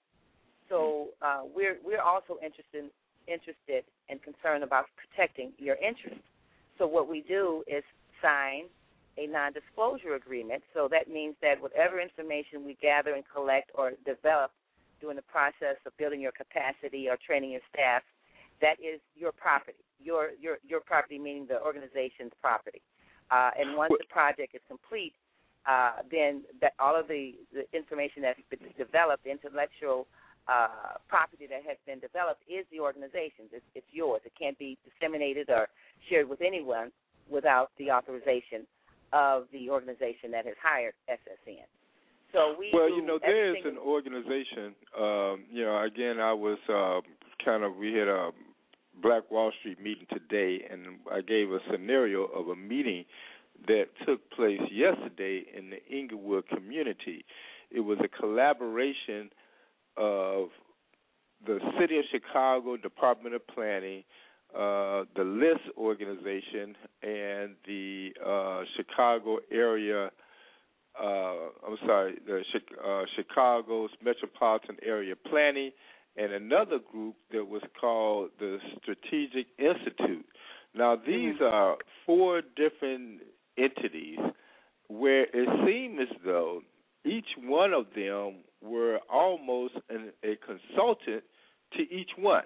So 0.69 1.09
uh, 1.21 1.43
we're 1.55 1.77
we're 1.83 2.01
also 2.01 2.37
interested 2.43 2.89
interested 3.27 3.83
and 4.09 4.19
concerned 4.21 4.63
about 4.63 4.85
protecting 4.97 5.51
your 5.57 5.75
interests. 5.75 6.27
So 6.77 6.87
what 6.87 7.07
we 7.07 7.21
do 7.21 7.63
is 7.67 7.83
sign 8.21 8.65
a 9.17 9.27
non-disclosure 9.27 10.15
agreement. 10.15 10.63
So 10.73 10.87
that 10.91 11.09
means 11.09 11.35
that 11.41 11.61
whatever 11.61 11.99
information 11.99 12.65
we 12.65 12.77
gather 12.81 13.13
and 13.13 13.23
collect 13.31 13.71
or 13.75 13.93
develop 14.05 14.51
during 14.99 15.15
the 15.15 15.27
process 15.29 15.77
of 15.85 15.95
building 15.97 16.21
your 16.21 16.31
capacity 16.31 17.09
or 17.09 17.17
training 17.17 17.51
your 17.51 17.65
staff, 17.73 18.01
that 18.61 18.79
is 18.79 18.99
your 19.15 19.31
property. 19.31 19.77
Your 19.99 20.31
your 20.39 20.57
your 20.67 20.81
property 20.81 21.19
meaning 21.19 21.45
the 21.47 21.61
organization's 21.61 22.31
property. 22.41 22.81
Uh, 23.31 23.51
and 23.57 23.77
once 23.77 23.93
the 23.97 24.07
project 24.09 24.53
is 24.53 24.61
complete, 24.67 25.13
uh, 25.65 26.03
then 26.11 26.43
that 26.61 26.73
all 26.79 26.95
of 26.95 27.07
the, 27.07 27.35
the 27.53 27.63
information 27.75 28.21
that's 28.21 28.39
been 28.49 28.59
developed, 28.77 29.25
intellectual 29.25 30.07
uh, 30.47 30.99
property 31.07 31.47
that 31.47 31.63
has 31.65 31.77
been 31.87 31.99
developed, 31.99 32.43
is 32.51 32.65
the 32.71 32.79
organization's. 32.79 33.49
It's, 33.51 33.65
it's 33.73 33.87
yours. 33.91 34.21
It 34.25 34.33
can't 34.37 34.59
be 34.59 34.77
disseminated 34.83 35.49
or 35.49 35.67
shared 36.09 36.27
with 36.27 36.41
anyone 36.41 36.91
without 37.29 37.71
the 37.77 37.91
authorization 37.91 38.67
of 39.13 39.45
the 39.51 39.69
organization 39.69 40.31
that 40.31 40.45
has 40.45 40.55
hired 40.61 40.93
SSN. 41.09 41.63
So 42.33 42.55
we 42.57 42.71
well, 42.73 42.89
you 42.89 43.05
know, 43.05 43.19
there 43.21 43.55
is 43.55 43.63
an 43.63 43.77
organization. 43.77 44.73
Um, 44.99 45.45
you 45.51 45.63
know, 45.63 45.83
again, 45.83 46.19
I 46.19 46.33
was 46.33 46.57
uh, 46.67 47.01
kind 47.45 47.63
of 47.63 47.75
we 47.75 47.93
had 47.93 48.07
a 48.07 48.31
Black 49.01 49.29
Wall 49.29 49.51
Street 49.59 49.79
meeting 49.81 50.07
today, 50.09 50.65
and 50.69 50.97
I 51.11 51.21
gave 51.21 51.51
a 51.51 51.59
scenario 51.71 52.23
of 52.25 52.47
a 52.47 52.55
meeting 52.55 53.05
that 53.67 53.85
took 54.05 54.29
place 54.31 54.61
yesterday 54.71 55.43
in 55.55 55.69
the 55.69 55.77
Englewood 55.95 56.47
community. 56.47 57.23
It 57.69 57.81
was 57.81 57.99
a 58.03 58.07
collaboration 58.07 59.29
of 59.95 60.49
the 61.45 61.59
City 61.79 61.97
of 61.99 62.05
Chicago 62.11 62.77
Department 62.77 63.35
of 63.35 63.45
Planning, 63.47 64.03
uh, 64.55 65.05
the 65.15 65.23
LISC 65.23 65.77
organization, 65.77 66.75
and 67.01 67.55
the 67.65 68.11
uh, 68.25 68.63
Chicago 68.75 69.39
area. 69.51 70.11
Uh, 71.01 71.49
I'm 71.67 71.77
sorry, 71.87 72.19
the 72.25 72.43
uh, 72.85 73.03
Chicago's 73.15 73.89
Metropolitan 74.03 74.77
Area 74.85 75.15
Planning, 75.15 75.71
and 76.17 76.31
another 76.31 76.77
group 76.91 77.15
that 77.31 77.45
was 77.45 77.63
called 77.79 78.29
the 78.39 78.59
Strategic 78.81 79.47
Institute. 79.57 80.25
Now, 80.75 80.95
these 80.95 81.35
mm-hmm. 81.35 81.43
are 81.43 81.77
four 82.05 82.41
different 82.55 83.21
entities 83.57 84.19
where 84.87 85.23
it 85.23 85.49
seemed 85.65 85.99
as 85.99 86.15
though 86.23 86.61
each 87.05 87.25
one 87.43 87.73
of 87.73 87.85
them 87.95 88.43
were 88.61 88.99
almost 89.11 89.75
an, 89.89 90.11
a 90.23 90.35
consultant 90.37 91.23
to 91.73 91.81
each 91.81 92.11
one. 92.17 92.43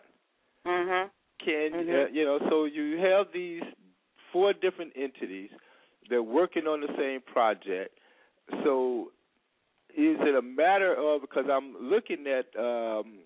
Mm-hmm. 0.65 1.07
Can 1.43 1.72
mm-hmm. 1.72 1.89
Uh, 1.89 2.07
you 2.11 2.26
know? 2.26 2.39
So 2.49 2.65
you 2.65 2.97
have 2.97 3.27
these 3.34 3.64
four 4.31 4.53
different 4.53 4.93
entities. 4.95 5.49
They're 6.09 6.23
working 6.23 6.64
on 6.64 6.81
the 6.81 6.88
same 6.97 7.22
project. 7.22 7.97
So 8.64 9.11
is 9.89 10.18
it 10.22 10.35
a 10.35 10.41
matter 10.41 10.95
of 10.95 11.22
because 11.22 11.45
I'm 11.51 11.76
looking 11.81 12.26
at 12.27 12.45
um, 12.59 13.19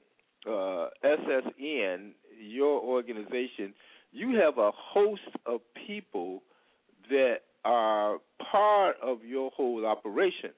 uh, 0.48 0.88
SSN, 1.04 2.12
your 2.40 2.80
organization, 2.82 3.74
you 4.12 4.40
have 4.40 4.58
a 4.58 4.72
host 4.74 5.22
of 5.46 5.62
people 5.88 6.44
that 7.10 7.42
are 7.64 8.18
part 8.52 8.96
of 9.04 9.24
your 9.24 9.52
whole 9.52 9.86
operation. 9.86 10.52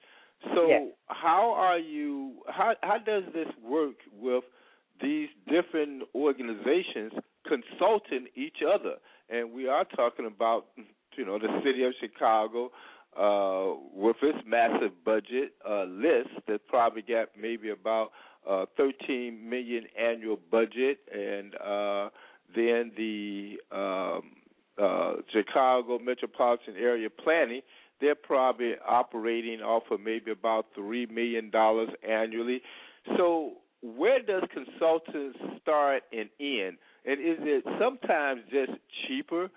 So 0.54 0.68
yes. 0.68 0.82
how 1.06 1.52
are 1.56 1.78
you? 1.78 2.34
How 2.48 2.74
how 2.82 2.98
does 2.98 3.24
this 3.32 3.48
work 3.62 3.96
with 4.18 4.44
these 5.00 5.28
different 5.46 6.04
organizations 6.14 7.12
consulting 7.46 8.26
each 8.34 8.58
other? 8.66 8.96
And 9.28 9.52
we 9.52 9.68
are 9.68 9.84
talking 9.84 10.26
about 10.26 10.66
you 11.16 11.24
know 11.24 11.38
the 11.38 11.60
city 11.64 11.84
of 11.84 11.92
Chicago 12.00 12.70
uh, 13.18 13.78
with 13.94 14.16
its 14.22 14.38
massive 14.46 14.92
budget 15.04 15.54
uh, 15.68 15.84
LISC 15.84 16.28
that 16.48 16.66
probably 16.68 17.02
got 17.02 17.28
maybe 17.40 17.70
about 17.70 18.10
uh, 18.48 18.66
13 18.76 19.48
million 19.48 19.84
annual 19.98 20.38
budget, 20.50 20.98
and 21.12 21.54
uh, 21.56 22.10
then 22.54 22.92
the 22.96 23.56
um, 23.72 24.32
uh, 24.76 25.14
Chicago 25.32 25.98
metropolitan 25.98 26.74
area 26.76 27.08
planning. 27.08 27.60
They're 28.00 28.16
probably 28.16 28.74
operating 28.86 29.60
off 29.60 29.84
of 29.90 30.00
maybe 30.00 30.32
about 30.32 30.66
three 30.74 31.06
million 31.06 31.50
dollars 31.50 31.88
annually. 32.06 32.60
So 33.16 33.52
where 33.82 34.20
does 34.20 34.42
consultants 34.52 35.38
start 35.62 36.02
and 36.12 36.28
end? 36.40 36.78
And 37.04 37.20
is 37.20 37.38
it 37.40 37.64
sometimes 37.78 38.42
just 38.50 38.72
cheaper 39.06 39.50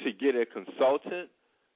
to 0.00 0.12
get 0.12 0.34
a 0.34 0.46
consultant 0.46 1.28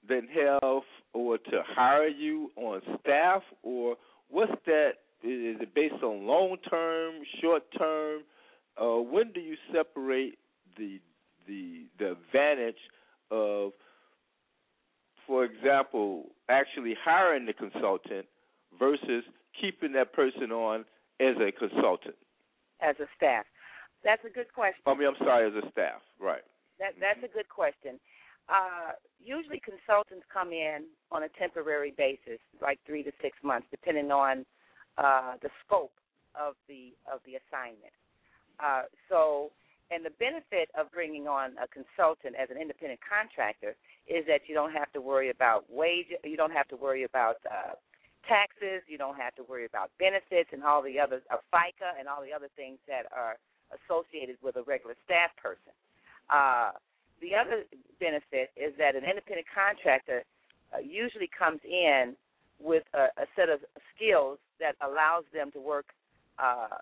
than 0.09 0.26
have 0.28 0.82
or 1.12 1.38
to 1.38 1.62
hire 1.66 2.09
you 2.09 2.50
on 2.56 2.80
staff, 3.00 3.42
or 3.62 3.96
what's 4.28 4.52
that 4.66 4.92
is 5.22 5.56
it 5.60 5.74
based 5.74 6.02
on 6.02 6.26
long 6.26 6.56
term, 6.70 7.14
short 7.40 7.64
term? 7.76 8.22
Uh, 8.80 9.02
when 9.02 9.32
do 9.32 9.40
you 9.40 9.56
separate 9.72 10.38
the 10.76 11.00
the 11.46 11.86
the 11.98 12.12
advantage 12.12 12.78
of, 13.30 13.72
for 15.26 15.44
example, 15.44 16.26
actually 16.48 16.94
hiring 17.05 17.46
the 17.46 17.52
consultant 17.52 18.26
versus 18.78 19.24
keeping 19.60 19.92
that 19.92 20.12
person 20.12 20.52
on 20.52 20.84
as 21.20 21.34
a 21.40 21.50
consultant? 21.50 22.14
As 22.80 22.94
a 23.00 23.06
staff, 23.16 23.44
that's 24.04 24.24
a 24.24 24.30
good 24.30 24.52
question. 24.52 24.82
I 24.86 24.94
mean, 24.94 25.08
I'm 25.08 25.18
sorry, 25.18 25.46
as 25.46 25.54
a 25.54 25.70
staff, 25.70 26.00
right? 26.20 26.42
That 26.78 26.94
that's 27.00 27.22
a 27.24 27.32
good 27.32 27.48
question. 27.48 27.98
Uh, 28.48 28.96
usually, 29.20 29.60
consultants 29.60 30.24
come 30.32 30.52
in 30.52 30.88
on 31.12 31.24
a 31.24 31.28
temporary 31.38 31.92
basis, 31.96 32.40
like 32.62 32.78
three 32.86 33.02
to 33.02 33.12
six 33.20 33.36
months, 33.42 33.66
depending 33.70 34.10
on 34.10 34.46
uh, 34.96 35.34
the 35.42 35.50
scope 35.64 35.92
of 36.34 36.54
the 36.68 36.94
of 37.12 37.20
the 37.26 37.36
assignment. 37.36 37.92
Uh, 38.58 38.82
so, 39.08 39.50
and 39.90 40.04
the 40.04 40.14
benefit 40.18 40.70
of 40.78 40.90
bringing 40.92 41.28
on 41.28 41.52
a 41.62 41.68
consultant 41.68 42.34
as 42.40 42.48
an 42.50 42.60
independent 42.60 43.00
contractor 43.02 43.76
is 44.06 44.24
that 44.26 44.42
you 44.48 44.54
don't 44.54 44.72
have 44.72 44.90
to 44.92 45.00
worry 45.00 45.30
about 45.30 45.64
wage, 45.70 46.06
you 46.24 46.36
don't 46.36 46.52
have 46.52 46.68
to 46.68 46.76
worry 46.76 47.04
about 47.04 47.36
uh, 47.46 47.74
taxes, 48.26 48.82
you 48.88 48.98
don't 48.98 49.16
have 49.16 49.34
to 49.36 49.42
worry 49.44 49.64
about 49.64 49.90
benefits 49.98 50.50
and 50.52 50.64
all 50.64 50.82
the 50.82 50.98
other 50.98 51.22
uh, 51.30 51.36
FICA 51.52 51.98
and 51.98 52.08
all 52.08 52.22
the 52.22 52.32
other 52.32 52.48
things 52.56 52.78
that 52.88 53.06
are 53.14 53.36
associated 53.72 54.36
with 54.42 54.56
a 54.56 54.62
regular 54.62 54.94
staff 55.04 55.30
person. 55.40 55.72
Uh, 56.30 56.72
the 57.20 57.34
other 57.34 57.64
benefit 57.98 58.50
is 58.56 58.72
that 58.78 58.94
an 58.94 59.02
independent 59.04 59.46
contractor 59.50 60.24
uh, 60.72 60.78
usually 60.78 61.28
comes 61.28 61.60
in 61.64 62.14
with 62.60 62.84
a, 62.94 63.10
a 63.20 63.26
set 63.34 63.48
of 63.48 63.60
skills 63.94 64.38
that 64.60 64.74
allows 64.82 65.24
them 65.32 65.50
to 65.52 65.60
work 65.60 65.86
uh, 66.38 66.78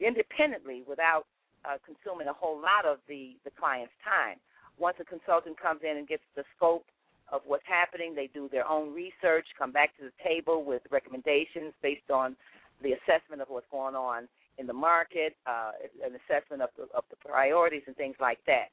independently 0.00 0.82
without 0.88 1.24
uh, 1.64 1.76
consuming 1.84 2.28
a 2.28 2.32
whole 2.32 2.60
lot 2.60 2.84
of 2.84 2.98
the, 3.08 3.36
the 3.44 3.50
client's 3.58 3.92
time. 4.02 4.38
Once 4.78 4.96
a 5.00 5.04
consultant 5.04 5.58
comes 5.60 5.80
in 5.88 5.96
and 5.96 6.08
gets 6.08 6.24
the 6.34 6.42
scope 6.56 6.84
of 7.30 7.40
what's 7.46 7.64
happening, 7.66 8.14
they 8.14 8.28
do 8.32 8.48
their 8.50 8.66
own 8.66 8.92
research, 8.92 9.46
come 9.58 9.70
back 9.72 9.96
to 9.96 10.04
the 10.04 10.12
table 10.24 10.64
with 10.64 10.82
recommendations 10.90 11.72
based 11.82 12.10
on 12.10 12.36
the 12.82 12.92
assessment 12.92 13.40
of 13.40 13.48
what's 13.48 13.68
going 13.70 13.94
on 13.94 14.28
in 14.58 14.66
the 14.66 14.72
market, 14.72 15.36
uh, 15.46 15.72
an 16.04 16.12
assessment 16.20 16.62
of 16.62 16.70
the, 16.76 16.84
of 16.96 17.04
the 17.10 17.16
priorities 17.16 17.82
and 17.86 17.96
things 17.96 18.16
like 18.20 18.38
that. 18.46 18.68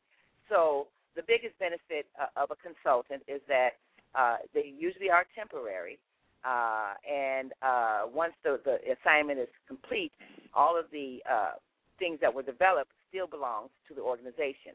So 0.49 0.87
the 1.15 1.23
biggest 1.25 1.57
benefit 1.59 2.07
uh, 2.19 2.41
of 2.41 2.51
a 2.51 2.55
consultant 2.55 3.23
is 3.27 3.41
that 3.47 3.77
uh, 4.15 4.37
they 4.53 4.73
usually 4.77 5.09
are 5.09 5.25
temporary 5.35 5.99
uh, 6.43 6.93
and 7.03 7.51
uh, 7.61 8.03
once 8.13 8.33
the, 8.43 8.59
the 8.63 8.79
assignment 8.95 9.39
is 9.39 9.47
complete, 9.67 10.11
all 10.53 10.79
of 10.79 10.85
the 10.91 11.19
uh, 11.29 11.51
things 11.97 12.17
that 12.21 12.33
were 12.33 12.43
developed 12.43 12.91
still 13.09 13.27
belongs 13.27 13.69
to 13.87 13.93
the 13.93 14.01
organization, 14.01 14.71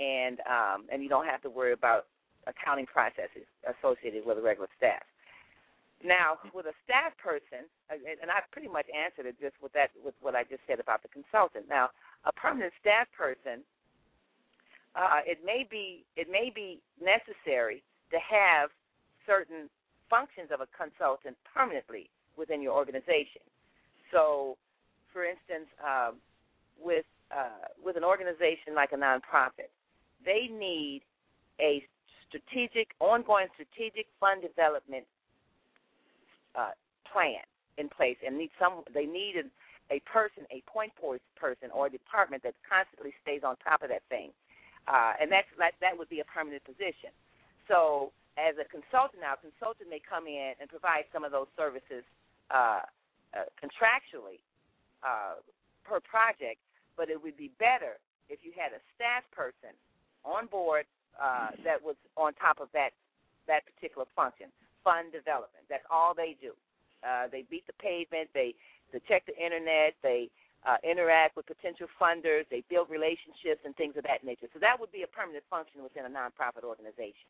and 0.00 0.40
um, 0.48 0.86
and 0.90 1.02
you 1.02 1.08
don't 1.08 1.26
have 1.26 1.42
to 1.42 1.50
worry 1.50 1.72
about 1.72 2.06
accounting 2.46 2.86
processes 2.86 3.44
associated 3.68 4.24
with 4.24 4.38
a 4.38 4.42
regular 4.42 4.68
staff. 4.76 5.02
Now, 6.04 6.42
with 6.52 6.66
a 6.66 6.74
staff 6.82 7.14
person, 7.16 7.70
and 7.90 8.30
I 8.30 8.42
pretty 8.50 8.66
much 8.68 8.86
answered 8.90 9.26
it 9.26 9.38
just 9.38 9.54
with 9.62 9.72
that 9.72 9.94
with 10.02 10.14
what 10.20 10.34
I 10.34 10.42
just 10.42 10.62
said 10.66 10.80
about 10.80 11.02
the 11.02 11.08
consultant. 11.08 11.66
Now, 11.70 11.90
a 12.26 12.32
permanent 12.32 12.72
staff 12.80 13.06
person, 13.16 13.62
uh, 14.98 15.22
it 15.24 15.38
may 15.46 15.64
be 15.68 16.04
it 16.16 16.26
may 16.30 16.50
be 16.52 16.82
necessary 16.98 17.82
to 18.10 18.18
have 18.18 18.70
certain 19.26 19.70
functions 20.10 20.50
of 20.52 20.60
a 20.60 20.68
consultant 20.74 21.36
permanently 21.46 22.10
within 22.36 22.60
your 22.60 22.74
organization. 22.74 23.46
So, 24.10 24.58
for 25.12 25.24
instance, 25.24 25.70
um, 25.78 26.18
with 26.82 27.06
uh, 27.30 27.70
with 27.78 27.96
an 27.96 28.04
organization 28.04 28.74
like 28.74 28.90
a 28.90 28.98
nonprofit, 28.98 29.70
they 30.24 30.50
need 30.50 31.02
a 31.60 31.86
strategic, 32.26 32.96
ongoing 32.98 33.46
strategic 33.54 34.06
fund 34.18 34.42
development 34.42 35.04
uh, 36.54 36.74
plan 37.10 37.44
in 37.78 37.88
place, 37.88 38.16
and 38.24 38.36
need 38.36 38.50
some. 38.58 38.84
They 38.92 39.06
need 39.06 39.36
a, 39.40 39.46
a 39.94 40.00
person, 40.04 40.44
a 40.50 40.62
point 40.68 40.92
person, 41.36 41.68
or 41.72 41.86
a 41.86 41.90
department 41.90 42.42
that 42.42 42.54
constantly 42.64 43.12
stays 43.22 43.42
on 43.44 43.56
top 43.64 43.82
of 43.82 43.88
that 43.88 44.02
thing, 44.08 44.30
uh, 44.88 45.12
and 45.20 45.30
that's 45.32 45.48
that, 45.58 45.72
that 45.80 45.96
would 45.96 46.08
be 46.08 46.20
a 46.20 46.28
permanent 46.28 46.64
position. 46.64 47.12
So 47.68 48.12
as 48.36 48.56
a 48.56 48.66
consultant 48.68 49.20
now, 49.20 49.36
a 49.36 49.40
consultant 49.40 49.88
may 49.88 50.00
come 50.00 50.26
in 50.26 50.56
and 50.60 50.68
provide 50.68 51.04
some 51.12 51.24
of 51.24 51.32
those 51.32 51.48
services 51.56 52.04
uh, 52.50 52.84
uh, 53.32 53.48
contractually 53.60 54.40
uh, 55.04 55.40
per 55.84 56.00
project, 56.00 56.60
but 56.96 57.08
it 57.08 57.20
would 57.20 57.36
be 57.36 57.50
better 57.58 58.00
if 58.28 58.40
you 58.44 58.52
had 58.56 58.72
a 58.72 58.80
staff 58.96 59.24
person 59.32 59.72
on 60.24 60.46
board 60.46 60.84
uh, 61.20 61.52
that 61.64 61.82
was 61.82 61.96
on 62.16 62.32
top 62.34 62.60
of 62.60 62.68
that 62.72 62.90
that 63.46 63.66
particular 63.66 64.06
function, 64.14 64.46
fund 64.84 65.12
development. 65.12 65.64
That's 65.70 65.86
all 65.90 66.14
they 66.14 66.36
do. 66.40 66.52
Uh, 67.02 67.26
they 67.30 67.42
beat 67.50 67.66
the 67.66 67.76
pavement. 67.82 68.30
They 68.34 68.54
they 68.92 69.00
check 69.08 69.24
the 69.26 69.34
internet. 69.34 69.94
They 70.02 70.28
uh, 70.62 70.76
interact 70.84 71.34
with 71.34 71.46
potential 71.46 71.88
funders. 71.98 72.44
They 72.50 72.62
build 72.70 72.90
relationships 72.90 73.64
and 73.64 73.74
things 73.74 73.96
of 73.96 74.04
that 74.04 74.22
nature. 74.22 74.46
So 74.52 74.60
that 74.60 74.78
would 74.78 74.92
be 74.92 75.02
a 75.02 75.10
permanent 75.10 75.42
function 75.50 75.82
within 75.82 76.06
a 76.06 76.12
nonprofit 76.12 76.62
organization. 76.62 77.26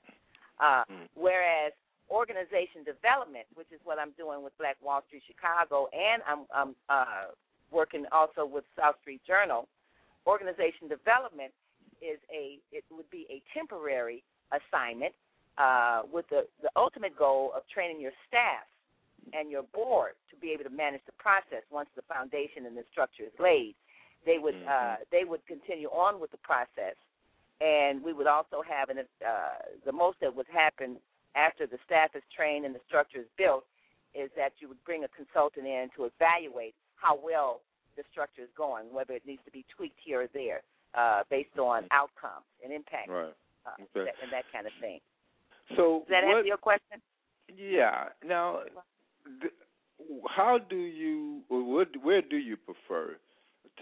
Uh, 0.60 0.84
mm. 0.84 1.08
Whereas 1.14 1.72
organization 2.10 2.84
development, 2.84 3.48
which 3.54 3.72
is 3.72 3.80
what 3.84 3.96
I'm 3.96 4.12
doing 4.20 4.44
with 4.44 4.52
Black 4.58 4.76
Wall 4.84 5.00
Street 5.08 5.22
Chicago, 5.24 5.88
and 5.96 6.20
I'm, 6.28 6.44
I'm 6.52 6.76
uh, 6.92 7.32
working 7.72 8.04
also 8.12 8.44
with 8.44 8.64
South 8.76 9.00
Street 9.00 9.22
Journal. 9.24 9.66
Organization 10.26 10.92
development 10.92 11.56
is 12.02 12.18
a 12.30 12.58
it 12.70 12.84
would 12.90 13.08
be 13.10 13.26
a 13.30 13.42
temporary 13.54 14.22
assignment 14.52 15.14
uh, 15.58 16.02
with 16.12 16.28
the 16.30 16.46
the 16.62 16.70
ultimate 16.76 17.16
goal 17.16 17.52
of 17.56 17.62
training 17.72 18.00
your 18.00 18.12
staff 18.28 18.66
and 19.32 19.50
your 19.50 19.62
board 19.74 20.12
to 20.30 20.36
be 20.36 20.50
able 20.50 20.64
to 20.64 20.70
manage 20.70 21.02
the 21.06 21.16
process 21.18 21.62
once 21.70 21.88
the 21.94 22.02
foundation 22.02 22.66
and 22.66 22.76
the 22.76 22.84
structure 22.90 23.24
is 23.24 23.36
laid. 23.38 23.74
They 24.24 24.38
would 24.38 24.54
mm-hmm. 24.54 24.68
uh, 24.68 24.96
they 25.10 25.24
would 25.24 25.44
continue 25.46 25.88
on 25.88 26.20
with 26.20 26.30
the 26.30 26.42
process, 26.42 26.96
and 27.60 28.02
we 28.02 28.12
would 28.12 28.26
also 28.26 28.62
have 28.66 28.88
an 28.88 28.98
uh, 28.98 29.76
the 29.84 29.92
most 29.92 30.20
that 30.20 30.34
would 30.34 30.46
happen 30.52 30.96
after 31.34 31.66
the 31.66 31.78
staff 31.86 32.10
is 32.14 32.22
trained 32.34 32.66
and 32.66 32.74
the 32.74 32.84
structure 32.86 33.18
is 33.18 33.30
built 33.38 33.64
is 34.14 34.30
that 34.36 34.52
you 34.60 34.68
would 34.68 34.82
bring 34.84 35.04
a 35.04 35.08
consultant 35.08 35.66
in 35.66 35.88
to 35.96 36.04
evaluate 36.04 36.74
how 36.96 37.18
well 37.18 37.60
the 37.96 38.02
structure 38.10 38.42
is 38.42 38.52
going, 38.56 38.92
whether 38.92 39.14
it 39.14 39.22
needs 39.26 39.40
to 39.44 39.50
be 39.50 39.64
tweaked 39.74 39.98
here 40.04 40.22
or 40.22 40.28
there, 40.32 40.60
uh, 40.94 41.22
based 41.30 41.58
on 41.58 41.84
mm-hmm. 41.84 41.96
outcomes 41.96 42.44
and 42.62 42.72
impact, 42.72 43.08
right. 43.08 43.32
uh, 43.66 43.80
okay. 43.80 44.04
that, 44.04 44.16
and 44.22 44.32
that 44.32 44.44
kind 44.52 44.66
of 44.66 44.72
thing. 44.80 45.00
So 45.76 46.00
does 46.00 46.08
that 46.10 46.24
what, 46.24 46.36
answer 46.38 46.46
your 46.46 46.56
question? 46.56 47.00
Yeah. 47.56 48.08
Now, 48.26 48.60
how 50.28 50.58
do 50.58 50.76
you, 50.76 51.42
or 51.48 51.84
where 52.02 52.22
do 52.22 52.36
you 52.36 52.56
prefer 52.56 53.16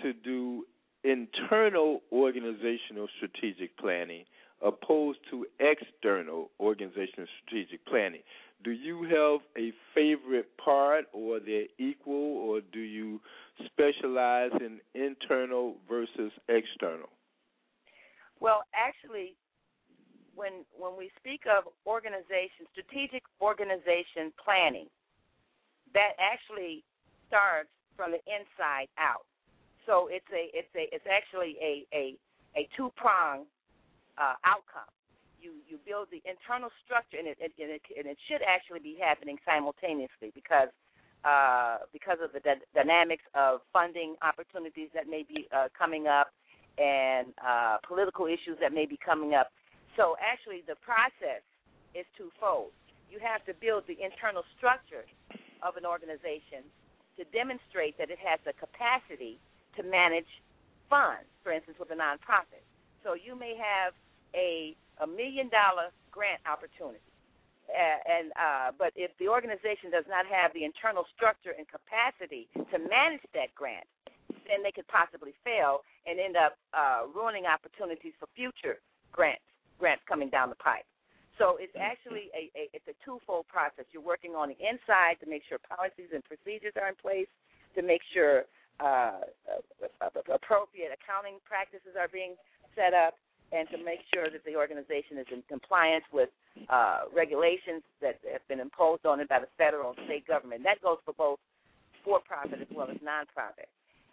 to 0.02 0.12
do 0.12 0.65
internal 1.05 2.02
organizational 2.12 3.09
strategic 3.16 3.77
planning 3.78 4.24
opposed 4.62 5.19
to 5.31 5.47
external 5.59 6.51
organizational 6.61 7.27
strategic 7.43 7.85
planning? 7.86 8.20
Do 8.62 8.73
you 8.73 9.05
have 9.05 9.40
a 9.57 9.73
favorite 9.94 10.48
part, 10.62 11.07
or 11.15 11.40
they're 11.40 11.65
equal, 11.78 12.36
or 12.36 12.61
do 12.61 12.81
you 12.81 13.20
specialize 13.65 14.51
in 14.61 14.81
internal 14.94 15.77
versus 15.89 16.31
external? 16.48 17.09
Well, 18.39 18.62
actually, 18.74 19.36
when 20.40 20.64
when 20.72 20.96
we 20.96 21.12
speak 21.20 21.44
of 21.44 21.68
organization, 21.84 22.64
strategic 22.72 23.20
organization 23.44 24.32
planning, 24.40 24.88
that 25.92 26.16
actually 26.16 26.80
starts 27.28 27.68
from 27.92 28.16
the 28.16 28.22
inside 28.24 28.88
out. 28.96 29.28
So 29.84 30.08
it's 30.08 30.28
a 30.32 30.48
it's 30.56 30.72
a 30.72 30.88
it's 30.88 31.04
actually 31.04 31.60
a 31.60 31.84
a, 31.92 32.16
a 32.56 32.64
two 32.72 32.88
prong 32.96 33.44
uh, 34.16 34.40
outcome. 34.48 34.88
You 35.36 35.60
you 35.68 35.76
build 35.84 36.08
the 36.08 36.24
internal 36.24 36.72
structure, 36.88 37.20
and 37.20 37.28
it, 37.28 37.36
and 37.36 37.52
it 37.76 37.84
and 37.92 38.08
it 38.08 38.16
should 38.24 38.40
actually 38.40 38.80
be 38.80 38.96
happening 38.96 39.36
simultaneously 39.44 40.32
because 40.32 40.72
uh, 41.24 41.84
because 41.92 42.16
of 42.24 42.32
the 42.32 42.40
d- 42.40 42.64
dynamics 42.72 43.24
of 43.36 43.60
funding 43.72 44.16
opportunities 44.24 44.88
that 44.96 45.04
may 45.04 45.20
be 45.20 45.44
uh, 45.52 45.68
coming 45.76 46.08
up 46.08 46.32
and 46.80 47.36
uh, 47.44 47.76
political 47.86 48.24
issues 48.24 48.56
that 48.60 48.72
may 48.72 48.86
be 48.86 48.96
coming 49.04 49.34
up. 49.34 49.52
So 50.01 50.16
actually, 50.16 50.64
the 50.64 50.81
process 50.81 51.44
is 51.93 52.09
twofold. 52.16 52.72
You 53.12 53.20
have 53.20 53.44
to 53.44 53.52
build 53.52 53.85
the 53.85 54.01
internal 54.01 54.48
structure 54.56 55.05
of 55.60 55.77
an 55.77 55.85
organization 55.85 56.64
to 57.20 57.28
demonstrate 57.36 58.01
that 58.01 58.09
it 58.09 58.16
has 58.16 58.40
the 58.48 58.56
capacity 58.56 59.36
to 59.77 59.85
manage 59.85 60.40
funds, 60.89 61.28
for 61.44 61.52
instance, 61.52 61.77
with 61.77 61.93
a 61.93 61.98
nonprofit. 62.01 62.64
So 63.05 63.12
you 63.12 63.36
may 63.36 63.60
have 63.60 63.93
a 64.32 64.72
a 65.05 65.06
million 65.09 65.52
dollar 65.52 65.93
grant 66.09 66.40
opportunity, 66.48 67.05
uh, 67.68 68.01
and 68.09 68.32
uh, 68.40 68.72
but 68.81 68.97
if 68.97 69.12
the 69.20 69.28
organization 69.28 69.93
does 69.93 70.09
not 70.09 70.24
have 70.24 70.56
the 70.56 70.64
internal 70.64 71.05
structure 71.12 71.52
and 71.52 71.68
capacity 71.68 72.48
to 72.56 72.77
manage 72.81 73.24
that 73.36 73.52
grant, 73.52 73.85
then 74.48 74.64
they 74.64 74.72
could 74.72 74.89
possibly 74.89 75.36
fail 75.44 75.85
and 76.09 76.16
end 76.16 76.40
up 76.40 76.56
uh, 76.72 77.05
ruining 77.12 77.44
opportunities 77.44 78.16
for 78.16 78.28
future 78.32 78.81
grants 79.12 79.44
grants 79.81 80.05
coming 80.07 80.28
down 80.28 80.52
the 80.52 80.61
pipe. 80.61 80.85
So 81.40 81.57
it's 81.57 81.73
actually 81.73 82.28
a, 82.36 82.52
a 82.52 82.69
it's 82.77 82.85
a 82.85 82.97
twofold 83.01 83.48
process. 83.48 83.89
You're 83.97 84.05
working 84.05 84.36
on 84.36 84.52
the 84.52 84.61
inside 84.61 85.16
to 85.24 85.27
make 85.27 85.40
sure 85.48 85.57
policies 85.57 86.12
and 86.12 86.20
procedures 86.20 86.77
are 86.77 86.93
in 86.93 86.98
place, 87.01 87.32
to 87.77 87.81
make 87.81 88.05
sure 88.12 88.44
uh, 88.77 89.24
appropriate 90.28 90.93
accounting 90.93 91.40
practices 91.48 91.97
are 91.97 92.12
being 92.12 92.36
set 92.77 92.93
up, 92.93 93.16
and 93.57 93.65
to 93.73 93.81
make 93.81 94.05
sure 94.12 94.28
that 94.28 94.44
the 94.44 94.55
organization 94.55 95.16
is 95.16 95.27
in 95.32 95.40
compliance 95.48 96.05
with 96.12 96.28
uh, 96.69 97.09
regulations 97.09 97.82
that 98.05 98.20
have 98.28 98.44
been 98.47 98.61
imposed 98.61 99.09
on 99.09 99.19
it 99.19 99.28
by 99.32 99.40
the 99.40 99.51
federal 99.57 99.97
and 99.97 99.98
state 100.07 100.27
government. 100.28 100.62
That 100.62 100.78
goes 100.85 101.01
for 101.09 101.15
both 101.16 101.40
for-profit 102.05 102.61
as 102.61 102.70
well 102.73 102.89
as 102.89 102.97
non-profit. 103.02 103.69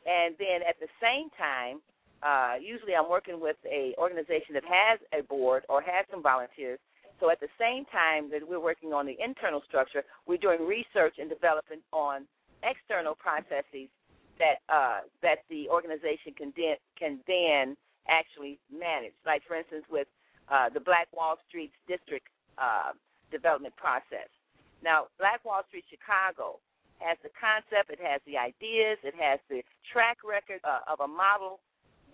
And 0.07 0.35
then 0.39 0.63
at 0.63 0.79
the 0.79 0.87
same 1.03 1.27
time, 1.35 1.83
uh, 2.23 2.55
usually 2.59 2.95
I'm 2.95 3.09
working 3.09 3.39
with 3.39 3.57
a 3.65 3.93
organization 3.97 4.53
that 4.53 4.63
has 4.65 4.99
a 5.17 5.23
board 5.23 5.63
or 5.69 5.81
has 5.81 6.05
some 6.11 6.23
volunteers 6.23 6.79
so 7.19 7.29
at 7.31 7.39
the 7.39 7.49
same 7.59 7.85
time 7.85 8.29
that 8.31 8.47
we're 8.47 8.61
working 8.61 8.93
on 8.93 9.05
the 9.05 9.17
internal 9.17 9.61
structure, 9.67 10.03
we're 10.27 10.37
doing 10.37 10.65
research 10.65 11.15
and 11.17 11.29
development 11.29 11.81
on 11.91 12.27
external 12.61 13.15
processes 13.15 13.89
that 14.37 14.61
uh, 14.69 15.01
that 15.23 15.41
the 15.49 15.67
organization 15.69 16.33
can 16.37 16.53
then 16.55 16.77
can 16.97 17.19
then 17.25 17.75
actually 18.07 18.59
manage. 18.69 19.17
Like 19.25 19.41
for 19.47 19.57
instance, 19.57 19.85
with 19.89 20.07
uh, 20.49 20.69
the 20.69 20.79
Black 20.79 21.07
Wall 21.11 21.37
Street 21.49 21.71
district 21.87 22.27
uh, 22.57 22.93
development 23.31 23.75
process. 23.75 24.29
Now, 24.83 25.09
Black 25.17 25.43
Wall 25.43 25.65
Street 25.67 25.85
Chicago 25.89 26.61
has 27.01 27.17
the 27.25 27.33
concept, 27.33 27.89
it 27.89 27.99
has 28.01 28.21
the 28.29 28.37
ideas, 28.37 29.01
it 29.01 29.13
has 29.17 29.41
the 29.49 29.65
track 29.91 30.21
record 30.21 30.61
uh, 30.61 30.85
of 30.85 31.01
a 31.01 31.09
model 31.09 31.59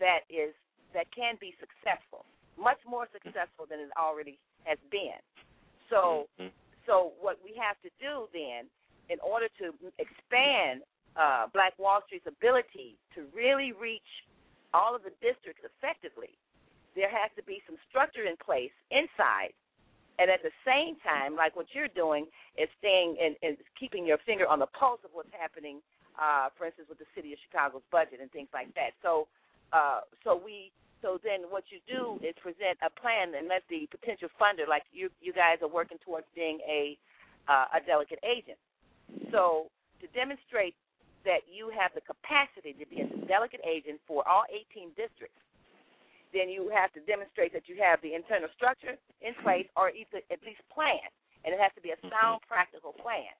that 0.03 0.27
is 0.27 0.51
that 0.91 1.07
can 1.15 1.39
be 1.39 1.55
successful, 1.57 2.27
much 2.59 2.77
more 2.85 3.07
successful 3.09 3.65
than 3.65 3.79
it 3.79 3.89
already 3.97 4.37
has 4.67 4.77
been. 4.91 5.17
So, 5.89 6.29
mm-hmm. 6.37 6.53
so 6.85 7.15
what 7.17 7.39
we 7.41 7.57
have 7.57 7.79
to 7.81 7.89
do 7.97 8.29
then, 8.29 8.69
in 9.09 9.17
order 9.23 9.49
to 9.57 9.73
expand 9.97 10.85
uh, 11.17 11.49
Black 11.49 11.73
Wall 11.79 12.03
Street's 12.05 12.29
ability 12.29 12.99
to 13.15 13.25
really 13.33 13.73
reach 13.73 14.05
all 14.73 14.93
of 14.93 15.01
the 15.01 15.13
districts 15.21 15.65
effectively, 15.65 16.37
there 16.93 17.09
has 17.09 17.33
to 17.37 17.43
be 17.43 17.61
some 17.65 17.77
structure 17.89 18.29
in 18.29 18.37
place 18.37 18.73
inside. 18.93 19.53
And 20.21 20.29
at 20.29 20.45
the 20.45 20.53
same 20.61 20.93
time, 21.01 21.33
like 21.33 21.57
what 21.57 21.65
you're 21.73 21.89
doing, 21.89 22.29
is 22.53 22.69
staying 22.77 23.17
and, 23.17 23.33
and 23.41 23.57
keeping 23.73 24.05
your 24.05 24.21
finger 24.29 24.45
on 24.45 24.61
the 24.61 24.69
pulse 24.77 25.01
of 25.01 25.09
what's 25.13 25.33
happening, 25.33 25.81
uh, 26.21 26.53
for 26.53 26.69
instance, 26.69 26.85
with 26.85 27.01
the 27.01 27.09
city 27.17 27.33
of 27.33 27.41
Chicago's 27.49 27.81
budget 27.89 28.21
and 28.21 28.29
things 28.29 28.49
like 28.53 28.69
that. 28.77 28.93
So, 29.01 29.25
uh, 29.73 30.05
so 30.23 30.37
we 30.37 30.71
so 31.01 31.19
then 31.19 31.51
what 31.51 31.67
you 31.67 31.83
do 31.83 32.15
is 32.23 32.31
present 32.39 32.79
a 32.79 32.87
plan 32.87 33.35
and 33.35 33.51
let 33.51 33.67
the 33.67 33.89
potential 33.91 34.29
funder, 34.39 34.69
like 34.69 34.87
you 34.93 35.09
you 35.19 35.33
guys 35.33 35.59
are 35.65 35.67
working 35.67 35.97
towards 36.05 36.29
being 36.31 36.61
a 36.63 36.95
uh, 37.49 37.75
a 37.75 37.79
delegate 37.83 38.23
agent. 38.23 38.61
So 39.33 39.67
to 39.99 40.07
demonstrate 40.15 40.77
that 41.25 41.43
you 41.47 41.71
have 41.75 41.91
the 41.95 42.03
capacity 42.03 42.71
to 42.79 42.85
be 42.87 43.03
a 43.03 43.07
delegate 43.27 43.63
agent 43.67 43.99
for 44.07 44.23
all 44.27 44.43
18 44.47 44.95
districts, 44.95 45.39
then 46.35 46.47
you 46.47 46.71
have 46.71 46.91
to 46.93 47.01
demonstrate 47.03 47.51
that 47.55 47.67
you 47.67 47.79
have 47.79 47.99
the 48.03 48.15
internal 48.15 48.51
structure 48.55 48.95
in 49.23 49.31
place 49.43 49.67
or 49.75 49.91
at 49.91 50.39
least 50.43 50.63
plan. 50.71 51.03
And 51.43 51.51
it 51.51 51.59
has 51.59 51.71
to 51.75 51.83
be 51.83 51.91
a 51.91 51.99
sound, 52.07 52.43
practical 52.47 52.95
plan. 52.95 53.31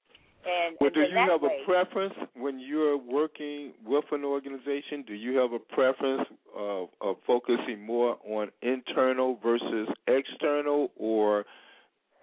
And, 0.46 0.76
well, 0.80 0.88
and 0.88 0.94
do 0.94 1.00
you 1.00 1.16
have 1.16 1.42
way, 1.42 1.60
a 1.62 1.64
preference 1.64 2.14
when 2.34 2.58
you're 2.58 2.98
working 2.98 3.72
with 3.84 4.04
an 4.12 4.24
organization? 4.24 5.02
Do 5.06 5.14
you 5.14 5.38
have 5.38 5.52
a 5.52 5.58
preference 5.58 6.28
of, 6.54 6.88
of 7.00 7.16
focusing 7.26 7.84
more 7.84 8.18
on 8.28 8.50
internal 8.62 9.38
versus 9.42 9.88
external, 10.06 10.90
or 10.96 11.44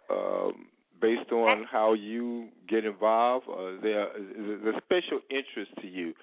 um, 0.09 0.67
based 1.01 1.31
on 1.31 1.65
how 1.69 1.93
you 1.93 2.49
get 2.69 2.85
involved? 2.85 3.47
Or 3.47 3.73
is 3.73 3.81
there 3.81 4.17
is 4.17 4.61
there 4.63 4.77
a 4.77 4.81
special 4.83 5.19
interest 5.29 5.71
to 5.81 5.87
you, 5.87 6.13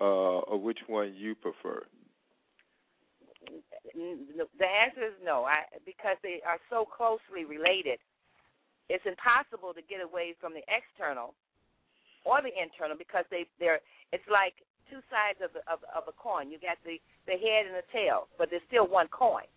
uh, 0.00 0.04
or 0.48 0.58
which 0.58 0.78
one 0.86 1.14
you 1.14 1.34
prefer? 1.34 1.82
The 3.94 4.66
answer 4.66 5.06
is 5.06 5.12
no, 5.22 5.44
I, 5.44 5.64
because 5.84 6.16
they 6.22 6.40
are 6.46 6.58
so 6.70 6.84
closely 6.84 7.44
related 7.44 7.98
it's 8.88 9.04
impossible 9.06 9.72
to 9.72 9.82
get 9.82 10.04
away 10.04 10.34
from 10.40 10.52
the 10.52 10.64
external 10.68 11.34
or 12.24 12.40
the 12.40 12.52
internal 12.52 12.96
because 12.96 13.24
they 13.30 13.46
they're 13.60 13.80
it's 14.12 14.26
like 14.28 14.64
two 14.92 15.00
sides 15.08 15.40
of 15.40 15.52
the, 15.56 15.64
of, 15.64 15.80
of 15.92 16.04
a 16.08 16.14
coin. 16.16 16.52
You 16.52 16.60
got 16.60 16.76
the 16.84 17.00
the 17.24 17.36
head 17.40 17.64
and 17.68 17.76
the 17.76 17.86
tail, 17.92 18.28
but 18.36 18.52
there's 18.52 18.64
still 18.68 18.86
one 18.88 19.08
coin. 19.08 19.48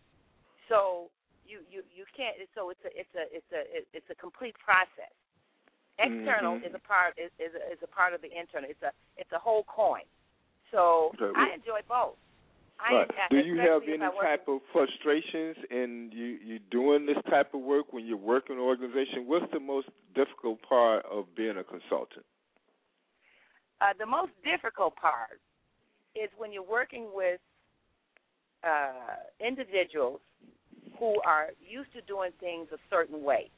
So 0.72 1.12
you 1.44 1.64
you 1.68 1.84
you 1.92 2.04
can't. 2.16 2.36
So 2.56 2.72
it's 2.72 2.84
a 2.88 2.92
it's 2.96 3.16
a 3.16 3.24
it's 3.32 3.52
a 3.52 3.62
it's 3.92 4.10
a 4.12 4.16
complete 4.16 4.56
process. 4.60 5.12
External 6.00 6.62
Mhm. 6.62 6.68
is 6.68 6.74
a 6.76 6.84
part 6.84 7.18
is 7.18 7.32
is 7.40 7.56
a, 7.56 7.62
is 7.74 7.80
a 7.84 7.90
part 7.90 8.14
of 8.14 8.22
the 8.22 8.32
internal. 8.32 8.70
It's 8.70 8.84
a 8.84 8.92
it's 9.18 9.32
a 9.32 9.40
whole 9.40 9.64
coin. 9.66 10.06
So 10.72 11.12
Okay. 11.20 11.34
I 11.36 11.56
enjoy 11.56 11.82
both. 11.88 12.20
I, 12.80 12.94
Right. 12.94 13.12
Do 13.32 13.38
you 13.38 13.58
have 13.60 13.82
any 13.88 13.98
type 13.98 14.48
of 14.48 14.60
frustrations 14.72 15.58
in 15.72 16.12
you 16.14 16.38
you 16.46 16.60
doing 16.72 17.06
this 17.06 17.18
type 17.30 17.54
of 17.54 17.62
work 17.62 17.92
when 17.92 18.06
you're 18.06 18.18
working 18.18 18.56
in 18.56 18.62
an 18.62 18.68
organization? 18.68 19.26
What's 19.26 19.52
the 19.52 19.60
most 19.60 19.88
difficult 20.16 20.62
part 20.62 21.06
of 21.06 21.26
being 21.36 21.58
a 21.58 21.64
consultant? 21.64 22.26
uh, 23.82 23.94
the 24.00 24.06
most 24.06 24.32
difficult 24.44 24.96
part 24.96 25.40
is 26.16 26.30
when 26.38 26.52
you're 26.52 26.64
working 26.64 27.10
with 27.14 27.40
uh, 28.64 29.22
individuals 29.46 30.20
who 31.00 31.22
are 31.26 31.50
used 31.62 31.94
to 31.94 32.02
doing 32.02 32.32
things 32.40 32.68
a 32.74 32.78
certain 32.90 33.24
way, 33.24 33.50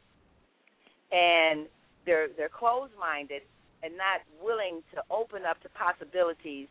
and 1.12 1.68
they're 2.06 2.28
they're 2.36 2.50
closed-minded 2.50 3.42
and 3.82 3.96
not 3.96 4.20
willing 4.44 4.84
to 4.94 5.02
open 5.10 5.44
up 5.50 5.62
to 5.62 5.70
possibilities 5.70 6.68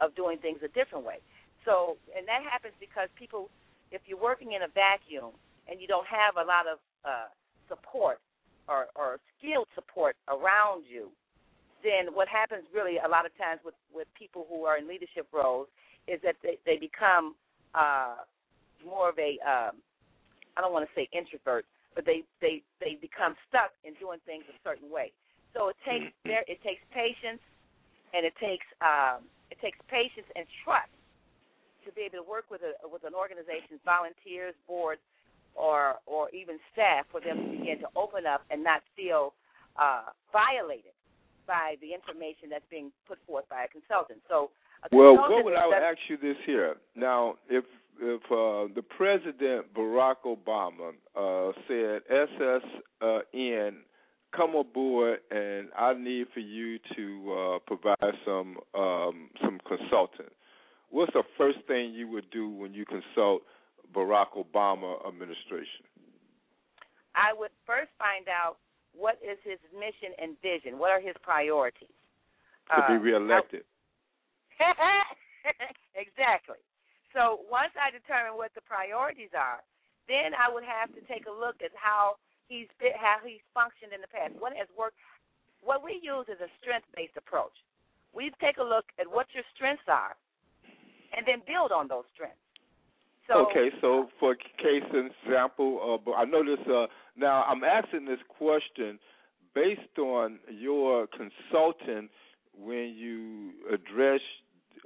of 0.00 0.14
doing 0.16 0.38
things 0.38 0.58
a 0.64 0.68
different 0.68 1.04
way. 1.04 1.18
So, 1.66 1.98
and 2.16 2.22
that 2.30 2.46
happens 2.46 2.72
because 2.78 3.10
people, 3.18 3.50
if 3.90 4.00
you're 4.06 4.22
working 4.22 4.54
in 4.54 4.62
a 4.62 4.70
vacuum 4.70 5.34
and 5.66 5.82
you 5.82 5.90
don't 5.90 6.06
have 6.06 6.38
a 6.38 6.46
lot 6.46 6.70
of 6.70 6.78
uh, 7.02 7.28
support 7.68 8.22
or, 8.70 8.86
or 8.94 9.18
skilled 9.36 9.66
support 9.74 10.14
around 10.30 10.86
you, 10.86 11.10
then 11.82 12.14
what 12.14 12.26
happens 12.30 12.62
really 12.72 12.96
a 13.02 13.08
lot 13.08 13.26
of 13.26 13.36
times 13.36 13.60
with 13.62 13.76
with 13.92 14.08
people 14.18 14.46
who 14.48 14.64
are 14.64 14.78
in 14.78 14.88
leadership 14.88 15.28
roles 15.30 15.68
is 16.08 16.18
that 16.24 16.34
they 16.42 16.56
they 16.64 16.78
become 16.78 17.34
uh 17.74 18.24
more 18.80 19.10
of 19.10 19.18
a 19.18 19.36
um 19.44 19.76
I 20.56 20.64
don't 20.64 20.72
want 20.72 20.88
to 20.88 20.94
say 20.96 21.06
introvert, 21.12 21.66
but 21.94 22.06
they 22.06 22.24
they 22.40 22.62
they 22.80 22.96
become 22.96 23.36
stuck 23.46 23.76
in 23.84 23.92
doing 24.00 24.18
things 24.24 24.42
a 24.48 24.56
certain 24.64 24.88
way. 24.90 25.12
So 25.52 25.68
it 25.68 25.76
takes 25.84 26.10
there 26.24 26.44
it 26.48 26.58
takes 26.64 26.80
patience 26.90 27.44
and 28.14 28.24
it 28.24 28.34
takes 28.40 28.66
um 28.80 29.28
it 29.52 29.60
takes 29.60 29.78
patience 29.86 30.26
and 30.34 30.48
trust 30.64 30.95
to 31.86 31.92
be 31.94 32.02
able 32.02 32.20
to 32.20 32.28
work 32.28 32.50
with 32.50 32.60
a 32.66 32.74
with 32.86 33.04
an 33.06 33.14
organization's 33.14 33.80
volunteers, 33.86 34.54
board, 34.66 34.98
or 35.54 35.96
or 36.04 36.28
even 36.30 36.58
staff 36.72 37.06
for 37.10 37.20
them 37.20 37.38
to 37.38 37.48
begin 37.58 37.78
to 37.80 37.88
open 37.96 38.26
up 38.26 38.42
and 38.50 38.62
not 38.62 38.82
feel 38.98 39.32
uh 39.78 40.10
violated 40.34 40.92
by 41.46 41.76
the 41.80 41.94
information 41.94 42.50
that's 42.50 42.66
being 42.70 42.90
put 43.06 43.18
forth 43.26 43.48
by 43.48 43.64
a 43.64 43.68
consultant. 43.68 44.18
So, 44.28 44.50
a 44.82 44.94
Well, 44.94 45.14
consultant 45.14 45.30
what 45.30 45.44
would 45.46 45.54
I 45.54 45.66
would 45.66 45.78
ask 45.78 45.98
you 46.08 46.16
this 46.18 46.36
here? 46.44 46.76
Now, 46.94 47.36
if 47.48 47.64
if 48.00 48.22
uh, 48.24 48.72
the 48.74 48.82
president 48.82 49.72
Barack 49.74 50.26
Obama 50.26 50.92
uh, 51.16 51.52
said 51.66 52.02
SSN 53.00 53.76
come 54.36 54.54
aboard 54.54 55.20
and 55.30 55.68
I 55.76 55.94
need 55.94 56.26
for 56.34 56.40
you 56.40 56.78
to 56.94 57.32
uh, 57.32 57.58
provide 57.66 58.14
some 58.24 58.58
um, 58.74 59.30
some 59.42 59.60
consulting, 59.66 60.26
what's 60.96 61.12
the 61.12 61.28
first 61.36 61.60
thing 61.68 61.92
you 61.92 62.08
would 62.08 62.24
do 62.32 62.48
when 62.48 62.72
you 62.72 62.88
consult 62.88 63.44
Barack 63.92 64.32
Obama 64.32 64.96
administration? 65.06 65.84
I 67.12 67.36
would 67.36 67.52
first 67.68 67.92
find 68.00 68.32
out 68.32 68.56
what 68.96 69.20
is 69.20 69.36
his 69.44 69.60
mission 69.76 70.16
and 70.16 70.40
vision. 70.40 70.80
What 70.80 70.88
are 70.96 71.00
his 71.04 71.12
priorities? 71.20 71.92
To 72.72 72.80
be 72.88 72.96
Uh, 72.96 73.04
reelected. 73.04 73.64
exactly. 75.94 76.56
So 77.12 77.44
once 77.44 77.76
I 77.76 77.92
determine 77.92 78.40
what 78.40 78.54
the 78.56 78.64
priorities 78.64 79.36
are, 79.36 79.60
then 80.08 80.32
I 80.32 80.48
would 80.48 80.64
have 80.64 80.88
to 80.96 81.00
take 81.04 81.28
a 81.28 81.30
look 81.30 81.60
at 81.60 81.76
how 81.76 82.16
he's 82.48 82.68
been, 82.80 82.96
how 82.96 83.20
he's 83.20 83.44
functioned 83.52 83.92
in 83.92 84.00
the 84.00 84.08
past. 84.08 84.32
What 84.40 84.56
has 84.56 84.68
worked? 84.72 84.96
What 85.60 85.84
we 85.84 86.00
use 86.00 86.24
is 86.28 86.40
a 86.40 86.48
strength-based 86.60 87.16
approach. 87.16 87.54
We 88.16 88.32
take 88.40 88.56
a 88.56 88.64
look 88.64 88.88
at 88.98 89.06
what 89.06 89.26
your 89.34 89.44
strengths 89.54 89.88
are, 89.88 90.16
and 91.16 91.26
then 91.26 91.42
build 91.46 91.72
on 91.72 91.88
those 91.88 92.04
strengths. 92.14 92.38
So, 93.28 93.46
okay, 93.50 93.70
so 93.80 94.08
for 94.20 94.34
case 94.34 94.84
example, 94.92 96.00
uh, 96.06 96.10
I 96.12 96.24
notice. 96.24 96.64
Uh, 96.66 96.86
now 97.16 97.42
I'm 97.44 97.64
asking 97.64 98.04
this 98.06 98.20
question 98.38 98.98
based 99.54 99.98
on 99.98 100.38
your 100.48 101.08
consulting 101.08 102.08
when 102.56 102.94
you 102.96 103.52
address 103.72 104.20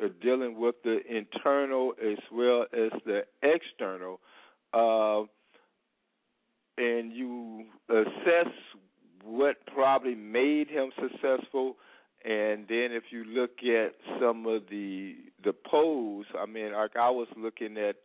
uh, 0.03 0.09
dealing 0.23 0.59
with 0.59 0.77
the 0.85 1.01
internal 1.09 1.93
as 2.03 2.19
well 2.33 2.65
as 2.73 2.91
the 3.05 3.23
external, 3.43 4.21
uh, 4.73 5.23
and 6.79 7.13
you 7.13 7.67
assess 7.91 8.53
what 9.23 9.57
probably 9.75 10.15
made 10.15 10.69
him 10.69 10.91
successful. 10.99 11.77
And 12.23 12.67
then, 12.69 12.93
if 12.93 13.05
you 13.11 13.25
look 13.25 13.63
at 13.63 13.95
some 14.21 14.47
of 14.47 14.65
the 14.71 15.17
the 15.43 15.55
polls, 15.55 16.27
I 16.39 16.45
mean, 16.45 16.73
like 16.73 16.97
I 16.97 17.09
was 17.09 17.29
looking 17.37 17.79
at 17.79 17.97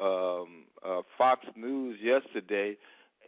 um, 0.00 0.64
uh, 0.86 1.02
Fox 1.18 1.44
News 1.56 1.98
yesterday, 2.02 2.76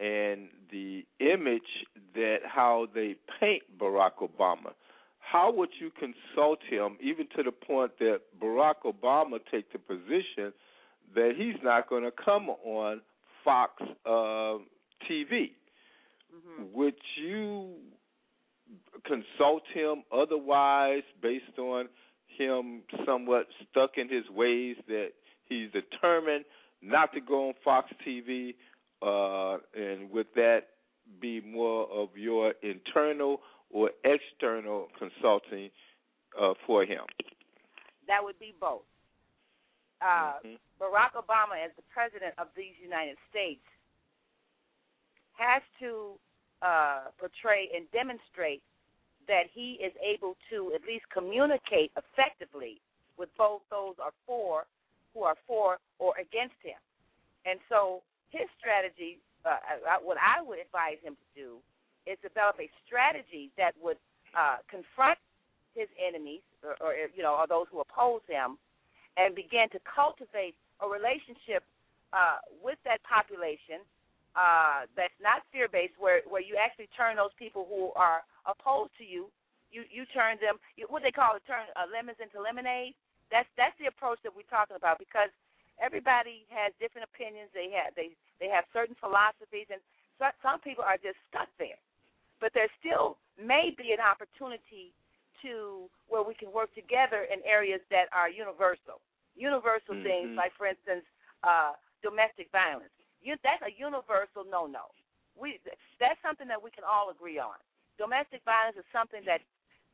and 0.01 0.49
the 0.71 1.05
image 1.21 1.87
that 2.15 2.39
how 2.47 2.87
they 2.95 3.17
paint 3.41 3.63
Barack 3.79 4.23
Obama. 4.23 4.73
How 5.19 5.53
would 5.53 5.71
you 5.81 5.91
consult 5.91 6.59
him, 6.69 6.97
even 7.01 7.27
to 7.37 7.43
the 7.43 7.53
point 7.53 7.93
that 7.99 8.21
Barack 8.41 8.85
Obama 8.85 9.39
take 9.51 9.73
the 9.73 9.79
position 9.79 10.53
that 11.15 11.33
he's 11.37 11.63
not 11.63 11.89
going 11.89 12.05
to 12.05 12.11
come 12.11 12.49
on 12.65 13.01
Fox 13.45 13.73
uh, 14.07 14.59
TV? 15.09 15.53
Would 16.73 16.95
you 17.17 17.75
consult 19.07 19.63
him 19.75 20.03
otherwise, 20.13 21.03
based 21.21 21.59
on 21.59 21.89
him 22.27 22.83
somewhat 23.07 23.47
stuck 23.71 23.93
in 23.97 24.09
his 24.09 24.29
ways 24.31 24.77
that 24.89 25.09
he's 25.49 25.71
determined 25.73 26.45
not 26.81 27.13
to 27.13 27.21
go 27.21 27.49
on 27.49 27.55
Fox 27.65 27.91
TV, 28.07 28.55
uh, 29.03 29.59
and 29.75 30.11
would 30.11 30.27
that 30.35 30.61
be 31.21 31.41
more 31.41 31.87
of 31.91 32.09
your 32.17 32.55
internal 32.63 33.41
or 33.71 33.91
external 34.05 34.89
consulting 34.99 35.71
uh, 36.41 36.55
for 36.67 36.85
him? 36.85 37.05
that 38.09 38.23
would 38.23 38.39
be 38.39 38.53
both. 38.61 38.83
Uh, 40.01 40.35
Mhm. 40.43 40.59
Barack 40.81 41.13
Obama, 41.13 41.57
as 41.65 41.75
the 41.77 41.83
president 41.83 42.35
of 42.37 42.53
these 42.55 42.77
United 42.81 43.17
States, 43.31 43.65
has 45.35 45.63
to 45.79 46.19
uh, 46.63 47.11
portray 47.19 47.69
and 47.75 47.91
demonstrate 47.91 48.63
that 49.29 49.51
he 49.53 49.79
is 49.83 49.93
able 50.03 50.37
to 50.51 50.73
at 50.75 50.83
least 50.87 51.05
communicate 51.13 51.91
effectively 51.99 52.81
with 53.19 53.29
both 53.37 53.63
those 53.71 53.95
are 54.03 54.15
for 54.27 54.65
who 55.15 55.23
are 55.23 55.37
for 55.47 55.79
or 55.99 56.15
against 56.19 56.57
him. 56.63 56.79
And 57.45 57.61
so 57.69 58.03
his 58.31 58.49
strategy, 58.59 59.19
uh, 59.45 59.59
what 60.03 60.17
I 60.17 60.41
would 60.43 60.59
advise 60.59 60.99
him 61.03 61.15
to 61.15 61.29
do, 61.35 61.51
is 62.07 62.19
develop 62.23 62.57
a 62.59 62.71
strategy 62.87 63.51
that 63.59 63.73
would 63.83 63.99
uh, 64.35 64.59
confront 64.67 65.19
his 65.75 65.89
enemies 66.01 66.43
or, 66.65 66.75
or 66.81 66.93
you 67.15 67.23
know 67.23 67.37
or 67.37 67.47
those 67.47 67.67
who 67.71 67.81
oppose 67.81 68.23
him, 68.27 68.59
and 69.17 69.35
begin 69.35 69.69
to 69.71 69.81
cultivate 69.87 70.55
a 70.81 70.87
relationship 70.89 71.63
uh, 72.13 72.43
with 72.63 72.79
that 72.85 72.99
population 73.05 73.85
uh, 74.35 74.89
that's 74.97 75.17
not 75.21 75.45
fear 75.53 75.69
based, 75.69 75.95
where 75.99 76.23
where 76.29 76.43
you 76.43 76.57
actually 76.57 76.89
turn 76.97 77.17
those 77.17 77.35
people 77.39 77.67
who 77.69 77.93
are 77.97 78.25
opposed 78.49 78.93
to 78.99 79.05
you, 79.05 79.29
you 79.71 79.85
you 79.91 80.05
turn 80.13 80.39
them 80.41 80.57
you, 80.77 80.87
what 80.89 81.03
they 81.03 81.13
call 81.13 81.37
it, 81.37 81.43
turn 81.47 81.69
uh, 81.77 81.87
lemons 81.89 82.19
into 82.21 82.41
lemonade. 82.41 82.95
That's 83.31 83.49
that's 83.57 83.77
the 83.81 83.89
approach 83.93 84.21
that 84.25 84.33
we're 84.35 84.49
talking 84.49 84.77
about 84.77 84.99
because 84.99 85.33
everybody 85.81 86.45
has 86.53 86.73
different 86.81 87.09
opinions. 87.09 87.53
They 87.53 87.73
have 87.77 87.93
they 87.97 88.17
they 88.41 88.49
have 88.49 88.65
certain 88.73 88.97
philosophies, 89.01 89.69
and 89.69 89.81
so, 90.19 90.31
some 90.43 90.61
people 90.61 90.85
are 90.85 91.01
just 91.01 91.19
stuck 91.29 91.49
there. 91.59 91.81
But 92.41 92.53
there 92.55 92.69
still 92.79 93.19
may 93.39 93.75
be 93.75 93.93
an 93.93 94.03
opportunity 94.03 94.93
to 95.43 95.91
where 96.09 96.23
we 96.23 96.35
can 96.35 96.53
work 96.53 96.73
together 96.75 97.27
in 97.27 97.43
areas 97.43 97.81
that 97.91 98.07
are 98.13 98.31
universal, 98.31 99.03
universal 99.35 99.95
Mhm. 99.95 100.03
things 100.03 100.31
like, 100.37 100.53
for 100.55 100.67
instance, 100.67 101.05
uh, 101.43 101.75
domestic 102.03 102.51
violence. 102.51 102.95
You, 103.23 103.39
that's 103.47 103.63
a 103.63 103.73
universal 103.73 104.43
no-no. 104.45 104.91
We 105.39 105.63
that's 105.97 106.21
something 106.21 106.47
that 106.51 106.61
we 106.61 106.69
can 106.75 106.85
all 106.85 107.09
agree 107.09 107.39
on. 107.39 107.57
Domestic 107.97 108.45
violence 108.45 108.77
is 108.77 108.85
something 108.93 109.23
that 109.25 109.41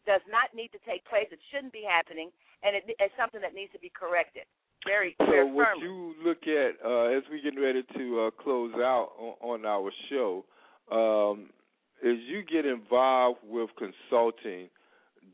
does 0.09 0.25
not 0.27 0.51
need 0.57 0.73
to 0.73 0.81
take 0.89 1.05
place. 1.05 1.29
It 1.31 1.39
shouldn't 1.53 1.73
be 1.73 1.85
happening, 1.87 2.33
and 2.65 2.75
it, 2.75 2.89
it's 2.99 3.15
something 3.15 3.41
that 3.45 3.55
needs 3.55 3.71
to 3.77 3.79
be 3.79 3.93
corrected. 3.93 4.49
Very, 4.87 5.15
So 5.21 5.27
very 5.27 5.53
what 5.53 5.79
you 5.79 6.15
look 6.25 6.47
at 6.47 6.79
uh, 6.81 7.13
as 7.13 7.23
we 7.31 7.43
getting 7.43 7.61
ready 7.61 7.83
to 7.97 8.05
uh, 8.27 8.31
close 8.43 8.73
out 8.75 9.11
on, 9.19 9.61
on 9.61 9.67
our 9.67 9.91
show, 10.09 10.45
um, 10.91 11.51
as 12.03 12.17
you 12.27 12.43
get 12.43 12.65
involved 12.65 13.41
with 13.45 13.71
consulting, 13.77 14.69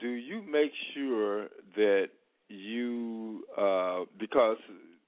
do 0.01 0.09
you 0.09 0.43
make 0.43 0.73
sure 0.95 1.49
that 1.77 2.09
you, 2.49 3.45
uh, 3.57 4.05
because 4.19 4.57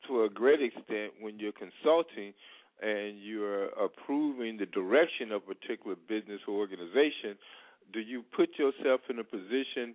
to 0.07 0.25
a 0.25 0.29
great 0.29 0.63
extent, 0.63 1.13
when 1.21 1.39
you're 1.39 1.53
consulting, 1.53 2.33
and 2.82 3.19
you're 3.19 3.66
approving 3.70 4.59
the 4.59 4.66
direction 4.66 5.32
of 5.32 5.43
a 5.48 5.55
particular 5.55 5.97
business 6.09 6.40
or 6.47 6.55
organization, 6.55 7.36
do 7.93 8.01
you 8.01 8.23
put 8.35 8.51
yourself 8.59 9.01
in 9.09 9.19
a 9.19 9.24
position 9.24 9.94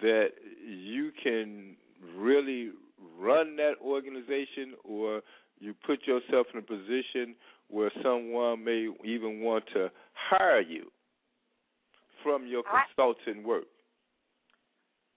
that 0.00 0.28
you 0.66 1.10
can 1.22 1.76
really 2.16 2.70
run 3.18 3.56
that 3.56 3.74
organization, 3.82 4.74
or 4.84 5.22
you 5.58 5.74
put 5.86 6.06
yourself 6.06 6.46
in 6.52 6.60
a 6.60 6.62
position 6.62 7.34
where 7.68 7.90
someone 8.02 8.64
may 8.64 8.88
even 9.04 9.40
want 9.40 9.64
to 9.74 9.90
hire 10.12 10.60
you 10.60 10.90
from 12.22 12.46
your 12.46 12.62
consulting 12.62 13.42
work? 13.44 13.64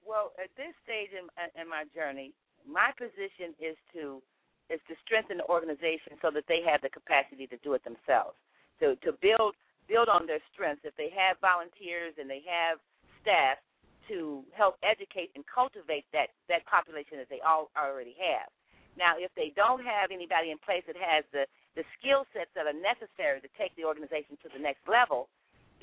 Well, 0.05 0.31
at 0.41 0.49
this 0.55 0.73
stage 0.83 1.09
in, 1.11 1.27
in 1.61 1.69
my 1.69 1.83
journey, 1.93 2.33
my 2.67 2.91
position 2.97 3.53
is 3.59 3.75
to 3.93 4.21
is 4.69 4.81
to 4.89 4.95
strengthen 5.05 5.37
the 5.37 5.47
organization 5.47 6.17
so 6.21 6.31
that 6.33 6.45
they 6.47 6.61
have 6.65 6.81
the 6.81 6.89
capacity 6.89 7.45
to 7.47 7.57
do 7.61 7.73
it 7.73 7.83
themselves. 7.83 8.37
To 8.81 8.95
to 9.07 9.13
build 9.21 9.55
build 9.87 10.09
on 10.09 10.25
their 10.25 10.41
strengths. 10.53 10.83
If 10.83 10.97
they 10.97 11.13
have 11.13 11.37
volunteers 11.39 12.17
and 12.17 12.29
they 12.29 12.41
have 12.49 12.81
staff 13.21 13.61
to 14.09 14.45
help 14.53 14.77
educate 14.85 15.33
and 15.33 15.43
cultivate 15.45 16.05
that 16.13 16.33
that 16.49 16.65
population 16.65 17.17
that 17.17 17.29
they 17.29 17.41
all 17.41 17.69
already 17.77 18.15
have. 18.17 18.49
Now, 18.95 19.19
if 19.19 19.33
they 19.35 19.51
don't 19.55 19.83
have 19.83 20.09
anybody 20.11 20.51
in 20.51 20.59
place 20.61 20.83
that 20.87 20.97
has 20.97 21.25
the 21.33 21.45
the 21.75 21.83
skill 21.99 22.23
sets 22.31 22.49
that 22.55 22.65
are 22.65 22.75
necessary 22.75 23.43
to 23.43 23.49
take 23.59 23.75
the 23.75 23.83
organization 23.83 24.39
to 24.41 24.47
the 24.47 24.61
next 24.61 24.87
level, 24.87 25.27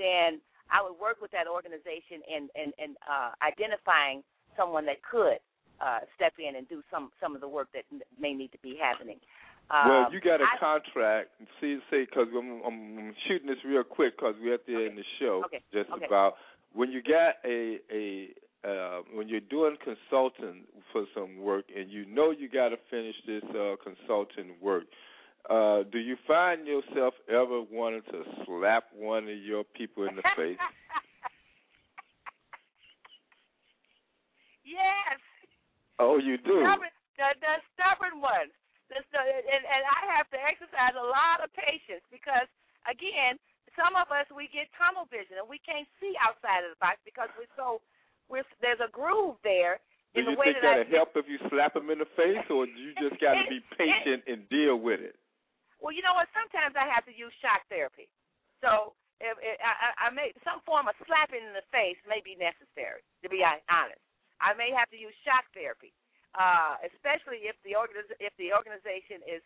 then 0.01 0.41
I 0.73 0.81
would 0.81 0.97
work 0.97 1.21
with 1.21 1.31
that 1.37 1.47
organization 1.47 2.25
in 2.25 2.49
in, 2.57 2.73
in 2.79 2.91
uh, 3.05 3.37
identifying 3.45 4.25
someone 4.57 4.87
that 4.87 5.03
could 5.05 5.41
uh, 5.83 5.99
step 6.15 6.35
in 6.39 6.57
and 6.57 6.69
do 6.69 6.83
some 6.91 7.11
some 7.21 7.35
of 7.35 7.41
the 7.41 7.49
work 7.49 7.69
that 7.75 7.85
may 8.19 8.33
need 8.33 8.53
to 8.53 8.59
be 8.59 8.79
happening. 8.81 9.19
Um, 9.71 9.89
well, 9.89 10.13
you 10.13 10.21
got 10.21 10.41
a 10.41 10.45
I, 10.45 10.59
contract. 10.59 11.31
See, 11.61 11.79
say 11.91 12.05
because 12.05 12.29
I'm, 12.37 12.63
I'm 12.65 13.15
shooting 13.27 13.49
this 13.49 13.59
real 13.65 13.85
quick 13.85 14.17
because 14.17 14.35
we're 14.41 14.55
at 14.55 14.67
the 14.67 14.75
okay. 14.75 14.87
end 14.87 14.99
of 14.99 15.05
the 15.05 15.11
show. 15.19 15.43
Okay. 15.47 15.63
Just 15.73 15.91
okay. 15.91 16.07
about 16.07 16.35
when 16.73 16.91
you 16.91 17.03
got 17.03 17.37
a 17.45 17.79
a 17.93 18.29
uh, 18.65 19.03
when 19.13 19.29
you're 19.29 19.41
doing 19.41 19.77
consulting 19.83 20.63
for 20.93 21.05
some 21.15 21.39
work 21.39 21.65
and 21.77 21.91
you 21.91 22.07
know 22.07 22.31
you 22.31 22.49
got 22.49 22.69
to 22.69 22.77
finish 22.91 23.17
this 23.27 23.43
uh, 23.51 23.75
consulting 23.83 24.53
work. 24.61 24.85
Uh, 25.51 25.83
do 25.91 25.99
you 25.99 26.17
find 26.29 26.69
yourself 26.69 27.15
ever 27.29 27.63
wanting 27.63 28.03
to 28.03 28.23
slap 28.47 28.85
one 28.97 29.25
of 29.25 29.39
your 29.39 29.65
people 29.65 30.07
in 30.07 30.15
the 30.15 30.23
face? 30.37 30.57
yes. 34.65 35.19
Oh, 36.03 36.19
you 36.19 36.37
do. 36.43 36.63
Stubborn, 36.63 36.93
the, 37.17 37.29
the 37.39 37.55
stubborn 37.75 38.19
ones. 38.19 38.53
The, 38.91 38.99
and, 38.99 39.63
and 39.65 39.83
I 39.89 40.01
have 40.19 40.29
to 40.35 40.39
exercise 40.43 40.93
a 40.99 41.07
lot 41.07 41.41
of 41.41 41.49
patience 41.57 42.05
because, 42.13 42.45
again, 42.85 43.41
some 43.79 43.97
of 43.97 44.13
us 44.13 44.29
we 44.29 44.53
get 44.53 44.69
tunnel 44.77 45.09
vision 45.09 45.41
and 45.41 45.49
we 45.49 45.57
can't 45.65 45.89
see 45.97 46.13
outside 46.21 46.61
of 46.67 46.77
the 46.77 46.81
box 46.81 47.01
because 47.09 47.33
we're 47.41 47.49
so 47.57 47.81
we're 48.29 48.45
there's 48.61 48.83
a 48.85 48.91
groove 48.93 49.41
there. 49.41 49.81
Do 50.13 50.21
in 50.21 50.29
you 50.29 50.37
the 50.37 50.41
way 50.41 50.53
think 50.53 50.61
that 50.61 50.85
that'll 50.85 50.93
I, 50.93 50.97
help 51.01 51.17
if 51.17 51.25
you 51.25 51.41
slap 51.49 51.73
them 51.73 51.89
in 51.89 51.97
the 51.97 52.11
face, 52.13 52.45
or 52.53 52.69
do 52.69 52.77
you 52.77 52.93
just 53.01 53.17
got 53.17 53.33
to 53.41 53.49
be 53.49 53.65
patient 53.81 54.29
and 54.29 54.45
deal 54.53 54.77
with 54.77 55.01
it? 55.01 55.17
Well, 55.81 55.97
you 55.97 56.05
know 56.05 56.13
what? 56.13 56.29
Sometimes 56.37 56.77
I 56.77 56.85
have 56.85 57.09
to 57.09 57.15
use 57.17 57.33
shock 57.41 57.65
therapy. 57.73 58.13
So 58.61 58.93
if, 59.25 59.35
if 59.41 59.57
I, 59.65 60.09
I 60.09 60.13
may 60.13 60.37
some 60.45 60.61
form 60.69 60.85
of 60.85 60.95
slapping 61.09 61.41
in 61.41 61.57
the 61.57 61.65
face 61.73 61.97
may 62.05 62.21
be 62.21 62.37
necessary. 62.37 63.01
To 63.25 63.33
be 63.33 63.41
honest, 63.41 64.05
I 64.43 64.53
may 64.59 64.75
have 64.75 64.91
to 64.91 64.99
use 64.99 65.15
shock 65.23 65.47
therapy, 65.55 65.95
uh, 66.35 66.83
especially 66.83 67.47
if 67.47 67.55
the 67.63 67.79
organiz- 67.79 68.19
if 68.19 68.35
the 68.37 68.51
organization 68.53 69.23
is 69.25 69.43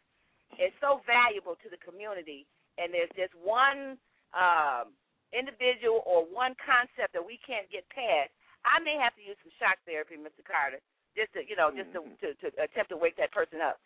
is 0.56 0.72
so 0.80 1.04
valuable 1.04 1.58
to 1.60 1.68
the 1.68 1.80
community, 1.84 2.48
and 2.80 2.94
there's 2.94 3.12
just 3.18 3.34
one 3.36 4.00
um, 4.32 4.96
individual 5.36 6.00
or 6.08 6.24
one 6.24 6.56
concept 6.56 7.12
that 7.12 7.22
we 7.24 7.36
can't 7.44 7.68
get 7.68 7.84
past. 7.92 8.32
I 8.64 8.80
may 8.82 8.96
have 8.98 9.14
to 9.20 9.22
use 9.22 9.38
some 9.44 9.52
shock 9.60 9.78
therapy, 9.86 10.16
Mr. 10.18 10.42
Carter, 10.42 10.80
just 11.14 11.30
to 11.36 11.44
you 11.44 11.54
know, 11.54 11.70
just 11.70 11.92
to 11.92 12.00
to, 12.24 12.28
to 12.40 12.46
attempt 12.58 12.90
to 12.90 12.98
wake 12.98 13.20
that 13.20 13.30
person 13.36 13.60
up. 13.60 13.78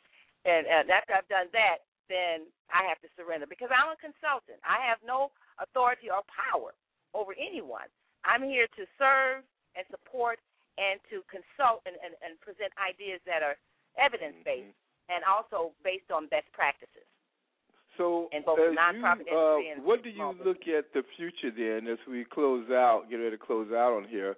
And 0.46 0.64
uh, 0.70 0.88
after 0.94 1.12
I've 1.12 1.28
done 1.28 1.50
that, 1.52 1.84
then 2.08 2.48
I 2.72 2.86
have 2.88 2.98
to 3.04 3.10
surrender 3.18 3.46
because 3.50 3.68
I'm 3.74 3.92
a 3.92 3.98
consultant. 4.00 4.62
I 4.64 4.80
have 4.88 5.02
no 5.04 5.30
authority 5.60 6.08
or 6.08 6.24
power 6.30 6.72
over 7.12 7.34
anyone. 7.36 7.90
I'm 8.24 8.42
here 8.44 8.66
to 8.76 8.82
serve 8.98 9.44
and 9.76 9.84
support 9.90 10.38
and 10.80 10.96
to 11.12 11.20
consult 11.28 11.84
and, 11.84 11.94
and, 12.00 12.16
and 12.24 12.40
present 12.40 12.72
ideas 12.80 13.20
that 13.28 13.44
are 13.44 13.60
evidence 14.00 14.40
based 14.48 14.72
mm-hmm. 14.72 15.12
and 15.12 15.20
also 15.28 15.76
based 15.84 16.08
on 16.08 16.24
best 16.32 16.48
practices. 16.56 17.04
So, 17.98 18.32
in 18.32 18.42
both 18.46 18.58
nonprofit 18.58 19.28
you, 19.28 19.36
uh, 19.36 19.60
and 19.60 19.84
what 19.84 20.02
do 20.02 20.08
you 20.08 20.32
look 20.42 20.64
at 20.64 20.88
the 20.96 21.02
future 21.16 21.52
then 21.52 21.90
as 21.90 21.98
we 22.08 22.24
close 22.24 22.70
out, 22.70 23.04
get 23.10 23.16
ready 23.16 23.36
to 23.36 23.38
close 23.38 23.68
out 23.72 23.92
on 23.92 24.08
here? 24.08 24.36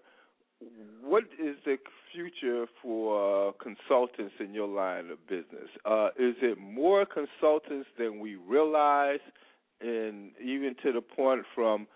What 1.02 1.24
is 1.38 1.56
the 1.64 1.76
future 2.12 2.66
for 2.80 3.48
uh, 3.48 3.52
consultants 3.62 4.34
in 4.40 4.54
your 4.54 4.68
line 4.68 5.10
of 5.10 5.24
business? 5.28 5.68
Uh, 5.84 6.08
is 6.18 6.34
it 6.42 6.58
more 6.58 7.06
consultants 7.06 7.88
than 7.98 8.20
we 8.20 8.36
realize, 8.36 9.20
and 9.80 10.30
even 10.42 10.74
to 10.82 10.92
the 10.92 11.00
point 11.00 11.42
from 11.54 11.86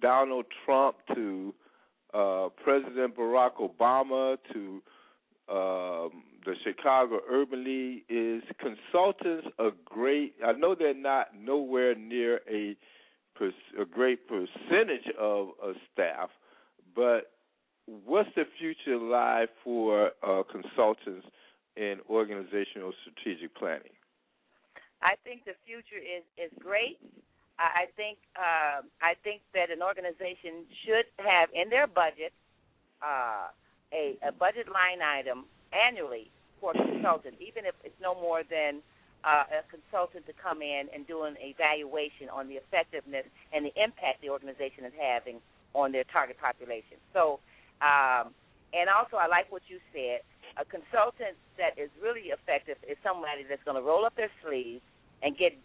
Donald 0.00 0.46
Trump 0.64 0.96
to 1.14 1.54
uh, 2.14 2.48
President 2.62 3.16
Barack 3.16 3.56
Obama 3.60 4.36
to 4.52 4.82
um, 5.48 6.22
the 6.44 6.54
Chicago 6.64 7.20
Urban 7.30 7.64
League? 7.64 8.04
Is 8.08 8.42
consultants 8.58 9.48
a 9.58 9.70
great? 9.84 10.34
I 10.44 10.52
know 10.52 10.74
they're 10.74 10.94
not 10.94 11.28
nowhere 11.38 11.94
near 11.94 12.40
a 12.50 12.76
a 13.80 13.84
great 13.84 14.28
percentage 14.28 15.08
of 15.18 15.48
a 15.60 15.72
staff, 15.92 16.30
but 16.94 17.32
what's 17.86 18.28
the 18.36 18.44
future 18.58 18.96
lie 18.96 19.46
for 19.64 20.10
uh, 20.22 20.42
consultants 20.50 21.26
in 21.76 21.96
organizational 22.08 22.92
strategic 23.02 23.54
planning? 23.56 23.96
I 25.02 25.14
think 25.24 25.44
the 25.44 25.54
future 25.66 25.98
is 25.98 26.22
is 26.38 26.52
great. 26.60 26.98
I 27.58 27.86
think 27.96 28.18
uh, 28.34 28.82
I 29.00 29.14
think 29.22 29.42
that 29.54 29.70
an 29.70 29.82
organization 29.82 30.64
should 30.84 31.06
have 31.18 31.48
in 31.52 31.70
their 31.70 31.86
budget 31.86 32.32
uh, 33.02 33.52
a 33.92 34.16
a 34.26 34.32
budget 34.32 34.68
line 34.72 35.02
item 35.04 35.44
annually 35.72 36.30
for 36.60 36.72
a 36.72 36.78
consultant, 36.78 37.36
even 37.40 37.66
if 37.66 37.74
it's 37.84 37.98
no 38.00 38.14
more 38.14 38.42
than 38.48 38.80
uh, 39.24 39.44
a 39.50 39.62
consultant 39.68 40.26
to 40.26 40.32
come 40.32 40.62
in 40.62 40.88
and 40.94 41.06
do 41.06 41.22
an 41.22 41.36
evaluation 41.40 42.30
on 42.32 42.48
the 42.48 42.54
effectiveness 42.54 43.26
and 43.52 43.66
the 43.66 43.74
impact 43.76 44.22
the 44.22 44.30
organization 44.30 44.84
is 44.84 44.94
having 44.98 45.38
on 45.74 45.92
their 45.92 46.04
target 46.04 46.38
population. 46.38 46.96
So 47.12 47.40
um, 47.82 48.32
and 48.72 48.88
also, 48.88 49.16
I 49.20 49.28
like 49.28 49.52
what 49.52 49.62
you 49.68 49.78
said. 49.92 50.24
A 50.56 50.64
consultant 50.64 51.36
that 51.56 51.76
is 51.80 51.88
really 52.00 52.32
effective 52.32 52.76
is 52.84 52.96
somebody 53.02 53.44
that's 53.48 53.62
going 53.64 53.76
to 53.76 53.84
roll 53.84 54.04
up 54.04 54.16
their 54.16 54.30
sleeves 54.44 54.84
and 55.22 55.36
get 55.36 55.56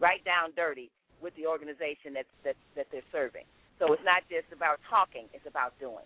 right 0.00 0.24
down 0.24 0.52
dirty 0.56 0.90
with 1.22 1.34
the 1.36 1.46
organization 1.46 2.14
that 2.14 2.26
that 2.44 2.56
that 2.76 2.86
they're 2.90 3.06
serving. 3.12 3.44
So 3.78 3.92
it's 3.92 4.04
not 4.04 4.22
just 4.28 4.52
about 4.52 4.80
talking; 4.88 5.28
it's 5.32 5.46
about 5.46 5.72
doing. 5.80 6.04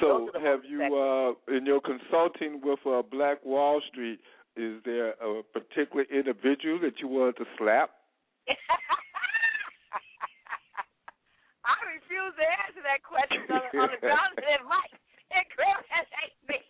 So, 0.00 0.30
have 0.42 0.64
you, 0.66 0.82
uh, 0.82 1.54
in 1.54 1.66
your 1.66 1.80
consulting 1.80 2.60
with 2.62 2.80
uh, 2.86 3.02
Black 3.02 3.44
Wall 3.44 3.80
Street, 3.90 4.18
is 4.56 4.82
there 4.84 5.14
a 5.22 5.42
particular 5.52 6.04
individual 6.10 6.80
that 6.82 6.98
you 7.00 7.08
wanted 7.08 7.36
to 7.38 7.46
slap? 7.58 7.90
I 11.64 11.74
refuse 11.94 12.34
to 12.36 12.46
answer 12.66 12.82
that 12.82 13.02
question 13.02 13.42
on, 13.50 13.88
the 13.90 13.98
grounds 14.02 14.36
that 14.36 14.50
it 14.50 14.64
might 14.66 14.92
incriminate 15.30 16.34
me. 16.48 16.60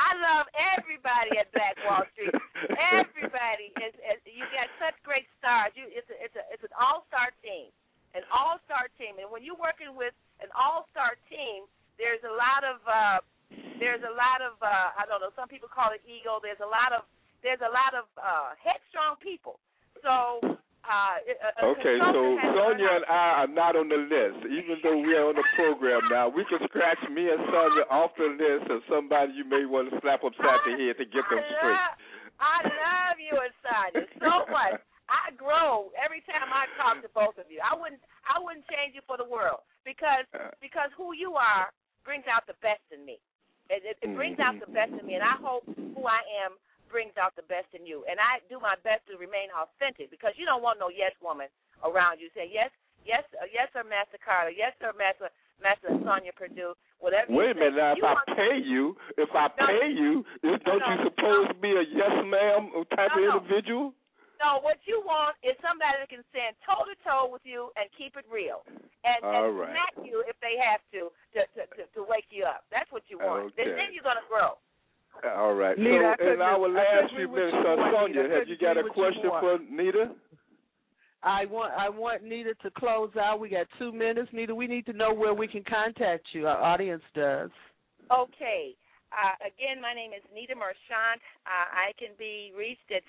I 0.00 0.16
love 0.16 0.48
everybody 0.56 1.36
at 1.36 1.52
Black 1.52 1.76
Wall 1.84 2.08
Street. 2.16 2.32
Everybody 2.72 3.68
is, 3.84 3.92
is 4.00 4.18
you 4.24 4.48
got 4.48 4.72
such 4.80 4.96
great 5.04 5.28
stars. 5.36 5.76
You 5.76 5.84
it's 5.92 6.08
a, 6.08 6.16
it's 6.16 6.36
a 6.40 6.44
it's 6.48 6.64
an 6.64 6.72
all 6.72 7.04
star 7.12 7.28
team, 7.44 7.68
an 8.16 8.24
all 8.32 8.56
star 8.64 8.88
team, 8.96 9.20
and 9.20 9.28
when 9.28 9.44
you're 9.44 9.60
working 9.60 9.92
with 9.92 10.16
an 10.40 10.48
all 10.56 10.88
star 10.88 11.20
team, 11.28 11.68
there's 12.00 12.24
a 12.24 12.32
lot 12.32 12.64
of 12.64 12.80
uh, 12.88 13.20
there's 13.76 14.00
a 14.00 14.14
lot 14.16 14.40
of 14.40 14.56
uh, 14.64 14.96
I 14.96 15.04
don't 15.04 15.20
know. 15.20 15.36
Some 15.36 15.52
people 15.52 15.68
call 15.68 15.92
it 15.92 16.00
ego. 16.08 16.40
There's 16.40 16.64
a 16.64 16.70
lot 16.70 16.96
of 16.96 17.04
there's 17.44 17.60
a 17.60 17.68
lot 17.68 17.92
of 17.92 18.08
uh, 18.16 18.56
headstrong 18.56 19.20
people. 19.20 19.60
So 20.00 20.40
uh, 20.88 21.76
okay, 21.76 21.96
so 22.00 22.20
Sonia 22.56 22.90
and 22.98 23.04
I 23.06 23.44
are 23.44 23.50
not 23.52 23.76
on 23.76 23.88
the 23.92 24.00
list, 24.00 24.42
even 24.48 24.80
though 24.82 24.98
we're 24.98 25.22
on 25.28 25.36
the 25.36 25.44
program 25.54 26.00
now. 26.10 26.28
We 26.28 26.44
can 26.48 26.58
scratch 26.66 26.98
me 27.12 27.28
and 27.28 27.40
Sonia 27.52 27.84
off 27.92 28.16
the 28.16 28.32
list 28.34 28.70
of 28.72 28.80
somebody 28.88 29.36
you 29.36 29.44
may 29.44 29.64
want 29.68 29.92
to 29.92 30.00
slap 30.00 30.24
upside 30.24 30.60
the 30.66 30.74
head 30.80 30.96
to 30.98 31.04
get 31.04 31.24
them 31.28 31.42
straight. 31.60 31.84
I 32.40 32.64
love 32.64 33.16
you 33.20 33.36
and 33.36 33.52
Sonia 33.60 34.08
so 34.18 34.48
much. 34.50 34.80
I 35.10 35.34
grow 35.34 35.90
every 35.98 36.22
time 36.24 36.48
I 36.48 36.70
talk 36.78 37.02
to 37.02 37.10
both 37.12 37.36
of 37.36 37.50
you. 37.50 37.60
I 37.60 37.74
wouldn't 37.74 38.00
I 38.24 38.38
wouldn't 38.38 38.64
change 38.70 38.94
you 38.94 39.02
for 39.10 39.18
the 39.18 39.26
world 39.26 39.66
because 39.84 40.24
Uh. 40.32 40.54
because 40.62 40.88
who 40.96 41.12
you 41.12 41.34
are 41.34 41.74
brings 42.06 42.24
out 42.30 42.46
the 42.46 42.56
best 42.64 42.82
in 42.94 43.04
me. 43.04 43.18
It, 43.68 43.82
it, 43.86 43.96
it 44.02 44.10
brings 44.16 44.38
out 44.40 44.58
the 44.58 44.70
best 44.72 44.90
in 44.96 45.04
me, 45.06 45.14
and 45.14 45.22
I 45.22 45.36
hope 45.38 45.62
who 45.66 46.02
I 46.06 46.22
am 46.46 46.58
brings 46.90 47.14
out 47.16 47.38
the 47.38 47.46
best 47.46 47.70
in 47.72 47.86
you. 47.86 48.02
And 48.10 48.18
I 48.18 48.42
do 48.50 48.58
my 48.58 48.74
best 48.82 49.06
to 49.08 49.16
remain 49.16 49.48
authentic 49.54 50.10
because 50.10 50.34
you 50.34 50.44
don't 50.44 50.60
want 50.60 50.82
no 50.82 50.90
yes 50.90 51.14
woman 51.22 51.46
around 51.86 52.18
you 52.18 52.28
saying 52.34 52.50
yes, 52.52 52.68
yes, 53.06 53.22
uh, 53.38 53.46
yes, 53.48 53.70
sir, 53.72 53.86
Master 53.86 54.18
Carter, 54.18 54.50
yes, 54.50 54.74
sir, 54.82 54.90
Master 54.98 55.30
Master 55.60 55.92
Sonia 56.02 56.32
Purdue, 56.32 56.72
whatever. 57.04 57.28
Wait 57.28 57.52
a 57.52 57.54
minute 57.54 57.76
now. 57.76 57.92
If 57.92 58.00
I 58.02 58.16
pay 58.32 58.56
you, 58.64 58.96
if 59.20 59.28
I 59.36 59.52
No. 59.60 59.66
pay 59.68 59.92
you, 59.92 60.24
don't 60.42 60.80
you 60.80 60.96
supposed 61.04 61.48
to 61.52 61.58
be 61.60 61.76
a 61.76 61.84
yes 61.84 62.16
ma'am 62.24 62.72
type 62.96 63.12
of 63.12 63.44
individual? 63.44 63.92
No, 64.40 64.56
what 64.64 64.80
you 64.88 65.04
want 65.04 65.36
is 65.44 65.52
somebody 65.60 66.00
that 66.00 66.08
can 66.08 66.24
stand 66.32 66.56
toe 66.64 66.88
to 66.88 66.96
toe 67.04 67.28
with 67.28 67.44
you 67.44 67.68
and 67.76 67.92
keep 67.92 68.16
it 68.16 68.24
real, 68.24 68.64
and, 69.04 69.20
All 69.20 69.52
and 69.52 69.60
right. 69.60 69.76
smack 69.76 69.94
you 70.00 70.24
if 70.24 70.32
they 70.40 70.56
have 70.56 70.80
to 70.96 71.12
to, 71.36 71.44
to 71.60 71.68
to 71.76 71.82
to 71.92 72.00
wake 72.08 72.32
you 72.32 72.48
up. 72.48 72.64
That's 72.72 72.88
what 72.88 73.04
you 73.12 73.20
want. 73.20 73.52
Then, 73.54 73.68
Okay. 73.68 73.76
then 73.76 73.92
you're 73.92 74.02
gonna 74.02 74.24
grow. 74.32 74.56
All 75.24 75.54
right. 75.54 75.78
Nita, 75.78 76.16
so 76.18 76.32
in 76.32 76.40
our 76.40 76.64
I 76.64 76.68
last 76.72 77.12
few 77.14 77.28
minutes, 77.28 77.52
you 77.52 77.76
Sonia, 77.92 78.22
have 78.38 78.48
you 78.48 78.56
got 78.56 78.76
a 78.76 78.80
agree 78.80 78.90
with 78.96 79.14
you 79.22 79.30
question 79.30 79.30
for 79.40 79.58
Nita? 79.70 80.14
I 81.22 81.44
want 81.44 81.74
I 81.76 81.90
want 81.90 82.24
Nita 82.24 82.54
to 82.62 82.70
close 82.70 83.10
out. 83.20 83.40
We 83.40 83.50
got 83.50 83.66
two 83.78 83.92
minutes. 83.92 84.30
Nita, 84.32 84.54
we 84.54 84.66
need 84.66 84.86
to 84.86 84.94
know 84.94 85.12
where 85.12 85.34
we 85.34 85.46
can 85.46 85.62
contact 85.64 86.28
you. 86.32 86.46
Our 86.46 86.56
audience 86.56 87.02
does. 87.14 87.50
Okay. 88.10 88.74
Uh, 89.10 89.34
again, 89.42 89.82
my 89.82 89.90
name 89.92 90.14
is 90.14 90.22
Nita 90.32 90.54
Marchant. 90.54 91.18
Uh, 91.42 91.66
I 91.74 91.90
can 91.98 92.14
be 92.14 92.54
reached 92.54 92.86
at 92.94 93.02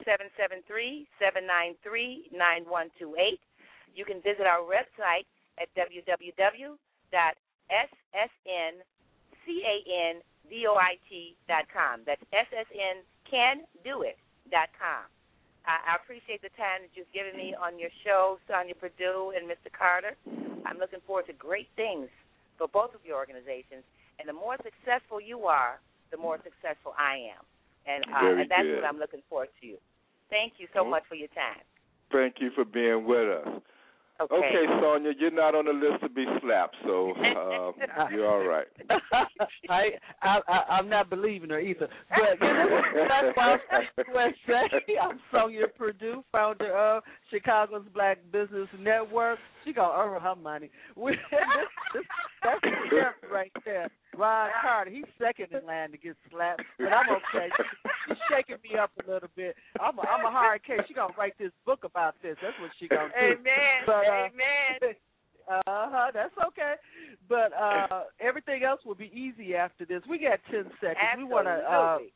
773-793-9128. 1.21 3.37
You 3.93 4.01
can 4.03 4.17
visit 4.25 4.49
our 4.49 4.65
website 4.65 5.29
at 5.61 5.69
www.ssncandoit.com. 10.51 12.01
That's 12.05 12.21
ssncandoit.com. 12.31 15.03
I, 15.65 15.77
I 15.87 15.95
appreciate 15.95 16.41
the 16.41 16.49
time 16.57 16.81
that 16.83 16.89
you've 16.93 17.11
given 17.13 17.37
me 17.37 17.55
on 17.55 17.79
your 17.79 17.89
show, 18.03 18.37
Sonia 18.49 18.75
Purdue 18.75 19.31
and 19.37 19.47
Mr. 19.47 19.71
Carter. 19.71 20.17
I'm 20.65 20.77
looking 20.77 20.99
forward 21.05 21.27
to 21.27 21.33
great 21.33 21.69
things 21.75 22.09
for 22.57 22.67
both 22.67 22.93
of 22.93 23.05
your 23.05 23.17
organizations. 23.17 23.83
And 24.19 24.27
the 24.27 24.33
more 24.33 24.57
successful 24.61 25.21
you 25.21 25.45
are, 25.45 25.79
the 26.11 26.17
more 26.17 26.37
successful 26.43 26.93
I 26.97 27.15
am. 27.37 27.45
And, 27.87 28.05
uh, 28.05 28.41
and 28.41 28.51
that's 28.51 28.63
good. 28.63 28.75
what 28.75 28.85
I'm 28.85 28.99
looking 28.99 29.21
forward 29.29 29.49
to. 29.61 29.77
Thank 30.29 30.53
you 30.57 30.67
so 30.73 30.85
much 30.85 31.03
for 31.09 31.15
your 31.15 31.29
time. 31.29 31.63
Thank 32.11 32.35
you 32.39 32.51
for 32.53 32.65
being 32.65 33.05
with 33.05 33.27
us. 33.27 33.47
Okay. 34.29 34.65
Sonia, 34.81 35.13
you're 35.17 35.31
not 35.31 35.55
on 35.55 35.65
the 35.65 35.73
list 35.73 36.03
to 36.03 36.09
be 36.09 36.25
slapped, 36.41 36.75
so 36.85 37.11
uh, 37.11 38.07
you're 38.11 38.27
all 38.27 38.45
right. 38.45 38.67
I, 39.69 39.89
I 40.21 40.39
I 40.47 40.63
I'm 40.69 40.89
not 40.89 41.09
believing 41.09 41.49
her 41.49 41.59
either. 41.59 41.87
But 42.09 42.45
you 42.45 42.53
know, 42.53 42.81
that's 43.07 43.37
why 43.37 43.57
USA. 43.97 44.97
I'm 45.01 45.19
Sonia 45.31 45.67
Purdue, 45.77 46.23
founder 46.31 46.75
of 46.75 47.03
Chicago's 47.31 47.85
Black 47.93 48.19
Business 48.31 48.67
Network. 48.79 49.39
She 49.65 49.73
gonna 49.73 49.93
earn 49.97 50.21
her 50.21 50.35
money. 50.35 50.69
We, 50.95 51.11
this, 51.11 51.19
this, 51.93 52.03
that's 52.43 52.61
the 52.61 52.71
sheriff 52.89 53.15
right 53.31 53.51
there. 53.65 53.89
Ron 54.17 54.49
Carter, 54.61 54.91
he's 54.91 55.05
second 55.17 55.47
in 55.57 55.65
line 55.65 55.91
to 55.91 55.97
get 55.97 56.15
slapped, 56.29 56.63
but 56.77 56.91
I'm 56.91 57.09
okay. 57.09 57.49
She's 58.07 58.17
shaking 58.29 58.57
me 58.63 58.77
up 58.77 58.91
a 59.01 59.09
little 59.09 59.29
bit. 59.35 59.55
I'm 59.79 59.97
a, 59.97 60.01
I'm 60.01 60.25
a 60.25 60.31
hard 60.31 60.63
case. 60.63 60.81
She 60.87 60.93
gonna 60.93 61.13
write 61.17 61.37
this 61.39 61.51
book 61.65 61.83
about 61.83 62.15
this. 62.21 62.35
That's 62.41 62.59
what 62.59 62.71
she 62.79 62.87
gonna 62.87 63.09
do. 63.09 63.39
Amen. 63.39 63.81
But, 63.85 64.05
uh, 64.05 64.27
Amen. 64.29 64.95
Uh 65.49 65.61
huh. 65.65 66.11
That's 66.13 66.33
okay. 66.47 66.75
But 67.27 67.51
uh 67.51 68.03
everything 68.21 68.63
else 68.63 68.79
will 68.85 68.95
be 68.95 69.11
easy 69.13 69.55
after 69.55 69.85
this. 69.85 70.01
We 70.07 70.19
got 70.19 70.39
ten 70.49 70.65
seconds. 70.79 70.97
We 71.17 71.23
want 71.25 71.47
to 71.47 71.51
uh, 71.51 71.97
Absolutely. 71.97 72.13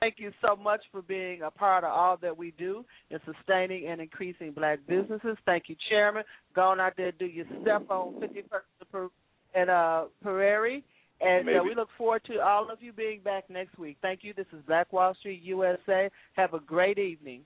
Thank 0.00 0.16
you 0.18 0.32
so 0.40 0.56
much 0.56 0.80
for 0.90 1.02
being 1.02 1.42
a 1.42 1.50
part 1.50 1.84
of 1.84 1.90
all 1.90 2.16
that 2.22 2.36
we 2.36 2.52
do 2.58 2.84
in 3.10 3.18
sustaining 3.24 3.88
and 3.88 4.00
increasing 4.00 4.52
black 4.52 4.80
businesses. 4.88 5.36
Thank 5.44 5.64
you, 5.68 5.76
Chairman. 5.88 6.24
Go 6.54 6.62
on 6.62 6.80
out 6.80 6.94
there, 6.96 7.12
do 7.12 7.26
your 7.26 7.46
stuff 7.62 7.82
on 7.90 8.20
51st 8.20 9.08
and 9.54 9.70
uh, 9.70 10.04
Prairie. 10.22 10.84
And 11.20 11.48
uh, 11.48 11.62
we 11.64 11.74
look 11.74 11.88
forward 11.98 12.22
to 12.26 12.40
all 12.40 12.70
of 12.70 12.80
you 12.80 12.92
being 12.92 13.20
back 13.20 13.50
next 13.50 13.76
week. 13.78 13.96
Thank 14.00 14.20
you. 14.22 14.32
This 14.34 14.46
is 14.52 14.60
Black 14.66 14.92
Wall 14.92 15.14
Street 15.18 15.42
USA. 15.42 16.08
Have 16.34 16.54
a 16.54 16.60
great 16.60 16.98
evening. 16.98 17.42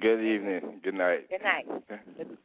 Good 0.00 0.20
evening. 0.20 0.80
Good 0.82 0.94
night. 0.94 1.30
Good 1.30 1.42
night. 1.42 1.66